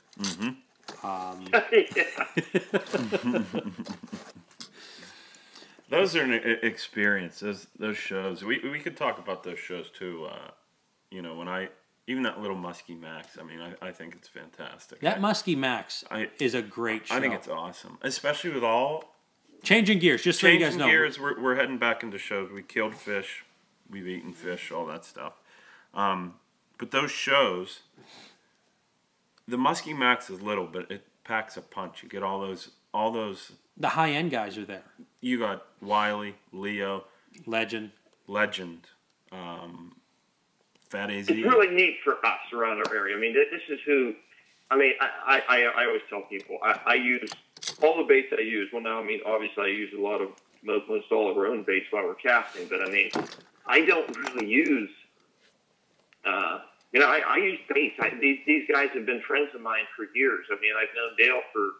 Um, 1.04 1.46
yeah. 1.72 3.42
Those 5.90 6.16
are 6.16 6.22
an 6.22 6.32
experience. 6.62 7.40
Those 7.40 7.66
those 7.78 7.96
shows. 7.98 8.42
We 8.44 8.60
we 8.60 8.80
could 8.80 8.96
talk 8.96 9.18
about 9.18 9.42
those 9.42 9.58
shows 9.58 9.90
too. 9.90 10.28
Uh, 10.30 10.50
you 11.10 11.20
know, 11.20 11.34
when 11.34 11.48
I 11.48 11.68
even 12.06 12.22
that 12.24 12.40
little 12.40 12.56
Muskie 12.56 12.98
Max. 12.98 13.38
I 13.38 13.42
mean, 13.44 13.60
I, 13.60 13.88
I 13.88 13.92
think 13.92 14.14
it's 14.14 14.28
fantastic. 14.28 15.00
that 15.00 15.18
I, 15.18 15.20
Muskie 15.20 15.56
Max 15.56 16.04
I- 16.10 16.30
is 16.38 16.54
a 16.54 16.62
great 16.62 17.06
show. 17.06 17.14
I 17.14 17.20
think 17.20 17.34
it's 17.34 17.48
awesome, 17.48 17.98
especially 18.02 18.50
with 18.50 18.64
all 18.64 19.14
changing 19.62 19.98
gears. 19.98 20.22
Just 20.22 20.40
so 20.40 20.46
you 20.46 20.54
changing 20.54 20.70
guys 20.70 20.76
know, 20.78 20.86
gears. 20.86 21.20
We're 21.20 21.40
we're 21.40 21.56
heading 21.56 21.78
back 21.78 22.02
into 22.02 22.18
shows. 22.18 22.50
We 22.50 22.62
killed 22.62 22.94
fish. 22.94 23.44
We've 23.88 24.06
eaten 24.06 24.32
fish. 24.32 24.70
All 24.72 24.86
that 24.86 25.04
stuff. 25.04 25.34
Um, 25.92 26.34
but 26.78 26.90
those 26.90 27.10
shows, 27.10 27.80
the 29.46 29.56
Muskie 29.56 29.96
Max 29.96 30.30
is 30.30 30.40
little, 30.40 30.66
but 30.66 30.90
it 30.90 31.04
packs 31.24 31.56
a 31.56 31.62
punch. 31.62 32.02
You 32.02 32.08
get 32.08 32.22
all 32.22 32.40
those 32.40 32.70
all 32.94 33.12
those. 33.12 33.52
The 33.80 33.88
high 33.88 34.12
end 34.12 34.30
guys 34.30 34.56
are 34.56 34.64
there. 34.64 34.84
You 35.20 35.38
got 35.38 35.66
Wiley, 35.82 36.36
Leo, 36.52 37.04
Legend. 37.46 37.90
Legend, 38.30 38.86
um, 39.32 39.92
Fat 40.88 41.10
AZ. 41.10 41.28
it's 41.28 41.44
really 41.44 41.74
neat 41.74 41.96
for 42.04 42.24
us 42.24 42.38
around 42.52 42.78
our 42.78 42.94
area. 42.94 43.16
I 43.16 43.20
mean, 43.20 43.34
this 43.34 43.60
is 43.68 43.80
who. 43.84 44.14
I 44.70 44.76
mean, 44.76 44.92
I 45.00 45.42
I, 45.48 45.62
I 45.76 45.84
always 45.86 46.02
tell 46.08 46.22
people 46.22 46.58
I, 46.62 46.78
I 46.86 46.94
use 46.94 47.28
all 47.82 47.96
the 47.96 48.04
baits 48.04 48.32
I 48.36 48.42
use. 48.42 48.68
Well, 48.72 48.82
now 48.82 49.00
I 49.00 49.04
mean, 49.04 49.20
obviously 49.26 49.64
I 49.64 49.66
use 49.68 49.92
a 49.96 50.00
lot 50.00 50.20
of 50.20 50.28
most, 50.62 50.88
most 50.88 51.10
all 51.10 51.28
of 51.30 51.36
our 51.36 51.46
own 51.46 51.64
baits 51.64 51.86
while 51.90 52.04
we're 52.04 52.14
casting, 52.14 52.68
but 52.68 52.82
I 52.82 52.90
mean, 52.90 53.10
I 53.66 53.84
don't 53.84 54.16
really 54.16 54.46
use. 54.46 54.90
Uh, 56.24 56.60
you 56.92 57.00
know, 57.00 57.08
I, 57.08 57.22
I 57.26 57.36
use 57.38 57.58
baits. 57.72 57.96
I, 58.00 58.10
these 58.20 58.38
these 58.46 58.68
guys 58.70 58.90
have 58.94 59.06
been 59.06 59.22
friends 59.22 59.48
of 59.54 59.60
mine 59.60 59.84
for 59.96 60.06
years. 60.14 60.46
I 60.50 60.54
mean, 60.60 60.72
I've 60.78 60.94
known 60.94 61.16
Dale 61.18 61.42
for 61.52 61.70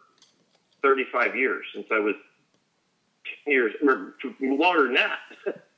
35 0.81 1.35
years 1.35 1.65
since 1.73 1.87
I 1.91 1.99
was 1.99 2.15
10 3.45 3.53
years, 3.53 3.73
or 3.83 4.13
longer 4.39 4.85
than 4.85 4.95
that. 4.95 5.19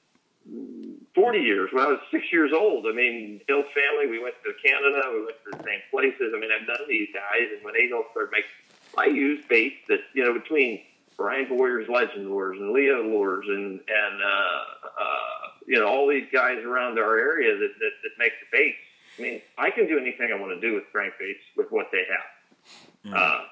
40 1.15 1.39
years 1.39 1.69
when 1.71 1.83
I 1.83 1.87
was 1.87 1.99
six 2.11 2.25
years 2.31 2.51
old. 2.53 2.85
I 2.87 2.91
mean, 2.91 3.39
Bill's 3.47 3.65
family, 3.73 4.07
we 4.07 4.21
went 4.21 4.35
to 4.43 4.53
Canada, 4.65 5.01
we 5.13 5.25
went 5.25 5.37
to 5.45 5.57
the 5.57 5.63
same 5.63 5.81
places. 5.91 6.33
I 6.35 6.39
mean, 6.39 6.49
I've 6.51 6.67
known 6.67 6.87
these 6.87 7.09
guys, 7.13 7.47
and 7.53 7.63
when 7.63 7.73
they 7.73 7.87
don't 7.87 8.05
start 8.11 8.31
making, 8.31 8.49
I 8.97 9.05
use 9.05 9.43
baits 9.47 9.75
that, 9.89 9.99
you 10.13 10.23
know, 10.23 10.33
between 10.33 10.81
Brian 11.17 11.47
Boyer's 11.47 11.87
Legend 11.87 12.29
Lures 12.29 12.57
and 12.59 12.71
Leo 12.71 13.03
Lures 13.03 13.45
and, 13.47 13.79
and 13.79 14.21
uh, 14.23 14.63
uh, 14.99 15.47
you 15.67 15.79
know, 15.79 15.87
all 15.87 16.07
these 16.09 16.27
guys 16.31 16.63
around 16.63 16.97
our 16.99 17.17
area 17.17 17.55
that, 17.57 17.73
that, 17.79 17.91
that 18.03 18.11
make 18.17 18.33
the 18.39 18.57
baits. 18.57 18.77
I 19.17 19.21
mean, 19.21 19.41
I 19.57 19.69
can 19.69 19.87
do 19.87 19.99
anything 19.99 20.31
I 20.33 20.39
want 20.39 20.59
to 20.59 20.61
do 20.61 20.73
with 20.73 20.85
crankbaits 20.93 21.43
with 21.55 21.71
what 21.71 21.89
they 21.91 22.03
have. 22.09 23.15
Uh, 23.15 23.43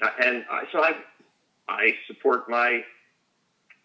and 0.00 0.44
I, 0.50 0.64
so 0.72 0.82
I, 0.82 0.94
I 1.68 1.94
support 2.06 2.48
my 2.48 2.82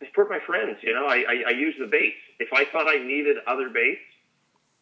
I 0.01 0.05
support 0.07 0.29
my 0.29 0.39
friends. 0.45 0.77
You 0.81 0.93
know, 0.93 1.05
I, 1.07 1.25
I, 1.27 1.43
I 1.47 1.51
use 1.51 1.75
the 1.79 1.85
baits. 1.87 2.15
If 2.39 2.49
I 2.53 2.65
thought 2.65 2.87
I 2.87 2.97
needed 3.03 3.37
other 3.47 3.69
baits 3.69 3.99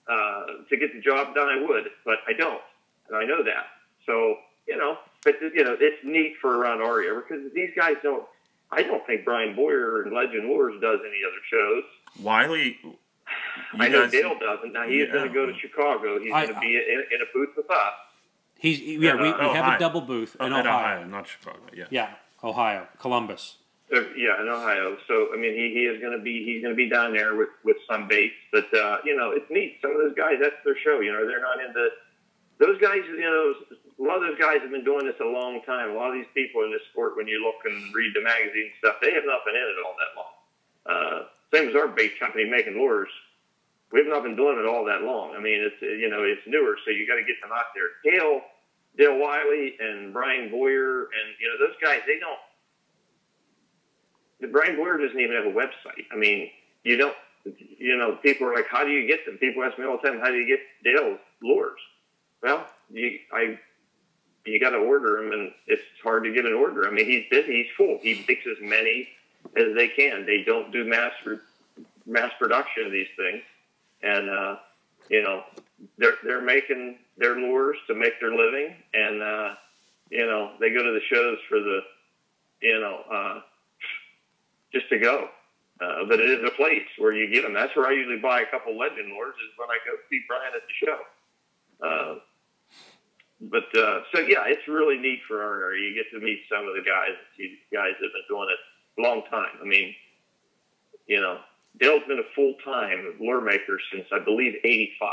uh, 0.07 0.45
to 0.69 0.77
get 0.77 0.93
the 0.93 1.01
job 1.01 1.33
done, 1.35 1.47
I 1.49 1.65
would, 1.67 1.85
but 2.05 2.17
I 2.27 2.33
don't, 2.33 2.61
and 3.07 3.17
I 3.17 3.25
know 3.25 3.43
that. 3.43 3.67
So 4.05 4.37
you 4.67 4.77
know, 4.77 4.97
but 5.23 5.35
you 5.41 5.63
know, 5.63 5.75
it's 5.79 6.03
neat 6.03 6.35
for 6.41 6.57
around 6.57 6.81
our 6.81 7.01
area 7.01 7.21
because 7.27 7.51
these 7.53 7.71
guys 7.75 7.95
don't. 8.03 8.23
I 8.69 8.83
don't 8.83 9.05
think 9.07 9.23
Brian 9.23 9.55
Boyer 9.55 10.01
and 10.03 10.13
Legend 10.13 10.49
Lures 10.49 10.79
does 10.81 10.99
any 10.99 11.21
other 11.25 11.41
shows. 11.49 11.83
Wiley. 12.21 12.77
you 12.83 12.97
I 13.79 13.87
know 13.87 14.01
guys- 14.03 14.11
Dale 14.11 14.37
doesn't. 14.37 14.73
Now 14.73 14.85
he's 14.85 15.07
Yeah. 15.07 15.13
going 15.13 15.27
to 15.29 15.33
go 15.33 15.45
to 15.45 15.57
Chicago. 15.57 16.19
He's 16.19 16.31
going 16.31 16.53
to 16.53 16.59
be 16.59 16.75
in, 16.75 17.03
in 17.13 17.21
a 17.21 17.25
booth 17.33 17.55
with 17.55 17.69
us. 17.71 17.93
He's 18.59 18.79
yeah. 18.79 19.15
We, 19.15 19.31
we 19.31 19.53
have 19.53 19.75
a 19.75 19.79
double 19.79 20.01
booth 20.01 20.35
in 20.39 20.47
in 20.47 20.53
Ohio. 20.53 20.69
Ohio, 20.69 21.05
not 21.05 21.27
Chicago. 21.27 21.59
Yeah. 21.75 21.85
Yeah, 21.89 22.09
Ohio, 22.43 22.87
Columbus. 22.99 23.57
Uh, 23.93 24.01
yeah, 24.17 24.41
in 24.41 24.49
Ohio. 24.49 24.97
So 25.07 25.29
I 25.33 25.37
mean, 25.37 25.53
he, 25.53 25.73
he 25.73 25.85
is 25.85 26.01
going 26.01 26.17
to 26.17 26.23
be 26.23 26.43
he's 26.43 26.61
going 26.61 26.73
to 26.73 26.77
be 26.77 26.89
down 26.89 27.13
there 27.13 27.35
with 27.35 27.49
with 27.63 27.77
some 27.89 28.07
baits. 28.07 28.35
But 28.51 28.73
uh, 28.73 28.97
you 29.05 29.15
know, 29.15 29.31
it's 29.31 29.49
neat. 29.49 29.77
Some 29.81 29.91
of 29.91 29.97
those 29.97 30.15
guys, 30.15 30.35
that's 30.41 30.55
their 30.65 30.77
show. 30.77 30.99
You 30.99 31.13
know, 31.13 31.25
they're 31.27 31.41
not 31.41 31.63
into 31.63 31.89
those 32.59 32.79
guys, 32.81 33.01
you 33.05 33.21
know, 33.21 33.53
a 33.99 34.03
lot 34.03 34.17
of 34.17 34.23
those 34.23 34.39
guys 34.39 34.61
have 34.61 34.71
been 34.71 34.83
doing 34.83 35.05
this 35.05 35.15
a 35.21 35.25
long 35.25 35.61
time. 35.65 35.91
A 35.91 35.93
lot 35.93 36.09
of 36.09 36.15
these 36.15 36.29
people 36.33 36.63
in 36.63 36.71
this 36.71 36.81
sport, 36.91 37.15
when 37.15 37.27
you 37.27 37.43
look 37.43 37.61
and 37.65 37.93
read 37.93 38.13
the 38.15 38.21
magazine 38.21 38.71
stuff, 38.79 38.95
they 39.01 39.13
have 39.13 39.25
not 39.25 39.45
been 39.45 39.55
in 39.55 39.61
it 39.61 39.77
all 39.85 39.95
that 39.97 40.11
long. 40.17 40.33
Uh, 40.85 41.23
same 41.53 41.69
as 41.69 41.75
our 41.75 41.87
bait 41.87 42.19
company 42.19 42.45
making 42.45 42.73
lures. 42.73 43.09
We've 43.91 44.07
not 44.07 44.23
been 44.23 44.35
doing 44.35 44.59
it 44.59 44.65
all 44.67 44.83
that 44.85 45.03
long. 45.03 45.35
I 45.35 45.39
mean, 45.39 45.61
it's 45.63 45.81
you 45.81 46.09
know 46.09 46.23
it's 46.23 46.41
newer, 46.45 46.77
so 46.83 46.91
you 46.91 47.07
got 47.07 47.15
to 47.15 47.23
get 47.23 47.39
them 47.41 47.51
out 47.53 47.71
there. 47.73 48.11
Dale, 48.11 48.41
Dale 48.97 49.17
Wiley, 49.17 49.75
and 49.79 50.11
Brian 50.11 50.49
Boyer, 50.49 51.03
and 51.03 51.27
you 51.39 51.47
know 51.47 51.67
those 51.67 51.75
guys. 51.81 52.01
They 52.05 52.19
don't. 52.19 52.39
The 54.41 54.47
Brian 54.47 54.75
Boyer 54.75 54.97
doesn't 54.97 55.19
even 55.19 55.35
have 55.35 55.45
a 55.45 55.55
website. 55.55 56.05
I 56.11 56.15
mean, 56.15 56.49
you 56.83 56.97
don't. 56.97 57.15
You 57.79 57.97
know, 57.97 58.17
people 58.17 58.47
are 58.47 58.53
like, 58.53 58.67
"How 58.67 58.83
do 58.83 58.91
you 58.91 59.07
get 59.07 59.25
them?" 59.25 59.37
People 59.37 59.63
ask 59.63 59.79
me 59.79 59.85
all 59.85 59.99
the 60.01 60.07
time, 60.09 60.19
"How 60.19 60.27
do 60.27 60.35
you 60.35 60.47
get 60.47 60.59
Dale's 60.83 61.19
lures?" 61.41 61.79
Well, 62.43 62.67
you 62.91 63.19
I 63.31 63.57
you 64.47 64.59
got 64.59 64.71
to 64.71 64.77
order 64.77 65.17
them, 65.21 65.31
and 65.31 65.51
it's 65.67 65.83
hard 66.03 66.23
to 66.23 66.33
get 66.33 66.45
an 66.45 66.53
order. 66.53 66.87
I 66.87 66.91
mean, 66.91 67.05
he's 67.05 67.25
busy, 67.29 67.63
he's 67.63 67.71
full. 67.75 67.99
He 68.01 68.23
makes 68.27 68.45
as 68.47 68.57
many 68.61 69.09
as 69.55 69.75
they 69.75 69.89
can. 69.89 70.25
They 70.25 70.43
don't 70.43 70.71
do 70.71 70.85
mass 70.85 71.11
mass 72.05 72.31
production 72.39 72.85
of 72.85 72.91
these 72.91 73.09
things, 73.17 73.43
and 74.03 74.29
uh, 74.29 74.55
you 75.09 75.23
know 75.23 75.43
they're 75.97 76.15
they're 76.23 76.41
making 76.41 76.97
their 77.17 77.35
lures 77.35 77.77
to 77.87 77.95
make 77.95 78.19
their 78.19 78.35
living, 78.35 78.75
and 78.93 79.21
uh, 79.21 79.55
you 80.09 80.25
know 80.25 80.53
they 80.59 80.69
go 80.69 80.83
to 80.83 80.91
the 80.91 81.01
shows 81.11 81.37
for 81.49 81.59
the 81.59 81.79
you 82.61 82.79
know 82.79 83.01
uh, 83.11 83.41
just 84.73 84.89
to 84.89 84.99
go. 84.99 85.29
Uh, 85.79 86.05
but 86.09 86.19
it 86.19 86.27
is 86.27 86.43
a 86.43 86.55
place 86.55 86.87
where 86.97 87.13
you 87.13 87.31
get 87.31 87.43
them. 87.43 87.53
That's 87.53 87.75
where 87.75 87.85
I 87.85 87.91
usually 87.91 88.17
buy 88.17 88.41
a 88.41 88.47
couple 88.47 88.75
legend 88.75 89.09
lures. 89.09 89.35
Is 89.35 89.53
when 89.57 89.69
I 89.69 89.77
go 89.85 89.93
see 90.09 90.21
Brian 90.27 90.53
at 90.55 90.63
the 90.65 90.85
show. 90.85 90.99
Uh, 91.85 92.19
but 93.39 93.69
uh, 93.77 94.01
so 94.11 94.21
yeah, 94.21 94.45
it's 94.47 94.67
really 94.67 94.97
neat 94.97 95.19
for 95.27 95.43
our 95.43 95.61
area. 95.61 95.89
You 95.89 95.93
get 95.93 96.09
to 96.17 96.23
meet 96.23 96.41
some 96.49 96.67
of 96.67 96.73
the 96.73 96.81
guys. 96.81 97.13
Guys 97.71 97.93
that 97.99 98.05
have 98.05 98.13
been 98.13 98.27
doing 98.27 98.49
it 98.49 98.59
a 98.99 99.01
long 99.03 99.21
time. 99.29 99.61
I 99.61 99.65
mean, 99.65 99.93
you 101.05 101.21
know, 101.21 101.39
Dale's 101.79 102.03
been 102.07 102.19
a 102.19 102.33
full 102.35 102.55
time 102.63 103.15
lure 103.19 103.41
maker 103.41 103.79
since 103.91 104.05
I 104.11 104.19
believe 104.19 104.55
'85. 104.63 105.09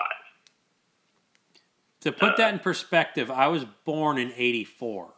To 2.01 2.13
put 2.13 2.37
that 2.37 2.53
in 2.53 2.61
perspective, 2.61 3.31
I 3.31 3.49
was 3.49 3.65
born 3.85 4.19
in 4.19 4.33
'84. 4.37 5.09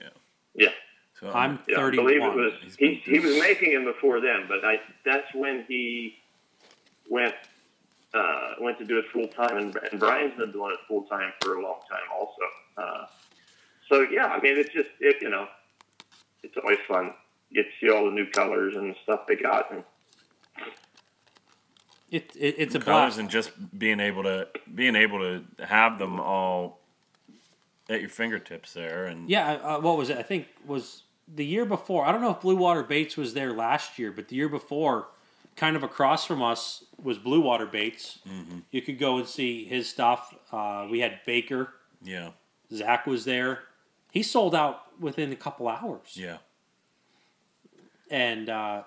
Yeah. 0.00 0.08
Yeah. 0.54 0.68
So 1.20 1.30
I'm 1.30 1.60
Yeah, 1.68 1.76
I 1.76 1.82
31. 1.82 2.06
believe 2.06 2.22
it 2.22 2.36
was 2.36 2.76
he, 2.76 2.86
been 2.86 3.00
he 3.04 3.20
was 3.20 3.38
making 3.38 3.72
them 3.72 3.84
before 3.84 4.20
then, 4.20 4.46
but 4.48 4.64
I 4.64 4.80
that's 5.04 5.32
when 5.34 5.64
he 5.68 6.16
went 7.08 7.34
uh, 8.12 8.54
went 8.60 8.78
to 8.78 8.84
do 8.84 8.98
it 8.98 9.06
full 9.12 9.26
time, 9.28 9.56
and, 9.56 9.76
and 9.90 9.98
Brian's 9.98 10.36
been 10.36 10.52
doing 10.52 10.72
it 10.72 10.78
full 10.86 11.02
time 11.04 11.32
for 11.40 11.56
a 11.56 11.62
long 11.62 11.80
time 11.88 12.06
also. 12.16 12.42
Uh, 12.76 13.06
so 13.88 14.00
yeah, 14.10 14.26
I 14.26 14.40
mean 14.40 14.56
it's 14.58 14.72
just 14.72 14.88
it 15.00 15.16
you 15.20 15.30
know 15.30 15.46
it's 16.42 16.56
always 16.56 16.78
fun. 16.86 17.12
You 17.50 17.62
get 17.62 17.70
to 17.70 17.86
see 17.86 17.92
all 17.92 18.04
the 18.06 18.10
new 18.10 18.26
colors 18.26 18.74
and 18.76 18.94
stuff 19.04 19.20
they 19.28 19.36
got, 19.36 19.70
and 19.72 19.84
It, 22.10 22.30
it 22.38 22.54
it's 22.58 22.74
a 22.74 22.78
colors 22.78 23.14
blast. 23.14 23.18
and 23.18 23.30
just 23.30 23.50
being 23.78 23.98
able 24.00 24.22
to 24.24 24.48
being 24.74 24.94
able 24.94 25.18
to 25.18 25.42
have 25.64 25.98
them 25.98 26.20
all 26.20 26.80
at 27.88 28.00
your 28.00 28.10
fingertips 28.10 28.72
there 28.72 29.06
and 29.06 29.28
Yeah, 29.28 29.52
uh, 29.54 29.80
what 29.80 29.96
was 29.98 30.10
it? 30.10 30.18
I 30.18 30.22
think 30.22 30.46
was 30.66 31.02
the 31.26 31.44
year 31.44 31.64
before. 31.64 32.06
I 32.06 32.12
don't 32.12 32.20
know 32.20 32.30
if 32.30 32.40
Blue 32.40 32.56
Water 32.56 32.82
Baits 32.82 33.16
was 33.16 33.34
there 33.34 33.52
last 33.52 33.98
year, 33.98 34.12
but 34.12 34.28
the 34.28 34.36
year 34.36 34.48
before, 34.48 35.08
kind 35.56 35.76
of 35.76 35.82
across 35.82 36.24
from 36.26 36.42
us 36.42 36.84
was 37.02 37.18
Blue 37.18 37.40
Water 37.40 37.66
Baits. 37.66 38.18
Mm-hmm. 38.28 38.58
You 38.70 38.82
could 38.82 38.98
go 38.98 39.18
and 39.18 39.26
see 39.26 39.64
his 39.64 39.88
stuff. 39.88 40.34
Uh, 40.52 40.86
we 40.90 41.00
had 41.00 41.20
Baker. 41.26 41.70
yeah 42.02 42.30
Zach 42.72 43.06
was 43.06 43.24
there. 43.24 43.60
He 44.12 44.22
sold 44.22 44.54
out 44.54 44.98
within 45.00 45.32
a 45.32 45.36
couple 45.36 45.66
hours. 45.68 46.12
yeah 46.14 46.38
and 48.10 48.48
uh, 48.50 48.82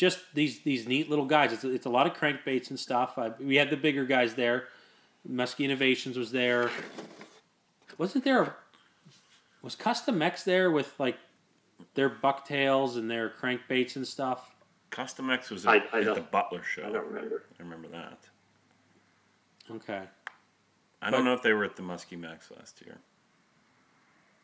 just 0.00 0.18
these 0.32 0.60
these 0.60 0.88
neat 0.88 1.10
little 1.10 1.26
guys. 1.26 1.52
It's, 1.52 1.62
it's 1.62 1.84
a 1.84 1.90
lot 1.90 2.06
of 2.06 2.14
crankbaits 2.14 2.70
and 2.70 2.80
stuff. 2.80 3.18
Uh, 3.18 3.30
we 3.38 3.56
had 3.56 3.68
the 3.68 3.76
bigger 3.76 4.06
guys 4.06 4.34
there. 4.34 4.68
Muskie 5.30 5.66
Innovations 5.66 6.16
was 6.16 6.32
there. 6.32 6.70
Wasn't 7.98 8.24
there? 8.24 8.42
A, 8.42 8.54
was 9.60 9.76
Custom 9.76 10.22
X 10.22 10.42
there 10.42 10.70
with 10.70 10.98
like 10.98 11.18
their 11.92 12.08
bucktails 12.08 12.96
and 12.96 13.10
their 13.10 13.28
crankbaits 13.28 13.96
and 13.96 14.08
stuff? 14.08 14.54
Custom 14.88 15.28
X 15.28 15.50
was 15.50 15.66
I- 15.66 15.76
at, 15.76 15.88
I 15.92 16.00
at 16.00 16.14
the 16.14 16.22
Butler 16.22 16.62
show 16.62 16.86
I 16.86 16.90
don't 16.92 17.06
remember. 17.06 17.44
I 17.58 17.62
remember 17.62 17.88
that 17.88 18.18
Okay. 19.70 20.02
I 21.02 21.10
don't 21.10 21.24
know 21.26 21.34
if 21.34 21.42
they 21.42 21.52
were 21.52 21.64
at 21.64 21.76
the 21.76 21.82
Muskie 21.82 22.18
Max 22.18 22.50
last 22.50 22.82
year 22.84 22.98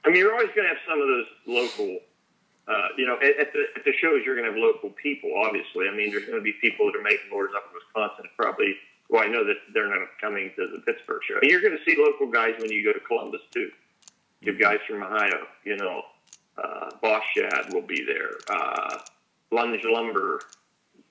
I 0.05 0.11
mean, 0.11 0.19
you're 0.19 0.33
always 0.33 0.51
going 0.55 0.69
to 0.69 0.69
have 0.69 0.83
some 0.89 1.01
of 1.01 1.09
those 1.09 1.27
local, 1.49 1.99
uh, 2.69 2.89
you 2.99 3.07
know, 3.07 3.17
at, 3.23 3.39
at, 3.39 3.53
the, 3.53 3.65
at 3.77 3.85
the 3.85 3.93
shows, 4.01 4.23
you're 4.25 4.35
going 4.35 4.47
to 4.47 4.53
have 4.53 4.61
local 4.61 4.91
people, 4.91 5.33
obviously. 5.37 5.89
I 5.89 5.95
mean, 5.95 6.11
there's 6.11 6.25
going 6.27 6.39
to 6.39 6.43
be 6.45 6.53
people 6.61 6.87
that 6.87 6.99
are 6.99 7.03
making 7.03 7.31
orders 7.33 7.53
up 7.57 7.65
in 7.71 7.75
Wisconsin. 7.75 8.27
Probably, 8.37 8.75
well, 9.09 9.23
I 9.23 9.29
know 9.29 9.45
that 9.45 9.57
they're 9.73 9.89
not 9.89 10.09
coming 10.21 10.51
to 10.57 10.67
the 10.67 10.81
Pittsburgh 10.81 11.21
show. 11.29 11.39
And 11.41 11.51
you're 11.51 11.61
going 11.61 11.77
to 11.77 11.85
see 11.85 11.97
local 11.97 12.27
guys 12.27 12.55
when 12.59 12.73
you 12.73 12.85
go 12.85 12.93
to 12.93 13.01
Columbus, 13.01 13.41
too. 13.53 13.71
You 14.41 14.53
have 14.53 14.61
guys 14.61 14.79
from 14.89 15.03
Ohio, 15.03 15.47
you 15.65 15.77
know, 15.77 16.03
uh, 16.63 16.91
Boss 17.03 17.23
Shad 17.37 17.73
will 17.73 17.83
be 17.83 18.05
there. 18.05 18.31
Uh, 18.49 18.99
Lunge 19.51 19.83
Lumber 19.85 20.41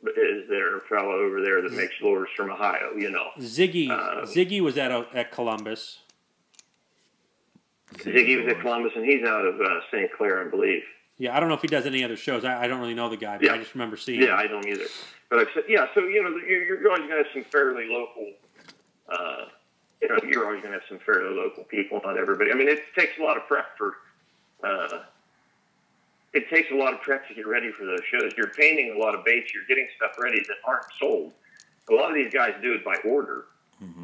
is 0.05 0.47
there, 0.49 0.77
a 0.77 0.81
fellow 0.81 1.13
over 1.13 1.41
there 1.41 1.61
that 1.61 1.71
makes 1.71 1.93
lures 2.01 2.29
from 2.35 2.51
Ohio, 2.51 2.91
you 2.97 3.09
know. 3.09 3.29
Ziggy 3.39 3.89
Uh, 3.89 4.25
Ziggy 4.25 4.61
was 4.61 4.77
at 4.77 4.91
at 5.15 5.31
Columbus. 5.31 5.99
Ziggy 7.95 8.43
was 8.43 8.53
at 8.53 8.61
Columbus, 8.61 8.91
and 8.95 9.05
he's 9.05 9.23
out 9.23 9.45
of 9.45 9.59
uh, 9.59 9.79
St. 9.91 10.11
Clair, 10.17 10.45
I 10.45 10.49
believe. 10.49 10.83
Yeah, 11.17 11.35
I 11.35 11.39
don't 11.39 11.47
know 11.49 11.55
if 11.55 11.61
he 11.61 11.67
does 11.67 11.85
any 11.85 12.03
other 12.03 12.17
shows. 12.17 12.43
I, 12.43 12.63
I 12.63 12.67
don't 12.67 12.79
really 12.79 12.93
know 12.93 13.09
the 13.09 13.17
guy, 13.17 13.37
but 13.37 13.49
I 13.49 13.57
just 13.57 13.73
remember 13.73 13.95
seeing. 13.95 14.21
Yeah, 14.21 14.33
him. 14.33 14.39
I 14.39 14.47
don't 14.47 14.67
either. 14.67 14.85
But 15.29 15.39
I 15.39 15.53
said, 15.53 15.63
yeah, 15.67 15.87
so 15.93 16.01
you 16.01 16.23
know, 16.23 16.29
you're, 16.37 16.81
you're 16.81 16.91
always 16.91 17.07
going 17.07 17.23
to 17.23 17.23
have 17.23 17.33
some 17.33 17.45
fairly 17.45 17.87
local. 17.87 18.31
Uh, 19.07 19.45
you 20.01 20.09
know, 20.09 20.17
you're 20.27 20.45
always 20.45 20.61
going 20.61 20.73
to 20.73 20.79
have 20.79 20.87
some 20.89 20.99
fairly 20.99 21.35
local 21.35 21.63
people. 21.63 22.01
Not 22.03 22.17
everybody. 22.17 22.51
I 22.51 22.55
mean, 22.55 22.67
it 22.67 22.79
takes 22.97 23.17
a 23.19 23.23
lot 23.23 23.37
of 23.37 23.47
prep 23.47 23.77
for. 23.77 23.95
Uh, 24.63 25.03
it 26.33 26.49
takes 26.49 26.69
a 26.71 26.75
lot 26.75 26.93
of 26.93 27.01
prep 27.01 27.27
to 27.29 27.33
get 27.33 27.47
ready 27.47 27.71
for 27.71 27.85
those 27.85 28.01
shows. 28.11 28.33
You're 28.35 28.49
painting 28.49 28.93
a 28.97 28.99
lot 28.99 29.15
of 29.15 29.23
baits. 29.23 29.53
You're 29.53 29.65
getting 29.69 29.87
stuff 29.95 30.11
ready 30.19 30.41
that 30.41 30.57
aren't 30.65 30.85
sold. 30.99 31.31
A 31.89 31.93
lot 31.93 32.09
of 32.09 32.15
these 32.15 32.33
guys 32.33 32.53
do 32.61 32.73
it 32.73 32.83
by 32.83 32.95
order. 33.05 33.45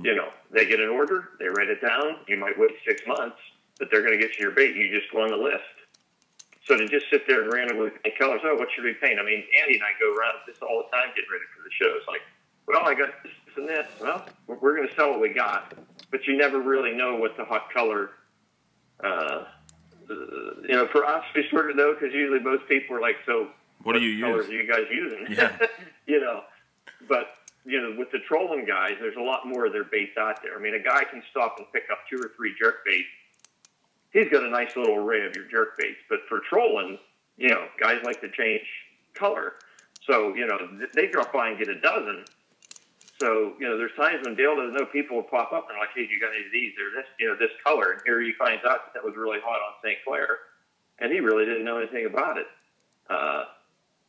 You 0.03 0.15
know, 0.15 0.29
they 0.51 0.65
get 0.65 0.79
an 0.79 0.89
order, 0.89 1.29
they 1.39 1.47
write 1.47 1.69
it 1.69 1.81
down. 1.81 2.17
You 2.27 2.37
might 2.37 2.57
wait 2.59 2.71
six 2.85 3.01
months, 3.07 3.37
but 3.79 3.89
they're 3.89 4.01
going 4.01 4.17
to 4.17 4.19
get 4.19 4.37
you 4.37 4.45
your 4.45 4.51
bait. 4.51 4.75
You 4.75 4.93
just 4.97 5.11
go 5.11 5.21
on 5.21 5.29
the 5.29 5.37
list. 5.37 5.63
So 6.67 6.77
to 6.77 6.87
just 6.87 7.09
sit 7.09 7.25
there 7.27 7.43
and 7.43 7.51
randomly 7.51 7.89
paint 8.03 8.17
colors, 8.19 8.41
oh, 8.43 8.55
what 8.55 8.67
should 8.75 8.83
we 8.83 8.93
paint? 8.93 9.19
I 9.19 9.23
mean, 9.23 9.43
Andy 9.61 9.75
and 9.75 9.83
I 9.83 9.97
go 9.99 10.13
around 10.13 10.35
this 10.45 10.57
all 10.61 10.83
the 10.85 10.95
time 10.95 11.09
getting 11.15 11.31
ready 11.31 11.45
for 11.55 11.63
the 11.63 11.73
shows. 11.73 12.01
Like, 12.07 12.21
well, 12.67 12.85
I 12.85 12.93
got 12.93 13.09
this, 13.23 13.31
and 13.57 13.67
this. 13.67 13.87
Well, 13.99 14.25
we're, 14.47 14.75
going 14.75 14.87
to 14.87 14.95
sell 14.95 15.09
what 15.09 15.19
we 15.19 15.29
got, 15.29 15.73
but 16.11 16.25
you 16.27 16.37
never 16.37 16.61
really 16.61 16.93
know 16.93 17.15
what 17.15 17.35
the 17.35 17.45
hot 17.45 17.73
color. 17.73 18.11
Uh, 19.03 19.07
uh, 19.07 19.45
you 20.61 20.75
know, 20.75 20.87
for 20.91 21.03
us, 21.03 21.23
we 21.35 21.47
sort 21.49 21.71
of 21.71 21.77
know 21.77 21.93
because 21.93 22.13
usually 22.13 22.39
most 22.39 22.67
people 22.67 22.95
are 22.95 23.01
like, 23.01 23.15
so 23.25 23.47
What 23.83 23.93
do 23.93 23.99
you 23.99 24.23
colors 24.23 24.47
use? 24.47 24.53
are 24.53 24.63
you 24.63 24.71
guys 24.71 24.85
using? 24.91 25.35
Yeah. 25.35 25.57
you 26.05 26.19
know, 26.19 26.43
but 27.09 27.27
you 27.65 27.81
know, 27.81 27.95
with 27.97 28.11
the 28.11 28.19
trolling 28.27 28.65
guys, 28.65 28.93
there's 28.99 29.17
a 29.17 29.21
lot 29.21 29.47
more 29.47 29.65
of 29.65 29.73
their 29.73 29.83
baits 29.83 30.17
out 30.17 30.41
there. 30.43 30.55
I 30.57 30.61
mean, 30.61 30.75
a 30.75 30.79
guy 30.79 31.03
can 31.03 31.23
stop 31.29 31.55
and 31.57 31.67
pick 31.73 31.83
up 31.91 31.99
two 32.09 32.17
or 32.17 32.31
three 32.35 32.55
jerk 32.59 32.85
baits. 32.85 33.07
He's 34.11 34.29
got 34.29 34.43
a 34.43 34.49
nice 34.49 34.75
little 34.75 34.95
array 34.95 35.25
of 35.25 35.35
your 35.35 35.45
jerk 35.45 35.77
baits, 35.77 35.99
but 36.09 36.19
for 36.27 36.39
trolling, 36.39 36.97
you 37.37 37.49
know, 37.49 37.65
guys 37.79 38.01
like 38.03 38.21
to 38.21 38.29
change 38.29 38.65
color. 39.13 39.53
So, 40.05 40.35
you 40.35 40.45
know, 40.47 40.57
th- 40.57 40.91
they 40.93 41.07
drop 41.07 41.31
by 41.31 41.49
and 41.49 41.57
get 41.57 41.69
a 41.69 41.79
dozen. 41.79 42.25
So, 43.19 43.53
you 43.59 43.67
know, 43.67 43.77
there's 43.77 43.95
times 43.95 44.25
when 44.25 44.35
Dale 44.35 44.55
doesn't 44.55 44.73
know 44.73 44.85
people 44.85 45.15
will 45.15 45.23
pop 45.23 45.53
up 45.53 45.67
and 45.69 45.77
like, 45.77 45.89
hey, 45.95 46.07
you 46.09 46.19
got 46.19 46.35
any 46.35 46.45
of 46.45 46.51
these? 46.51 46.73
They're 46.75 47.01
this, 47.01 47.09
you 47.19 47.27
know, 47.27 47.35
this 47.35 47.51
color. 47.63 47.91
And 47.91 48.01
here 48.03 48.19
he 48.21 48.33
finds 48.33 48.65
out 48.65 48.85
that, 48.85 48.93
that 48.95 49.03
was 49.03 49.15
really 49.15 49.39
hot 49.43 49.61
on 49.61 49.73
St. 49.83 49.99
Clair. 50.05 50.39
And 50.99 51.11
he 51.11 51.19
really 51.19 51.45
didn't 51.45 51.63
know 51.63 51.77
anything 51.77 52.05
about 52.07 52.37
it. 52.37 52.47
Uh, 53.09 53.45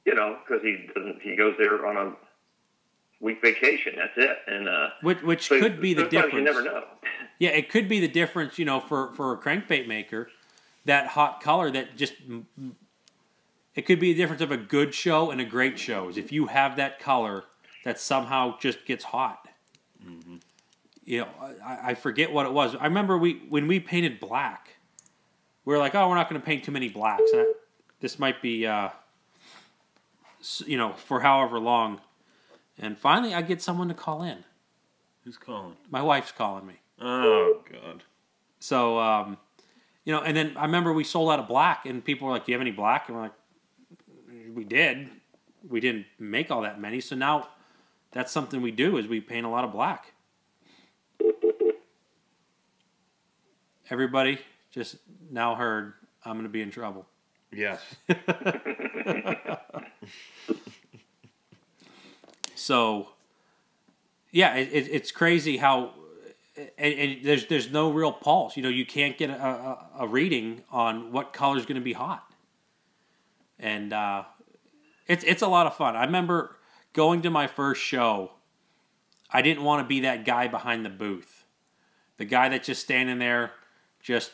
you 0.04 0.14
know, 0.14 0.38
because 0.42 0.62
he 0.62 0.88
doesn't, 0.94 1.20
he 1.22 1.36
goes 1.36 1.54
there 1.58 1.86
on 1.86 1.96
a 1.96 2.12
week 3.22 3.40
vacation. 3.40 3.94
That's 3.96 4.12
it. 4.18 4.36
And, 4.46 4.68
uh, 4.68 4.90
Which 5.00 5.22
which 5.22 5.48
so 5.48 5.58
could 5.58 5.80
be 5.80 5.94
the 5.94 6.04
difference. 6.06 6.34
You 6.34 6.42
never 6.42 6.62
know. 6.62 6.84
Yeah, 7.38 7.50
it 7.50 7.68
could 7.70 7.88
be 7.88 7.98
the 7.98 8.06
difference, 8.06 8.56
you 8.56 8.64
know, 8.64 8.78
for 8.78 9.10
for 9.14 9.32
a 9.32 9.36
crankbait 9.36 9.88
maker, 9.88 10.28
that 10.84 11.08
hot 11.08 11.40
color 11.40 11.72
that 11.72 11.96
just 11.96 12.12
m- 12.28 12.46
m- 12.56 12.76
it 13.74 13.82
could 13.82 13.98
be 13.98 14.12
the 14.12 14.18
difference 14.18 14.42
of 14.42 14.52
a 14.52 14.56
good 14.56 14.94
show 14.94 15.32
and 15.32 15.40
a 15.40 15.44
great 15.44 15.76
show. 15.76 16.08
Is 16.08 16.16
if 16.16 16.30
you 16.30 16.46
have 16.46 16.76
that 16.76 17.00
color 17.00 17.44
that 17.84 17.98
somehow 17.98 18.58
just 18.60 18.84
gets 18.86 19.04
hot. 19.04 19.48
You 21.04 21.22
know, 21.22 21.28
I, 21.64 21.90
I 21.90 21.94
forget 21.94 22.32
what 22.32 22.46
it 22.46 22.52
was. 22.52 22.76
I 22.76 22.84
remember 22.84 23.18
we 23.18 23.42
when 23.48 23.66
we 23.66 23.80
painted 23.80 24.20
black, 24.20 24.76
we 25.64 25.72
were 25.74 25.80
like, 25.80 25.96
oh, 25.96 26.08
we're 26.08 26.14
not 26.14 26.28
going 26.28 26.40
to 26.40 26.46
paint 26.46 26.62
too 26.62 26.70
many 26.70 26.90
blacks. 26.90 27.28
And 27.32 27.40
I, 27.40 27.52
this 27.98 28.20
might 28.20 28.40
be, 28.40 28.66
uh, 28.68 28.90
you 30.64 30.76
know, 30.76 30.92
for 30.92 31.18
however 31.20 31.58
long. 31.58 32.00
And 32.78 32.98
finally, 32.98 33.34
I 33.34 33.42
get 33.42 33.60
someone 33.62 33.88
to 33.88 33.94
call 33.94 34.22
in. 34.22 34.44
Who's 35.24 35.36
calling? 35.36 35.76
My 35.90 36.02
wife's 36.02 36.32
calling 36.32 36.66
me. 36.66 36.74
Oh 37.00 37.62
God. 37.70 38.02
So, 38.58 38.98
um, 38.98 39.38
you 40.04 40.12
know, 40.12 40.20
and 40.20 40.36
then 40.36 40.56
I 40.56 40.64
remember 40.64 40.92
we 40.92 41.04
sold 41.04 41.30
out 41.30 41.38
of 41.38 41.48
black, 41.48 41.86
and 41.86 42.04
people 42.04 42.26
were 42.26 42.34
like, 42.34 42.44
"Do 42.44 42.52
you 42.52 42.58
have 42.58 42.60
any 42.60 42.70
black?" 42.72 43.08
And 43.08 43.16
we're 43.16 43.22
like, 43.24 43.32
"We 44.54 44.64
did. 44.64 45.10
We 45.68 45.80
didn't 45.80 46.06
make 46.18 46.50
all 46.50 46.62
that 46.62 46.80
many, 46.80 47.00
so 47.00 47.14
now 47.14 47.48
that's 48.10 48.32
something 48.32 48.62
we 48.62 48.72
do 48.72 48.96
is 48.96 49.06
we 49.06 49.20
paint 49.20 49.46
a 49.46 49.48
lot 49.48 49.64
of 49.64 49.72
black." 49.72 50.12
Everybody 53.90 54.38
just 54.70 54.96
now 55.30 55.54
heard 55.54 55.92
I'm 56.24 56.32
going 56.34 56.44
to 56.44 56.48
be 56.48 56.62
in 56.62 56.70
trouble. 56.70 57.06
Yes. 57.52 57.80
So, 62.62 63.08
yeah, 64.30 64.54
it, 64.54 64.68
it, 64.72 64.88
it's 64.88 65.10
crazy 65.10 65.56
how, 65.56 65.94
and, 66.78 66.94
and 66.94 67.24
there's 67.24 67.46
there's 67.46 67.72
no 67.72 67.90
real 67.90 68.12
pulse. 68.12 68.56
You 68.56 68.62
know, 68.62 68.68
you 68.68 68.86
can't 68.86 69.18
get 69.18 69.30
a, 69.30 69.34
a, 69.34 69.86
a 70.00 70.06
reading 70.06 70.62
on 70.70 71.10
what 71.10 71.32
color 71.32 71.58
is 71.58 71.66
going 71.66 71.74
to 71.74 71.84
be 71.84 71.92
hot, 71.92 72.24
and 73.58 73.92
uh, 73.92 74.22
it's 75.08 75.24
it's 75.24 75.42
a 75.42 75.48
lot 75.48 75.66
of 75.66 75.74
fun. 75.74 75.96
I 75.96 76.04
remember 76.04 76.56
going 76.92 77.22
to 77.22 77.30
my 77.30 77.48
first 77.48 77.82
show. 77.82 78.30
I 79.28 79.42
didn't 79.42 79.64
want 79.64 79.82
to 79.82 79.88
be 79.88 80.00
that 80.00 80.24
guy 80.24 80.46
behind 80.46 80.84
the 80.84 80.90
booth, 80.90 81.44
the 82.18 82.26
guy 82.26 82.48
that's 82.48 82.66
just 82.66 82.82
standing 82.82 83.18
there, 83.18 83.52
just 84.00 84.30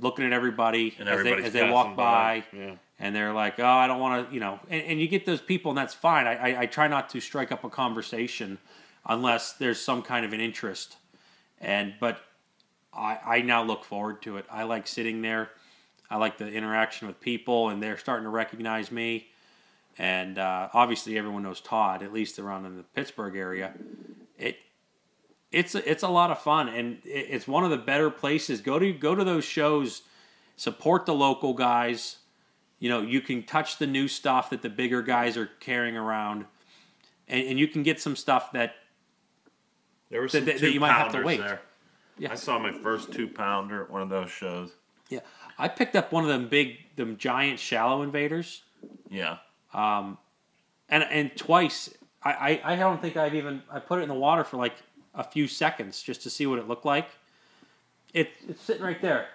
looking 0.00 0.26
at 0.26 0.32
everybody 0.32 0.94
And 0.98 1.08
as 1.08 1.22
they, 1.22 1.32
as 1.34 1.52
they 1.52 1.70
walk 1.70 1.96
by 1.96 2.44
by. 2.52 2.58
Yeah. 2.58 2.74
And 3.02 3.16
they're 3.16 3.32
like, 3.32 3.58
"Oh, 3.58 3.66
I 3.66 3.88
don't 3.88 3.98
want 3.98 4.28
to," 4.28 4.34
you 4.34 4.40
know, 4.40 4.60
and, 4.70 4.82
and 4.82 5.00
you 5.00 5.08
get 5.08 5.26
those 5.26 5.40
people, 5.40 5.72
and 5.72 5.76
that's 5.76 5.92
fine. 5.92 6.26
I, 6.26 6.52
I, 6.52 6.60
I 6.60 6.66
try 6.66 6.86
not 6.86 7.10
to 7.10 7.20
strike 7.20 7.50
up 7.50 7.64
a 7.64 7.68
conversation 7.68 8.58
unless 9.04 9.54
there's 9.54 9.80
some 9.80 10.02
kind 10.02 10.24
of 10.24 10.32
an 10.32 10.40
interest, 10.40 10.96
and 11.60 11.94
but 12.00 12.20
I 12.94 13.18
I 13.26 13.40
now 13.42 13.64
look 13.64 13.84
forward 13.84 14.22
to 14.22 14.36
it. 14.36 14.46
I 14.48 14.62
like 14.62 14.86
sitting 14.86 15.20
there. 15.20 15.50
I 16.08 16.16
like 16.16 16.38
the 16.38 16.46
interaction 16.46 17.08
with 17.08 17.20
people, 17.20 17.70
and 17.70 17.82
they're 17.82 17.98
starting 17.98 18.24
to 18.24 18.30
recognize 18.30 18.92
me. 18.92 19.28
And 19.98 20.38
uh, 20.38 20.68
obviously, 20.72 21.18
everyone 21.18 21.42
knows 21.42 21.60
Todd, 21.60 22.02
at 22.02 22.12
least 22.12 22.38
around 22.38 22.66
in 22.66 22.76
the 22.76 22.84
Pittsburgh 22.84 23.34
area. 23.36 23.72
It 24.38 24.58
it's 25.50 25.74
a, 25.74 25.90
it's 25.90 26.04
a 26.04 26.08
lot 26.08 26.30
of 26.30 26.38
fun, 26.38 26.68
and 26.68 26.98
it, 27.04 27.26
it's 27.30 27.48
one 27.48 27.64
of 27.64 27.70
the 27.70 27.78
better 27.78 28.10
places. 28.10 28.60
Go 28.60 28.78
to 28.78 28.92
go 28.92 29.16
to 29.16 29.24
those 29.24 29.44
shows, 29.44 30.02
support 30.54 31.04
the 31.04 31.14
local 31.14 31.52
guys 31.52 32.18
you 32.82 32.88
know 32.88 33.00
you 33.00 33.20
can 33.20 33.44
touch 33.44 33.78
the 33.78 33.86
new 33.86 34.08
stuff 34.08 34.50
that 34.50 34.60
the 34.62 34.68
bigger 34.68 35.02
guys 35.02 35.36
are 35.36 35.46
carrying 35.60 35.96
around 35.96 36.46
and, 37.28 37.46
and 37.46 37.58
you 37.60 37.68
can 37.68 37.84
get 37.84 38.00
some 38.00 38.16
stuff 38.16 38.50
that 38.52 38.74
There 40.10 40.20
were 40.20 40.26
That- 40.28 40.44
that- 40.46 40.60
that 40.60 40.72
you 40.72 40.80
might 40.80 40.92
have 40.92 41.12
to 41.12 41.22
wait. 41.22 41.38
there. 41.40 41.60
Yeah. 42.18 42.32
I 42.32 42.34
saw 42.34 42.58
my 42.58 42.72
first 42.72 43.12
two 43.12 43.28
pounder 43.28 43.84
at 43.84 43.90
one 43.90 44.02
of 44.02 44.08
those 44.10 44.30
shows. 44.30 44.70
yeah 45.08 45.20
i 45.58 45.68
picked 45.68 45.94
up 45.94 46.10
one 46.12 46.24
of 46.24 46.28
them 46.28 46.48
big 46.48 46.78
them 46.96 47.16
giant 47.16 47.58
shallow 47.60 48.02
invaders 48.02 48.62
Yeah. 49.08 49.36
Um, 49.72 50.18
and 50.88 51.04
and 51.04 51.36
twice 51.36 51.88
I, 52.24 52.32
I 52.64 52.72
i 52.72 52.76
don't 52.76 53.00
think 53.00 53.16
i've 53.16 53.34
even 53.36 53.62
i 53.70 53.78
put 53.78 54.00
it 54.00 54.02
in 54.02 54.08
the 54.08 54.20
water 54.28 54.42
for 54.44 54.56
like 54.56 54.74
a 55.14 55.22
few 55.24 55.46
seconds 55.46 56.02
just 56.02 56.22
to 56.24 56.30
see 56.30 56.46
what 56.46 56.58
it 56.58 56.66
looked 56.68 56.84
like 56.84 57.08
it, 58.12 58.30
it's 58.48 58.62
sitting 58.62 58.82
right 58.82 59.00
there 59.00 59.26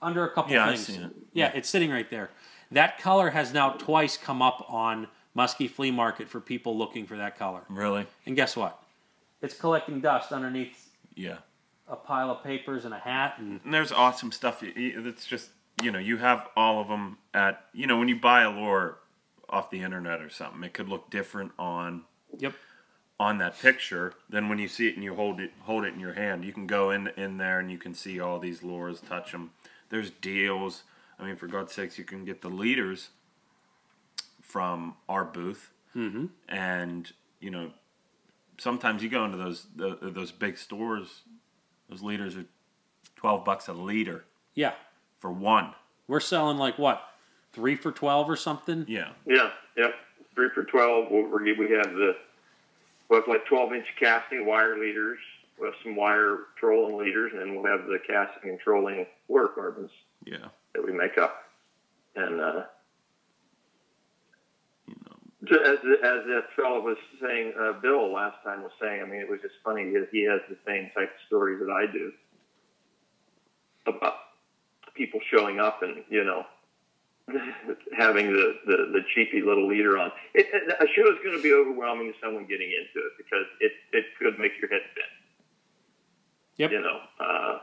under 0.00 0.24
a 0.24 0.30
couple 0.32 0.52
Yeah, 0.52 0.64
I've 0.66 0.74
things 0.76 0.86
seen 0.86 1.02
it. 1.02 1.10
yeah 1.32 1.50
it's 1.54 1.68
sitting 1.68 1.90
right 1.90 2.08
there 2.10 2.30
that 2.72 2.98
color 2.98 3.30
has 3.30 3.52
now 3.52 3.70
twice 3.70 4.16
come 4.16 4.42
up 4.42 4.64
on 4.68 5.08
muskie 5.36 5.70
flea 5.70 5.90
market 5.90 6.28
for 6.28 6.40
people 6.40 6.76
looking 6.76 7.06
for 7.06 7.16
that 7.16 7.38
color 7.38 7.62
Really? 7.68 8.06
and 8.26 8.34
guess 8.36 8.56
what 8.56 8.82
it's 9.40 9.54
collecting 9.56 10.00
dust 10.00 10.32
underneath 10.32 10.90
Yeah. 11.14 11.38
a 11.88 11.96
pile 11.96 12.30
of 12.30 12.42
papers 12.42 12.84
and 12.84 12.92
a 12.94 12.98
hat 12.98 13.34
and 13.38 13.60
And 13.64 13.72
there's 13.74 13.92
awesome 13.92 14.32
stuff. 14.32 14.62
It's 14.62 15.26
just 15.26 15.50
you 15.82 15.92
know 15.92 15.98
you 16.00 16.16
have 16.16 16.48
all 16.56 16.80
of 16.80 16.88
them 16.88 17.18
at 17.32 17.64
you 17.72 17.86
know 17.86 17.96
when 17.98 18.08
you 18.08 18.16
buy 18.18 18.42
a 18.42 18.50
lure 18.50 18.98
off 19.48 19.70
the 19.70 19.80
internet 19.80 20.20
or 20.20 20.28
something, 20.28 20.62
it 20.64 20.74
could 20.74 20.88
look 20.88 21.08
different 21.10 21.52
on 21.58 22.02
yep 22.36 22.52
on 23.20 23.38
that 23.38 23.58
picture 23.60 24.12
than 24.28 24.48
when 24.48 24.58
you 24.58 24.68
see 24.68 24.86
it 24.88 24.94
and 24.94 25.02
you 25.04 25.14
hold 25.14 25.40
it 25.40 25.52
hold 25.60 25.84
it 25.84 25.94
in 25.94 26.00
your 26.00 26.14
hand. 26.14 26.44
You 26.44 26.52
can 26.52 26.66
go 26.66 26.90
in 26.90 27.08
in 27.16 27.38
there 27.38 27.58
and 27.60 27.70
you 27.70 27.78
can 27.78 27.94
see 27.94 28.18
all 28.20 28.38
these 28.40 28.62
lures, 28.64 29.00
touch 29.00 29.32
them. 29.32 29.52
There's 29.90 30.10
deals. 30.10 30.82
I 31.18 31.24
mean, 31.24 31.36
for 31.36 31.46
God's 31.46 31.72
sakes, 31.72 31.98
you 31.98 32.04
can 32.04 32.24
get 32.24 32.42
the 32.42 32.48
leaders 32.48 33.10
from 34.40 34.94
our 35.08 35.24
booth, 35.24 35.70
mm-hmm. 35.94 36.26
and 36.48 37.10
you 37.40 37.50
know, 37.50 37.70
sometimes 38.58 39.02
you 39.02 39.08
go 39.08 39.24
into 39.24 39.36
those 39.36 39.66
the, 39.74 39.98
those 40.00 40.32
big 40.32 40.58
stores. 40.58 41.22
Those 41.88 42.02
leaders 42.02 42.36
are 42.36 42.44
twelve 43.16 43.44
bucks 43.44 43.68
a 43.68 43.72
liter 43.72 44.24
yeah 44.54 44.72
for 45.18 45.32
one. 45.32 45.72
we're 46.06 46.20
selling 46.20 46.58
like 46.58 46.78
what 46.78 47.02
three 47.52 47.74
for 47.74 47.90
12 47.90 48.30
or 48.30 48.36
something 48.36 48.84
Yeah, 48.86 49.10
Yeah, 49.26 49.50
yep. 49.76 49.94
Three 50.34 50.50
for 50.54 50.64
twelve. 50.64 51.06
We'll, 51.10 51.24
we 51.24 51.52
we 51.52 51.72
have 51.72 51.92
the 51.92 52.16
we 53.08 53.16
have 53.16 53.26
like 53.26 53.44
twelve 53.46 53.72
inch 53.72 53.86
casting 53.98 54.46
wire 54.46 54.78
leaders. 54.78 55.18
We 55.58 55.66
have 55.66 55.74
some 55.82 55.96
wire 55.96 56.38
trolling 56.56 56.96
leaders, 56.98 57.32
and 57.32 57.40
then 57.40 57.54
we'll 57.54 57.66
have 57.66 57.86
the 57.86 57.98
casting 58.06 58.50
and 58.50 58.60
trolling 58.60 59.06
fluorocarbons 59.28 59.90
yeah. 60.24 60.48
That 60.78 60.86
we 60.86 60.96
make 60.96 61.18
up. 61.18 61.34
And 62.14 62.40
uh, 62.40 62.62
You 64.86 64.94
know, 65.04 65.60
as 65.62 65.78
as 65.78 66.24
that 66.26 66.44
fellow 66.56 66.80
was 66.80 66.96
saying, 67.20 67.54
uh, 67.60 67.72
Bill 67.80 68.12
last 68.12 68.36
time 68.44 68.62
was 68.62 68.72
saying. 68.80 69.02
I 69.02 69.06
mean, 69.06 69.20
it 69.20 69.28
was 69.28 69.40
just 69.40 69.54
funny. 69.64 69.84
He 69.84 70.18
he 70.18 70.24
has 70.24 70.40
the 70.48 70.56
same 70.66 70.90
type 70.94 71.10
of 71.10 71.20
stories 71.26 71.60
that 71.60 71.70
I 71.70 71.90
do 71.90 72.12
about 73.86 74.14
people 74.94 75.20
showing 75.30 75.60
up 75.60 75.82
and 75.82 76.04
you 76.10 76.24
know 76.24 76.44
having 77.96 78.32
the, 78.32 78.54
the, 78.66 78.76
the 78.92 79.00
cheapy 79.14 79.42
little 79.42 79.68
leader 79.68 79.98
on. 79.98 80.10
It, 80.34 80.46
it, 80.52 80.76
a 80.80 80.86
show 80.94 81.06
is 81.12 81.18
going 81.22 81.36
to 81.36 81.42
be 81.42 81.52
overwhelming 81.52 82.12
to 82.12 82.18
someone 82.22 82.46
getting 82.46 82.68
into 82.70 83.06
it 83.06 83.12
because 83.18 83.46
it, 83.60 83.72
it 83.92 84.06
could 84.18 84.38
make 84.38 84.52
your 84.60 84.70
head 84.70 84.80
spin. 84.92 85.04
Yep. 86.56 86.70
You 86.72 86.80
know, 86.80 87.00
uh, 87.20 87.58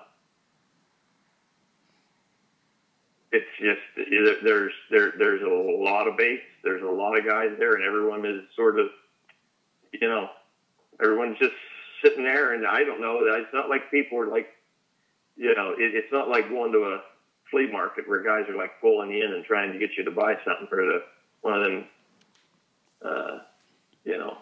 it's 3.35 3.45
just 3.59 4.41
there's 4.43 4.73
there 4.89 5.13
there's 5.17 5.41
a 5.41 5.47
lot 5.47 6.07
of 6.07 6.17
baits. 6.17 6.43
There's 6.63 6.81
a 6.81 6.85
lot 6.85 7.17
of 7.17 7.25
guys 7.25 7.51
there, 7.59 7.73
and 7.73 7.83
everyone 7.83 8.25
is 8.25 8.41
sort 8.55 8.79
of, 8.79 8.87
you 9.91 10.07
know, 10.07 10.29
everyone's 11.01 11.37
just 11.37 11.53
sitting 12.01 12.23
there, 12.23 12.53
and 12.53 12.65
I 12.65 12.83
don't 12.83 13.01
know. 13.01 13.19
It's 13.21 13.53
not 13.53 13.69
like 13.69 13.91
people 13.91 14.19
are 14.19 14.27
like, 14.27 14.47
you 15.35 15.53
know, 15.55 15.71
it, 15.71 15.95
it's 15.95 16.11
not 16.11 16.29
like 16.29 16.49
going 16.49 16.71
to 16.71 16.79
a 16.79 17.01
flea 17.51 17.69
market 17.71 18.07
where 18.07 18.23
guys 18.23 18.49
are 18.49 18.57
like 18.57 18.79
pulling 18.81 19.11
in 19.11 19.33
and 19.33 19.43
trying 19.43 19.73
to 19.73 19.79
get 19.79 19.91
you 19.97 20.05
to 20.05 20.11
buy 20.11 20.35
something 20.45 20.67
for 20.67 20.77
the 20.77 21.03
one 21.41 21.61
of 21.61 21.63
them, 21.63 21.85
uh, 23.03 23.39
you 24.05 24.17
know, 24.17 24.37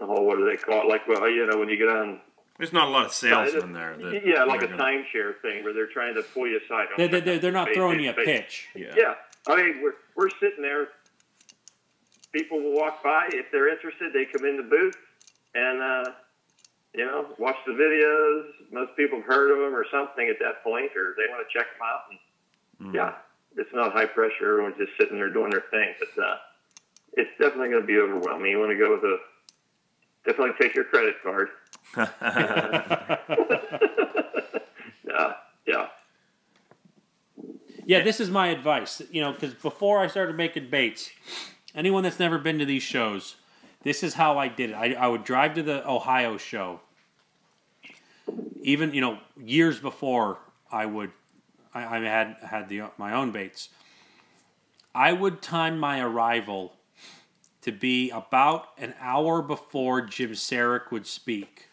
oh, 0.00 0.22
what 0.22 0.36
do 0.36 0.44
they 0.44 0.56
call 0.56 0.82
it? 0.82 0.88
Like, 0.88 1.06
well, 1.08 1.28
you 1.28 1.46
know, 1.46 1.58
when 1.58 1.68
you 1.68 1.78
get 1.78 1.88
on, 1.88 2.20
there's 2.58 2.72
not 2.72 2.88
a 2.88 2.90
lot 2.90 3.06
of 3.06 3.12
salesmen 3.12 3.72
there. 3.72 3.96
That 3.96 4.26
yeah, 4.26 4.44
like 4.44 4.62
a 4.62 4.64
are 4.64 4.68
gonna- 4.68 4.82
timeshare 4.82 5.40
thing 5.42 5.62
where 5.64 5.72
they're 5.72 5.86
trying 5.88 6.14
to 6.14 6.22
pull 6.22 6.46
you 6.46 6.58
aside. 6.64 6.86
They're, 6.96 7.20
they're, 7.20 7.38
they're 7.38 7.52
not 7.52 7.68
throwing 7.74 8.00
you 8.00 8.10
a 8.10 8.14
pitch. 8.14 8.68
Yeah. 8.74 8.94
Yeah, 8.96 9.14
I 9.46 9.56
mean, 9.56 9.82
we're 9.82 9.94
we're 10.14 10.30
sitting 10.40 10.62
there. 10.62 10.88
People 12.32 12.60
will 12.60 12.74
walk 12.74 13.02
by 13.02 13.28
if 13.32 13.46
they're 13.52 13.68
interested. 13.68 14.12
They 14.12 14.24
come 14.26 14.44
in 14.46 14.56
the 14.56 14.62
booth 14.62 14.96
and 15.54 15.80
uh, 15.82 16.10
you 16.94 17.04
know 17.04 17.26
watch 17.38 17.56
the 17.66 17.72
videos. 17.72 18.44
Most 18.72 18.96
people 18.96 19.18
have 19.18 19.26
heard 19.26 19.50
of 19.50 19.58
them 19.58 19.74
or 19.74 19.84
something 19.90 20.28
at 20.28 20.36
that 20.40 20.62
point, 20.62 20.90
or 20.96 21.14
they 21.16 21.32
want 21.32 21.46
to 21.46 21.58
check 21.58 21.66
them 21.72 21.82
out. 21.86 22.00
And, 22.80 22.94
Yeah, 22.94 23.12
it's 23.56 23.72
not 23.72 23.92
high 23.92 24.06
pressure. 24.06 24.50
Everyone's 24.52 24.76
just 24.76 24.92
sitting 24.98 25.16
there 25.16 25.30
doing 25.30 25.50
their 25.50 25.64
thing, 25.70 25.94
but 25.98 26.22
uh, 26.22 26.36
it's 27.14 27.30
definitely 27.40 27.70
going 27.70 27.82
to 27.82 27.86
be 27.86 27.98
overwhelming. 27.98 28.50
You 28.50 28.58
want 28.58 28.70
to 28.72 28.76
go 28.78 28.92
with 28.94 29.04
a 29.04 29.16
definitely 30.26 30.54
take 30.60 30.74
your 30.74 30.84
credit 30.84 31.14
card. 31.22 31.48
Yeah, 35.06 35.32
yeah. 35.66 35.86
Yeah, 37.84 38.02
this 38.02 38.20
is 38.20 38.30
my 38.30 38.48
advice. 38.48 39.00
You 39.10 39.20
know, 39.20 39.32
because 39.32 39.54
before 39.54 40.00
I 40.00 40.08
started 40.08 40.36
making 40.36 40.70
baits, 40.70 41.10
anyone 41.74 42.02
that's 42.02 42.18
never 42.18 42.38
been 42.38 42.58
to 42.58 42.64
these 42.64 42.82
shows, 42.82 43.36
this 43.82 44.02
is 44.02 44.14
how 44.14 44.38
I 44.38 44.48
did 44.48 44.70
it. 44.70 44.74
I, 44.74 44.94
I 44.94 45.06
would 45.06 45.24
drive 45.24 45.54
to 45.54 45.62
the 45.62 45.88
Ohio 45.88 46.36
show. 46.36 46.80
Even 48.62 48.92
you 48.92 49.00
know, 49.00 49.18
years 49.40 49.78
before 49.78 50.38
I 50.72 50.86
would, 50.86 51.12
I, 51.72 51.98
I 51.98 52.00
had 52.00 52.36
had 52.42 52.68
the 52.68 52.82
my 52.98 53.12
own 53.12 53.30
baits. 53.30 53.68
I 54.94 55.12
would 55.12 55.42
time 55.42 55.78
my 55.78 56.00
arrival 56.00 56.72
to 57.62 57.72
be 57.72 58.10
about 58.10 58.68
an 58.78 58.94
hour 59.00 59.42
before 59.42 60.00
Jim 60.00 60.32
Saric 60.32 60.90
would 60.90 61.06
speak. 61.06 61.68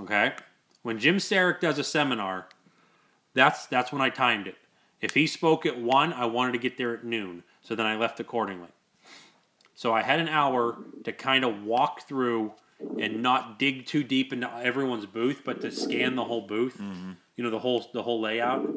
Okay, 0.00 0.32
when 0.82 0.98
Jim 0.98 1.16
Saric 1.16 1.60
does 1.60 1.78
a 1.78 1.84
seminar, 1.84 2.48
that's 3.34 3.66
that's 3.66 3.92
when 3.92 4.00
I 4.00 4.10
timed 4.10 4.46
it. 4.46 4.56
If 5.00 5.14
he 5.14 5.26
spoke 5.26 5.64
at 5.64 5.80
one, 5.80 6.12
I 6.12 6.26
wanted 6.26 6.52
to 6.52 6.58
get 6.58 6.76
there 6.76 6.94
at 6.94 7.04
noon, 7.04 7.44
so 7.62 7.74
then 7.74 7.86
I 7.86 7.96
left 7.96 8.18
accordingly. 8.20 8.68
So 9.74 9.94
I 9.94 10.02
had 10.02 10.18
an 10.18 10.28
hour 10.28 10.76
to 11.04 11.12
kind 11.12 11.44
of 11.44 11.62
walk 11.62 12.08
through 12.08 12.52
and 12.98 13.22
not 13.22 13.58
dig 13.58 13.86
too 13.86 14.02
deep 14.02 14.32
into 14.32 14.50
everyone's 14.56 15.06
booth, 15.06 15.42
but 15.44 15.60
to 15.60 15.70
scan 15.70 16.16
the 16.16 16.24
whole 16.24 16.42
booth. 16.42 16.78
Mm-hmm. 16.78 17.12
You 17.36 17.44
know 17.44 17.50
the 17.50 17.60
whole 17.60 17.86
the 17.92 18.02
whole 18.02 18.20
layout. 18.20 18.68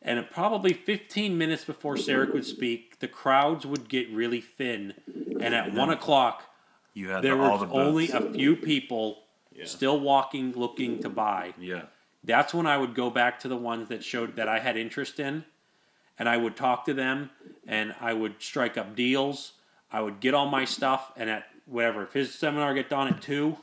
And 0.00 0.30
probably 0.30 0.74
15 0.74 1.38
minutes 1.38 1.64
before 1.64 1.94
Saric 1.94 2.34
would 2.34 2.44
speak, 2.44 2.98
the 2.98 3.08
crowds 3.08 3.64
would 3.64 3.88
get 3.88 4.10
really 4.10 4.42
thin, 4.42 4.92
and 5.40 5.54
at 5.54 5.72
one 5.72 5.88
o'clock, 5.88 6.54
You 6.92 7.08
had 7.08 7.24
there 7.24 7.34
the, 7.34 7.42
were 7.42 7.66
the 7.66 7.72
only 7.72 8.10
a 8.10 8.20
few 8.20 8.54
people 8.54 9.23
Yeah. 9.54 9.66
still 9.66 10.00
walking, 10.00 10.52
looking 10.52 11.00
to 11.02 11.08
buy. 11.08 11.54
yeah. 11.58 11.82
That's 12.26 12.54
when 12.54 12.66
I 12.66 12.78
would 12.78 12.94
go 12.94 13.10
back 13.10 13.38
to 13.40 13.48
the 13.48 13.56
ones 13.56 13.90
that 13.90 14.02
showed 14.02 14.36
that 14.36 14.48
I 14.48 14.58
had 14.58 14.78
interest 14.78 15.20
in, 15.20 15.44
and 16.18 16.26
I 16.26 16.38
would 16.38 16.56
talk 16.56 16.86
to 16.86 16.94
them, 16.94 17.30
and 17.66 17.94
I 18.00 18.14
would 18.14 18.36
strike 18.38 18.78
up 18.78 18.96
deals. 18.96 19.52
I 19.92 20.00
would 20.00 20.20
get 20.20 20.32
all 20.32 20.46
my 20.46 20.64
stuff, 20.64 21.12
and 21.16 21.28
at 21.28 21.46
whatever, 21.66 22.02
if 22.04 22.14
his 22.14 22.34
seminar 22.34 22.72
get 22.72 22.88
done 22.88 23.08
at 23.08 23.20
two, 23.20 23.58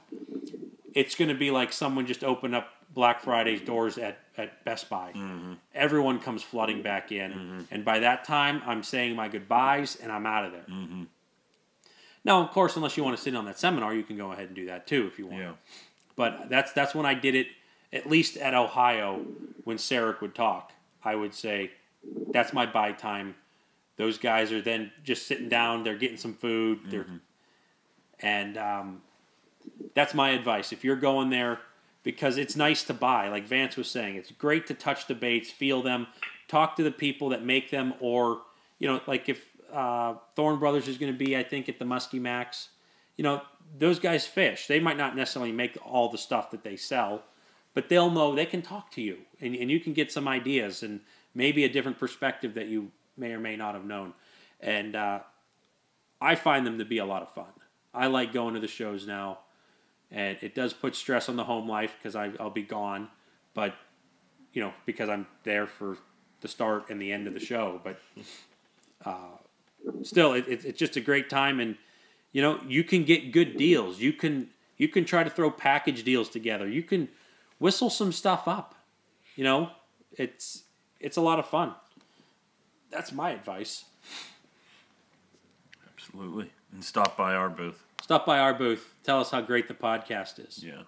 it's 0.93 1.15
going 1.15 1.29
to 1.29 1.35
be 1.35 1.49
like 1.49 1.73
someone 1.73 2.05
just 2.05 2.23
opened 2.23 2.55
up 2.55 2.69
Black 2.93 3.21
Friday's 3.21 3.61
doors 3.61 3.97
at, 3.97 4.19
at 4.37 4.63
Best 4.65 4.89
Buy. 4.89 5.11
Mm-hmm. 5.15 5.53
Everyone 5.73 6.19
comes 6.19 6.43
flooding 6.43 6.81
back 6.81 7.11
in, 7.11 7.31
mm-hmm. 7.31 7.61
and 7.71 7.83
by 7.83 7.99
that 7.99 8.25
time, 8.25 8.61
I'm 8.65 8.83
saying 8.83 9.15
my 9.15 9.27
goodbyes 9.27 9.95
and 9.95 10.11
I'm 10.11 10.25
out 10.25 10.45
of 10.45 10.51
there. 10.51 10.65
Mm-hmm. 10.69 11.03
Now, 12.23 12.41
of 12.41 12.51
course, 12.51 12.75
unless 12.75 12.97
you 12.97 13.03
want 13.03 13.17
to 13.17 13.21
sit 13.21 13.35
on 13.35 13.45
that 13.45 13.59
seminar, 13.59 13.93
you 13.93 14.03
can 14.03 14.17
go 14.17 14.31
ahead 14.31 14.47
and 14.47 14.55
do 14.55 14.65
that 14.67 14.85
too 14.85 15.09
if 15.11 15.17
you 15.17 15.27
want. 15.27 15.41
Yeah. 15.41 15.53
But 16.15 16.49
that's 16.49 16.71
that's 16.73 16.93
when 16.93 17.05
I 17.05 17.13
did 17.13 17.35
it. 17.35 17.47
At 17.93 18.09
least 18.09 18.37
at 18.37 18.53
Ohio, 18.53 19.25
when 19.63 19.77
Saric 19.77 20.21
would 20.21 20.35
talk, 20.35 20.71
I 21.03 21.15
would 21.15 21.33
say, 21.33 21.71
"That's 22.31 22.53
my 22.53 22.65
buy 22.65 22.91
time." 22.91 23.35
Those 23.97 24.17
guys 24.17 24.51
are 24.51 24.61
then 24.61 24.91
just 25.03 25.27
sitting 25.27 25.49
down. 25.49 25.83
They're 25.83 25.97
getting 25.97 26.17
some 26.17 26.33
food. 26.33 26.79
They're, 26.89 27.05
and 28.19 28.57
um, 28.57 29.01
that's 29.93 30.13
my 30.13 30.29
advice. 30.29 30.71
If 30.71 30.83
you're 30.83 30.95
going 30.95 31.29
there, 31.29 31.59
because 32.03 32.37
it's 32.37 32.55
nice 32.55 32.83
to 32.85 32.93
buy, 32.93 33.29
like 33.29 33.45
Vance 33.45 33.77
was 33.77 33.89
saying, 33.89 34.15
it's 34.15 34.31
great 34.31 34.67
to 34.67 34.73
touch 34.73 35.07
the 35.07 35.15
baits, 35.15 35.51
feel 35.51 35.81
them, 35.81 36.07
talk 36.47 36.75
to 36.77 36.83
the 36.83 36.91
people 36.91 37.29
that 37.29 37.43
make 37.43 37.69
them, 37.69 37.93
or 37.99 38.41
you 38.79 38.87
know, 38.87 39.01
like 39.05 39.29
if 39.29 39.45
uh, 39.71 40.15
Thorne 40.35 40.59
Brothers 40.59 40.87
is 40.87 40.97
going 40.97 41.11
to 41.11 41.17
be, 41.17 41.37
I 41.37 41.43
think, 41.43 41.69
at 41.69 41.79
the 41.79 41.85
Muskie 41.85 42.21
Max. 42.21 42.69
You 43.17 43.23
know, 43.23 43.41
those 43.77 43.99
guys 43.99 44.25
fish. 44.25 44.67
They 44.67 44.79
might 44.79 44.97
not 44.97 45.15
necessarily 45.15 45.51
make 45.51 45.77
all 45.85 46.09
the 46.09 46.17
stuff 46.17 46.51
that 46.51 46.63
they 46.63 46.75
sell, 46.75 47.23
but 47.73 47.89
they'll 47.89 48.09
know 48.09 48.35
they 48.35 48.45
can 48.45 48.61
talk 48.61 48.91
to 48.91 49.01
you, 49.01 49.19
and, 49.39 49.55
and 49.55 49.71
you 49.71 49.79
can 49.79 49.93
get 49.93 50.11
some 50.11 50.27
ideas 50.27 50.83
and 50.83 51.01
maybe 51.33 51.63
a 51.63 51.69
different 51.69 51.97
perspective 51.99 52.53
that 52.55 52.67
you 52.67 52.91
may 53.17 53.31
or 53.31 53.39
may 53.39 53.55
not 53.55 53.75
have 53.75 53.85
known. 53.85 54.13
And 54.59 54.95
uh, 54.95 55.19
I 56.19 56.35
find 56.35 56.65
them 56.65 56.77
to 56.79 56.85
be 56.85 56.97
a 56.97 57.05
lot 57.05 57.21
of 57.21 57.33
fun. 57.33 57.51
I 57.93 58.07
like 58.07 58.33
going 58.33 58.53
to 58.53 58.59
the 58.59 58.67
shows 58.67 59.07
now, 59.07 59.39
and 60.09 60.37
it 60.41 60.55
does 60.55 60.73
put 60.73 60.95
stress 60.95 61.29
on 61.29 61.35
the 61.35 61.43
home 61.43 61.67
life 61.67 61.95
because 61.97 62.15
I'll 62.15 62.49
be 62.49 62.63
gone, 62.63 63.09
but 63.53 63.75
you 64.53 64.61
know 64.61 64.73
because 64.85 65.09
I'm 65.09 65.27
there 65.43 65.67
for 65.67 65.97
the 66.41 66.47
start 66.47 66.89
and 66.89 67.01
the 67.01 67.11
end 67.11 67.27
of 67.27 67.33
the 67.33 67.39
show. 67.39 67.81
But 67.83 67.99
uh, 69.05 69.37
still, 70.03 70.33
it, 70.33 70.47
it, 70.47 70.65
it's 70.65 70.79
just 70.79 70.95
a 70.95 71.01
great 71.01 71.29
time, 71.29 71.59
and 71.59 71.75
you 72.31 72.41
know 72.41 72.59
you 72.67 72.83
can 72.83 73.03
get 73.03 73.31
good 73.31 73.57
deals. 73.57 73.99
You 73.99 74.13
can 74.13 74.49
you 74.77 74.87
can 74.87 75.05
try 75.05 75.23
to 75.23 75.29
throw 75.29 75.51
package 75.51 76.03
deals 76.03 76.29
together. 76.29 76.67
You 76.67 76.83
can 76.83 77.09
whistle 77.59 77.89
some 77.89 78.11
stuff 78.11 78.47
up. 78.47 78.75
You 79.35 79.43
know, 79.43 79.69
it's 80.17 80.63
it's 80.99 81.17
a 81.17 81.21
lot 81.21 81.39
of 81.39 81.45
fun. 81.47 81.73
That's 82.89 83.11
my 83.11 83.31
advice. 83.31 83.85
Absolutely. 85.95 86.51
And 86.73 86.83
stop 86.83 87.15
by 87.17 87.33
our 87.35 87.49
booth. 87.49 87.83
Stop 88.01 88.25
by 88.25 88.39
our 88.39 88.53
booth. 88.53 88.93
Tell 89.03 89.19
us 89.21 89.31
how 89.31 89.41
great 89.41 89.67
the 89.67 89.73
podcast 89.73 90.45
is, 90.45 90.63
Yeah. 90.63 90.83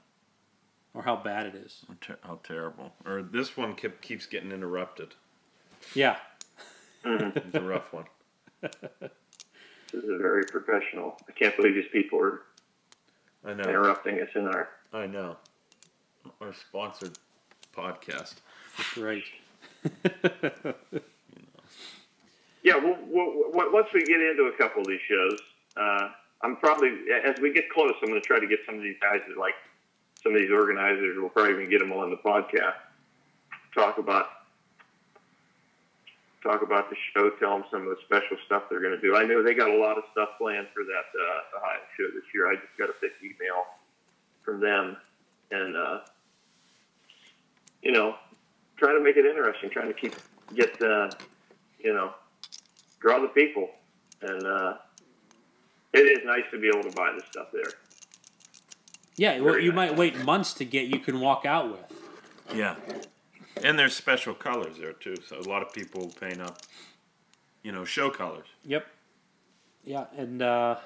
or 0.94 1.04
how 1.04 1.16
bad 1.16 1.46
it 1.46 1.56
is. 1.56 1.86
How, 1.88 1.96
ter- 2.02 2.20
how 2.24 2.40
terrible. 2.44 2.94
Or 3.06 3.22
this 3.22 3.56
one 3.56 3.76
keep, 3.76 4.02
keeps 4.02 4.26
getting 4.26 4.52
interrupted. 4.52 5.14
Yeah, 5.94 6.18
mm-hmm. 7.06 7.38
It's 7.38 7.56
a 7.56 7.62
rough 7.62 7.94
one. 7.94 8.06
This 9.92 10.04
is 10.04 10.22
very 10.22 10.44
professional. 10.46 11.18
I 11.30 11.34
can't 11.34 11.56
believe 11.56 11.76
these 11.76 11.92
people 11.92 12.20
are 12.20 12.42
I 13.46 13.54
know. 13.54 13.64
interrupting 13.64 14.20
us 14.22 14.30
in 14.34 14.48
our. 14.48 14.70
I 14.92 15.06
know. 15.06 15.38
Our 16.42 16.54
sponsored 16.54 17.18
podcast. 17.76 18.36
right. 18.98 19.24
Yeah, 22.64 22.78
we'll, 22.78 22.96
we'll, 23.10 23.52
we'll, 23.52 23.74
once 23.74 23.88
we 23.94 24.06
get 24.06 24.22
into 24.22 24.44
a 24.44 24.58
couple 24.58 24.82
of 24.82 24.88
these 24.88 25.02
shows, 25.10 25.38
uh, 25.76 26.10
I'm 26.42 26.56
probably 26.56 26.92
as 27.26 27.38
we 27.42 27.52
get 27.54 27.70
close, 27.70 27.92
I'm 28.02 28.08
going 28.08 28.22
to 28.22 28.26
try 28.26 28.40
to 28.40 28.48
get 28.48 28.60
some 28.66 28.76
of 28.76 28.82
these 28.82 28.96
guys 29.02 29.20
that 29.28 29.38
like 29.38 29.56
some 30.24 30.34
of 30.34 30.40
these 30.40 30.50
organizers. 30.50 31.18
We'll 31.20 31.30
probably 31.30 31.54
even 31.56 31.70
get 31.70 31.80
them 31.80 31.92
on 31.92 32.10
the 32.10 32.16
podcast. 32.18 32.76
Talk 33.76 33.98
about 33.98 34.28
talk 36.44 36.62
about 36.62 36.90
the 36.90 36.96
show. 37.14 37.32
Tell 37.40 37.58
them 37.58 37.64
some 37.72 37.82
of 37.84 37.88
the 37.88 37.98
special 38.06 38.38
stuff 38.46 38.64
they're 38.70 38.82
going 38.82 38.96
to 38.96 39.02
do. 39.02 39.16
I 39.16 39.24
know 39.24 39.42
they 39.42 39.54
got 39.54 39.70
a 39.70 39.78
lot 39.78 39.98
of 39.98 40.04
stuff 40.12 40.30
planned 40.38 40.68
for 40.74 40.84
that 40.84 41.08
uh, 41.18 41.58
Ohio 41.58 41.80
show 41.98 42.08
this 42.14 42.24
year. 42.34 42.52
I 42.52 42.56
just 42.56 42.78
got 42.78 42.90
a 42.90 42.96
big 43.02 43.12
email 43.24 43.64
from 44.44 44.60
them, 44.60 44.98
and 45.52 45.76
uh, 45.76 46.00
you 47.82 47.92
know, 47.92 48.16
trying 48.78 48.98
to 48.98 49.04
make 49.04 49.18
it 49.18 49.26
interesting, 49.26 49.70
trying 49.70 49.88
to 49.88 49.94
keep 49.94 50.16
get 50.56 50.80
uh, 50.82 51.10
you 51.80 51.94
know 51.94 52.14
draw 53.00 53.20
the 53.20 53.30
people, 53.30 53.70
and 54.22 54.46
uh, 54.46 54.74
it 55.94 56.00
is 56.00 56.26
nice 56.26 56.44
to 56.52 56.60
be 56.60 56.68
able 56.68 56.90
to 56.90 56.96
buy 56.96 57.12
this 57.16 57.24
stuff 57.32 57.48
there. 57.54 57.72
Yeah, 59.16 59.40
what 59.40 59.54
Very 59.54 59.66
you 59.66 59.72
nice. 59.72 59.92
might 59.92 59.98
wait 59.98 60.24
months 60.26 60.54
to 60.56 60.66
get, 60.66 60.88
you 60.88 61.00
can 61.00 61.20
walk 61.20 61.46
out 61.46 61.72
with. 61.72 62.04
Yeah. 62.56 62.76
And 63.62 63.78
there's 63.78 63.96
special 63.96 64.34
colors 64.34 64.78
there 64.80 64.94
too. 64.94 65.16
So 65.28 65.40
a 65.40 65.48
lot 65.48 65.62
of 65.62 65.72
people 65.74 66.12
paint 66.20 66.42
up, 66.42 66.62
you 67.62 67.72
know, 67.72 67.86
show 67.86 68.10
colors. 68.10 68.48
Yep. 68.66 68.88
Yeah, 69.86 70.06
and 70.18 70.42
uh, 70.42 70.78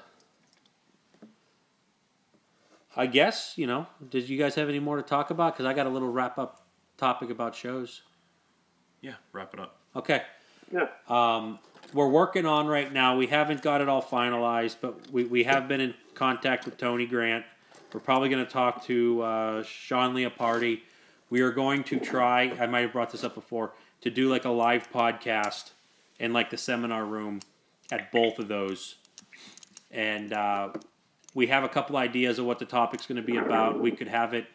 I 2.96 3.06
guess 3.06 3.54
you 3.56 3.68
know. 3.68 3.88
Did 4.10 4.28
you 4.28 4.38
guys 4.38 4.56
have 4.56 4.70
any 4.70 4.80
more 4.80 4.98
to 4.98 5.04
talk 5.04 5.30
about? 5.30 5.54
Because 5.54 5.66
I 5.66 5.74
got 5.74 5.86
a 5.86 5.90
little 5.90 6.12
wrap 6.12 6.38
up 6.38 6.66
topic 6.98 7.30
about 7.30 7.56
shows. 7.56 8.02
Yeah. 9.02 9.14
Wrap 9.32 9.54
it 9.54 9.60
up. 9.60 9.78
Okay. 9.96 10.24
Yeah, 10.72 10.88
Um, 11.08 11.60
we're 11.94 12.10
working 12.10 12.46
on 12.46 12.68
right 12.68 12.92
now. 12.92 13.16
We 13.16 13.28
haven't 13.28 13.62
got 13.62 13.80
it 13.80 13.88
all 13.88 14.02
finalized, 14.02 14.78
but 14.82 15.10
we, 15.12 15.24
we 15.24 15.46
have 15.46 15.70
been 15.70 15.80
in 15.80 15.94
contact 16.14 16.66
with 16.66 16.78
Tony 16.78 17.06
Grant. 17.06 17.46
We're 17.94 18.02
probably 18.02 18.28
going 18.28 18.46
to 18.46 18.52
talk 18.52 18.84
to 18.86 19.22
uh, 19.22 19.64
Sean 19.64 20.14
Leopardi. 20.14 20.82
We 21.30 21.42
are 21.42 21.52
going 21.52 21.84
to 21.86 22.00
try. 22.00 22.54
I 22.60 22.68
might 22.68 22.82
have 22.82 22.94
brought 22.94 23.12
this 23.12 23.24
up 23.24 23.36
before 23.36 23.74
to 24.02 24.10
do 24.10 24.30
like 24.30 24.46
a 24.46 24.50
live 24.50 24.92
podcast 24.92 25.72
in 26.20 26.34
like 26.34 26.50
the 26.50 26.58
seminar 26.58 27.06
room 27.06 27.42
at 27.92 28.12
both 28.12 28.40
of 28.40 28.48
those, 28.48 28.96
and 29.92 30.34
uh, 30.34 30.70
we 31.34 31.48
have 31.48 31.64
a 31.64 31.70
couple 31.70 31.98
ideas 31.98 32.40
of 32.40 32.46
what 32.46 32.60
the 32.60 32.66
topic's 32.66 33.06
going 33.06 33.22
to 33.22 33.28
be 33.28 33.38
about. 33.38 33.80
We 33.80 33.92
could 33.92 34.08
have 34.08 34.34
it 34.34 34.48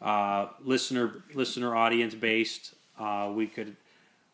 uh, 0.00 0.48
listener 0.62 1.24
listener 1.34 1.76
audience 1.76 2.14
based. 2.14 2.74
Uh, 2.98 3.30
we 3.34 3.46
could 3.46 3.76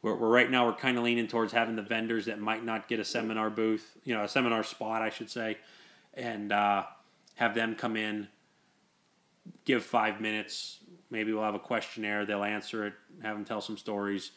we're, 0.02 0.14
we're 0.14 0.28
right 0.28 0.50
now 0.50 0.66
we're 0.66 0.74
kind 0.74 0.98
of 0.98 1.04
leaning 1.04 1.28
towards 1.28 1.52
having 1.52 1.76
the 1.76 1.82
vendors 1.82 2.26
that 2.26 2.40
might 2.40 2.64
not 2.64 2.88
get 2.88 3.00
a 3.00 3.04
seminar 3.04 3.50
booth, 3.50 3.96
you 4.04 4.14
know, 4.14 4.24
a 4.24 4.28
seminar 4.28 4.64
spot, 4.64 5.02
I 5.02 5.10
should 5.10 5.30
say, 5.30 5.58
and 6.14 6.52
uh, 6.52 6.84
have 7.36 7.54
them 7.54 7.74
come 7.74 7.96
in, 7.96 8.28
give 9.64 9.84
five 9.84 10.20
minutes. 10.20 10.78
Maybe 11.12 11.30
we'll 11.34 11.44
have 11.44 11.54
a 11.54 11.58
questionnaire. 11.58 12.24
They'll 12.24 12.42
answer 12.42 12.86
it. 12.86 12.94
Have 13.22 13.36
them 13.36 13.44
tell 13.44 13.60
some 13.60 13.76
stories, 13.76 14.30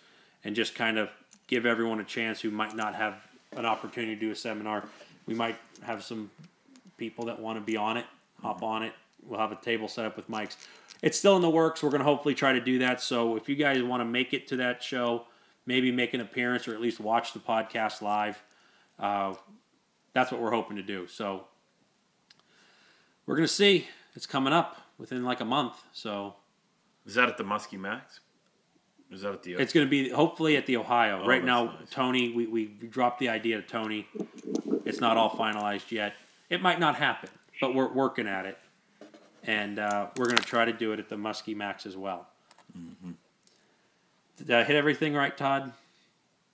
and 0.43 0.53
just 0.53 0.76
kind 0.76 0.97
of 0.97 1.10
give 1.47 1.65
everyone 1.65 2.02
a 2.02 2.03
chance 2.03 2.41
who 2.41 2.52
might 2.52 2.76
not 2.76 2.95
have 2.95 3.15
an 3.56 3.65
opportunity 3.65 4.14
to 4.14 4.19
do 4.19 4.31
a 4.31 4.35
seminar. 4.35 4.84
We 5.26 5.35
might 5.35 5.56
have 5.84 6.03
some 6.03 6.30
people 6.97 7.26
that 7.26 7.39
want 7.39 7.57
to 7.57 7.61
be 7.61 7.77
on 7.77 7.95
it, 7.95 8.06
hop 8.41 8.61
on 8.61 8.84
it. 8.84 8.91
We'll 9.26 9.39
have 9.39 9.53
a 9.53 9.56
table 9.56 9.88
set 9.88 10.06
up 10.06 10.18
with 10.18 10.30
mics. 10.30 10.57
It's 11.02 11.18
still 11.18 11.38
in 11.38 11.41
the 11.41 11.49
works. 11.49 11.81
We're 11.81 11.91
going 11.91 12.02
to 12.02 12.06
hopefully 12.06 12.35
try 12.35 12.52
to 12.52 12.60
do 12.60 12.80
that. 12.80 13.02
So 13.02 13.38
if 13.38 13.47
you 13.47 13.56
guys 13.56 13.81
want 13.81 14.02
to 14.02 14.06
make 14.06 14.34
it 14.34 14.47
to 14.49 14.57
that 14.57 14.84
show, 14.84 15.27
maybe 15.65 15.93
make 15.93 16.14
an 16.14 16.19
appearance 16.19 16.68
or 16.68 16.73
at 16.73 16.81
least 16.81 16.99
watch 16.99 17.31
the 17.31 17.39
podcast 17.39 18.02
live, 18.02 18.43
uh, 18.99 19.34
that's 20.11 20.30
what 20.30 20.41
we're 20.41 20.52
hoping 20.52 20.76
to 20.76 20.84
do. 20.84 21.07
So 21.07 21.45
we're 23.26 23.35
going 23.35 23.47
to 23.47 23.53
see. 23.53 23.88
It's 24.14 24.26
coming 24.26 24.53
up 24.53 24.77
within 24.97 25.23
like 25.23 25.39
a 25.39 25.45
month. 25.45 25.81
So 25.93 26.35
Is 27.06 27.15
that 27.15 27.30
at 27.30 27.38
the 27.38 27.44
Muskie 27.44 27.80
Max? 27.80 28.19
Is 29.11 29.22
that 29.22 29.34
at 29.34 29.44
the? 29.44 29.53
it's 29.53 29.73
going 29.73 29.86
to 29.86 29.90
be 29.90 30.10
hopefully 30.10 30.57
at 30.57 30.65
the 30.65 30.77
Ohio. 30.77 31.22
Oh, 31.23 31.27
right 31.27 31.44
now, 31.44 31.65
nice. 31.65 31.90
Tony, 31.91 32.34
we, 32.34 32.48
we 32.48 32.65
dropped 32.65 33.19
the 33.19 33.30
idea 33.30 33.61
to 33.61 33.61
Tony. 33.61 34.07
It's 34.84 34.99
not 34.99 35.15
all 35.15 35.30
finalized 35.30 35.91
yet. 35.91 36.14
It 36.49 36.61
might 36.61 36.80
not 36.80 36.95
happen, 36.95 37.30
but 37.61 37.76
we're 37.76 37.91
working 37.91 38.27
at 38.27 38.45
it. 38.45 38.57
And 39.44 39.77
uh, 39.77 40.07
we're 40.18 40.26
going 40.26 40.38
to 40.38 40.44
try 40.44 40.65
to 40.65 40.73
do 40.73 40.91
it 40.91 40.99
at 40.99 41.07
the 41.07 41.15
Muskie 41.15 41.56
Max 41.56 41.86
as 41.86 41.95
well. 41.95 42.27
Mm-hmm. 42.77 43.11
Did 44.38 44.52
I 44.52 44.64
hit 44.64 44.76
everything 44.76 45.14
right, 45.14 45.36
Todd? 45.36 45.72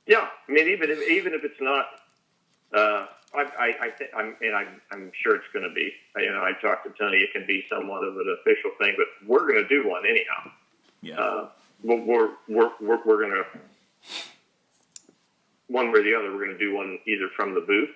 yeah. 0.06 0.28
I 0.48 0.52
mean, 0.52 0.68
even 0.68 0.90
if 0.90 1.10
even 1.10 1.34
if 1.34 1.44
it's 1.44 1.62
not 1.62 1.86
uh, 2.74 3.08
I, 3.34 3.42
I, 3.58 3.86
I 3.86 3.90
think, 3.90 4.12
I'm, 4.16 4.36
and 4.42 4.56
I'm, 4.56 4.82
I'm 4.92 5.12
sure 5.24 5.36
it's 5.36 5.46
going 5.54 5.68
to 5.68 5.74
be. 5.74 5.94
You 6.18 6.32
know, 6.32 6.42
I 6.42 6.52
talked 6.62 6.86
to 6.86 6.94
Tony. 7.00 7.18
It 7.18 7.32
can 7.32 7.48
be 7.48 7.64
somewhat 7.70 8.04
of 8.04 8.16
an 8.18 8.38
official 8.42 8.72
thing, 8.78 8.96
but 8.98 9.08
we're 9.28 9.48
going 9.48 9.64
to 9.64 9.68
do 9.70 9.88
one 9.88 10.04
anyhow. 10.06 10.52
Yeah. 11.02 11.16
Uh, 11.20 11.50
we're, 11.84 12.02
we're, 12.04 12.30
we're, 12.50 12.72
we're, 12.82 13.00
we're 13.06 13.22
going 13.22 13.32
to 13.32 13.46
one 15.68 15.92
way 15.92 16.00
or 16.00 16.04
the 16.04 16.14
other. 16.14 16.32
We're 16.32 16.46
going 16.46 16.58
to 16.58 16.64
do 16.64 16.76
one 16.76 17.00
either 17.08 17.30
from 17.36 17.54
the 17.54 17.62
booth. 17.62 17.90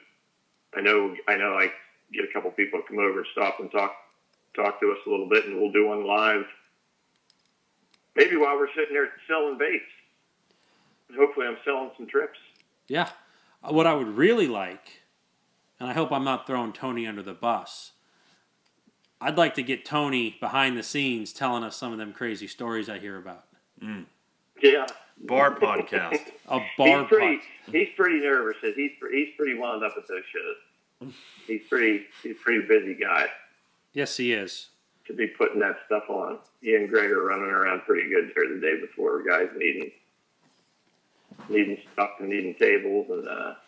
I 0.75 0.81
know, 0.81 1.15
I 1.27 1.35
know. 1.35 1.53
I 1.53 1.71
get 2.13 2.23
a 2.23 2.33
couple 2.33 2.49
people 2.51 2.81
to 2.81 2.87
come 2.87 2.99
over 2.99 3.19
and 3.19 3.27
stop 3.31 3.59
and 3.59 3.71
talk, 3.71 3.93
talk 4.55 4.79
to 4.79 4.91
us 4.91 4.99
a 5.05 5.09
little 5.09 5.27
bit, 5.27 5.45
and 5.45 5.59
we'll 5.59 5.71
do 5.71 5.87
one 5.87 6.07
live. 6.07 6.45
Maybe 8.15 8.37
while 8.37 8.55
we're 8.57 8.69
sitting 8.73 8.93
there 8.93 9.09
selling 9.27 9.57
baits. 9.57 9.83
Hopefully, 11.17 11.47
I'm 11.47 11.57
selling 11.63 11.91
some 11.97 12.07
trips. 12.07 12.39
Yeah. 12.87 13.09
Uh, 13.63 13.73
What 13.73 13.85
I 13.85 13.93
would 13.93 14.15
really 14.15 14.47
like, 14.47 15.01
and 15.79 15.89
I 15.89 15.93
hope 15.93 16.11
I'm 16.11 16.23
not 16.23 16.47
throwing 16.47 16.73
Tony 16.73 17.05
under 17.07 17.21
the 17.23 17.33
bus. 17.33 17.91
I'd 19.21 19.37
like 19.37 19.55
to 19.55 19.63
get 19.63 19.85
Tony 19.85 20.35
behind 20.39 20.77
the 20.77 20.83
scenes 20.83 21.31
telling 21.33 21.63
us 21.63 21.75
some 21.75 21.91
of 21.91 21.97
them 21.97 22.11
crazy 22.13 22.47
stories 22.47 22.89
I 22.89 22.99
hear 22.99 23.17
about. 23.17 23.45
Yeah. 24.61 24.87
Bar 25.19 25.55
podcast. 25.55 26.19
A 26.49 26.59
bar 26.77 26.99
he's 26.99 27.07
pretty. 27.07 27.37
putt. 27.37 27.75
He's 27.75 27.87
pretty 27.95 28.19
nervous. 28.19 28.57
He's 28.61 28.75
he's 28.75 29.29
pretty 29.37 29.53
wound 29.57 29.83
up 29.83 29.93
at 29.97 30.07
those 30.07 30.23
shows. 30.31 31.13
He's 31.47 31.61
pretty. 31.69 32.05
He's 32.23 32.35
pretty 32.43 32.65
busy 32.67 32.93
guy 32.95 33.27
Yes, 33.93 34.17
he 34.17 34.33
is. 34.33 34.67
to 35.07 35.13
be 35.13 35.27
putting 35.27 35.59
that 35.59 35.77
stuff 35.85 36.03
on. 36.09 36.39
He 36.61 36.75
and 36.75 36.89
Greg 36.89 37.09
are 37.11 37.23
running 37.25 37.45
around 37.45 37.81
pretty 37.85 38.09
good 38.09 38.31
there 38.35 38.53
the 38.53 38.59
day 38.59 38.79
before. 38.81 39.23
Guys 39.23 39.47
needing 39.57 39.91
needing 41.49 41.77
stuff 41.93 42.11
and 42.19 42.29
needing 42.29 42.55
tables, 42.55 43.07
and 43.09 43.27
uh, 43.27 43.53
but 43.55 43.64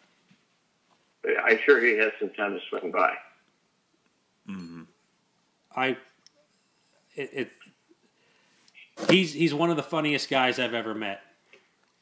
I'm 1.43 1.59
sure 1.65 1.83
he 1.83 1.97
has 1.97 2.11
some 2.19 2.29
time 2.31 2.53
to 2.53 2.59
swing 2.69 2.91
by. 2.91 3.13
I 5.75 5.97
it, 7.15 7.29
it 7.33 7.51
he's 9.09 9.33
he's 9.33 9.53
one 9.53 9.69
of 9.69 9.77
the 9.77 9.83
funniest 9.83 10.29
guys 10.29 10.59
I've 10.59 10.73
ever 10.73 10.95
met 10.95 11.21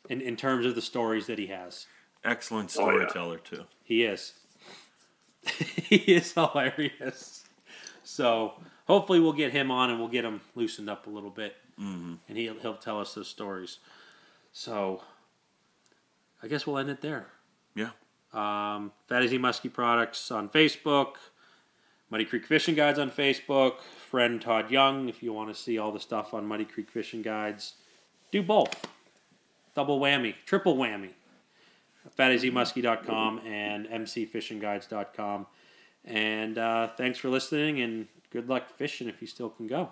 in, 0.10 0.22
in 0.22 0.35
terms 0.35 0.65
of 0.65 0.76
the 0.76 0.81
stories 0.81 1.27
that 1.27 1.38
he 1.38 1.47
has. 1.47 1.85
Excellent 2.23 2.76
Oh, 2.77 2.89
yeah. 2.89 3.07
storyteller 3.07 3.38
too. 3.38 3.65
He 3.84 4.03
is. 4.03 4.34
he 5.56 5.97
is 5.97 6.31
hilarious. 6.34 7.43
So 8.03 8.53
hopefully 8.85 9.19
we'll 9.19 9.34
get 9.34 9.52
him 9.52 9.72
on 9.72 9.89
and 9.89 9.99
we'll 9.99 10.07
get 10.07 10.23
him 10.26 10.41
loosened 10.56 10.89
up 10.89 11.07
a 11.07 11.10
little 11.10 11.30
bit, 11.30 11.56
mm-hmm. 11.80 12.15
and 12.27 12.38
he'll 12.38 12.56
he'll 12.60 12.77
tell 12.77 12.99
us 12.99 13.14
those 13.14 13.27
stories. 13.27 13.80
So 14.53 15.02
I 16.41 16.47
guess 16.47 16.65
we'll 16.65 16.77
end 16.77 16.89
it 16.89 17.02
there. 17.02 17.27
Yeah. 17.76 17.89
Um, 18.36 18.91
Fat 19.07 19.24
AZ 19.24 19.32
Muskie 19.32 19.72
Products 19.72 20.30
on 20.30 20.49
Facebook, 20.49 21.14
Muddy 22.10 22.26
Creek 22.26 22.45
Fishing 22.45 22.76
Guides 22.76 22.99
on 22.99 23.10
Facebook, 23.10 23.82
friend 24.10 24.41
Todd 24.41 24.70
Young 24.70 25.07
if 25.07 25.24
you 25.24 25.32
want 25.32 25.49
to 25.49 25.56
see 25.60 25.78
all 25.78 25.91
the 25.91 25.99
stuff 25.99 26.34
on 26.34 26.45
Muddy 26.45 26.66
Creek 26.66 26.91
Fishing 26.91 27.22
Guides. 27.22 27.76
Do 28.32 28.44
both. 28.44 28.86
Double 29.74 29.99
whammy, 29.99 30.36
triple 30.45 30.76
whammy. 30.76 31.12
FatAZmuskie.com 32.18 33.40
and 33.45 33.88
MCFishingGuides.com. 33.88 35.48
And 36.03 36.57
uh, 36.57 36.90
thanks 36.90 37.18
for 37.18 37.30
listening 37.30 37.82
and 37.82 38.07
good 38.32 38.48
luck 38.48 38.70
fishing 38.78 39.07
if 39.07 39.22
you 39.22 39.28
still 39.28 39.49
can 39.49 39.66
go. 39.66 39.90